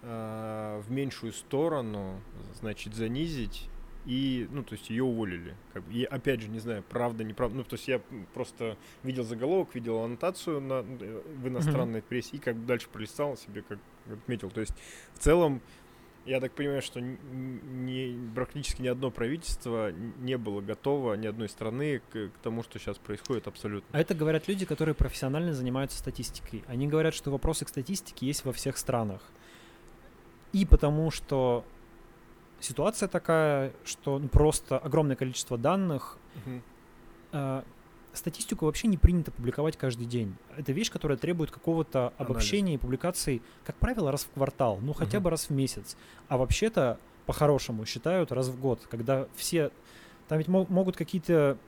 э, 0.00 0.82
в 0.82 0.90
меньшую 0.90 1.34
сторону, 1.34 2.22
значит, 2.58 2.94
занизить 2.94 3.68
и, 4.06 4.48
ну, 4.50 4.64
то 4.64 4.72
есть 4.72 4.88
ее 4.88 5.04
уволили. 5.04 5.54
Как 5.74 5.84
бы. 5.84 5.92
И 5.92 6.04
опять 6.04 6.40
же, 6.40 6.48
не 6.48 6.58
знаю, 6.58 6.82
правда, 6.88 7.22
неправда. 7.22 7.58
Ну, 7.58 7.64
то 7.64 7.74
есть 7.74 7.86
я 7.86 8.00
просто 8.32 8.78
видел 9.02 9.24
заголовок, 9.24 9.74
видел 9.74 9.98
аннотацию 9.98 10.62
на, 10.62 10.80
в 10.80 11.48
иностранной 11.48 12.00
mm-hmm. 12.00 12.08
прессе 12.08 12.36
и 12.36 12.38
как 12.38 12.56
бы 12.56 12.66
дальше 12.66 12.88
пролистал 12.88 13.36
себе, 13.36 13.62
как 13.62 13.78
отметил. 14.10 14.50
То 14.50 14.62
есть 14.62 14.74
в 15.12 15.18
целом 15.18 15.60
я 16.24 16.40
так 16.40 16.52
понимаю, 16.52 16.82
что 16.82 17.00
ни, 17.00 18.34
практически 18.34 18.82
ни 18.82 18.88
одно 18.88 19.10
правительство 19.10 19.92
не 19.92 20.36
было 20.38 20.60
готово, 20.60 21.14
ни 21.14 21.26
одной 21.26 21.48
страны 21.48 22.00
к, 22.12 22.28
к 22.28 22.38
тому, 22.42 22.62
что 22.62 22.78
сейчас 22.78 22.98
происходит 22.98 23.48
абсолютно. 23.48 23.88
А 23.96 24.00
это 24.00 24.14
говорят 24.14 24.48
люди, 24.48 24.64
которые 24.64 24.94
профессионально 24.94 25.52
занимаются 25.52 25.98
статистикой. 25.98 26.64
Они 26.68 26.86
говорят, 26.86 27.14
что 27.14 27.30
вопросы 27.30 27.64
к 27.64 27.68
статистике 27.68 28.26
есть 28.26 28.44
во 28.44 28.52
всех 28.52 28.76
странах. 28.76 29.20
И 30.52 30.64
потому 30.64 31.10
что 31.10 31.64
ситуация 32.60 33.08
такая, 33.08 33.72
что 33.84 34.18
ну, 34.18 34.28
просто 34.28 34.78
огромное 34.78 35.16
количество 35.16 35.58
данных, 35.58 36.18
угу. 36.36 36.60
э, 37.32 37.62
статистику 38.12 38.66
вообще 38.66 38.88
не 38.88 38.96
принято 38.96 39.30
публиковать 39.30 39.76
каждый 39.76 40.06
день. 40.06 40.36
Это 40.56 40.72
вещь, 40.72 40.90
которая 40.90 41.18
требует 41.18 41.50
какого-то 41.50 42.12
обобщения 42.18 42.72
Анализ. 42.72 42.80
и 42.80 42.82
публикаций, 42.82 43.42
как 43.64 43.76
правило, 43.76 44.10
раз 44.10 44.24
в 44.24 44.30
квартал, 44.30 44.78
ну 44.82 44.92
хотя 44.92 45.18
угу. 45.18 45.24
бы 45.24 45.30
раз 45.30 45.48
в 45.48 45.50
месяц. 45.50 45.96
А 46.28 46.36
вообще-то, 46.36 46.98
по-хорошему, 47.26 47.86
считают 47.86 48.32
раз 48.32 48.48
в 48.48 48.60
год, 48.60 48.80
когда 48.90 49.26
все... 49.34 49.70
Там 50.28 50.38
ведь 50.38 50.48
могут 50.48 50.96
какие-то 50.96 51.58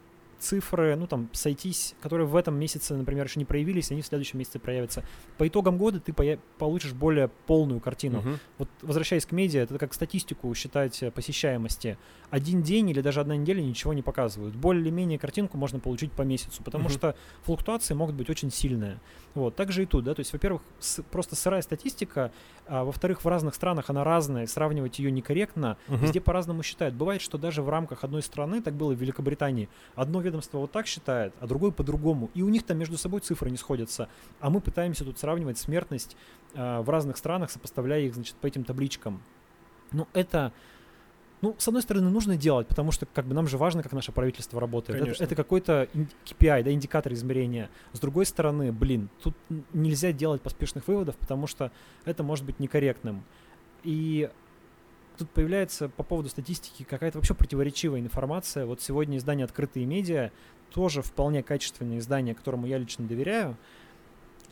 цифры, 0.44 0.94
ну 0.96 1.06
там, 1.06 1.28
сойтись, 1.32 1.94
которые 2.02 2.26
в 2.26 2.36
этом 2.36 2.54
месяце, 2.54 2.94
например, 2.94 3.26
еще 3.26 3.38
не 3.38 3.44
проявились, 3.44 3.90
они 3.90 4.02
в 4.02 4.06
следующем 4.06 4.38
месяце 4.38 4.58
проявятся. 4.58 5.02
По 5.38 5.48
итогам 5.48 5.78
года 5.78 6.00
ты 6.00 6.12
получишь 6.58 6.92
более 6.92 7.28
полную 7.46 7.80
картину. 7.80 8.18
Uh-huh. 8.20 8.38
Вот 8.58 8.68
возвращаясь 8.82 9.26
к 9.26 9.32
медиа, 9.32 9.62
это 9.62 9.78
как 9.78 9.94
статистику 9.94 10.54
считать 10.54 11.02
э, 11.02 11.10
посещаемости. 11.10 11.98
Один 12.30 12.62
день 12.62 12.90
или 12.90 13.00
даже 13.00 13.20
одна 13.20 13.36
неделя 13.36 13.62
ничего 13.62 13.94
не 13.94 14.02
показывают. 14.02 14.54
Более-менее 14.54 15.18
картинку 15.18 15.56
можно 15.56 15.80
получить 15.80 16.12
по 16.12 16.22
месяцу, 16.22 16.62
потому 16.62 16.88
uh-huh. 16.88 16.92
что 16.92 17.16
флуктуации 17.42 17.94
могут 17.94 18.14
быть 18.14 18.28
очень 18.30 18.50
сильные. 18.50 19.00
Вот, 19.34 19.56
так 19.56 19.72
же 19.72 19.82
и 19.82 19.86
тут, 19.86 20.04
да, 20.04 20.14
то 20.14 20.20
есть, 20.20 20.32
во-первых, 20.32 20.62
просто 21.10 21.34
сырая 21.34 21.62
статистика, 21.62 22.30
а 22.66 22.84
во-вторых, 22.84 23.24
в 23.24 23.28
разных 23.28 23.54
странах 23.54 23.90
она 23.90 24.04
разная, 24.04 24.46
сравнивать 24.46 24.98
ее 24.98 25.10
некорректно, 25.10 25.76
uh-huh. 25.88 25.98
везде 25.98 26.20
по-разному 26.20 26.62
считают. 26.62 26.94
Бывает, 26.94 27.22
что 27.22 27.38
даже 27.38 27.62
в 27.62 27.68
рамках 27.68 28.04
одной 28.04 28.22
страны, 28.22 28.62
так 28.62 28.74
было 28.74 28.92
в 28.92 29.00
Великобритании, 29.00 29.68
одно 29.96 30.20
ведомство 30.20 30.33
вот 30.52 30.72
так 30.72 30.86
считает, 30.86 31.34
а 31.40 31.46
другое 31.46 31.70
по-другому, 31.70 32.30
и 32.34 32.42
у 32.42 32.48
них 32.48 32.64
там 32.64 32.78
между 32.78 32.96
собой 32.98 33.20
цифры 33.20 33.50
не 33.50 33.56
сходятся, 33.56 34.08
а 34.40 34.50
мы 34.50 34.60
пытаемся 34.60 35.04
тут 35.04 35.18
сравнивать 35.18 35.58
смертность 35.58 36.16
э, 36.54 36.80
в 36.80 36.88
разных 36.88 37.16
странах, 37.16 37.50
сопоставляя 37.50 38.00
их, 38.00 38.14
значит, 38.14 38.36
по 38.36 38.46
этим 38.46 38.64
табличкам. 38.64 39.22
Ну, 39.92 40.08
это 40.12 40.52
ну, 41.44 41.54
с 41.58 41.68
одной 41.68 41.82
стороны, 41.82 42.08
нужно 42.08 42.38
делать, 42.38 42.66
потому 42.68 42.90
что 42.90 43.04
как 43.04 43.26
бы 43.26 43.34
нам 43.34 43.46
же 43.46 43.58
важно, 43.58 43.82
как 43.82 43.92
наше 43.92 44.12
правительство 44.12 44.58
работает. 44.58 44.98
Конечно. 44.98 45.24
Это, 45.24 45.34
это 45.34 45.42
какой-то 45.42 45.88
KPI, 46.24 46.62
да, 46.62 46.72
индикатор 46.72 47.12
измерения. 47.12 47.68
С 47.92 48.00
другой 48.00 48.24
стороны, 48.24 48.72
блин, 48.72 49.10
тут 49.22 49.36
нельзя 49.74 50.12
делать 50.12 50.40
поспешных 50.40 50.88
выводов, 50.88 51.16
потому 51.16 51.46
что 51.46 51.70
это 52.06 52.22
может 52.22 52.46
быть 52.46 52.60
некорректным. 52.60 53.24
И 53.82 54.30
тут 55.16 55.30
появляется 55.30 55.88
по 55.88 56.02
поводу 56.02 56.28
статистики 56.28 56.82
какая-то 56.82 57.18
вообще 57.18 57.34
противоречивая 57.34 58.00
информация. 58.00 58.66
Вот 58.66 58.80
сегодня 58.80 59.18
издание 59.18 59.44
«Открытые 59.44 59.86
медиа» 59.86 60.30
тоже 60.70 61.02
вполне 61.02 61.42
качественное 61.42 61.98
издание, 61.98 62.34
которому 62.34 62.66
я 62.66 62.78
лично 62.78 63.06
доверяю. 63.06 63.56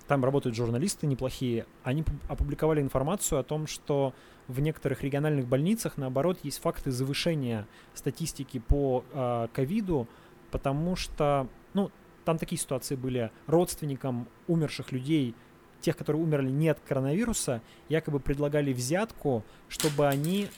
Там 0.07 0.25
работают 0.25 0.57
журналисты 0.57 1.07
неплохие. 1.07 1.67
Они 1.85 2.05
опубликовали 2.29 2.81
информацию 2.81 3.39
о 3.39 3.43
том, 3.43 3.67
что 3.67 4.15
в 4.49 4.61
некоторых 4.61 5.03
региональных 5.03 5.47
больницах, 5.47 5.97
наоборот, 5.97 6.39
есть 6.43 6.61
факты 6.61 6.91
завышения 6.91 7.67
статистики 7.95 8.59
по 8.59 9.05
а, 9.13 9.49
ковиду 9.49 10.09
потому 10.53 10.95
что, 10.95 11.49
ну, 11.75 11.91
там 12.25 12.39
такие 12.39 12.61
ситуации 12.61 12.95
были. 12.95 13.33
Родственникам 13.49 14.29
умерших 14.47 14.93
людей, 14.93 15.35
тех, 15.83 15.97
которые 15.97 16.23
умерли 16.23 16.51
не 16.51 16.69
от 16.69 16.81
коронавируса, 16.81 17.61
якобы 17.89 18.21
предлагали 18.21 18.73
взятку, 18.73 19.45
чтобы 19.69 20.09
они 20.09 20.49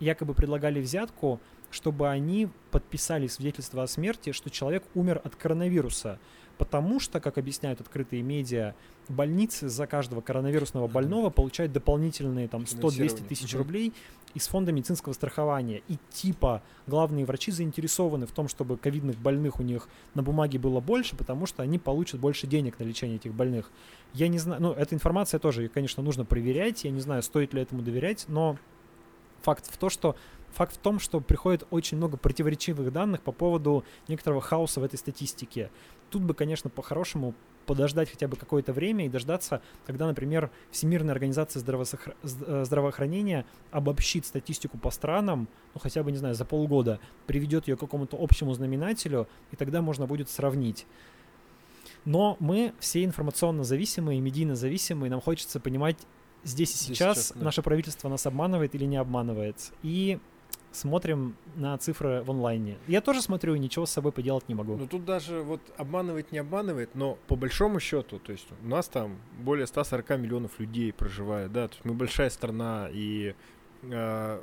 якобы 0.00 0.34
предлагали 0.34 0.80
взятку, 0.80 1.40
чтобы 1.70 2.08
они 2.08 2.48
подписали 2.70 3.26
свидетельство 3.26 3.82
о 3.82 3.86
смерти, 3.86 4.32
что 4.32 4.50
человек 4.50 4.84
умер 4.94 5.20
от 5.24 5.36
коронавируса. 5.36 6.18
Потому 6.58 7.00
что, 7.00 7.20
как 7.20 7.38
объясняют 7.38 7.80
открытые 7.80 8.22
медиа, 8.22 8.74
больницы 9.08 9.68
за 9.68 9.86
каждого 9.86 10.20
коронавирусного 10.20 10.88
больного 10.88 11.30
получают 11.30 11.72
дополнительные 11.72 12.48
там 12.48 12.62
100-200 12.62 13.26
тысяч 13.26 13.54
рублей 13.54 13.92
из 14.34 14.48
фонда 14.48 14.72
медицинского 14.72 15.12
страхования. 15.12 15.82
И 15.88 15.98
типа 16.10 16.62
главные 16.86 17.24
врачи 17.24 17.52
заинтересованы 17.52 18.26
в 18.26 18.32
том, 18.32 18.48
чтобы 18.48 18.76
ковидных 18.76 19.16
больных 19.16 19.60
у 19.60 19.62
них 19.62 19.88
на 20.14 20.22
бумаге 20.22 20.58
было 20.58 20.80
больше, 20.80 21.16
потому 21.16 21.46
что 21.46 21.62
они 21.62 21.78
получат 21.78 22.20
больше 22.20 22.46
денег 22.46 22.78
на 22.78 22.84
лечение 22.84 23.16
этих 23.16 23.32
больных. 23.32 23.70
Я 24.12 24.28
не 24.28 24.38
знаю, 24.38 24.60
ну, 24.60 24.72
эта 24.72 24.94
информация 24.94 25.38
тоже, 25.38 25.68
конечно, 25.68 26.02
нужно 26.02 26.24
проверять. 26.24 26.84
Я 26.84 26.90
не 26.90 27.00
знаю, 27.00 27.22
стоит 27.22 27.54
ли 27.54 27.62
этому 27.62 27.82
доверять, 27.82 28.24
но 28.28 28.56
факт 29.42 29.72
в 29.72 29.76
том, 29.76 29.90
что 29.90 30.16
факт 30.52 30.74
в 30.74 30.78
том, 30.78 30.98
что 30.98 31.20
приходит 31.20 31.66
очень 31.70 31.96
много 31.96 32.16
противоречивых 32.16 32.92
данных 32.92 33.22
по 33.22 33.32
поводу 33.32 33.84
некоторого 34.08 34.40
хаоса 34.40 34.80
в 34.80 34.84
этой 34.84 34.96
статистике. 34.96 35.70
Тут 36.10 36.22
бы, 36.22 36.34
конечно, 36.34 36.70
по-хорошему 36.70 37.34
подождать 37.64 38.10
хотя 38.10 38.28
бы 38.28 38.36
какое-то 38.36 38.72
время 38.72 39.06
и 39.06 39.08
дождаться, 39.08 39.62
когда, 39.86 40.06
например, 40.06 40.50
Всемирная 40.70 41.12
организация 41.12 41.60
здравоохр... 41.60 42.14
Э, 42.22 42.64
здравоохранения 42.64 43.46
обобщит 43.70 44.26
статистику 44.26 44.78
по 44.78 44.90
странам, 44.90 45.48
ну 45.74 45.80
хотя 45.80 46.02
бы, 46.02 46.12
не 46.12 46.18
знаю, 46.18 46.34
за 46.34 46.44
полгода, 46.44 47.00
приведет 47.26 47.68
ее 47.68 47.76
к 47.76 47.80
какому-то 47.80 48.16
общему 48.20 48.54
знаменателю, 48.54 49.28
и 49.50 49.56
тогда 49.56 49.82
можно 49.82 50.06
будет 50.06 50.28
сравнить. 50.28 50.86
Но 52.04 52.36
мы 52.40 52.74
все 52.80 53.04
информационно 53.04 53.64
зависимые, 53.64 54.20
медийно 54.20 54.54
зависимые, 54.56 55.10
нам 55.10 55.20
хочется 55.20 55.58
понимать 55.60 55.96
здесь 56.42 56.74
и 56.74 56.76
сейчас, 56.76 57.28
сейчас 57.28 57.32
да. 57.34 57.44
наше 57.44 57.62
правительство 57.62 58.08
нас 58.08 58.26
обманывает 58.26 58.74
или 58.74 58.84
не 58.84 58.96
обманывает. 58.96 59.72
И 59.82 60.18
смотрим 60.74 61.36
на 61.56 61.76
цифры 61.78 62.22
в 62.22 62.30
онлайне. 62.30 62.78
Я 62.86 63.00
тоже 63.00 63.22
смотрю 63.22 63.54
ничего 63.56 63.86
с 63.86 63.90
собой 63.90 64.12
поделать 64.12 64.48
не 64.48 64.54
могу. 64.54 64.76
Ну 64.76 64.86
тут 64.86 65.04
даже 65.04 65.40
вот 65.40 65.60
обманывает, 65.76 66.32
не 66.32 66.38
обманывает, 66.38 66.94
но 66.94 67.18
по 67.26 67.36
большому 67.36 67.80
счету, 67.80 68.18
то 68.18 68.32
есть 68.32 68.46
у 68.62 68.68
нас 68.68 68.88
там 68.88 69.16
более 69.38 69.66
140 69.66 70.10
миллионов 70.18 70.58
людей 70.58 70.92
проживает, 70.92 71.52
да, 71.52 71.68
то 71.68 71.74
есть 71.74 71.84
мы 71.84 71.94
большая 71.94 72.30
страна 72.30 72.88
и 72.92 73.34
э, 73.82 74.40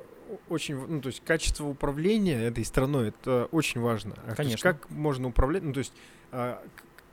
очень, 0.49 0.75
ну 0.87 1.01
то 1.01 1.07
есть 1.07 1.23
качество 1.23 1.65
управления 1.65 2.41
этой 2.41 2.65
страной 2.65 3.09
это 3.09 3.47
очень 3.51 3.81
важно. 3.81 4.15
А 4.25 4.35
Конечно. 4.35 4.51
Есть, 4.51 4.63
как 4.63 4.89
можно 4.89 5.27
управлять, 5.27 5.63
ну 5.63 5.73
то 5.73 5.79
есть 5.79 5.93
э, 6.31 6.57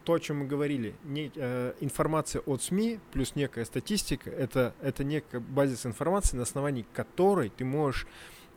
то, 0.05 0.15
о 0.15 0.21
чем 0.21 0.39
мы 0.39 0.47
говорили, 0.47 0.95
не, 1.05 1.31
э, 1.35 1.75
информация 1.81 2.41
от 2.41 2.63
СМИ 2.63 2.99
плюс 3.13 3.35
некая 3.35 3.65
статистика, 3.65 4.31
это, 4.31 4.75
это 4.81 5.05
некая 5.05 5.41
базис 5.41 5.85
информации, 5.85 6.37
на 6.37 6.45
основании 6.45 6.87
которой 6.95 7.51
ты 7.51 7.65
можешь 7.65 8.07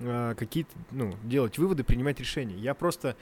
э, 0.02 0.36
какие-то, 0.38 0.72
ну, 0.92 1.16
делать 1.24 1.58
выводы, 1.58 1.84
принимать 1.84 2.20
решения. 2.20 2.56
Я 2.56 2.74
просто, 2.74 3.16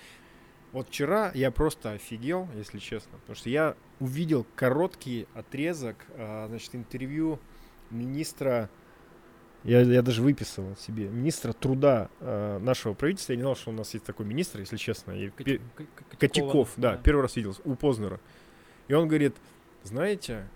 вот 0.71 0.87
вчера 0.89 1.31
я 1.33 1.51
просто 1.51 1.91
офигел, 1.91 2.47
если 2.55 2.79
честно, 2.79 3.17
потому 3.19 3.35
что 3.35 3.49
я 3.49 3.75
увидел 3.99 4.45
короткий 4.55 5.27
отрезок, 5.33 5.97
э, 6.09 6.47
значит, 6.47 6.75
интервью 6.75 7.39
министра, 7.89 8.69
я, 9.63 9.81
я 9.81 10.01
даже 10.01 10.21
выписал 10.21 10.75
себе, 10.77 11.09
министра 11.09 11.51
труда 11.51 12.09
э, 12.21 12.59
нашего 12.59 12.93
правительства. 12.93 13.33
Я 13.33 13.37
не 13.37 13.43
знал, 13.43 13.55
что 13.55 13.71
у 13.71 13.73
нас 13.73 13.93
есть 13.93 14.05
такой 14.05 14.25
министр, 14.25 14.61
если 14.61 14.77
честно. 14.77 15.13
Пе... 15.31 15.59
Котяков, 16.17 16.73
да, 16.77 16.91
да, 16.93 16.97
первый 16.97 17.21
раз 17.21 17.35
видел, 17.35 17.55
у 17.65 17.75
Познера. 17.75 18.21
И 18.87 18.93
он 18.93 19.07
говорит, 19.07 19.35
знаете, 19.83 20.47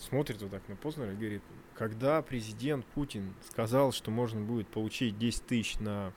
смотрит 0.00 0.40
вот 0.42 0.50
так 0.50 0.66
на 0.68 0.76
Познера 0.76 1.12
и 1.12 1.16
говорит, 1.16 1.42
когда 1.74 2.22
президент 2.22 2.84
Путин 2.86 3.34
сказал, 3.48 3.92
что 3.92 4.10
можно 4.10 4.40
будет 4.40 4.68
получить 4.68 5.18
10 5.18 5.46
тысяч 5.46 5.78
на 5.78 6.12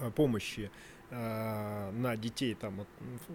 а, 0.00 0.10
помощи 0.10 0.70
э, 1.10 1.90
на 1.92 2.16
детей 2.16 2.54
там 2.54 2.76
вот, 2.78 2.88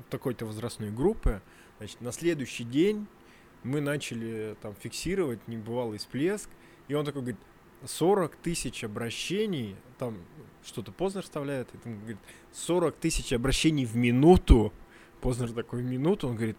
такой-то 0.10 0.46
возрастной 0.46 0.92
группы, 0.92 1.42
значит, 1.78 2.02
на 2.02 2.12
следующий 2.12 2.64
день 2.64 3.08
мы 3.64 3.82
начали 3.82 4.56
там 4.62 4.76
фиксировать 4.76 5.48
небывалый 5.48 5.98
всплеск, 5.98 6.50
и 6.88 6.94
он 6.94 7.06
такой 7.06 7.22
говорит, 7.22 7.40
40 7.84 8.36
тысяч 8.38 8.84
обращений, 8.84 9.76
там 9.98 10.18
что-то 10.64 10.92
Познер 10.92 11.24
вставляет, 11.24 11.74
и 11.74 11.78
там 11.78 12.00
говорит, 12.00 12.18
40 12.54 12.96
тысяч 12.96 13.34
обращений 13.34 13.86
в 13.86 13.96
минуту, 13.96 14.74
Познер 15.22 15.52
такой 15.54 15.82
в 15.82 15.86
минуту, 15.86 16.28
он 16.28 16.36
говорит, 16.36 16.58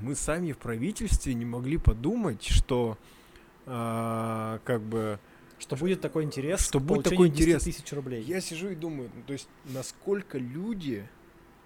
мы 0.00 0.14
сами 0.14 0.52
в 0.52 0.58
правительстве 0.58 1.34
не 1.34 1.44
могли 1.44 1.78
подумать, 1.78 2.44
что 2.44 2.98
а, 3.66 4.60
как 4.64 4.82
бы 4.82 5.18
что 5.58 5.76
будет 5.76 6.00
такой 6.00 6.24
интерес, 6.24 6.66
что 6.66 6.80
будет 6.80 7.04
такой 7.04 7.28
интерес 7.28 7.62
тысяч 7.62 7.90
рублей. 7.92 8.22
Я 8.22 8.40
сижу 8.40 8.68
и 8.68 8.74
думаю, 8.74 9.10
ну, 9.14 9.22
то 9.26 9.32
есть 9.32 9.48
насколько 9.64 10.36
люди 10.36 11.06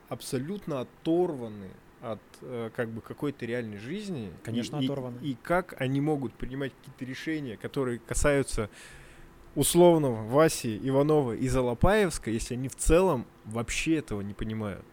абсолютно 0.08 0.80
оторваны 0.80 1.70
от 2.00 2.20
э, 2.42 2.70
как 2.76 2.90
бы 2.90 3.00
какой-то 3.00 3.44
реальной 3.44 3.78
жизни. 3.78 4.30
Конечно, 4.44 4.76
и, 4.76 4.84
оторваны. 4.84 5.18
И, 5.20 5.30
и 5.30 5.36
как 5.42 5.74
они 5.80 6.00
могут 6.00 6.32
принимать 6.34 6.72
какие-то 6.74 7.04
решения, 7.04 7.56
которые 7.56 7.98
касаются 7.98 8.70
условного 9.54 10.22
Васи 10.28 10.78
Иванова 10.82 11.32
и 11.32 11.48
Залопаевска, 11.48 12.30
если 12.30 12.54
они 12.54 12.68
в 12.68 12.76
целом 12.76 13.26
вообще 13.44 13.96
этого 13.96 14.20
не 14.20 14.34
понимают. 14.34 14.84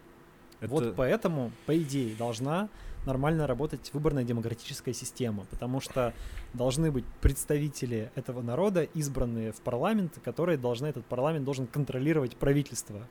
Это... 0.60 0.72
Вот 0.72 0.96
поэтому, 0.96 1.52
по 1.66 1.76
идее, 1.76 2.14
должна 2.16 2.68
нормально 3.06 3.46
работать 3.46 3.90
выборная 3.92 4.24
демократическая 4.24 4.92
система, 4.92 5.44
потому 5.50 5.80
что 5.80 6.12
должны 6.52 6.90
быть 6.90 7.04
представители 7.20 8.10
этого 8.14 8.42
народа, 8.42 8.82
избранные 8.82 9.52
в 9.52 9.60
парламент, 9.60 10.18
которые 10.24 10.58
должны, 10.58 10.86
этот 10.86 11.06
парламент 11.06 11.44
должен 11.44 11.66
контролировать 11.66 12.36
правительство, 12.36 13.06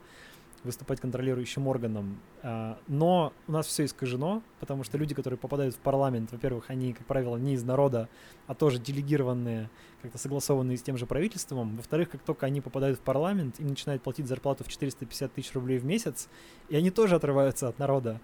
выступать 0.65 0.99
контролирующим 0.99 1.67
органом. 1.67 2.19
А, 2.41 2.77
но 2.87 3.33
у 3.47 3.51
нас 3.51 3.67
все 3.67 3.85
искажено, 3.85 4.41
потому 4.59 4.83
что 4.83 4.97
люди, 4.97 5.13
которые 5.13 5.37
попадают 5.37 5.75
в 5.75 5.79
парламент, 5.79 6.31
во-первых, 6.31 6.69
они, 6.69 6.93
как 6.93 7.05
правило, 7.05 7.37
не 7.37 7.53
из 7.53 7.63
народа, 7.63 8.09
а 8.47 8.55
тоже 8.55 8.79
делегированные, 8.79 9.69
как-то 10.01 10.17
согласованные 10.17 10.77
с 10.77 10.81
тем 10.81 10.97
же 10.97 11.05
правительством. 11.05 11.77
Во-вторых, 11.77 12.09
как 12.09 12.21
только 12.21 12.45
они 12.45 12.61
попадают 12.61 12.99
в 12.99 13.01
парламент, 13.01 13.59
им 13.59 13.67
начинают 13.67 14.01
платить 14.03 14.27
зарплату 14.27 14.63
в 14.63 14.67
450 14.67 15.33
тысяч 15.33 15.53
рублей 15.53 15.77
в 15.77 15.85
месяц, 15.85 16.27
и 16.69 16.75
они 16.75 16.91
тоже 16.91 17.15
отрываются 17.15 17.67
от 17.67 17.79
народа 17.79 18.19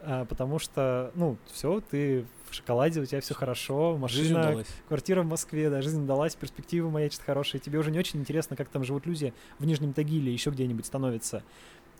потому 0.00 0.58
что, 0.58 1.10
ну, 1.14 1.36
все, 1.46 1.80
ты 1.80 2.24
в 2.50 2.54
шоколаде, 2.54 3.00
у 3.00 3.04
тебя 3.04 3.20
все 3.20 3.34
хорошо, 3.34 3.96
машина, 3.96 4.64
квартира 4.86 5.22
в 5.22 5.26
Москве, 5.26 5.70
да, 5.70 5.82
жизнь 5.82 6.06
далась, 6.06 6.34
перспективы 6.34 6.90
маячат 6.90 7.22
хорошие, 7.22 7.60
тебе 7.60 7.78
уже 7.78 7.90
не 7.90 7.98
очень 7.98 8.20
интересно, 8.20 8.56
как 8.56 8.68
там 8.68 8.84
живут 8.84 9.06
люди 9.06 9.34
в 9.58 9.66
Нижнем 9.66 9.92
Тагиле, 9.92 10.32
еще 10.32 10.50
где-нибудь 10.50 10.86
становятся. 10.86 11.42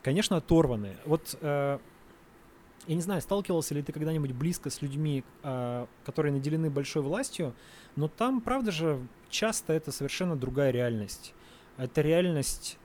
Конечно, 0.03 0.37
оторваны. 0.37 0.97
Вот 1.05 1.37
э, 1.41 1.79
я 2.89 2.95
не 2.95 3.03
знаю, 3.03 3.21
сталкивался 3.21 3.75
ли 3.75 3.83
ты 3.83 3.93
когда-нибудь 3.93 4.33
близко 4.33 4.71
с 4.71 4.81
людьми, 4.81 5.23
э, 5.43 5.87
которые 6.05 6.33
наделены 6.33 6.71
большой 6.71 7.03
властью, 7.03 7.55
но 7.97 8.09
там, 8.09 8.41
правда 8.41 8.71
же, 8.71 8.99
часто 9.29 9.75
это 9.75 9.93
совершенно 9.93 10.37
другая 10.37 10.71
реальность. 10.71 11.35
Это 11.77 12.01
реальность 12.01 12.79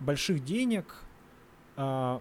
больших 0.00 0.42
денег, 0.42 1.02
э, 1.76 2.18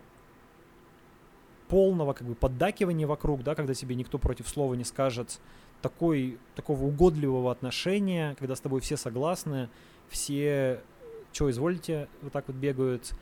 полного 1.74 2.14
как 2.14 2.28
бы 2.28 2.36
поддакивания 2.36 3.08
вокруг, 3.08 3.42
да, 3.42 3.56
когда 3.56 3.74
тебе 3.74 3.96
никто 3.96 4.20
против 4.20 4.48
слова 4.48 4.76
не 4.76 4.84
скажет, 4.84 5.40
такой, 5.82 6.38
такого 6.54 6.84
угодливого 6.84 7.52
отношения, 7.52 8.36
когда 8.38 8.56
с 8.56 8.60
тобой 8.60 8.80
все 8.80 8.96
согласны, 8.96 9.72
все, 10.08 10.84
что 11.32 11.50
изволите, 11.50 12.10
вот 12.22 12.32
так 12.32 12.48
вот 12.48 12.58
бегают, 12.58 13.16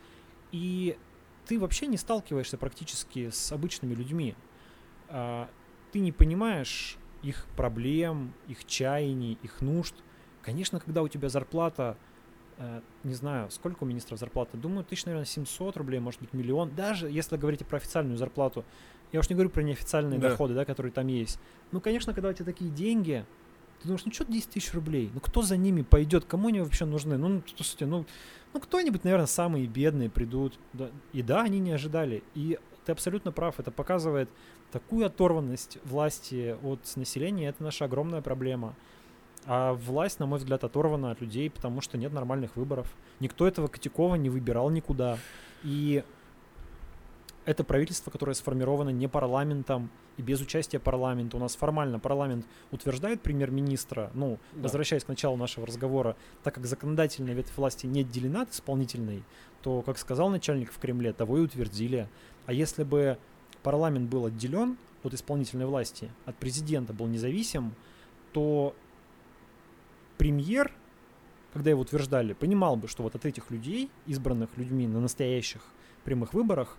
и 0.50 0.98
ты 1.46 1.58
вообще 1.58 1.86
не 1.86 1.96
сталкиваешься 1.96 2.58
практически 2.58 3.30
с 3.30 3.52
обычными 3.52 3.94
людьми. 3.94 4.34
А, 5.08 5.48
ты 5.90 6.00
не 6.00 6.12
понимаешь 6.12 6.98
их 7.22 7.46
проблем, 7.56 8.34
их 8.48 8.66
чаяний, 8.66 9.38
их 9.42 9.62
нужд. 9.62 9.94
Конечно, 10.42 10.78
когда 10.78 11.00
у 11.02 11.08
тебя 11.08 11.30
зарплата 11.30 11.96
не 13.04 13.14
знаю, 13.14 13.50
сколько 13.50 13.84
у 13.84 13.86
министров 13.86 14.18
зарплаты, 14.18 14.56
думаю, 14.56 14.84
тысяч, 14.84 15.04
наверное, 15.04 15.26
700 15.26 15.76
рублей, 15.76 16.00
может 16.00 16.20
быть, 16.20 16.32
миллион. 16.32 16.74
Даже 16.74 17.10
если 17.10 17.36
говорить 17.36 17.66
про 17.66 17.76
официальную 17.76 18.16
зарплату, 18.16 18.64
я 19.12 19.20
уж 19.20 19.28
не 19.28 19.34
говорю 19.34 19.50
про 19.50 19.62
неофициальные 19.62 20.18
да. 20.18 20.30
доходы, 20.30 20.54
да, 20.54 20.64
которые 20.64 20.92
там 20.92 21.06
есть. 21.06 21.38
Ну, 21.70 21.80
конечно, 21.80 22.14
когда 22.14 22.30
у 22.30 22.32
тебя 22.32 22.44
такие 22.44 22.70
деньги, 22.70 23.24
ты 23.80 23.88
думаешь, 23.88 24.04
ну 24.04 24.12
что 24.12 24.24
10 24.24 24.50
тысяч 24.50 24.72
рублей? 24.74 25.10
Ну 25.12 25.20
кто 25.20 25.42
за 25.42 25.56
ними 25.56 25.82
пойдет? 25.82 26.24
Кому 26.24 26.48
они 26.48 26.60
вообще 26.60 26.84
нужны? 26.84 27.16
Ну, 27.16 27.42
слушайте, 27.56 27.86
ну, 27.86 28.06
ну 28.54 28.60
кто-нибудь, 28.60 29.02
наверное, 29.02 29.26
самые 29.26 29.66
бедные 29.66 30.08
придут. 30.08 30.58
Да. 30.72 30.88
И 31.12 31.22
да, 31.22 31.42
они 31.42 31.58
не 31.58 31.72
ожидали. 31.72 32.22
И 32.34 32.58
ты 32.84 32.92
абсолютно 32.92 33.32
прав, 33.32 33.58
это 33.58 33.70
показывает 33.70 34.28
такую 34.70 35.04
оторванность 35.04 35.78
власти 35.84 36.56
от 36.62 36.80
населения, 36.96 37.48
это 37.48 37.62
наша 37.62 37.84
огромная 37.84 38.22
проблема. 38.22 38.74
А 39.46 39.74
власть, 39.74 40.20
на 40.20 40.26
мой 40.26 40.38
взгляд, 40.38 40.62
оторвана 40.64 41.10
от 41.10 41.20
людей, 41.20 41.50
потому 41.50 41.80
что 41.80 41.98
нет 41.98 42.12
нормальных 42.12 42.56
выборов. 42.56 42.86
Никто 43.20 43.46
этого 43.46 43.66
Котякова 43.66 44.14
не 44.14 44.30
выбирал 44.30 44.70
никуда. 44.70 45.18
И 45.64 46.04
это 47.44 47.64
правительство, 47.64 48.10
которое 48.10 48.34
сформировано 48.34 48.90
не 48.90 49.08
парламентом 49.08 49.90
и 50.16 50.22
без 50.22 50.40
участия 50.40 50.78
парламента. 50.78 51.36
У 51.36 51.40
нас 51.40 51.56
формально 51.56 51.98
парламент 51.98 52.46
утверждает 52.70 53.20
премьер-министра, 53.22 54.10
ну, 54.14 54.38
да. 54.52 54.62
возвращаясь 54.62 55.04
к 55.04 55.08
началу 55.08 55.36
нашего 55.36 55.66
разговора, 55.66 56.16
так 56.44 56.54
как 56.54 56.66
законодательная 56.66 57.34
ветвь 57.34 57.56
власти 57.56 57.86
не 57.86 58.02
отделена 58.02 58.42
от 58.42 58.52
исполнительной, 58.52 59.24
то, 59.62 59.82
как 59.82 59.98
сказал 59.98 60.28
начальник 60.28 60.72
в 60.72 60.78
Кремле, 60.78 61.12
того 61.12 61.38
и 61.38 61.40
утвердили. 61.40 62.08
А 62.46 62.52
если 62.52 62.84
бы 62.84 63.18
парламент 63.62 64.08
был 64.08 64.26
отделен 64.26 64.76
от 65.02 65.14
исполнительной 65.14 65.66
власти, 65.66 66.10
от 66.26 66.36
президента 66.36 66.92
был 66.92 67.06
независим, 67.06 67.74
то 68.32 68.74
премьер, 70.22 70.70
когда 71.52 71.70
его 71.70 71.80
утверждали, 71.80 72.32
понимал 72.32 72.76
бы, 72.76 72.86
что 72.86 73.02
вот 73.02 73.16
от 73.16 73.26
этих 73.26 73.50
людей, 73.50 73.90
избранных 74.06 74.56
людьми 74.56 74.86
на 74.86 75.00
настоящих 75.00 75.62
прямых 76.04 76.32
выборах, 76.32 76.76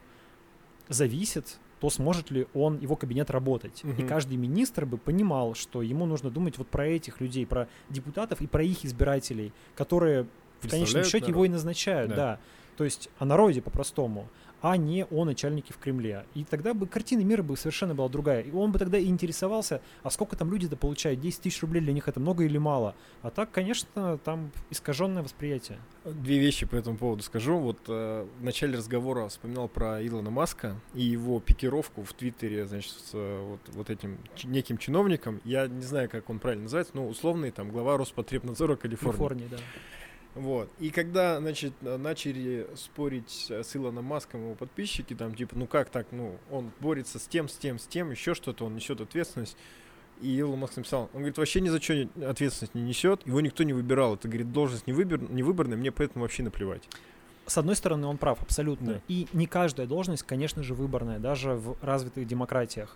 зависит 0.87 1.59
то 1.81 1.89
сможет 1.89 2.31
ли 2.31 2.47
он, 2.53 2.79
его 2.79 2.95
кабинет 2.95 3.29
работать. 3.29 3.83
Угу. 3.83 4.01
И 4.01 4.07
каждый 4.07 4.37
министр 4.37 4.85
бы 4.85 4.97
понимал, 4.97 5.53
что 5.53 5.81
ему 5.81 6.05
нужно 6.05 6.29
думать 6.29 6.57
вот 6.57 6.69
про 6.69 6.87
этих 6.87 7.19
людей, 7.19 7.45
про 7.45 7.67
депутатов 7.89 8.39
и 8.39 8.47
про 8.47 8.63
их 8.63 8.85
избирателей, 8.85 9.51
которые 9.75 10.27
в 10.61 10.69
конечном 10.69 11.03
счете 11.03 11.25
народ. 11.25 11.29
его 11.29 11.45
и 11.45 11.49
назначают, 11.49 12.11
да. 12.11 12.15
да. 12.15 12.39
То 12.77 12.85
есть 12.85 13.09
о 13.19 13.25
народе 13.25 13.61
по-простому 13.61 14.29
а 14.63 14.77
не 14.77 15.05
о 15.11 15.25
начальнике 15.25 15.73
в 15.73 15.77
Кремле. 15.77 16.25
И 16.35 16.45
тогда 16.45 16.73
бы 16.73 16.87
картина 16.87 17.21
мира 17.21 17.43
бы 17.43 17.57
совершенно 17.57 17.93
была 17.93 18.07
другая. 18.07 18.41
И 18.41 18.51
он 18.51 18.71
бы 18.71 18.79
тогда 18.79 18.97
и 18.97 19.07
интересовался, 19.07 19.81
а 20.03 20.09
сколько 20.09 20.37
там 20.37 20.49
люди-то 20.49 20.77
получают, 20.77 21.19
10 21.19 21.41
тысяч 21.41 21.61
рублей 21.61 21.81
для 21.81 21.91
них 21.91 22.07
это 22.07 22.21
много 22.21 22.45
или 22.45 22.57
мало. 22.57 22.95
А 23.23 23.29
так, 23.29 23.51
конечно, 23.51 24.17
там 24.23 24.51
искаженное 24.69 25.21
восприятие. 25.21 25.79
Две 26.05 26.39
вещи 26.39 26.65
по 26.65 26.75
этому 26.77 26.95
поводу 26.95 27.23
скажу. 27.23 27.57
Вот 27.57 27.79
э, 27.89 28.25
в 28.39 28.43
начале 28.43 28.77
разговора 28.77 29.27
вспоминал 29.27 29.67
про 29.67 30.01
Илона 30.01 30.29
Маска 30.29 30.79
и 30.93 31.01
его 31.01 31.41
пикировку 31.41 32.03
в 32.03 32.13
Твиттере, 32.13 32.65
значит, 32.65 32.93
с 32.93 33.09
э, 33.11 33.41
вот, 33.45 33.59
вот 33.75 33.89
этим 33.89 34.17
неким 34.45 34.77
чиновником. 34.77 35.41
Я 35.43 35.67
не 35.67 35.83
знаю, 35.83 36.09
как 36.09 36.29
он 36.29 36.39
правильно 36.39 36.63
называется, 36.63 36.95
но 36.95 37.05
условный 37.05 37.51
там 37.51 37.69
глава 37.69 37.97
Роспотребнадзора 37.97 38.77
Калифорнии. 38.77 39.17
Калифорнии, 39.17 39.47
да. 39.51 39.57
Вот. 40.35 40.69
И 40.79 40.89
когда, 40.89 41.39
значит, 41.39 41.73
начали 41.81 42.67
спорить 42.75 43.47
с 43.49 43.75
Илоном 43.75 44.05
Маском 44.05 44.41
его 44.41 44.55
подписчики, 44.55 45.13
там, 45.13 45.35
типа, 45.35 45.55
ну 45.55 45.67
как 45.67 45.89
так, 45.89 46.07
ну, 46.11 46.37
он 46.49 46.71
борется 46.79 47.19
с 47.19 47.27
тем, 47.27 47.47
с 47.47 47.55
тем, 47.55 47.77
с 47.77 47.85
тем, 47.85 48.11
еще 48.11 48.33
что-то, 48.33 48.65
он 48.65 48.75
несет 48.75 48.99
ответственность. 48.99 49.55
И 50.21 50.37
Илон 50.37 50.59
Маск 50.59 50.77
написал, 50.77 51.09
он 51.13 51.19
говорит, 51.19 51.37
вообще 51.37 51.59
ни 51.59 51.69
за 51.69 51.81
что 51.81 52.07
ответственность 52.27 52.75
не 52.75 52.81
несет, 52.81 53.25
его 53.27 53.41
никто 53.41 53.63
не 53.63 53.73
выбирал, 53.73 54.15
это, 54.15 54.27
говорит, 54.27 54.51
должность 54.51 54.87
не, 54.87 54.93
выбор, 54.93 55.19
не 55.19 55.43
выборная, 55.43 55.77
мне 55.77 55.91
поэтому 55.91 56.23
вообще 56.23 56.43
наплевать. 56.43 56.87
С 57.45 57.57
одной 57.57 57.75
стороны, 57.75 58.07
он 58.07 58.17
прав, 58.17 58.41
абсолютно. 58.41 58.93
Да. 58.93 59.01
И 59.09 59.27
не 59.33 59.47
каждая 59.47 59.85
должность, 59.85 60.23
конечно 60.23 60.63
же, 60.63 60.75
выборная, 60.75 61.19
даже 61.19 61.55
в 61.55 61.75
развитых 61.81 62.25
демократиях. 62.25 62.95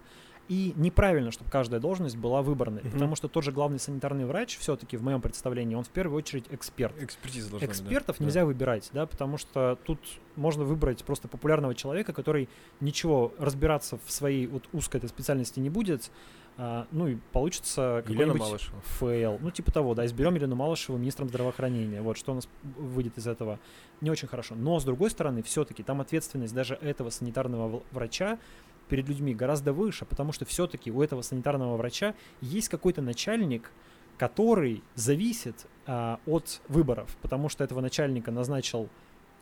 И 0.49 0.74
неправильно, 0.78 1.32
чтобы 1.32 1.52
каждая 1.52 1.82
должность 1.82 2.15
была 2.15 2.41
выбранной, 2.41 2.82
угу. 2.82 2.91
потому 2.91 3.15
что 3.15 3.28
тот 3.28 3.44
же 3.44 3.52
главный 3.52 3.80
санитарный 3.80 4.26
врач, 4.26 4.57
все-таки 4.57 4.95
в 4.95 5.03
моем 5.03 5.22
представлении, 5.22 5.76
он 5.76 5.84
в 5.84 5.90
первую 5.90 6.18
очередь 6.18 6.45
эксперт. 6.52 6.95
Экспертиза 7.02 7.49
должна 7.49 7.68
Экспертов 7.68 8.15
быть, 8.15 8.19
да. 8.19 8.26
нельзя 8.26 8.41
да. 8.41 8.45
выбирать, 8.45 8.90
да, 8.94 9.06
потому 9.06 9.38
что 9.38 9.78
тут 9.84 9.99
можно 10.36 10.64
выбрать 10.64 11.03
просто 11.03 11.28
популярного 11.28 11.76
человека, 11.76 12.14
который 12.14 12.48
ничего 12.80 13.34
разбираться 13.38 13.99
в 14.06 14.11
своей 14.11 14.48
вот 14.48 14.64
узкой 14.72 14.98
этой 14.98 15.10
специальности 15.10 15.60
не 15.60 15.69
будет, 15.69 16.11
а, 16.60 16.88
ну 16.91 17.07
и 17.07 17.18
получится 17.34 18.03
какой-нибудь 18.06 18.69
фейл. 18.99 19.38
Ну, 19.41 19.52
типа 19.52 19.72
того, 19.72 19.94
да, 19.94 20.06
изберем 20.07 20.34
Елену 20.36 20.56
Малышеву 20.56 20.98
министром 20.98 21.30
здравоохранения. 21.30 22.02
Вот, 22.02 22.18
что 22.18 22.32
у 22.32 22.36
нас 22.36 22.49
выйдет 22.64 23.18
из 23.18 23.28
этого? 23.28 23.60
Не 24.02 24.10
очень 24.10 24.28
хорошо. 24.28 24.56
Но, 24.56 24.80
с 24.80 24.84
другой 24.84 25.11
стороны, 25.11 25.44
все-таки 25.44 25.84
там 25.84 26.02
ответственность 26.02 26.56
даже 26.56 26.74
этого 26.76 27.11
санитарного 27.11 27.84
врача 27.91 28.40
перед 28.88 29.07
людьми 29.07 29.34
гораздо 29.34 29.73
выше, 29.73 30.05
потому 30.05 30.31
что 30.31 30.45
все-таки 30.45 30.91
у 30.91 31.01
этого 31.01 31.22
санитарного 31.22 31.77
врача 31.77 32.15
есть 32.41 32.69
какой-то 32.69 33.01
начальник, 33.01 33.72
который 34.18 34.84
зависит 34.95 35.68
а, 35.85 36.19
от 36.26 36.61
выборов, 36.68 37.15
потому 37.22 37.49
что 37.49 37.64
этого 37.64 37.81
начальника 37.81 38.31
назначил 38.31 38.89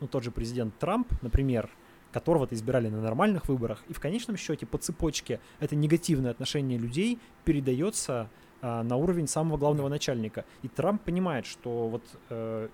ну, 0.00 0.06
тот 0.06 0.22
же 0.22 0.30
президент 0.30 0.76
Трамп, 0.78 1.10
например, 1.22 1.70
которого-то 2.12 2.54
избирали 2.54 2.88
на 2.88 3.00
нормальных 3.00 3.48
выборах, 3.48 3.82
и 3.88 3.92
в 3.92 4.00
конечном 4.00 4.36
счете 4.36 4.66
по 4.66 4.78
цепочке 4.78 5.40
это 5.60 5.76
негативное 5.76 6.30
отношение 6.30 6.78
людей 6.78 7.18
передается 7.44 8.30
а, 8.62 8.82
на 8.82 8.96
уровень 8.96 9.28
самого 9.28 9.56
главного 9.56 9.88
начальника. 9.88 10.44
И 10.62 10.68
Трамп 10.68 11.02
понимает, 11.02 11.46
что 11.46 11.88
вот 11.88 12.02
э, 12.30 12.68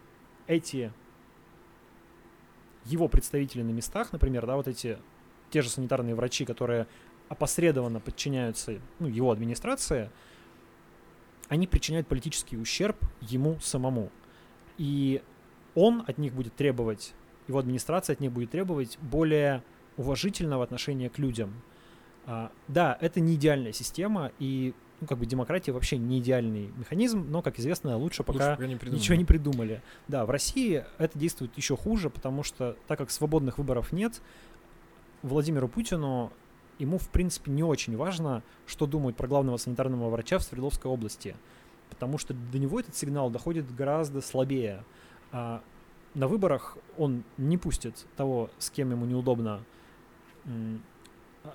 эти 0.47 0.93
его 2.85 3.09
представители 3.09 3.63
на 3.63 3.71
местах, 3.71 4.13
например, 4.13 4.47
да, 4.47 4.57
вот 4.57 4.69
эти 4.69 4.99
те 5.53 5.63
же 5.63 5.69
санитарные 5.69 6.15
врачи, 6.15 6.45
которые 6.45 6.89
опосредованно 7.29 8.01
подчиняются 8.01 8.81
ну, 8.99 9.07
его 9.07 9.31
администрации, 9.31 10.11
они 11.49 11.67
причиняют 11.67 12.09
политический 12.09 12.57
ущерб 12.57 12.97
ему 13.21 13.61
самому. 13.61 14.11
И 14.79 15.23
он 15.75 16.05
от 16.07 16.19
них 16.19 16.33
будет 16.33 16.55
требовать, 16.57 17.13
его 17.47 17.59
администрация 17.59 18.15
от 18.15 18.21
них 18.21 18.33
будет 18.33 18.51
требовать 18.51 18.99
более 19.01 19.63
уважительного 19.97 20.65
отношения 20.65 21.11
к 21.11 21.19
людям. 21.19 21.63
А, 22.25 22.51
да, 22.69 22.97
это 23.01 23.21
не 23.21 23.35
идеальная 23.35 23.73
система, 23.73 24.33
и 24.39 24.75
ну, 25.03 25.09
как 25.09 25.19
бы 25.19 25.27
демократия 25.27 25.73
вообще 25.73 25.99
не 25.99 26.21
идеальный 26.21 26.71
механизм, 26.77 27.27
но, 27.29 27.43
как 27.43 27.59
известно, 27.59 27.97
лучше 27.97 28.23
пока, 28.23 28.51
лучше 28.51 28.79
пока 28.79 28.89
не 28.91 28.97
ничего 28.97 29.17
не 29.17 29.25
придумали. 29.25 29.83
Да, 30.07 30.25
в 30.25 30.31
России 30.31 30.85
это 30.99 31.19
действует 31.19 31.57
еще 31.57 31.77
хуже, 31.77 32.09
потому 32.09 32.45
что 32.45 32.77
так 32.87 32.99
как 32.99 33.11
свободных 33.11 33.59
выборов 33.59 33.91
нет, 33.91 34.23
Владимиру 35.23 35.69
Путину 35.69 36.33
ему, 36.79 36.99
в 36.99 37.09
принципе, 37.09 37.51
не 37.51 37.63
очень 37.63 37.97
важно, 37.97 38.43
что 38.67 38.87
думают 38.87 39.17
про 39.17 39.29
главного 39.29 39.57
санитарного 39.57 40.11
врача 40.11 40.39
в 40.39 40.43
Свердловской 40.43 40.91
области, 40.91 41.37
потому 41.91 42.19
что 42.19 42.35
до 42.35 42.59
него 42.59 42.81
этот 42.81 42.97
сигнал 42.97 43.31
доходит 43.31 43.73
гораздо 43.75 44.21
слабее. 44.21 44.85
А 45.31 45.63
на 46.15 46.29
выборах 46.29 46.77
он 46.99 47.25
не 47.39 47.57
пустит 47.57 48.07
того, 48.17 48.51
с 48.59 48.71
кем 48.71 48.91
ему 48.91 49.07
неудобно, 49.07 49.63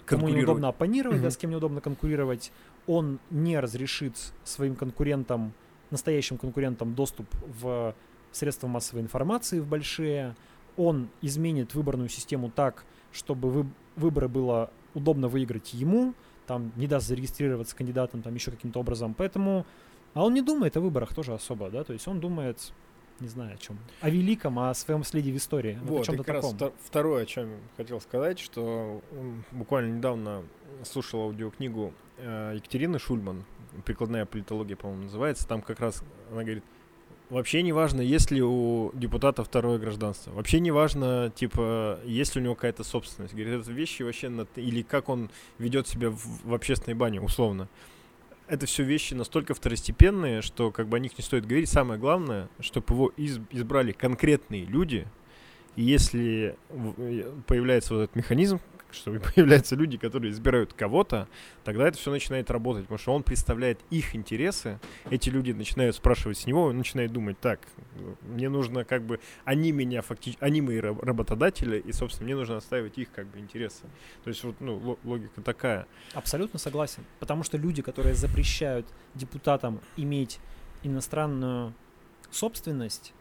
кому 0.06 0.30
неудобно 0.30 0.70
оппонировать, 0.70 1.18
угу. 1.18 1.24
да, 1.24 1.32
с 1.32 1.38
кем 1.38 1.52
неудобно 1.52 1.82
конкурировать. 1.82 2.52
Он 2.88 3.20
не 3.30 3.60
разрешит 3.60 4.16
своим 4.44 4.76
конкурентам, 4.76 5.54
настоящим 5.92 6.38
конкурентам, 6.38 6.96
доступ 6.96 7.28
в 7.62 7.94
средства 8.32 8.68
массовой 8.68 9.02
информации 9.02 9.60
в 9.60 9.68
большие. 9.68 10.36
Он 10.78 11.10
изменит 11.22 11.74
выборную 11.74 12.10
систему 12.10 12.52
так, 12.56 12.86
чтобы 13.18 13.50
вы, 13.50 13.66
выборы 13.96 14.28
было 14.28 14.72
удобно 14.94 15.28
выиграть 15.28 15.74
ему, 15.74 16.14
там 16.46 16.72
не 16.76 16.88
даст 16.88 17.08
зарегистрироваться 17.08 17.76
кандидатом 17.76 18.22
там 18.22 18.34
еще 18.34 18.52
каким-то 18.52 18.80
образом. 18.80 19.14
Поэтому, 19.14 19.66
а 20.14 20.24
он 20.24 20.34
не 20.34 20.42
думает 20.42 20.78
о 20.78 20.82
выборах 20.82 21.14
тоже 21.14 21.34
особо, 21.34 21.70
да, 21.70 21.84
то 21.84 21.94
есть 21.94 22.08
он 22.08 22.20
думает, 22.20 22.72
не 23.20 23.28
знаю 23.28 23.56
о 23.56 23.58
чем, 23.58 23.78
о 24.02 24.10
великом, 24.10 24.60
о 24.60 24.74
своем 24.74 25.04
следе 25.04 25.32
в 25.32 25.38
истории. 25.38 25.78
Вот, 25.84 26.08
вот 26.08 26.14
и 26.14 26.18
как 26.18 26.42
таком. 26.42 26.58
раз 26.58 26.72
второе, 26.84 27.24
о 27.24 27.26
чем 27.26 27.50
хотел 27.76 28.00
сказать, 28.00 28.40
что 28.40 29.02
буквально 29.52 29.98
недавно 29.98 30.44
слушал 30.84 31.22
аудиокнигу 31.22 31.94
э, 32.18 32.54
Екатерины 32.56 33.00
Шульман, 33.00 33.44
прикладная 33.86 34.26
политология, 34.26 34.76
по-моему, 34.76 35.04
называется, 35.04 35.48
там 35.48 35.62
как 35.62 35.80
раз 35.80 36.04
она 36.32 36.44
говорит, 36.44 36.64
Вообще 37.30 37.62
не 37.62 37.74
важно, 37.74 38.00
есть 38.00 38.32
ли 38.32 38.42
у 38.42 38.92
депутата 38.94 39.44
второе 39.44 39.78
гражданство. 39.80 40.32
Вообще 40.32 40.62
не 40.62 40.72
важно, 40.72 41.30
типа, 41.36 42.00
есть 42.06 42.36
ли 42.36 42.42
у 42.42 42.44
него 42.44 42.56
какая-то 42.56 42.86
собственность. 42.86 43.34
Говорит, 43.34 43.62
это 43.62 43.72
вещи 43.72 44.02
вообще, 44.04 44.30
на, 44.30 44.48
или 44.56 44.82
как 44.82 45.10
он 45.10 45.30
ведет 45.58 45.90
себя 45.90 46.10
в, 46.10 46.22
в 46.46 46.54
общественной 46.54 46.96
бане, 46.96 47.20
условно. 47.20 47.68
Это 48.48 48.66
все 48.66 48.84
вещи 48.84 49.14
настолько 49.14 49.54
второстепенные, 49.54 50.42
что 50.42 50.72
как 50.72 50.88
бы 50.88 50.96
о 50.96 51.00
них 51.02 51.18
не 51.18 51.24
стоит 51.24 51.46
говорить. 51.46 51.68
Самое 51.68 52.00
главное, 52.00 52.48
чтобы 52.62 52.94
его 52.94 53.08
из, 53.18 53.40
избрали 53.52 53.92
конкретные 53.92 54.64
люди. 54.64 55.06
И 55.76 55.84
если 55.84 56.56
появляется 57.46 57.94
вот 57.94 58.04
этот 58.04 58.16
механизм, 58.16 58.62
что 58.92 59.12
появляются 59.36 59.76
люди, 59.76 59.98
которые 59.98 60.32
избирают 60.32 60.74
кого-то, 60.74 61.28
тогда 61.64 61.88
это 61.88 61.98
все 61.98 62.12
начинает 62.12 62.50
работать, 62.52 62.84
потому 62.84 62.98
что 62.98 63.14
он 63.14 63.24
представляет 63.24 63.80
их 63.90 64.16
интересы, 64.16 64.80
эти 65.10 65.30
люди 65.30 65.52
начинают 65.52 65.96
спрашивать 65.96 66.38
с 66.38 66.46
него, 66.46 66.64
он 66.64 66.78
начинает 66.78 67.12
думать, 67.12 67.40
так, 67.40 67.60
мне 68.22 68.50
нужно 68.50 68.84
как 68.84 69.04
бы, 69.04 69.20
они 69.46 69.72
меня 69.72 70.02
фактически, 70.02 70.44
они 70.44 70.62
мои 70.62 70.80
работодатели, 70.80 71.80
и, 71.80 71.92
собственно, 71.92 72.26
мне 72.26 72.36
нужно 72.36 72.58
отстаивать 72.58 72.98
их 72.98 73.12
как 73.12 73.28
бы 73.28 73.40
интересы. 73.40 73.84
То 74.24 74.30
есть 74.30 74.44
вот, 74.44 74.56
ну, 74.60 74.98
логика 75.04 75.42
такая. 75.42 75.88
Абсолютно 76.14 76.60
согласен, 76.60 77.04
потому 77.20 77.44
что 77.44 77.58
люди, 77.58 77.82
которые 77.82 78.16
запрещают 78.16 78.88
депутатам 79.14 79.82
иметь 79.96 80.40
иностранную 80.84 81.74
собственность, 82.32 83.14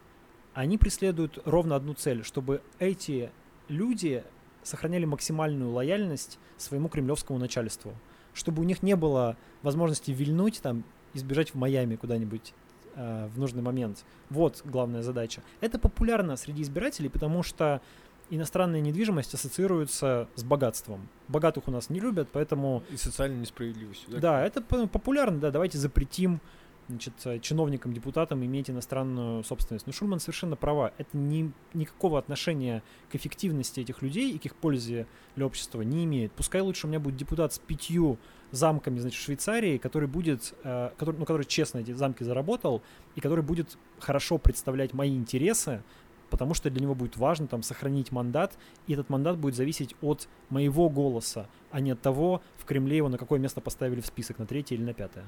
они 0.53 0.77
преследуют 0.77 1.39
ровно 1.45 1.75
одну 1.75 1.93
цель, 1.93 2.23
чтобы 2.23 2.61
эти 2.79 3.31
люди 3.67 4.23
сохраняли 4.67 5.05
максимальную 5.05 5.71
лояльность 5.71 6.39
своему 6.57 6.89
кремлевскому 6.89 7.39
начальству, 7.39 7.93
чтобы 8.33 8.61
у 8.61 8.65
них 8.65 8.83
не 8.83 8.95
было 8.95 9.37
возможности 9.63 10.11
вильнуть 10.11 10.61
там 10.61 10.83
и 11.13 11.19
сбежать 11.19 11.51
в 11.51 11.55
Майами 11.55 11.95
куда-нибудь 11.95 12.53
э, 12.95 13.29
в 13.33 13.39
нужный 13.39 13.61
момент. 13.61 14.05
Вот 14.29 14.61
главная 14.65 15.01
задача. 15.01 15.41
Это 15.61 15.79
популярно 15.79 16.35
среди 16.35 16.61
избирателей, 16.61 17.09
потому 17.09 17.43
что 17.43 17.81
иностранная 18.29 18.81
недвижимость 18.81 19.33
ассоциируется 19.33 20.27
с 20.35 20.43
богатством. 20.43 21.07
Богатых 21.27 21.67
у 21.67 21.71
нас 21.71 21.89
не 21.89 21.99
любят, 21.99 22.27
поэтому... 22.31 22.83
И 22.89 22.97
социальной 22.97 23.39
несправедливостью. 23.39 24.09
Да, 24.11 24.19
да 24.19 24.45
это 24.45 24.61
популярно, 24.61 25.39
да, 25.39 25.51
давайте 25.51 25.77
запретим 25.77 26.41
значит, 26.89 27.13
чиновникам, 27.41 27.93
депутатам 27.93 28.43
иметь 28.45 28.69
иностранную 28.69 29.43
собственность. 29.43 29.87
Но 29.87 29.93
Шульман 29.93 30.19
совершенно 30.19 30.55
права. 30.55 30.93
Это 30.97 31.17
ни, 31.17 31.51
никакого 31.73 32.19
отношения 32.19 32.83
к 33.11 33.15
эффективности 33.15 33.79
этих 33.79 34.01
людей 34.01 34.31
и 34.31 34.37
к 34.37 34.45
их 34.45 34.55
пользе 34.55 35.07
для 35.35 35.45
общества 35.45 35.81
не 35.81 36.05
имеет. 36.05 36.31
Пускай 36.31 36.61
лучше 36.61 36.87
у 36.87 36.89
меня 36.89 36.99
будет 36.99 37.17
депутат 37.17 37.53
с 37.53 37.59
пятью 37.59 38.17
замками, 38.51 38.99
значит, 38.99 39.19
в 39.19 39.23
Швейцарии, 39.23 39.77
который 39.77 40.07
будет, 40.07 40.53
э, 40.63 40.91
который, 40.97 41.17
ну, 41.17 41.25
который 41.25 41.45
честно 41.45 41.79
эти 41.79 41.91
замки 41.91 42.23
заработал, 42.23 42.81
и 43.15 43.21
который 43.21 43.43
будет 43.43 43.77
хорошо 43.99 44.37
представлять 44.37 44.93
мои 44.93 45.15
интересы, 45.15 45.83
потому 46.29 46.53
что 46.53 46.69
для 46.69 46.81
него 46.81 46.95
будет 46.95 47.17
важно 47.17 47.47
там 47.47 47.63
сохранить 47.63 48.11
мандат, 48.11 48.57
и 48.87 48.93
этот 48.93 49.09
мандат 49.09 49.37
будет 49.37 49.55
зависеть 49.55 49.95
от 50.01 50.27
моего 50.49 50.89
голоса, 50.89 51.47
а 51.71 51.79
не 51.79 51.91
от 51.91 52.01
того, 52.01 52.41
в 52.57 52.65
Кремле 52.65 52.97
его 52.97 53.09
на 53.09 53.17
какое 53.17 53.39
место 53.39 53.61
поставили 53.61 54.01
в 54.01 54.05
список, 54.05 54.39
на 54.39 54.45
третье 54.45 54.75
или 54.75 54.83
на 54.83 54.93
пятое. 54.93 55.25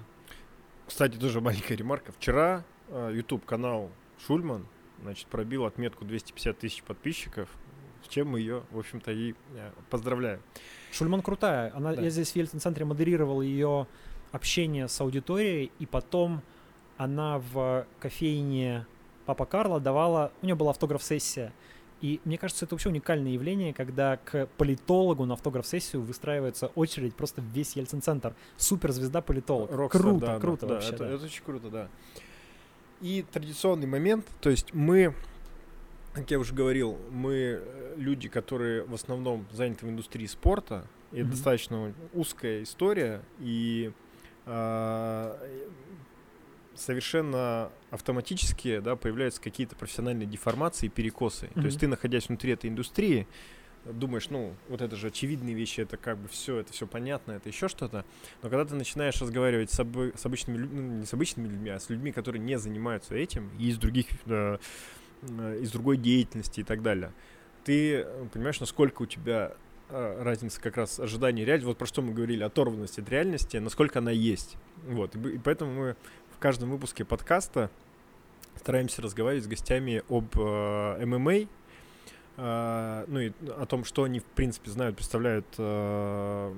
Кстати, 0.90 1.18
тоже 1.18 1.40
маленькая 1.40 1.76
ремарка. 1.76 2.11
Вчера 2.11 2.64
э, 2.88 3.11
YouTube 3.14 3.45
канал 3.45 3.91
Шульман, 4.26 4.66
значит, 5.03 5.28
пробил 5.28 5.66
отметку 5.66 6.03
250 6.03 6.57
тысяч 6.57 6.82
подписчиков, 6.82 7.48
с 8.03 8.07
чем 8.07 8.30
мы 8.30 8.40
ее, 8.40 8.64
в 8.72 8.80
общем-то, 8.80 9.11
и 9.11 9.34
э, 9.53 9.72
поздравляем. 9.91 10.41
Шульман 10.91 11.22
крутая. 11.22 11.72
Она, 11.76 11.94
да. 11.94 12.02
Я 12.02 12.10
здесь 12.10 12.32
в 12.32 12.36
Ельцин-центре 12.36 12.86
модерировал 12.86 13.44
ее 13.44 13.86
общение 14.32 14.88
с 14.88 14.99
аудиторией, 14.99 15.72
и 15.78 15.86
потом 15.86 16.41
она 16.98 17.38
в 17.38 17.86
кофейне 17.99 18.88
Папа 19.28 19.45
Карла 19.45 19.80
давала, 19.80 20.32
у 20.41 20.45
нее 20.48 20.56
была 20.56 20.72
автограф-сессия, 20.72 21.53
и 22.02 22.22
мне 22.24 22.38
кажется, 22.38 22.66
это 22.66 22.76
вообще 22.76 22.90
уникальное 22.90 23.32
явление, 23.32 23.74
когда 23.74 24.18
к 24.18 24.48
политологу 24.58 25.26
на 25.26 25.34
автограф-сессию 25.34 26.02
выстраивается 26.02 26.68
очередь 26.68 27.16
просто 27.16 27.42
весь 27.42 27.76
Ельцин-центр. 27.76 28.36
Суперзвезда 28.58 29.22
политолог. 29.22 29.70
Rockstar, 29.72 30.02
круто, 30.02 30.26
да, 30.26 30.40
круто 30.40 30.68
да, 30.68 30.74
вообще. 30.76 30.90
Это, 30.90 30.98
да. 31.00 31.10
это 31.12 31.26
очень 31.26 31.44
круто, 31.44 31.70
да. 31.70 31.90
И 33.02 33.26
традиционный 33.32 33.88
момент, 33.88 34.26
то 34.42 34.50
есть 34.50 34.74
мы, 34.74 35.14
как 36.14 36.30
я 36.32 36.40
уже 36.40 36.54
говорил, 36.54 36.98
мы 37.12 37.62
э, 37.62 37.96
люди, 37.98 38.30
которые 38.30 38.84
в 38.84 38.94
основном 38.94 39.46
заняты 39.52 39.86
в 39.86 39.90
индустрии 39.90 40.26
спорта, 40.26 40.86
и 41.12 41.16
mm-hmm. 41.16 41.22
это 41.22 41.30
достаточно 41.32 41.94
узкая 42.14 42.64
история, 42.64 43.22
и 43.40 43.92
э, 44.46 45.36
совершенно 46.80 47.72
автоматически 47.92 48.80
да, 48.80 48.96
появляются 48.96 49.42
какие-то 49.42 49.76
профессиональные 49.76 50.28
деформации 50.28 50.88
и 50.88 50.90
перекосы. 50.90 51.48
Mm-hmm. 51.48 51.62
То 51.62 51.66
есть 51.66 51.80
ты, 51.80 51.88
находясь 51.88 52.28
внутри 52.28 52.54
этой 52.54 52.70
индустрии, 52.70 53.28
думаешь, 53.86 54.30
ну, 54.30 54.54
вот 54.68 54.82
это 54.82 54.96
же 54.96 55.08
очевидные 55.08 55.56
вещи, 55.56 55.82
это 55.82 55.98
как 55.98 56.18
бы 56.18 56.28
все, 56.28 56.58
это 56.58 56.74
все 56.74 56.88
понятно, 56.88 57.34
это 57.34 57.50
еще 57.50 57.68
что-то. 57.68 58.06
Но 58.42 58.50
когда 58.50 58.66
ты 58.66 58.76
начинаешь 58.76 59.20
разговаривать 59.22 59.72
с, 59.72 59.80
об, 59.80 59.98
с 59.98 60.26
обычными 60.26 60.58
людьми, 60.58 60.82
ну, 60.82 61.00
не 61.00 61.06
с 61.06 61.14
обычными 61.14 61.48
людьми, 61.48 61.70
а 61.70 61.80
с 61.80 61.90
людьми, 61.90 62.12
которые 62.12 62.42
не 62.42 62.58
занимаются 62.58 63.16
этим, 63.16 63.50
и 63.58 63.70
из 63.70 63.78
других, 63.78 64.08
э, 64.26 64.58
из 65.22 65.72
другой 65.72 65.98
деятельности 65.98 66.62
и 66.62 66.64
так 66.64 66.82
далее, 66.82 67.14
ты 67.64 68.06
понимаешь, 68.34 68.60
насколько 68.60 69.04
у 69.04 69.06
тебя 69.06 69.54
э, 69.90 70.22
разница 70.24 70.62
как 70.62 70.78
раз 70.78 71.00
ожидания 71.00 71.44
и 71.44 71.46
реальности, 71.46 71.68
вот 71.68 71.78
про 71.78 71.88
что 71.88 72.02
мы 72.02 72.14
говорили, 72.14 72.44
оторванность 72.44 73.00
от 73.00 73.10
реальности, 73.10 73.58
насколько 73.58 74.00
она 74.00 74.12
есть. 74.12 74.58
Вот, 74.88 75.16
и, 75.16 75.20
и 75.36 75.38
поэтому 75.38 75.74
мы 75.74 75.96
каждом 76.40 76.72
выпуске 76.72 77.03
подкаста 77.03 77.70
стараемся 78.56 79.02
разговаривать 79.02 79.44
с 79.44 79.48
гостями 79.48 80.03
об 80.10 80.28
э, 80.38 81.06
ММА, 81.06 81.48
э, 82.38 83.06
ну 83.07 83.20
и 83.20 83.32
о 83.57 83.66
том, 83.66 83.84
что 83.84 84.03
они 84.03 84.20
в 84.20 84.26
принципе 84.26 84.72
знают, 84.72 84.95
представляют 84.95 85.48
э, 85.57 86.56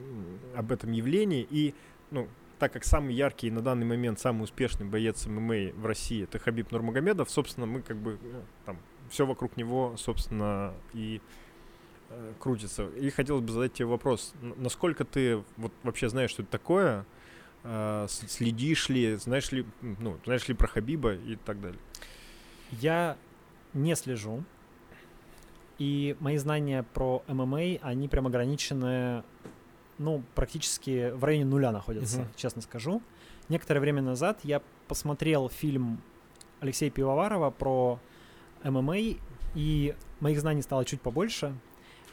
об 0.55 0.71
этом 0.71 0.91
явлении. 0.91 1.47
И, 1.49 1.73
ну, 2.11 2.27
так 2.59 2.73
как 2.73 2.85
самый 2.85 3.15
яркий 3.15 3.49
на 3.49 3.61
данный 3.61 3.85
момент, 3.85 4.19
самый 4.19 4.43
успешный 4.43 4.85
боец 4.85 5.25
ММА 5.25 5.73
в 5.75 5.85
России 5.85 6.23
это 6.23 6.37
Хабиб 6.37 6.71
Нурмагомедов, 6.71 7.29
собственно, 7.29 7.65
мы 7.65 7.81
как 7.81 7.97
бы 7.97 8.19
ну, 8.21 8.41
там 8.65 8.77
все 9.09 9.25
вокруг 9.25 9.57
него, 9.57 9.95
собственно, 9.97 10.73
и 10.93 11.21
э, 12.09 12.33
крутится. 12.39 12.87
И 12.89 13.09
хотелось 13.09 13.43
бы 13.43 13.51
задать 13.51 13.73
тебе 13.73 13.87
вопрос, 13.87 14.33
насколько 14.41 15.05
ты 15.05 15.43
вот 15.57 15.73
вообще 15.83 16.07
знаешь, 16.07 16.29
что 16.29 16.43
это 16.43 16.51
такое, 16.51 17.05
следишь 18.07 18.89
ли, 18.89 19.15
знаешь 19.15 19.51
ли, 19.51 19.65
ну, 19.81 20.17
знаешь 20.25 20.47
ли 20.47 20.53
про 20.53 20.67
Хабиба 20.67 21.13
и 21.13 21.35
так 21.35 21.61
далее? 21.61 21.79
Я 22.71 23.17
не 23.73 23.95
слежу. 23.95 24.43
И 25.77 26.15
мои 26.19 26.38
знания 26.38 26.83
про 26.93 27.23
ММА, 27.27 27.79
они 27.81 28.07
прям 28.07 28.27
ограничены, 28.27 29.23
ну, 29.97 30.23
практически 30.35 31.11
в 31.11 31.23
районе 31.23 31.45
нуля 31.45 31.71
находятся, 31.71 32.21
uh-huh. 32.21 32.35
честно 32.35 32.61
скажу. 32.61 33.01
Некоторое 33.49 33.79
время 33.79 34.01
назад 34.03 34.39
я 34.43 34.61
посмотрел 34.88 35.49
фильм 35.49 35.99
Алексея 36.59 36.91
Пивоварова 36.91 37.49
про 37.49 37.99
ММА, 38.63 38.97
и 39.55 39.95
моих 40.19 40.39
знаний 40.39 40.61
стало 40.61 40.85
чуть 40.85 41.01
побольше, 41.01 41.55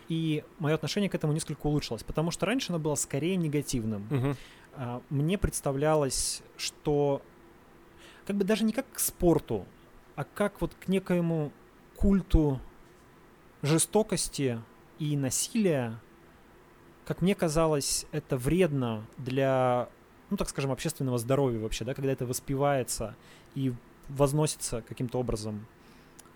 и 0.09 0.45
мое 0.59 0.75
отношение 0.75 1.11
к 1.11 1.15
этому 1.15 1.35
несколько 1.35 1.67
улучшилось, 1.67 2.03
потому 2.03 2.31
что 2.31 2.47
раньше 2.47 2.73
оно 2.73 2.79
было 2.79 2.95
скорее 2.95 3.37
негативным. 3.37 4.07
Uh-huh. 4.11 4.37
А, 4.81 5.03
мне 5.11 5.37
представлялось, 5.37 6.41
что 6.57 7.21
как 8.27 8.37
бы 8.37 8.45
даже 8.45 8.63
не 8.63 8.73
как 8.73 8.87
к 8.93 9.01
спорту, 9.01 9.67
а 10.15 10.23
как 10.23 10.61
вот 10.61 10.73
к 10.75 10.87
некоему 10.87 11.53
культу 11.97 12.61
жестокости 13.61 14.63
и 15.01 15.17
насилия, 15.17 16.01
как 17.05 17.23
мне 17.23 17.35
казалось, 17.35 18.07
это 18.13 18.37
вредно 18.37 19.05
для, 19.17 19.89
ну 20.31 20.37
так 20.37 20.49
скажем, 20.49 20.71
общественного 20.71 21.19
здоровья 21.19 21.59
вообще, 21.59 21.85
да, 21.85 21.93
когда 21.93 22.13
это 22.13 22.25
воспевается 22.25 23.17
и 23.57 23.75
возносится 24.09 24.83
каким-то 24.83 25.19
образом. 25.19 25.67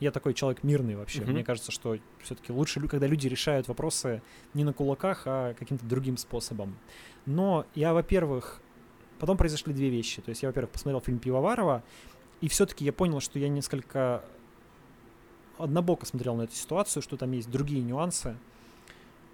Я 0.02 0.10
такой 0.10 0.34
человек 0.34 0.64
мирный 0.64 0.96
вообще. 0.96 1.20
Mm-hmm. 1.20 1.30
Мне 1.30 1.44
кажется, 1.44 1.70
что 1.70 1.96
все-таки 2.20 2.50
лучше, 2.50 2.80
когда 2.88 3.06
люди 3.06 3.28
решают 3.28 3.68
вопросы 3.68 4.20
не 4.52 4.64
на 4.64 4.72
кулаках, 4.72 5.22
а 5.26 5.54
каким-то 5.54 5.86
другим 5.86 6.16
способом. 6.16 6.76
Но 7.24 7.66
я, 7.76 7.94
во-первых, 7.94 8.60
потом 9.20 9.36
произошли 9.36 9.72
две 9.72 9.90
вещи. 9.90 10.20
То 10.20 10.30
есть 10.30 10.42
я, 10.42 10.48
во-первых, 10.48 10.72
посмотрел 10.72 11.00
фильм 11.00 11.20
Пивоварова, 11.20 11.84
и 12.40 12.48
все-таки 12.48 12.84
я 12.84 12.92
понял, 12.92 13.20
что 13.20 13.38
я 13.38 13.48
несколько 13.48 14.24
однобоко 15.56 16.04
смотрел 16.04 16.34
на 16.34 16.42
эту 16.42 16.56
ситуацию, 16.56 17.00
что 17.00 17.16
там 17.16 17.30
есть 17.30 17.48
другие 17.48 17.80
нюансы. 17.80 18.36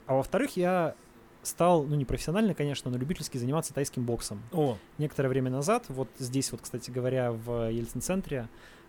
А 0.04 0.16
во-вторых, 0.16 0.58
я 0.58 0.94
стал, 1.42 1.84
ну 1.84 1.96
не 1.96 2.04
профессионально, 2.04 2.52
конечно, 2.52 2.90
но 2.90 2.98
любительски 2.98 3.38
заниматься 3.38 3.72
тайским 3.72 4.04
боксом. 4.04 4.42
О. 4.52 4.76
Некоторое 4.98 5.30
время 5.30 5.50
назад, 5.50 5.86
вот 5.88 6.10
здесь 6.18 6.52
вот, 6.52 6.60
кстати 6.60 6.90
говоря, 6.90 7.32
в 7.32 7.70
Ельцин-центре, 7.70 8.48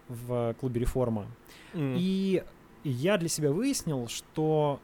в 0.10 0.53
клубе 0.60 0.81
«Реформа». 0.81 1.27
Mm. 1.73 1.95
И 1.98 2.44
я 2.84 3.18
для 3.18 3.30
себя 3.30 3.52
выяснил, 3.52 4.07
что 4.10 4.81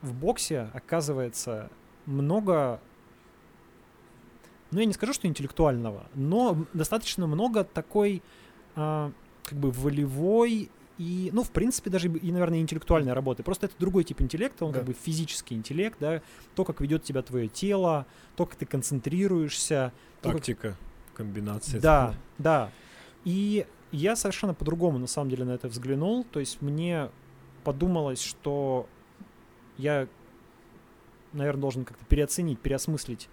в 0.00 0.14
боксе, 0.14 0.70
оказывается, 0.72 1.70
много 2.06 2.80
ну 4.70 4.80
я 4.80 4.84
не 4.84 4.92
скажу, 4.92 5.12
что 5.12 5.26
интеллектуального, 5.26 6.06
но 6.14 6.66
достаточно 6.74 7.26
много 7.26 7.64
такой 7.64 8.22
а, 8.76 9.12
как 9.44 9.58
бы 9.58 9.70
волевой 9.70 10.70
и, 10.98 11.30
ну, 11.32 11.44
в 11.44 11.50
принципе, 11.50 11.90
даже 11.90 12.08
и, 12.08 12.32
наверное, 12.32 12.58
интеллектуальной 12.60 13.12
работы. 13.12 13.44
Просто 13.44 13.66
это 13.66 13.76
другой 13.78 14.02
тип 14.02 14.20
интеллекта, 14.20 14.64
он 14.64 14.72
да. 14.72 14.80
как 14.80 14.88
бы 14.88 14.94
физический 14.94 15.54
интеллект, 15.54 15.96
да, 16.00 16.22
то, 16.56 16.64
как 16.64 16.80
ведет 16.80 17.04
тебя 17.04 17.22
твое 17.22 17.46
тело, 17.48 18.06
то, 18.36 18.46
как 18.46 18.56
ты 18.56 18.66
концентрируешься. 18.66 19.92
Тактика, 20.20 20.70
как... 20.70 21.16
комбинация. 21.18 21.80
Да, 21.80 22.14
да. 22.38 22.72
И 23.24 23.64
я 23.92 24.16
совершенно 24.16 24.54
по-другому, 24.54 24.98
на 24.98 25.06
самом 25.06 25.30
деле, 25.30 25.44
на 25.44 25.52
это 25.52 25.68
взглянул. 25.68 26.24
То 26.24 26.40
есть 26.40 26.60
мне 26.60 27.10
подумалось, 27.64 28.22
что 28.22 28.86
я, 29.76 30.08
наверное, 31.32 31.60
должен 31.60 31.84
как-то 31.84 32.04
переоценить, 32.04 32.58
переосмыслить 32.60 33.28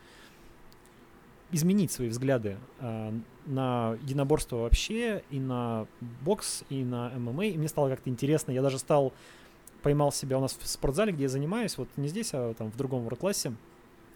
изменить 1.51 1.91
свои 1.91 2.09
взгляды 2.09 2.57
э, 2.79 3.13
на 3.45 3.97
единоборство 4.01 4.57
вообще, 4.57 5.23
и 5.29 5.39
на 5.39 5.87
бокс, 6.21 6.63
и 6.69 6.83
на 6.83 7.09
ММА. 7.09 7.45
И 7.45 7.57
мне 7.57 7.67
стало 7.67 7.89
как-то 7.89 8.09
интересно. 8.09 8.51
Я 8.51 8.61
даже 8.61 8.79
стал, 8.79 9.13
поймал 9.81 10.11
себя 10.11 10.37
у 10.37 10.41
нас 10.41 10.57
в 10.59 10.67
спортзале, 10.67 11.13
где 11.13 11.23
я 11.23 11.29
занимаюсь, 11.29 11.77
вот 11.77 11.87
не 11.97 12.07
здесь, 12.07 12.31
а 12.33 12.53
там 12.55 12.71
в 12.71 12.77
другом 12.77 13.07
классе 13.09 13.53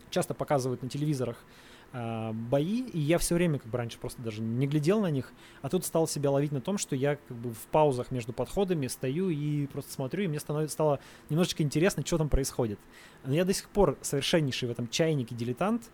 Часто 0.09 0.33
показывают 0.33 0.81
на 0.81 0.89
телевизорах 0.89 1.37
э, 1.37 1.68
бои, 1.91 2.81
и 2.81 2.99
я 2.99 3.17
все 3.17 3.35
время, 3.35 3.59
как 3.59 3.69
бы 3.71 3.77
раньше, 3.77 3.97
просто 3.97 4.21
даже 4.21 4.41
не 4.41 4.67
глядел 4.67 5.01
на 5.01 5.09
них, 5.09 5.33
а 5.61 5.69
тут 5.69 5.85
стал 5.85 6.07
себя 6.07 6.29
ловить 6.29 6.51
на 6.51 6.61
том, 6.61 6.77
что 6.77 6.95
я 6.95 7.15
как 7.15 7.37
бы 7.37 7.51
в 7.51 7.67
паузах 7.71 8.11
между 8.11 8.33
подходами 8.33 8.87
стою 8.87 9.29
и 9.29 9.65
просто 9.67 9.91
смотрю, 9.91 10.23
и 10.23 10.27
мне 10.27 10.39
становится, 10.39 10.73
стало 10.73 10.99
немножечко 11.29 11.63
интересно, 11.63 12.05
что 12.05 12.17
там 12.17 12.29
происходит. 12.29 12.79
Но 13.23 13.33
я 13.33 13.45
до 13.45 13.53
сих 13.53 13.69
пор 13.69 13.97
совершеннейший 14.01 14.67
в 14.67 14.71
этом 14.71 14.87
чайнике 14.87 15.35
дилетант, 15.35 15.89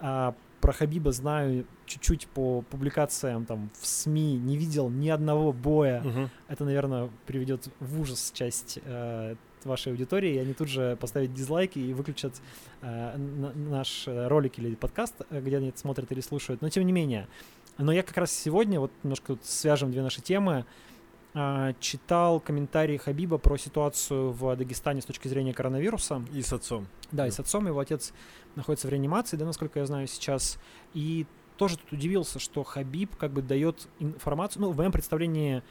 а, 0.00 0.34
про 0.60 0.72
Хабиба 0.72 1.12
знаю 1.12 1.66
чуть-чуть 1.86 2.26
по 2.28 2.62
публикациям 2.62 3.46
там 3.46 3.70
в 3.80 3.86
СМИ, 3.86 4.38
не 4.38 4.56
видел 4.56 4.90
ни 4.90 5.08
одного 5.08 5.52
боя. 5.52 6.02
Угу. 6.04 6.30
Это, 6.48 6.64
наверное, 6.64 7.10
приведет 7.26 7.68
в 7.80 8.00
ужас 8.00 8.32
часть 8.34 8.78
э, 8.84 9.36
вашей 9.64 9.92
аудитории, 9.92 10.34
и 10.34 10.38
они 10.38 10.54
тут 10.54 10.68
же 10.68 10.96
поставят 11.00 11.32
дизлайки 11.34 11.78
и 11.78 11.92
выключат 11.94 12.34
э, 12.82 13.16
наш 13.16 14.04
ролик 14.06 14.58
или 14.58 14.74
подкаст, 14.74 15.14
где 15.30 15.56
они 15.56 15.68
это 15.68 15.78
смотрят 15.78 16.10
или 16.12 16.20
слушают. 16.20 16.62
Но 16.62 16.68
тем 16.68 16.86
не 16.86 16.92
менее. 16.92 17.26
Но 17.78 17.92
я 17.92 18.02
как 18.02 18.16
раз 18.16 18.32
сегодня, 18.32 18.80
вот 18.80 18.90
немножко 19.04 19.28
тут 19.28 19.44
свяжем 19.44 19.92
две 19.92 20.02
наши 20.02 20.20
темы, 20.20 20.66
э, 21.34 21.74
читал 21.78 22.40
комментарии 22.40 22.96
Хабиба 22.96 23.38
про 23.38 23.56
ситуацию 23.56 24.32
в 24.32 24.56
Дагестане 24.56 25.00
с 25.00 25.04
точки 25.04 25.28
зрения 25.28 25.54
коронавируса. 25.54 26.24
И 26.34 26.42
с 26.42 26.52
отцом. 26.52 26.88
Да, 27.12 27.26
и 27.26 27.30
с 27.30 27.38
отцом. 27.38 27.66
Его 27.68 27.78
отец 27.78 28.12
находится 28.56 28.88
в 28.88 28.90
реанимации, 28.90 29.36
да, 29.36 29.46
насколько 29.46 29.78
я 29.78 29.86
знаю 29.86 30.08
сейчас. 30.08 30.58
И 30.92 31.26
тоже 31.56 31.78
тут 31.78 31.92
удивился, 31.92 32.40
что 32.40 32.64
Хабиб 32.64 33.14
как 33.16 33.32
бы 33.32 33.42
дает 33.42 33.88
информацию. 34.00 34.62
Ну, 34.62 34.70
в 34.72 34.76
моем 34.76 34.90
представлении 34.90 35.62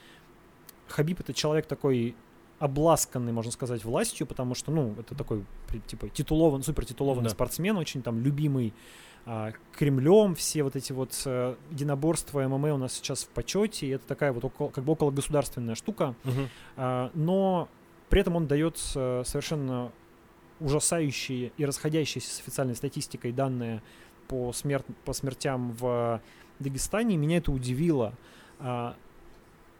Хабиб 0.88 1.20
это 1.20 1.34
человек 1.34 1.66
такой 1.66 2.16
обласканный, 2.58 3.32
можно 3.32 3.52
сказать, 3.52 3.84
властью, 3.84 4.26
потому 4.26 4.54
что, 4.54 4.72
ну, 4.72 4.94
это 4.98 5.14
такой, 5.14 5.44
типа, 5.86 6.08
титулован, 6.08 6.62
супер 6.62 6.84
титулованный 6.84 7.28
да. 7.28 7.34
спортсмен, 7.34 7.76
очень 7.76 8.02
там 8.02 8.20
любимый 8.20 8.74
а, 9.26 9.52
Кремлем, 9.76 10.34
все 10.34 10.62
вот 10.62 10.74
эти 10.74 10.92
вот 10.92 11.12
а, 11.26 11.56
единоборства 11.70 12.46
ММА 12.48 12.74
у 12.74 12.78
нас 12.78 12.94
сейчас 12.94 13.24
в 13.24 13.28
почете, 13.28 13.86
и 13.86 13.90
это 13.90 14.06
такая 14.06 14.32
вот 14.32 14.44
около, 14.44 14.70
как 14.70 14.84
бы 14.84 14.92
около 14.92 15.10
государственная 15.10 15.74
штука, 15.74 16.14
угу. 16.24 16.48
а, 16.76 17.10
но 17.14 17.68
при 18.08 18.22
этом 18.22 18.36
он 18.36 18.46
дает 18.46 18.80
а, 18.96 19.22
совершенно 19.24 19.92
ужасающие 20.60 21.52
и 21.56 21.64
расходящиеся 21.64 22.34
с 22.34 22.40
официальной 22.40 22.74
статистикой 22.74 23.32
данные 23.32 23.82
по, 24.26 24.52
смерт, 24.52 24.84
по 25.04 25.12
смертям 25.12 25.72
в 25.72 26.20
Дагестане, 26.58 27.16
меня 27.16 27.36
это 27.36 27.52
удивило. 27.52 28.14
А, 28.58 28.96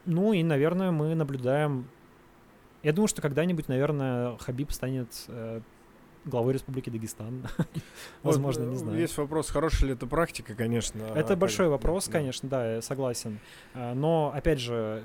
ну 0.04 0.32
и, 0.32 0.42
наверное, 0.42 0.90
мы 0.90 1.14
наблюдаем... 1.14 1.88
Я 2.82 2.92
думаю, 2.92 3.08
что 3.08 3.22
когда-нибудь, 3.22 3.68
наверное, 3.68 4.36
Хабиб 4.38 4.70
станет 4.70 5.08
э, 5.28 5.60
главой 6.24 6.52
Республики 6.52 6.90
Дагестан. 6.90 7.46
Возможно, 8.22 8.64
не 8.64 8.76
знаю. 8.76 8.98
Есть 8.98 9.16
вопрос, 9.18 9.50
хорошая 9.50 9.88
ли 9.88 9.94
это 9.94 10.06
практика, 10.06 10.54
конечно. 10.54 11.02
Это 11.14 11.36
большой 11.36 11.68
вопрос, 11.68 12.08
конечно, 12.08 12.48
да, 12.48 12.74
я 12.76 12.82
согласен. 12.82 13.40
А, 13.74 13.94
но, 13.94 14.32
опять 14.34 14.60
же, 14.60 15.04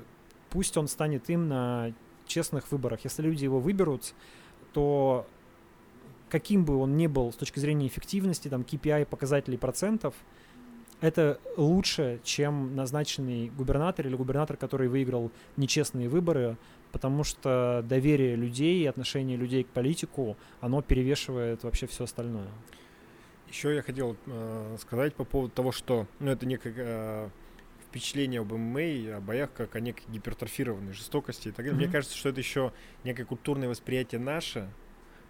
пусть 0.50 0.76
он 0.76 0.86
станет 0.86 1.28
им 1.30 1.48
на 1.48 1.92
честных 2.26 2.70
выборах. 2.70 3.00
Если 3.04 3.22
люди 3.22 3.44
его 3.44 3.60
выберут, 3.60 4.14
то 4.72 5.26
каким 6.30 6.64
бы 6.64 6.76
он 6.76 6.96
ни 6.96 7.06
был 7.06 7.32
с 7.32 7.36
точки 7.36 7.58
зрения 7.58 7.86
эффективности, 7.86 8.48
там, 8.48 8.62
KPI, 8.62 9.06
показателей 9.06 9.58
процентов, 9.58 10.14
это 11.00 11.38
лучше, 11.56 12.20
чем 12.24 12.74
назначенный 12.74 13.50
губернатор 13.50 14.06
или 14.06 14.16
губернатор, 14.16 14.56
который 14.56 14.88
выиграл 14.88 15.30
нечестные 15.56 16.08
выборы, 16.08 16.56
потому 16.94 17.24
что 17.24 17.84
доверие 17.88 18.36
людей 18.36 18.84
и 18.84 18.86
отношение 18.86 19.36
людей 19.36 19.64
к 19.64 19.66
политику, 19.66 20.36
оно 20.60 20.80
перевешивает 20.80 21.64
вообще 21.64 21.88
все 21.88 22.04
остальное. 22.04 22.46
Еще 23.48 23.74
я 23.74 23.82
хотел 23.82 24.16
э, 24.26 24.76
сказать 24.80 25.12
по 25.16 25.24
поводу 25.24 25.52
того, 25.52 25.72
что 25.72 26.06
ну, 26.20 26.30
это 26.30 26.46
некое 26.46 26.72
э, 26.76 27.28
впечатление 27.88 28.42
об 28.42 28.52
ММА, 28.52 29.16
о 29.16 29.20
боях, 29.20 29.52
как 29.52 29.74
о 29.74 29.80
некой 29.80 30.04
гипертрофированной 30.06 30.92
жестокости 30.92 31.48
и 31.48 31.50
так 31.50 31.64
далее. 31.64 31.72
Mm-hmm. 31.72 31.76
Мне 31.78 31.88
кажется, 31.88 32.16
что 32.16 32.28
это 32.28 32.38
еще 32.38 32.72
некое 33.02 33.24
культурное 33.24 33.68
восприятие 33.68 34.20
наше, 34.20 34.70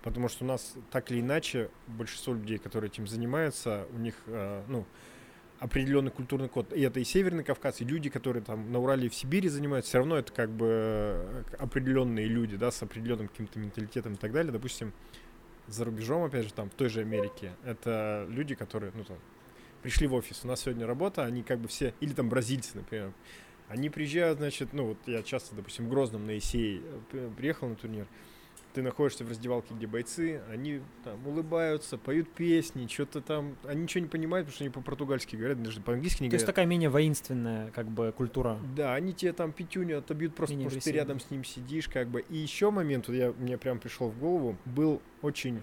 потому 0.03 0.29
что 0.29 0.45
у 0.45 0.47
нас 0.47 0.75
так 0.91 1.11
или 1.11 1.23
иначе 1.23 1.71
большинство 1.87 2.35
людей, 2.35 2.59
которые 2.59 2.91
этим 2.91 3.07
занимаются, 3.07 3.87
у 3.91 3.97
них, 3.97 4.17
э, 4.27 4.63
ну, 4.69 4.85
определенный 5.65 6.11
культурный 6.11 6.51
код. 6.51 6.75
И 6.75 6.83
это 6.83 7.01
и 7.01 7.05
Северный 7.05 7.43
Кавказ, 7.43 7.81
и 7.81 7.85
люди, 7.87 8.11
которые 8.11 8.43
там 8.43 8.71
на 8.71 8.79
Урале 8.81 9.07
и 9.07 9.09
в 9.09 9.15
Сибири 9.15 9.49
занимаются, 9.49 9.89
все 9.89 9.99
равно 9.99 10.19
это 10.19 10.31
как 10.31 10.51
бы 10.51 10.67
э, 10.69 11.43
определенные 11.59 12.27
люди, 12.27 12.59
да, 12.59 12.71
с 12.71 12.83
определенным 12.83 13.29
каким-то 13.29 13.59
менталитетом 13.59 14.13
и 14.13 14.17
так 14.17 14.31
далее. 14.33 14.53
Допустим, 14.53 14.93
за 15.67 15.87
рубежом, 15.87 16.23
опять 16.23 16.45
же, 16.45 16.53
там, 16.53 16.69
в 16.69 16.75
той 16.75 16.91
же 16.91 17.01
Америке, 17.01 17.53
это 17.65 18.27
люди, 18.29 18.55
которые, 18.55 18.93
ну, 18.95 19.05
там, 19.05 19.17
пришли 19.81 20.07
в 20.07 20.13
офис, 20.13 20.45
у 20.45 20.49
нас 20.49 20.61
сегодня 20.61 20.87
работа, 20.87 21.25
они 21.25 21.43
как 21.43 21.61
бы 21.61 21.69
все, 21.69 21.95
или 22.01 22.13
там 22.13 22.29
бразильцы, 22.29 22.77
например, 22.77 23.15
они 23.69 23.89
приезжают, 23.89 24.41
значит, 24.41 24.75
ну, 24.75 24.89
вот 24.89 24.99
я 25.07 25.23
часто, 25.23 25.55
допустим, 25.57 25.87
в 25.87 25.89
Грозном 25.89 26.27
на 26.27 26.37
ИСЕИ 26.37 26.83
э, 27.13 27.31
приехал 27.39 27.69
на 27.71 27.77
турнир, 27.77 28.07
ты 28.75 28.83
находишься 28.83 29.25
в 29.25 29.29
раздевалке, 29.29 29.73
где 29.73 29.87
бойцы, 29.87 30.43
они 30.51 30.81
там 31.05 31.25
улыбаются, 31.27 31.97
поют 31.97 32.29
песни, 32.29 32.89
что-то 32.89 33.21
там, 33.21 33.57
они 33.65 33.83
ничего 33.83 34.03
не 34.03 34.09
понимают, 34.09 34.47
потому 34.47 34.55
что 34.57 34.65
они 34.65 34.73
по-португальски 34.73 35.37
говорят, 35.37 35.63
даже 35.63 35.81
по-английски 35.81 36.23
не 36.23 36.29
То 36.29 36.33
говорят. 36.33 36.41
То 36.41 36.43
есть 36.43 36.47
такая 36.47 36.67
менее 36.67 36.91
воинственная, 36.91 37.71
как 37.71 37.87
бы, 37.87 38.13
культура. 38.13 38.59
Да, 38.77 38.95
они 38.95 39.13
тебе 39.13 39.33
там 39.33 39.53
пятюню 39.53 39.99
отобьют 39.99 40.35
просто 40.35 40.55
менее 40.55 40.67
потому, 40.67 40.81
что 40.81 40.91
ты 40.91 40.97
рядом 40.97 41.21
с 41.21 41.31
ним 41.31 41.45
сидишь, 41.45 41.89
как 41.89 42.09
бы. 42.09 42.25
И 42.29 42.37
еще 42.37 42.71
момент, 42.71 43.07
вот 43.07 43.15
я, 43.15 43.33
мне 43.39 43.57
прям 43.57 43.79
пришел 43.79 44.09
в 44.09 44.19
голову, 44.19 44.57
был 44.65 45.01
очень 45.23 45.63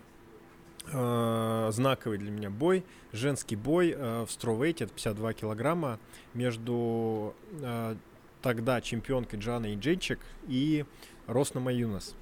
э, 0.92 1.70
знаковый 1.74 2.18
для 2.18 2.32
меня 2.32 2.50
бой, 2.50 2.86
женский 3.12 3.58
бой 3.58 3.94
э, 3.96 4.26
в 4.26 4.32
стровейте, 4.32 4.86
это 4.86 4.94
52 4.94 5.34
килограмма, 5.34 6.00
между 6.34 7.36
э, 7.60 7.96
тогда 8.42 8.82
чемпионкой 8.82 9.40
Джаной 9.40 9.74
Инджейчик 9.74 10.20
и 10.48 10.86
Росна 11.32 11.70
Юнас. 11.70 12.16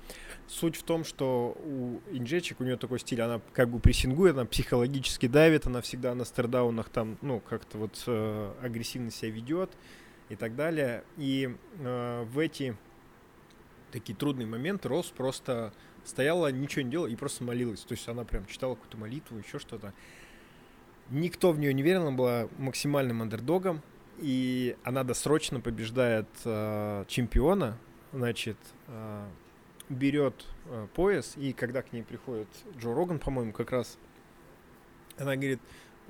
Суть 0.47 0.75
в 0.75 0.83
том, 0.83 1.03
что 1.03 1.57
у 1.63 1.99
инжечек, 2.11 2.59
у 2.59 2.63
нее 2.63 2.77
такой 2.77 2.99
стиль, 2.99 3.21
она 3.21 3.41
как 3.53 3.69
бы 3.69 3.79
прессингует, 3.79 4.35
она 4.35 4.45
психологически 4.45 5.27
давит, 5.27 5.67
она 5.67 5.81
всегда 5.81 6.15
на 6.15 6.25
стардаунах 6.25 6.89
там, 6.89 7.17
ну, 7.21 7.39
как-то 7.39 7.77
вот 7.77 8.01
э, 8.07 8.53
агрессивно 8.61 9.11
себя 9.11 9.31
ведет 9.31 9.71
и 10.29 10.35
так 10.35 10.55
далее. 10.55 11.03
И 11.17 11.55
э, 11.79 12.23
в 12.23 12.39
эти 12.39 12.75
такие 13.91 14.15
трудные 14.15 14.47
моменты 14.47 14.87
Рос 14.87 15.07
просто 15.07 15.73
стояла, 16.05 16.51
ничего 16.51 16.83
не 16.83 16.91
делала 16.91 17.07
и 17.07 17.15
просто 17.15 17.43
молилась. 17.43 17.81
То 17.81 17.93
есть 17.93 18.07
она 18.07 18.23
прям 18.23 18.45
читала 18.45 18.75
какую-то 18.75 18.97
молитву, 18.97 19.37
еще 19.37 19.59
что-то. 19.59 19.93
Никто 21.09 21.51
в 21.51 21.59
нее 21.59 21.73
не 21.73 21.81
верил, 21.81 22.07
она 22.07 22.15
была 22.15 22.47
максимальным 22.57 23.21
андердогом, 23.21 23.81
и 24.19 24.75
она 24.83 25.03
досрочно 25.03 25.59
побеждает 25.59 26.27
э, 26.45 27.05
чемпиона, 27.07 27.77
значит, 28.11 28.57
э, 28.87 29.27
берет 29.89 30.45
э, 30.65 30.87
пояс, 30.93 31.35
и 31.37 31.53
когда 31.53 31.81
к 31.81 31.93
ней 31.93 32.03
приходит 32.03 32.47
Джо 32.77 32.93
Роган, 32.93 33.19
по-моему, 33.19 33.51
как 33.51 33.71
раз, 33.71 33.97
она 35.17 35.35
говорит, 35.35 35.59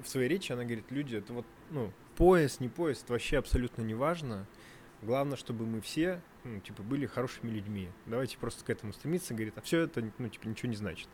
в 0.01 0.07
своей 0.07 0.30
речи 0.30 0.51
она 0.51 0.63
говорит, 0.63 0.91
люди, 0.91 1.17
это 1.17 1.34
вот, 1.34 1.45
ну, 1.71 1.91
пояс, 2.15 2.59
не 2.59 2.69
пояс, 2.69 3.01
это 3.03 3.13
вообще 3.13 3.38
абсолютно 3.38 3.81
не 3.81 3.93
важно. 3.93 4.45
Главное, 5.01 5.38
чтобы 5.38 5.65
мы 5.65 5.80
все, 5.80 6.21
ну, 6.43 6.59
типа, 6.59 6.84
были 6.84 7.05
хорошими 7.05 7.49
людьми. 7.49 7.89
Давайте 8.05 8.38
просто 8.38 8.65
к 8.65 8.69
этому 8.69 8.91
стремиться, 8.91 9.34
говорит, 9.34 9.57
а 9.57 9.61
все 9.61 9.81
это, 9.81 10.03
ну, 10.17 10.27
типа, 10.27 10.47
ничего 10.47 10.69
не 10.69 10.76
значит. 10.76 11.07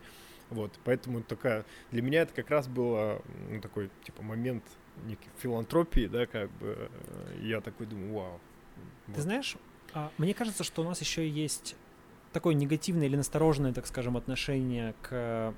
Вот, 0.49 0.79
поэтому 0.83 1.21
такая, 1.21 1.65
для 1.91 2.01
меня 2.01 2.21
это 2.21 2.33
как 2.33 2.49
раз 2.49 2.67
был 2.67 3.21
ну, 3.49 3.61
такой, 3.61 3.89
типа, 4.03 4.21
момент 4.21 4.63
некой 5.03 5.27
филантропии, 5.37 6.07
да, 6.07 6.25
как 6.25 6.49
бы, 6.51 6.89
э, 6.89 7.39
я 7.41 7.61
такой 7.61 7.85
думаю, 7.85 8.13
вау. 8.13 8.39
Ты 9.07 9.13
вот. 9.13 9.21
знаешь, 9.21 9.55
а, 9.55 9.59
мне 10.17 10.33
кажется, 10.33 10.63
что 10.63 10.81
у 10.81 10.85
нас 10.85 10.99
еще 11.01 11.27
есть 11.27 11.75
такое 12.33 12.53
негативное 12.53 13.07
или 13.07 13.15
настороженное, 13.15 13.73
так 13.73 13.87
скажем, 13.87 14.17
отношение 14.17 14.93
к, 15.01 15.53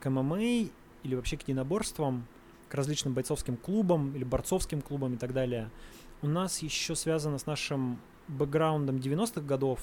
к 0.00 0.10
ММА 0.10 0.40
или 0.40 1.14
вообще 1.14 1.36
к 1.36 1.42
единоборствам, 1.42 2.26
к 2.68 2.74
различным 2.74 3.14
бойцовским 3.14 3.56
клубам 3.56 4.14
или 4.14 4.24
борцовским 4.24 4.82
клубам 4.82 5.14
и 5.14 5.16
так 5.16 5.32
далее, 5.32 5.70
у 6.22 6.26
нас 6.26 6.60
еще 6.60 6.94
связано 6.94 7.38
с 7.38 7.46
нашим 7.46 7.98
бэкграундом 8.28 8.96
90-х 8.96 9.40
годов, 9.40 9.82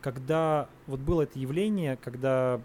когда 0.00 0.68
вот 0.86 1.00
было 1.00 1.22
это 1.22 1.38
явление, 1.38 1.96
когда 1.96 2.60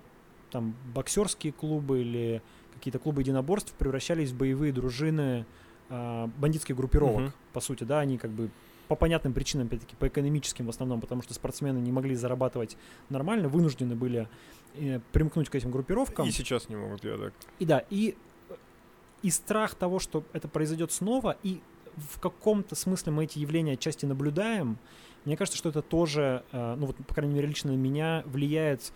там 0.51 0.75
боксерские 0.93 1.53
клубы 1.53 2.01
или 2.01 2.41
какие-то 2.73 2.99
клубы 2.99 3.21
единоборств 3.21 3.73
превращались 3.73 4.31
в 4.31 4.37
боевые 4.37 4.73
дружины 4.73 5.45
э, 5.89 6.27
бандитских 6.37 6.75
группировок, 6.75 7.29
uh-huh. 7.29 7.33
по 7.53 7.61
сути, 7.61 7.85
да, 7.85 8.01
они 8.01 8.17
как 8.17 8.31
бы 8.31 8.51
по 8.93 8.95
понятным 8.95 9.33
причинам, 9.33 9.65
опять-таки, 9.65 9.95
по 9.95 10.07
экономическим 10.07 10.67
в 10.67 10.69
основном, 10.69 11.01
потому 11.01 11.23
что 11.23 11.33
спортсмены 11.33 11.79
не 11.79 11.91
могли 11.91 12.13
зарабатывать 12.13 12.77
нормально, 13.09 13.49
вынуждены 13.49 13.95
были 13.95 14.27
э, 14.75 14.99
примкнуть 15.11 15.49
к 15.49 15.55
этим 15.55 15.71
группировкам. 15.71 16.27
И 16.27 16.31
сейчас 16.31 16.69
не 16.69 16.75
могут, 16.75 17.03
я 17.03 17.17
так. 17.17 17.33
И 17.57 17.65
да, 17.65 17.83
и, 17.89 18.15
и 19.23 19.31
страх 19.31 19.73
того, 19.73 19.97
что 19.97 20.23
это 20.31 20.47
произойдет 20.47 20.91
снова, 20.91 21.35
и 21.41 21.59
в 21.95 22.19
каком-то 22.19 22.75
смысле 22.75 23.13
мы 23.13 23.23
эти 23.23 23.39
явления 23.39 23.73
отчасти 23.73 24.05
наблюдаем, 24.05 24.77
мне 25.25 25.37
кажется, 25.37 25.57
что 25.57 25.69
это 25.69 25.81
тоже, 25.81 26.43
э, 26.51 26.75
ну 26.77 26.85
вот, 26.85 26.95
по 26.97 27.15
крайней 27.15 27.33
мере, 27.33 27.47
лично 27.47 27.71
на 27.71 27.77
меня 27.77 28.21
влияет 28.27 28.93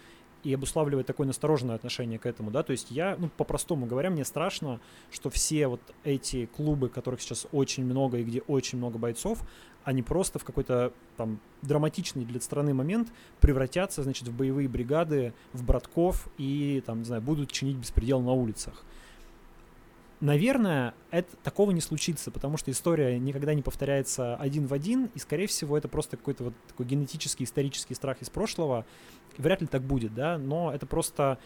и 0.48 0.54
обуславливает 0.54 1.06
такое 1.06 1.28
настороженное 1.28 1.76
отношение 1.76 2.20
к 2.20 2.26
этому, 2.26 2.52
да, 2.52 2.64
то 2.64 2.72
есть 2.72 2.90
я, 2.90 3.18
ну, 3.20 3.30
по-простому 3.36 3.86
говоря, 3.86 4.10
мне 4.10 4.24
страшно, 4.24 4.80
что 5.12 5.30
все 5.30 5.68
вот 5.68 5.82
эти 6.06 6.46
клубы, 6.46 6.88
которых 6.88 7.20
сейчас 7.20 7.48
очень 7.52 7.84
много 7.84 8.20
и 8.20 8.24
где 8.24 8.40
очень 8.48 8.78
много 8.78 8.98
бойцов, 8.98 9.42
они 9.84 10.04
просто 10.04 10.40
в 10.40 10.46
какой-то 10.46 10.94
там 11.18 11.42
драматичный 11.64 12.24
для 12.24 12.40
страны 12.40 12.74
момент 12.74 13.10
превратятся, 13.42 14.04
значит, 14.04 14.30
в 14.30 14.34
боевые 14.34 14.70
бригады, 14.70 15.34
в 15.52 15.66
братков 15.66 16.30
и, 16.38 16.82
там, 16.86 17.00
не 17.00 17.06
знаю, 17.06 17.22
будут 17.22 17.52
чинить 17.52 17.76
беспредел 17.76 18.22
на 18.22 18.32
улицах. 18.32 18.86
Наверное, 20.20 20.96
это, 21.12 21.36
такого 21.44 21.70
не 21.72 21.82
случится, 21.82 22.32
потому 22.32 22.58
что 22.58 22.72
история 22.72 23.20
никогда 23.20 23.54
не 23.54 23.62
повторяется 23.62 24.36
один 24.38 24.66
в 24.66 24.74
один, 24.74 25.12
и, 25.14 25.20
скорее 25.20 25.46
всего, 25.46 25.78
это 25.78 25.88
просто 25.88 26.18
какой-то 26.18 26.46
вот 26.46 26.54
такой 26.68 26.88
генетический, 26.88 27.44
исторический 27.44 27.94
страх 27.94 28.22
из 28.22 28.30
прошлого, 28.30 28.86
вряд 29.38 29.62
ли 29.62 29.68
так 29.68 29.82
будет, 29.82 30.14
да, 30.14 30.38
но 30.38 30.74
это 30.74 30.86
просто, 30.86 31.38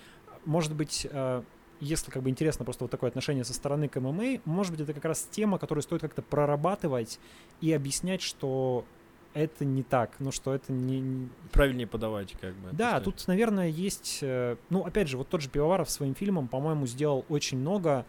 может 0.46 0.74
быть, 0.74 1.08
э, 1.10 1.44
если 1.80 2.12
как 2.12 2.24
бы 2.24 2.30
интересно 2.30 2.64
просто 2.64 2.84
вот 2.84 2.92
такое 2.92 3.10
отношение 3.10 3.44
со 3.44 3.54
стороны 3.54 3.88
к 3.88 4.00
ММА, 4.00 4.42
может 4.46 4.72
быть, 4.72 4.82
это 4.82 4.94
как 4.94 5.06
раз 5.06 5.28
тема, 5.30 5.58
которую 5.58 5.82
стоит 5.82 6.02
как-то 6.02 6.22
прорабатывать 6.22 7.20
и 7.60 7.74
объяснять, 7.74 8.22
что 8.22 8.86
это 9.34 9.66
не 9.66 9.82
так, 9.84 10.12
ну 10.20 10.32
что 10.32 10.54
это 10.54 10.72
не... 10.72 11.30
Правильнее 11.52 11.88
подавать, 11.88 12.34
как 12.40 12.54
бы. 12.56 12.70
Да, 12.72 13.00
тут, 13.00 13.28
наверное, 13.28 13.68
есть... 13.68 14.20
Э, 14.22 14.58
ну, 14.70 14.86
опять 14.86 15.08
же, 15.08 15.18
вот 15.18 15.30
тот 15.30 15.42
же 15.42 15.50
Пивоваров 15.50 15.90
своим 15.90 16.16
фильмом, 16.16 16.48
по-моему, 16.48 16.86
сделал 16.86 17.26
очень 17.30 17.58
много, 17.58 18.06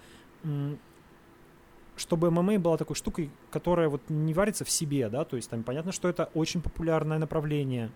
чтобы 1.97 2.31
ММА 2.31 2.59
была 2.59 2.77
такой 2.77 2.97
штукой, 2.97 3.31
которая 3.51 3.89
вот 3.89 4.03
не 4.09 4.35
варится 4.35 4.65
в 4.65 4.71
себе, 4.71 5.09
да, 5.09 5.25
то 5.25 5.37
есть 5.37 5.49
там 5.51 5.63
понятно, 5.63 5.93
что 5.93 6.09
это 6.09 6.31
очень 6.35 6.61
популярное 6.61 7.19
направление, 7.19 7.91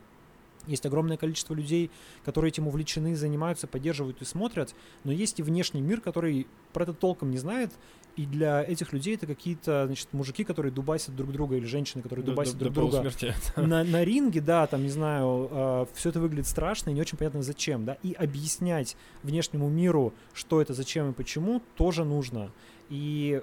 есть 0.66 0.86
огромное 0.86 1.16
количество 1.16 1.55
людей, 1.55 1.90
которые 2.24 2.51
этим 2.51 2.68
увлечены, 2.68 3.16
занимаются, 3.16 3.66
поддерживают 3.66 4.20
и 4.22 4.24
смотрят, 4.24 4.74
но 5.05 5.12
есть 5.12 5.38
и 5.38 5.43
внешний 5.43 5.80
мир, 5.80 6.01
который 6.01 6.47
про 6.72 6.82
это 6.82 6.93
толком 6.93 7.30
не 7.30 7.38
знает, 7.38 7.72
и 8.16 8.24
для 8.24 8.62
этих 8.62 8.93
людей 8.93 9.14
это 9.14 9.26
какие-то, 9.26 9.86
значит, 9.86 10.09
мужики, 10.12 10.43
которые 10.43 10.72
дубасят 10.72 11.14
друг 11.14 11.32
друга, 11.32 11.56
или 11.56 11.66
женщины, 11.66 12.02
которые 12.02 12.24
дубасят 12.24 12.55
до, 12.55 12.70
друг 12.70 12.74
до 12.74 12.80
друга 12.80 13.34
на, 13.56 13.84
на 13.84 14.05
ринге, 14.05 14.40
да, 14.40 14.66
там, 14.66 14.82
не 14.82 14.88
знаю, 14.88 15.48
э, 15.51 15.86
все 15.94 16.09
это 16.09 16.20
выглядит 16.20 16.47
страшно 16.47 16.90
и 16.90 16.93
не 16.94 17.01
очень 17.01 17.18
понятно 17.18 17.43
зачем, 17.43 17.84
да, 17.84 17.98
и 18.02 18.12
объяснять 18.12 18.97
внешнему 19.22 19.68
миру, 19.68 20.14
что 20.32 20.62
это, 20.62 20.72
зачем 20.72 21.10
и 21.10 21.12
почему, 21.12 21.60
тоже 21.76 22.05
нужно. 22.05 22.52
И 22.88 23.43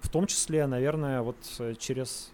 в 0.00 0.08
том 0.08 0.26
числе, 0.26 0.66
наверное, 0.66 1.20
вот 1.20 1.36
э, 1.58 1.74
через, 1.78 2.32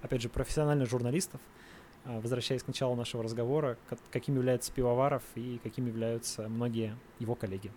опять 0.00 0.22
же, 0.22 0.30
профессиональных 0.30 0.88
журналистов, 0.88 1.40
а, 1.42 1.61
возвращаясь 2.04 2.62
к 2.62 2.66
началу 2.66 2.94
нашего 2.94 3.22
разговора, 3.22 3.78
каким 4.10 4.36
является 4.36 4.72
Пивоваров 4.72 5.22
и 5.34 5.60
каким 5.62 5.86
являются 5.86 6.48
многие 6.48 6.96
его 7.18 7.34
коллеги. 7.34 7.70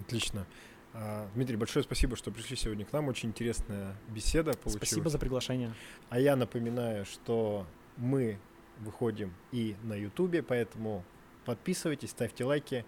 Отлично. 0.00 0.46
А, 0.92 1.28
Дмитрий, 1.34 1.56
большое 1.56 1.82
спасибо, 1.82 2.16
что 2.16 2.30
пришли 2.30 2.56
сегодня 2.56 2.84
к 2.84 2.92
нам. 2.92 3.08
Очень 3.08 3.28
интересная 3.30 3.94
беседа 4.08 4.52
получилась. 4.52 4.88
Спасибо 4.88 5.10
за 5.10 5.18
приглашение. 5.18 5.72
А 6.08 6.18
я 6.18 6.36
напоминаю, 6.36 7.04
что 7.04 7.66
мы 7.96 8.38
выходим 8.78 9.34
и 9.52 9.76
на 9.82 9.94
Ютубе, 9.94 10.42
поэтому 10.42 11.04
подписывайтесь, 11.44 12.10
ставьте 12.10 12.44
лайки, 12.44 12.84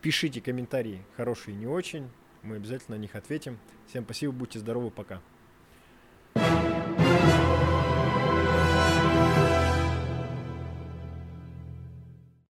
пишите 0.00 0.40
комментарии, 0.40 1.04
хорошие 1.16 1.54
и 1.54 1.58
не 1.58 1.66
очень. 1.66 2.08
Мы 2.42 2.56
обязательно 2.56 2.96
на 2.96 3.00
них 3.00 3.14
ответим. 3.14 3.58
Всем 3.86 4.04
спасибо, 4.04 4.32
будьте 4.32 4.58
здоровы, 4.58 4.90
пока. 4.90 5.20